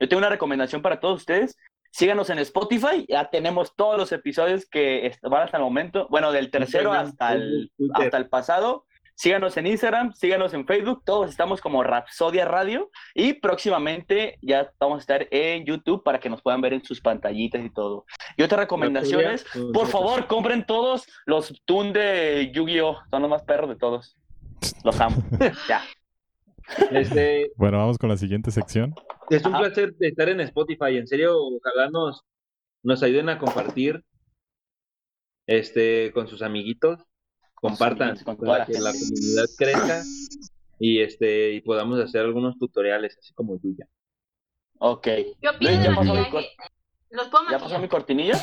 Yo 0.00 0.08
tengo 0.08 0.18
una 0.18 0.28
recomendación 0.28 0.82
para 0.82 1.00
todos 1.00 1.20
ustedes. 1.20 1.56
Síganos 1.90 2.28
en 2.30 2.38
Spotify. 2.40 3.06
Ya 3.08 3.30
tenemos 3.30 3.74
todos 3.74 3.96
los 3.96 4.12
episodios 4.12 4.66
que 4.66 5.16
van 5.22 5.42
hasta 5.42 5.56
el 5.56 5.62
momento. 5.62 6.06
Bueno, 6.10 6.32
del 6.32 6.50
tercero 6.50 6.90
Instagram, 6.90 7.06
hasta 7.06 7.32
el, 7.32 7.72
Twitter. 7.76 8.04
hasta 8.04 8.16
el 8.18 8.28
pasado. 8.28 8.86
Síganos 9.14 9.56
en 9.56 9.66
Instagram, 9.66 10.12
síganos 10.12 10.52
en 10.52 10.66
Facebook. 10.66 11.02
Todos 11.06 11.30
estamos 11.30 11.62
como 11.62 11.82
Rapsodia 11.82 12.44
Radio. 12.44 12.90
Y 13.14 13.32
próximamente 13.32 14.38
ya 14.42 14.70
vamos 14.78 14.98
a 14.98 15.00
estar 15.00 15.28
en 15.30 15.64
YouTube 15.64 16.02
para 16.04 16.20
que 16.20 16.28
nos 16.28 16.42
puedan 16.42 16.60
ver 16.60 16.74
en 16.74 16.84
sus 16.84 17.00
pantallitas 17.00 17.64
y 17.64 17.70
todo. 17.70 18.04
Y 18.36 18.42
otra 18.42 18.58
recomendación 18.58 19.22
es, 19.22 19.46
por 19.72 19.86
favor, 19.86 20.26
compren 20.26 20.66
todos 20.66 21.06
los 21.24 21.62
Toon 21.64 21.94
de 21.94 22.52
Yu-Gi-Oh! 22.54 22.98
Son 23.10 23.22
los 23.22 23.30
más 23.30 23.42
perros 23.42 23.70
de 23.70 23.76
todos. 23.76 24.18
Los 24.84 25.00
amo. 25.00 25.16
ya. 25.66 25.82
Este, 26.90 27.50
Bueno, 27.56 27.78
vamos 27.78 27.98
con 27.98 28.08
la 28.08 28.16
siguiente 28.16 28.50
sección. 28.50 28.94
Es 29.30 29.44
un 29.44 29.54
Ajá. 29.54 29.64
placer 29.64 29.94
estar 30.00 30.28
en 30.28 30.40
Spotify. 30.40 30.96
En 30.96 31.06
serio, 31.06 31.36
ojalá 31.38 31.90
nos, 31.90 32.22
nos 32.82 33.02
ayuden 33.02 33.28
a 33.28 33.38
compartir 33.38 34.04
este 35.46 36.12
con 36.12 36.28
sus 36.28 36.42
amiguitos. 36.42 37.00
Compartan 37.54 38.16
con 38.18 38.36
para 38.36 38.58
la 38.60 38.66
que 38.66 38.78
la 38.78 38.92
comunidad 38.92 39.46
crezca 39.56 40.02
y 40.78 41.00
este 41.00 41.52
y 41.54 41.60
podamos 41.62 41.98
hacer 42.00 42.20
algunos 42.22 42.58
tutoriales 42.58 43.16
así 43.18 43.32
como 43.32 43.58
tuya. 43.58 43.86
Ok. 44.78 45.06
De 45.06 45.34
¿ya 45.40 45.94
pasó 45.94 46.14
mi. 46.14 46.20
¿Los 47.10 47.28
puedo 47.28 47.50
¿Ya 47.50 47.58
pasó 47.58 47.78
mi 47.78 47.88
cortinilla? 47.88 48.34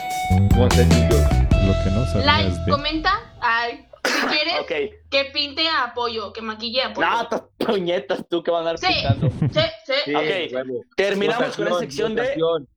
Lo 0.57 0.67
que 0.67 1.91
no 1.91 2.05
sabías 2.05 2.25
Like, 2.25 2.57
de... 2.65 2.71
comenta. 2.71 3.11
Ay, 3.39 3.85
quieres 4.27 4.93
que 5.09 5.25
pinte 5.33 5.67
a 5.67 5.85
apoyo, 5.85 6.31
que 6.33 6.41
maquille 6.41 6.81
a 6.81 6.87
apoyo. 6.89 7.07
No, 7.07 7.27
tus 7.57 7.67
puñetas 7.67 8.27
tú 8.29 8.41
que 8.43 8.51
van 8.51 8.67
a 8.67 8.71
andar 8.71 8.77
Sí. 8.79 8.87
pintando. 8.93 9.29
Sí, 9.53 9.61
sí. 9.85 9.93
Sí, 10.05 10.15
Ok. 10.15 10.53
huevo. 10.53 10.81
Terminamos 10.95 11.55
con 11.55 11.65
Votación, 11.69 11.79
sección 11.79 12.15
de. 12.15 12.67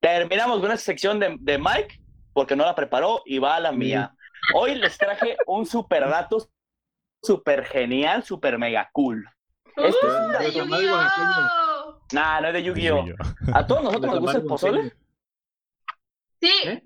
Terminamos 0.00 0.60
con 0.60 0.70
esa 0.72 0.82
sección 0.84 1.18
de, 1.20 1.36
de 1.40 1.58
Mike, 1.58 2.00
porque 2.32 2.56
no 2.56 2.64
la 2.64 2.74
preparó 2.74 3.22
y 3.26 3.38
va 3.38 3.56
a 3.56 3.60
la 3.60 3.72
mía. 3.72 4.14
Hoy 4.54 4.74
les 4.76 4.96
traje 4.96 5.36
un 5.46 5.66
super 5.66 6.08
dato 6.08 6.48
super 7.22 7.64
genial, 7.66 8.24
super 8.24 8.58
mega 8.58 8.88
cool. 8.92 9.26
Uh, 9.76 9.82
Este 9.84 10.06
es 10.48 10.56
un 10.56 10.70
de! 10.70 10.86
Nah, 12.12 12.40
no 12.40 12.48
es 12.48 12.54
de 12.54 12.62
Yu-Gi-Oh! 12.62 13.04
¿A 13.52 13.66
todos 13.66 13.82
nosotros 13.84 14.10
nos 14.12 14.20
gusta 14.20 14.38
el 14.38 14.44
pozole? 14.44 14.92
Sí, 16.40 16.52
¿Eh? 16.64 16.82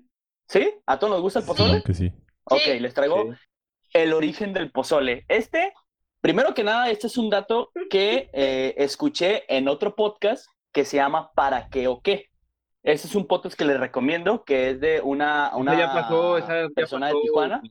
¿Sí? 0.47 0.73
¿A 0.85 0.99
todos 0.99 1.11
nos 1.13 1.21
gusta 1.21 1.39
el 1.39 1.45
pozole? 1.45 1.81
Que 1.83 1.93
sí. 1.93 2.11
Ok, 2.43 2.59
Sí. 2.63 2.79
les 2.79 2.93
traigo 2.93 3.23
Sí. 3.23 3.29
El 3.95 4.11
origen 4.11 4.51
del 4.51 4.71
pozole. 4.71 5.23
Este, 5.29 5.73
primero 6.19 6.53
que 6.53 6.65
nada, 6.65 6.89
este 6.89 7.07
es 7.07 7.17
un 7.17 7.29
dato 7.29 7.71
que 7.89 8.29
eh, 8.33 8.75
escuché 8.77 9.45
en 9.47 9.69
otro 9.69 9.95
podcast 9.95 10.47
que 10.73 10.83
se 10.83 10.97
llama 10.97 11.31
¿Para 11.31 11.69
qué 11.69 11.87
o 11.87 12.01
qué? 12.01 12.29
Ese 12.83 13.07
es 13.07 13.15
un 13.15 13.25
podcast 13.25 13.57
que 13.57 13.63
les 13.63 13.79
recomiendo, 13.79 14.43
que 14.43 14.71
es 14.71 14.81
de 14.81 14.99
una, 14.99 15.55
una 15.55 15.73
Esa 15.73 15.81
ya 15.81 15.93
pasó, 15.93 16.37
esa 16.37 16.63
ya 16.63 16.69
persona 16.75 17.07
pasó, 17.07 17.17
de 17.17 17.23
Tijuana. 17.23 17.61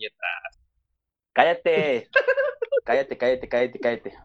Cállate, 1.35 2.09
cállate, 2.85 3.19
cállate, 3.19 3.49
cállate, 3.49 3.81
cállate. 3.81 4.19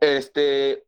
Este, 0.00 0.84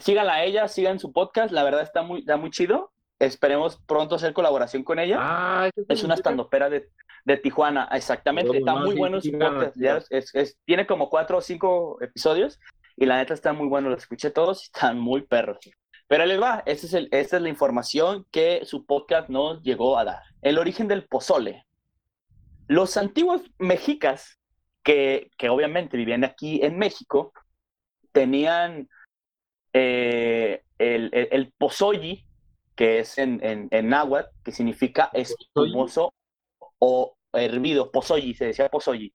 síganla 0.00 0.34
a 0.34 0.44
ella, 0.44 0.68
sigan 0.68 1.00
su 1.00 1.12
podcast, 1.12 1.52
la 1.52 1.64
verdad 1.64 1.82
está 1.82 2.02
muy, 2.02 2.20
está 2.20 2.36
muy 2.36 2.50
chido. 2.50 2.92
Esperemos 3.18 3.78
pronto 3.86 4.14
hacer 4.16 4.32
colaboración 4.32 4.82
con 4.84 4.98
ella. 4.98 5.16
Ah, 5.20 5.70
Es 5.88 6.04
una 6.04 6.14
estandopera 6.14 6.68
de, 6.68 6.90
de 7.24 7.36
Tijuana, 7.38 7.88
exactamente. 7.92 8.58
Está 8.58 8.74
muy 8.74 8.94
bueno 8.94 9.20
su 9.20 9.32
podcast. 9.38 9.76
es- 10.10 10.34
es- 10.34 10.56
tiene 10.66 10.86
como 10.86 11.08
cuatro 11.08 11.38
o 11.38 11.40
cinco 11.40 11.98
episodios 12.02 12.60
y 12.96 13.06
la 13.06 13.16
neta 13.16 13.32
está 13.34 13.52
muy 13.54 13.68
bueno. 13.68 13.88
Los 13.88 14.00
escuché 14.02 14.30
todos 14.30 14.62
y 14.62 14.64
están 14.66 14.98
muy 14.98 15.22
perros. 15.22 15.58
Pero 16.08 16.22
ahí 16.22 16.28
les 16.28 16.40
va, 16.40 16.62
esta 16.66 16.86
es, 16.86 16.94
el, 16.94 17.08
esta 17.10 17.36
es 17.36 17.42
la 17.42 17.48
información 17.48 18.26
que 18.30 18.64
su 18.64 18.84
podcast 18.86 19.28
nos 19.28 19.62
llegó 19.62 19.98
a 19.98 20.04
dar. 20.04 20.22
El 20.42 20.58
origen 20.58 20.86
del 20.86 21.04
pozole. 21.06 21.66
Los 22.68 22.96
antiguos 22.96 23.42
mexicas, 23.58 24.38
que, 24.82 25.30
que 25.38 25.48
obviamente 25.48 25.96
vivían 25.96 26.22
aquí 26.22 26.60
en 26.62 26.78
México, 26.78 27.32
tenían 28.12 28.88
eh, 29.72 30.62
el, 30.78 31.10
el, 31.12 31.28
el 31.32 31.52
pozolli, 31.58 32.25
que 32.76 33.00
es 33.00 33.18
en, 33.18 33.40
en, 33.42 33.68
en 33.70 33.88
náhuatl, 33.88 34.28
que 34.44 34.52
significa 34.52 35.10
espumoso 35.12 36.12
o 36.78 37.16
hervido, 37.32 37.90
pozolli, 37.90 38.34
se 38.34 38.46
decía 38.46 38.68
pozolli, 38.68 39.12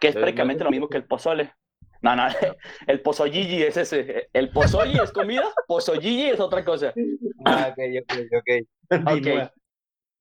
que 0.00 0.08
es 0.08 0.14
prácticamente 0.14 0.64
lo 0.64 0.70
mismo 0.70 0.88
que 0.88 0.98
el 0.98 1.04
pozole. 1.04 1.52
No, 2.00 2.14
no, 2.14 2.26
el 2.86 3.00
pozollilli 3.00 3.62
es 3.62 3.76
ese. 3.76 4.28
El 4.32 4.50
pozolli 4.50 4.98
es 4.98 5.10
comida, 5.10 5.52
pozollilli 5.66 6.30
es 6.30 6.40
otra 6.40 6.64
cosa. 6.64 6.92
Ah, 7.44 7.72
ok, 7.72 7.78
ok, 8.02 8.18
ok. 8.38 9.04
Continúa. 9.04 9.52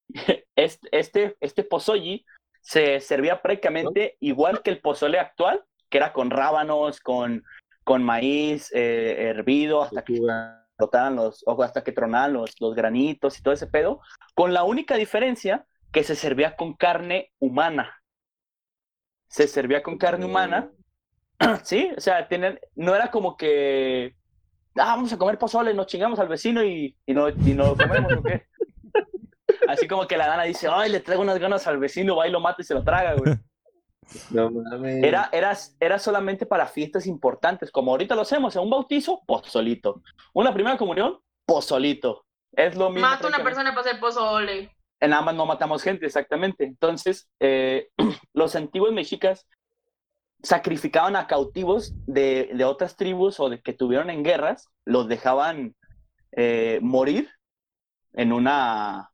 Este, 0.56 0.88
este, 0.92 1.38
este 1.40 1.64
pozolli 1.64 2.26
se 2.62 3.00
servía 3.00 3.42
prácticamente 3.42 4.18
igual 4.20 4.62
que 4.64 4.72
el 4.72 4.80
pozole 4.80 5.20
actual, 5.20 5.64
que 5.90 5.98
era 5.98 6.14
con 6.14 6.32
rábanos, 6.32 7.00
con, 7.00 7.44
con 7.84 8.04
maíz 8.04 8.72
eh, 8.74 9.30
hervido, 9.30 9.84
hasta 9.84 10.04
que 10.04 10.20
Tronaban 10.78 11.16
los, 11.16 11.44
o 11.46 11.62
hasta 11.64 11.84
que 11.84 11.92
tronaban 11.92 12.34
los, 12.34 12.56
los 12.60 12.76
granitos 12.76 13.40
y 13.40 13.42
todo 13.42 13.54
ese 13.54 13.68
pedo, 13.68 14.02
con 14.36 14.54
la 14.54 14.64
única 14.64 14.96
diferencia 14.96 15.66
que 15.92 16.04
se 16.04 16.16
servía 16.16 16.56
con 16.56 16.74
carne 16.74 17.32
humana. 17.40 18.02
Se 19.28 19.48
servía 19.48 19.84
con 19.84 19.98
carne 19.98 20.26
humana, 20.26 20.70
sí, 21.64 21.92
o 21.96 22.00
sea, 22.00 22.28
tienen, 22.28 22.60
no 22.76 22.96
era 22.96 23.12
como 23.12 23.36
que, 23.36 24.16
ah, 24.76 24.96
vamos 24.96 25.12
a 25.12 25.18
comer 25.18 25.38
pozole, 25.38 25.74
nos 25.74 25.88
chingamos 25.88 26.20
al 26.20 26.28
vecino 26.28 26.64
y, 26.64 26.96
y, 27.06 27.14
no, 27.14 27.30
y 27.30 27.54
no 27.54 27.68
lo 27.68 27.76
comemos, 27.78 28.14
¿o 28.14 28.24
qué? 28.24 28.46
Así 29.68 29.88
como 29.88 30.08
que 30.08 30.18
la 30.18 30.28
dana 30.28 30.44
dice, 30.44 30.68
ay, 30.72 30.92
le 30.92 31.00
traigo 31.00 31.24
unas 31.24 31.40
ganas 31.40 31.68
al 31.68 31.78
vecino, 31.78 32.16
va 32.16 32.28
y 32.28 32.32
lo 32.32 32.40
mata 32.40 32.62
y 32.62 32.66
se 32.66 32.74
lo 32.74 32.84
traga, 32.84 33.16
güey. 33.16 33.36
No 34.32 34.50
mames. 34.52 35.04
Era, 35.04 35.30
era, 35.32 35.58
era 35.80 36.00
solamente 36.00 36.46
para 36.46 36.68
fiestas 36.68 37.06
importantes, 37.08 37.72
como 37.72 37.92
ahorita 37.92 38.16
lo 38.16 38.22
hacemos, 38.22 38.56
en 38.56 38.64
un 38.64 38.70
bautizo, 38.70 39.22
pozolito. 39.26 40.02
Una 40.34 40.54
primera 40.54 40.78
comunión, 40.78 41.20
pozolito. 41.46 42.26
Es 42.52 42.76
lo 42.76 42.90
mismo. 42.90 43.08
Mata 43.08 43.28
una 43.28 43.44
persona 43.44 43.72
para 43.72 43.82
hacer 43.82 44.00
pozole. 44.00 44.76
En 45.00 45.14
ambas 45.14 45.36
no 45.36 45.46
matamos 45.46 45.84
gente, 45.84 46.06
exactamente. 46.06 46.64
Entonces, 46.64 47.30
eh, 47.40 47.90
los 48.34 48.56
antiguos 48.56 48.92
mexicas 48.94 49.48
sacrificaban 50.44 51.16
a 51.16 51.28
cautivos 51.28 51.94
de, 52.06 52.52
de 52.54 52.64
otras 52.64 52.96
tribus 52.96 53.40
o 53.40 53.50
de 53.50 53.62
que 53.62 53.74
tuvieron 53.74 54.10
en 54.10 54.24
guerras, 54.24 54.70
los 54.86 55.08
dejaban 55.08 55.76
eh, 56.32 56.80
morir 56.82 57.30
en 58.14 58.32
una, 58.32 59.12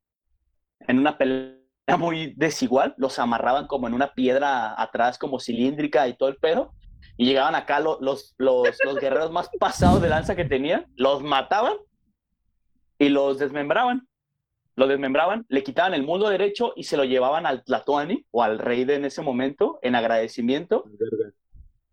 en 0.80 1.00
una 1.00 1.18
pelea 1.18 1.63
muy 1.98 2.34
desigual, 2.38 2.94
los 2.98 3.20
amarraban 3.20 3.68
como 3.68 3.88
en 3.88 3.94
una 3.94 4.14
piedra 4.14 4.80
atrás, 4.82 5.18
como 5.18 5.40
cilíndrica 5.40 6.08
y 6.08 6.16
todo 6.16 6.30
el 6.30 6.38
pedo, 6.38 6.74
y 7.18 7.26
llegaban 7.26 7.56
acá 7.56 7.80
lo- 7.80 8.00
los, 8.02 8.34
los, 8.38 8.68
los 8.86 8.96
guerreros 8.96 9.32
más 9.32 9.50
pasados 9.60 10.02
de 10.02 10.10
lanza 10.10 10.36
que 10.36 10.46
tenían, 10.46 10.86
los 10.96 11.22
mataban 11.24 11.74
y 12.98 13.10
los 13.10 13.40
desmembraban 13.40 14.08
lo 14.76 14.88
desmembraban, 14.88 15.46
le 15.50 15.62
quitaban 15.62 15.94
el 15.94 16.02
mundo 16.02 16.30
derecho 16.30 16.74
y 16.76 16.86
se 16.86 16.98
lo 16.98 17.04
llevaban 17.04 17.46
al 17.46 17.64
Tlatoani 17.64 18.26
o 18.32 18.42
al 18.42 18.58
rey 18.58 18.86
de 18.86 18.96
en 18.96 19.06
ese 19.06 19.22
momento 19.22 19.78
en 19.84 19.94
agradecimiento. 19.94 20.86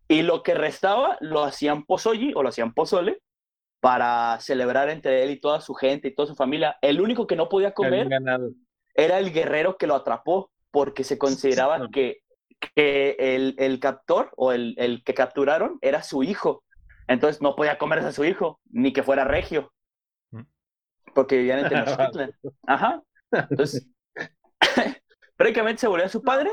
Y 0.07 0.23
lo 0.23 0.41
que 0.41 0.55
restaba 0.55 1.15
lo 1.21 1.43
hacían 1.43 1.85
pozolli 1.85 2.33
o 2.35 2.41
lo 2.41 2.49
hacían 2.49 2.73
pozole 2.73 3.21
para 3.81 4.39
celebrar 4.39 4.89
entre 4.89 5.21
él 5.23 5.29
y 5.29 5.39
toda 5.39 5.61
su 5.61 5.75
gente 5.75 6.07
y 6.07 6.15
toda 6.15 6.27
su 6.27 6.33
familia. 6.35 6.75
El 6.81 7.01
único 7.01 7.27
que 7.27 7.35
no 7.35 7.49
podía 7.49 7.71
comer. 7.71 8.07
Era 8.95 9.19
el 9.19 9.31
guerrero 9.31 9.77
que 9.77 9.87
lo 9.87 9.95
atrapó 9.95 10.51
porque 10.71 11.03
se 11.03 11.17
consideraba 11.17 11.89
que 11.91 12.19
que 12.75 13.15
el, 13.17 13.55
el 13.57 13.79
captor 13.79 14.31
o 14.37 14.51
el, 14.51 14.75
el 14.77 15.03
que 15.03 15.15
capturaron 15.15 15.79
era 15.81 16.03
su 16.03 16.21
hijo. 16.21 16.63
Entonces 17.07 17.41
no 17.41 17.55
podía 17.55 17.79
comerse 17.79 18.07
a 18.07 18.11
su 18.11 18.23
hijo, 18.23 18.59
ni 18.69 18.93
que 18.93 19.01
fuera 19.01 19.23
regio. 19.23 19.73
Mm. 20.29 20.41
Porque 21.15 21.37
vivían 21.37 21.59
en 21.59 21.69
Tenochtitlan. 21.69 22.31
Ajá. 22.67 23.01
Entonces, 23.31 23.89
prácticamente 25.35 25.79
se 25.81 25.87
volvió 25.87 26.05
a 26.05 26.09
su 26.09 26.21
padre. 26.21 26.51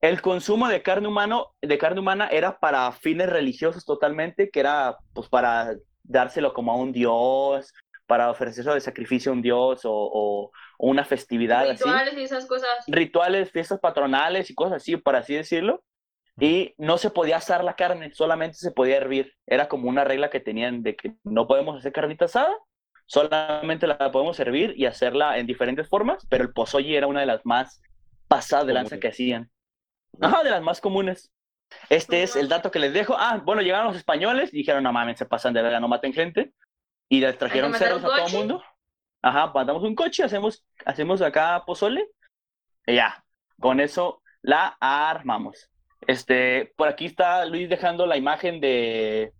El 0.00 0.20
consumo 0.22 0.68
de 0.68 0.82
carne, 0.82 1.06
humano, 1.06 1.48
de 1.60 1.78
carne 1.78 2.00
humana 2.00 2.28
era 2.28 2.58
para 2.58 2.90
fines 2.92 3.28
religiosos 3.28 3.84
totalmente, 3.84 4.50
que 4.50 4.60
era 4.60 4.96
pues 5.12 5.28
para 5.28 5.76
dárselo 6.02 6.52
como 6.54 6.72
a 6.72 6.76
un 6.76 6.92
dios, 6.92 7.72
para 8.06 8.30
ofrecerlo 8.30 8.74
de 8.74 8.80
sacrificio 8.80 9.30
a 9.30 9.34
un 9.34 9.42
dios 9.42 9.84
o, 9.84 9.92
o- 9.92 10.50
o 10.82 10.88
una 10.88 11.04
festividad 11.04 11.70
así. 11.70 11.84
Rituales 11.84 12.14
y 12.14 12.22
esas 12.22 12.46
cosas. 12.46 12.68
Rituales, 12.88 13.52
fiestas 13.52 13.78
patronales 13.78 14.50
y 14.50 14.54
cosas 14.54 14.78
así, 14.78 14.96
por 14.96 15.14
así 15.14 15.32
decirlo. 15.32 15.84
Y 16.40 16.74
no 16.76 16.98
se 16.98 17.10
podía 17.10 17.36
asar 17.36 17.62
la 17.62 17.76
carne, 17.76 18.12
solamente 18.12 18.58
se 18.58 18.72
podía 18.72 18.96
hervir. 18.96 19.32
Era 19.46 19.68
como 19.68 19.88
una 19.88 20.02
regla 20.02 20.28
que 20.28 20.40
tenían 20.40 20.82
de 20.82 20.96
que 20.96 21.14
no 21.22 21.46
podemos 21.46 21.78
hacer 21.78 21.92
carnita 21.92 22.24
asada, 22.24 22.52
solamente 23.06 23.86
la 23.86 24.10
podemos 24.10 24.36
servir 24.36 24.74
y 24.76 24.86
hacerla 24.86 25.38
en 25.38 25.46
diferentes 25.46 25.88
formas, 25.88 26.26
pero 26.28 26.42
el 26.42 26.52
pozole 26.52 26.96
era 26.96 27.06
una 27.06 27.20
de 27.20 27.26
las 27.26 27.46
más 27.46 27.80
pasadas 28.26 28.66
de 28.66 28.72
lanza 28.72 28.98
que 28.98 29.08
hacían. 29.08 29.52
Ajá, 30.20 30.42
de 30.42 30.50
las 30.50 30.62
más 30.62 30.80
comunes. 30.80 31.32
Este 31.90 32.24
es 32.24 32.34
el 32.34 32.48
dato 32.48 32.72
que 32.72 32.80
les 32.80 32.92
dejo. 32.92 33.14
Ah, 33.16 33.40
bueno, 33.44 33.62
llegaron 33.62 33.86
los 33.86 33.96
españoles 33.96 34.52
y 34.52 34.58
dijeron, 34.58 34.82
no 34.82 34.92
mames, 34.92 35.16
se 35.16 35.26
pasan 35.26 35.54
de 35.54 35.62
verga, 35.62 35.78
no 35.78 35.86
maten 35.86 36.12
gente. 36.12 36.52
Y 37.08 37.20
les 37.20 37.38
trajeron 37.38 37.72
cerdos 37.72 38.02
a 38.02 38.08
todo 38.08 38.26
el 38.26 38.32
mundo. 38.32 38.64
Ajá, 39.22 39.52
mandamos 39.54 39.82
un 39.84 39.94
coche, 39.94 40.24
hacemos, 40.24 40.64
hacemos 40.84 41.22
acá 41.22 41.62
pozole. 41.64 42.08
Y 42.86 42.96
ya, 42.96 43.24
con 43.60 43.80
eso 43.80 44.20
la 44.42 44.76
armamos. 44.80 45.70
Este, 46.06 46.72
por 46.76 46.88
aquí 46.88 47.06
está 47.06 47.44
Luis 47.44 47.68
dejando 47.68 48.06
la 48.06 48.16
imagen 48.16 48.60
de... 48.60 49.32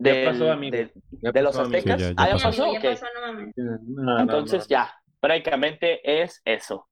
Ya 0.00 0.12
del- 0.14 0.24
pasó, 0.24 0.52
amigo. 0.52 0.76
de, 0.76 0.92
Ya 1.20 1.32
de 1.32 1.42
los 1.42 1.54
pasó, 1.56 1.66
aztecas. 1.66 2.00
Sí, 2.00 2.06
ya- 2.08 2.10
ya 2.10 2.14
ah, 2.16 2.26
ya 2.28 2.32
pasó. 2.34 2.48
pasó, 2.48 2.72
Ya 2.72 2.78
ok. 2.78 2.84
pasó, 2.84 3.06
no 3.14 3.20
mames. 3.20 3.54
No, 3.56 3.78
no, 4.04 4.20
Entonces 4.20 4.60
no. 4.62 4.66
ya, 4.68 4.94
prácticamente 5.20 6.22
es 6.22 6.40
eso. 6.44 6.88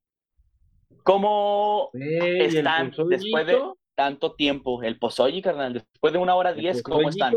¿Cómo 1.03 1.89
Ey, 1.93 2.41
están 2.41 2.91
después 3.09 3.47
de 3.47 3.59
tanto 3.95 4.35
tiempo? 4.35 4.83
El 4.83 4.99
pozole, 4.99 5.41
carnal, 5.41 5.73
después 5.73 6.13
de 6.13 6.19
una 6.19 6.35
hora 6.35 6.53
diez, 6.53 6.83
¿cómo 6.83 7.09
están? 7.09 7.33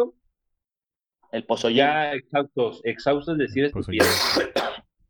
El 1.32 1.44
pozole, 1.44 1.74
Ya 1.76 2.12
exhaustos, 2.12 2.80
exhaustos 2.84 3.38
de 3.38 3.44
decir 3.44 3.64
estupideces. 3.64 4.50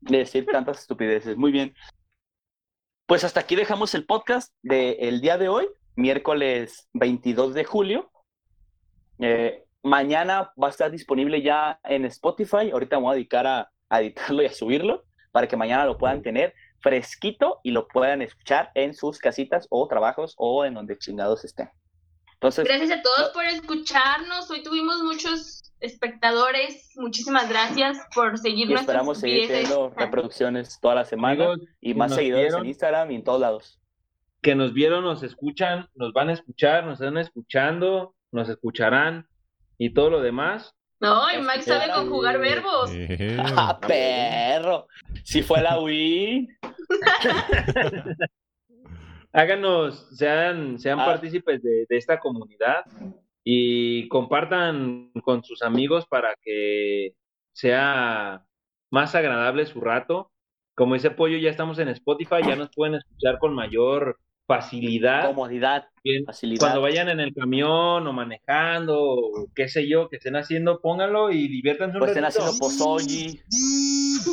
de 0.00 0.18
decir 0.18 0.46
tantas 0.46 0.80
estupideces. 0.80 1.36
Muy 1.36 1.52
bien. 1.52 1.74
Pues 3.06 3.24
hasta 3.24 3.40
aquí 3.40 3.56
dejamos 3.56 3.94
el 3.94 4.06
podcast 4.06 4.54
del 4.62 5.20
día 5.20 5.36
de 5.38 5.48
hoy, 5.48 5.66
miércoles 5.96 6.88
22 6.92 7.54
de 7.54 7.64
julio. 7.64 8.10
Eh, 9.18 9.64
mañana 9.82 10.52
va 10.62 10.68
a 10.68 10.70
estar 10.70 10.90
disponible 10.90 11.42
ya 11.42 11.80
en 11.84 12.04
Spotify. 12.04 12.70
Ahorita 12.70 12.96
me 12.96 13.02
voy 13.02 13.12
a 13.12 13.14
dedicar 13.14 13.46
a, 13.46 13.70
a 13.88 14.00
editarlo 14.00 14.42
y 14.42 14.46
a 14.46 14.52
subirlo 14.52 15.04
para 15.32 15.48
que 15.48 15.56
mañana 15.56 15.86
lo 15.86 15.98
puedan 15.98 16.22
tener 16.22 16.54
fresquito 16.80 17.60
y 17.62 17.72
lo 17.72 17.86
puedan 17.88 18.22
escuchar 18.22 18.70
en 18.74 18.94
sus 18.94 19.18
casitas 19.18 19.66
o 19.70 19.86
trabajos 19.88 20.34
o 20.38 20.64
en 20.64 20.74
donde 20.74 20.96
chingados 20.98 21.44
estén. 21.44 21.70
Entonces, 22.34 22.64
Gracias 22.64 22.90
a 22.90 23.02
todos 23.02 23.30
por 23.30 23.44
escucharnos. 23.44 24.50
Hoy 24.50 24.62
tuvimos 24.62 25.02
muchos 25.02 25.69
espectadores. 25.80 26.90
Muchísimas 26.96 27.48
gracias 27.48 27.98
por 28.14 28.38
seguir 28.38 28.66
y 28.66 28.72
nuestras 28.74 28.82
esperamos 28.88 29.18
seguir 29.18 29.48
teniendo 29.48 29.90
reproducciones 29.96 30.78
toda 30.80 30.94
la 30.96 31.04
semana 31.04 31.44
Amigos, 31.44 31.60
y 31.80 31.94
más 31.94 32.14
seguidores 32.14 32.46
vieron. 32.48 32.60
en 32.62 32.68
Instagram 32.68 33.10
y 33.10 33.14
en 33.16 33.24
todos 33.24 33.40
lados. 33.40 33.80
que 34.42 34.54
nos 34.54 34.72
vieron, 34.72 35.04
nos 35.04 35.22
escuchan, 35.22 35.88
nos 35.94 36.12
van 36.12 36.30
a 36.30 36.32
escuchar, 36.32 36.84
nos 36.84 37.00
están 37.00 37.18
escuchando, 37.18 38.14
nos 38.32 38.48
escucharán 38.48 39.26
y 39.76 39.92
todo 39.92 40.08
lo 40.10 40.20
demás. 40.22 40.74
No, 41.00 41.22
y 41.32 41.40
Max 41.42 41.64
sabe 41.64 41.90
conjugar 41.92 42.38
verbos. 42.38 42.90
Eh, 42.92 43.36
¡Ah, 43.56 43.78
perro! 43.80 44.86
Si 45.24 45.42
fue 45.42 45.60
la 45.62 45.78
Wii. 45.80 46.48
Háganos, 49.32 50.08
sean, 50.12 50.78
sean 50.78 50.98
Ah. 51.00 51.06
partícipes 51.06 51.62
de, 51.62 51.86
de 51.88 51.96
esta 51.96 52.18
comunidad 52.18 52.84
y 53.44 54.08
compartan 54.08 55.12
con 55.24 55.42
sus 55.44 55.62
amigos 55.62 56.06
para 56.06 56.34
que 56.42 57.14
sea 57.52 58.44
más 58.90 59.14
agradable 59.14 59.66
su 59.66 59.80
rato. 59.80 60.30
Como 60.74 60.94
dice 60.94 61.10
Pollo, 61.10 61.38
ya 61.38 61.50
estamos 61.50 61.78
en 61.78 61.88
Spotify, 61.88 62.36
ya 62.46 62.56
nos 62.56 62.70
pueden 62.74 62.94
escuchar 62.96 63.38
con 63.38 63.54
mayor 63.54 64.18
facilidad. 64.46 65.26
Comodidad, 65.26 65.86
Bien, 66.02 66.24
facilidad. 66.24 66.60
Cuando 66.60 66.80
vayan 66.80 67.08
en 67.08 67.20
el 67.20 67.32
camión 67.32 68.06
o 68.06 68.12
manejando, 68.12 68.98
o 69.00 69.46
qué 69.54 69.68
sé 69.68 69.88
yo, 69.88 70.08
que 70.08 70.16
estén 70.16 70.34
haciendo, 70.34 70.80
pónganlo 70.80 71.30
y 71.30 71.46
diviértanse 71.46 71.96
un 71.96 72.00
Pues 72.00 72.10
estén 72.10 72.24
haciendo. 72.24 72.52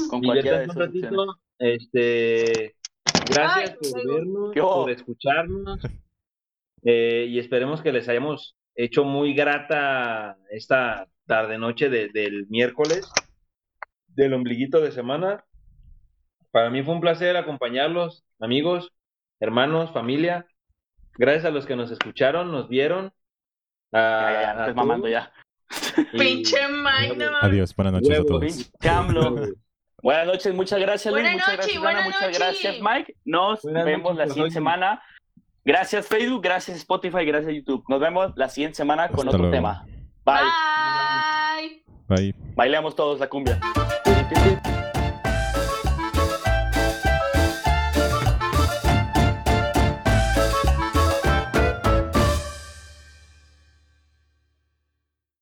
Con 0.10 0.24
cualquiera 0.24 0.60
de 0.60 0.70
un 0.70 0.76
ratito. 0.76 1.26
Este, 1.60 2.76
gracias 3.30 3.72
Ay, 3.72 3.92
por 3.92 4.08
vernos, 4.08 4.56
por 4.56 4.92
escucharnos. 4.92 5.82
eh, 6.84 7.28
y 7.30 7.40
esperemos 7.40 7.82
que 7.82 7.92
les 7.92 8.08
hayamos 8.10 8.57
hecho 8.78 9.04
muy 9.04 9.34
grata 9.34 10.38
esta 10.52 11.08
tarde 11.26 11.58
noche 11.58 11.90
de- 11.90 12.08
del 12.10 12.48
miércoles 12.48 13.12
del 14.08 14.34
ombliguito 14.34 14.80
de 14.80 14.92
semana. 14.92 15.44
Para 16.52 16.70
mí 16.70 16.82
fue 16.84 16.94
un 16.94 17.02
placer 17.02 17.36
acompañarlos, 17.38 18.24
amigos, 18.40 18.92
hermanos, 19.40 19.92
familia. 19.92 20.46
Gracias 21.18 21.46
a 21.46 21.50
los 21.52 21.66
que 21.66 21.76
nos 21.76 21.92
escucharon, 21.92 22.52
nos 22.52 22.70
vieron. 22.70 23.12
a- 23.92 24.00
Ya, 24.00 24.32
ya, 24.32 24.42
ya, 24.58 24.66
a 24.66 24.74
mamando 24.74 25.08
ya. 25.08 25.32
Y- 26.14 26.18
Pinche 26.18 26.58
Mike, 26.68 27.16
no 27.18 27.26
mames. 27.32 27.44
Adiós, 27.44 27.76
buenas 27.76 27.94
noches 27.94 28.20
a 28.20 28.24
todos. 28.24 28.40
Pinche 28.42 28.90
AMLO. 28.90 29.36
Buenas 30.04 30.28
noches, 30.28 30.54
muchas 30.54 30.80
gracias 30.80 31.12
Luis, 31.12 31.24
Buenas 31.24 31.34
muchas 31.48 31.58
noches, 31.58 31.66
gracias 31.66 31.82
buenas 31.82 32.06
muchas 32.06 32.38
gracias 32.40 32.76
Mike. 32.82 33.16
Nos 33.26 33.62
Buenas 33.64 33.86
vemos 33.86 34.12
noches, 34.14 34.28
la 34.28 34.34
siguiente 34.34 34.54
semana. 34.54 35.02
Gracias 35.68 36.08
Facebook, 36.08 36.42
gracias 36.42 36.78
Spotify, 36.78 37.26
gracias 37.26 37.54
YouTube. 37.54 37.84
Nos 37.90 38.00
vemos 38.00 38.32
la 38.38 38.48
siguiente 38.48 38.78
semana 38.78 39.10
con 39.10 39.28
otro 39.28 39.38
luego. 39.40 39.52
tema. 39.52 39.86
Bye. 40.24 41.84
Bye. 42.08 42.24
Bye. 42.32 42.36
Bailemos 42.56 42.96
todos 42.96 43.20
la 43.20 43.28
cumbia. 43.28 43.60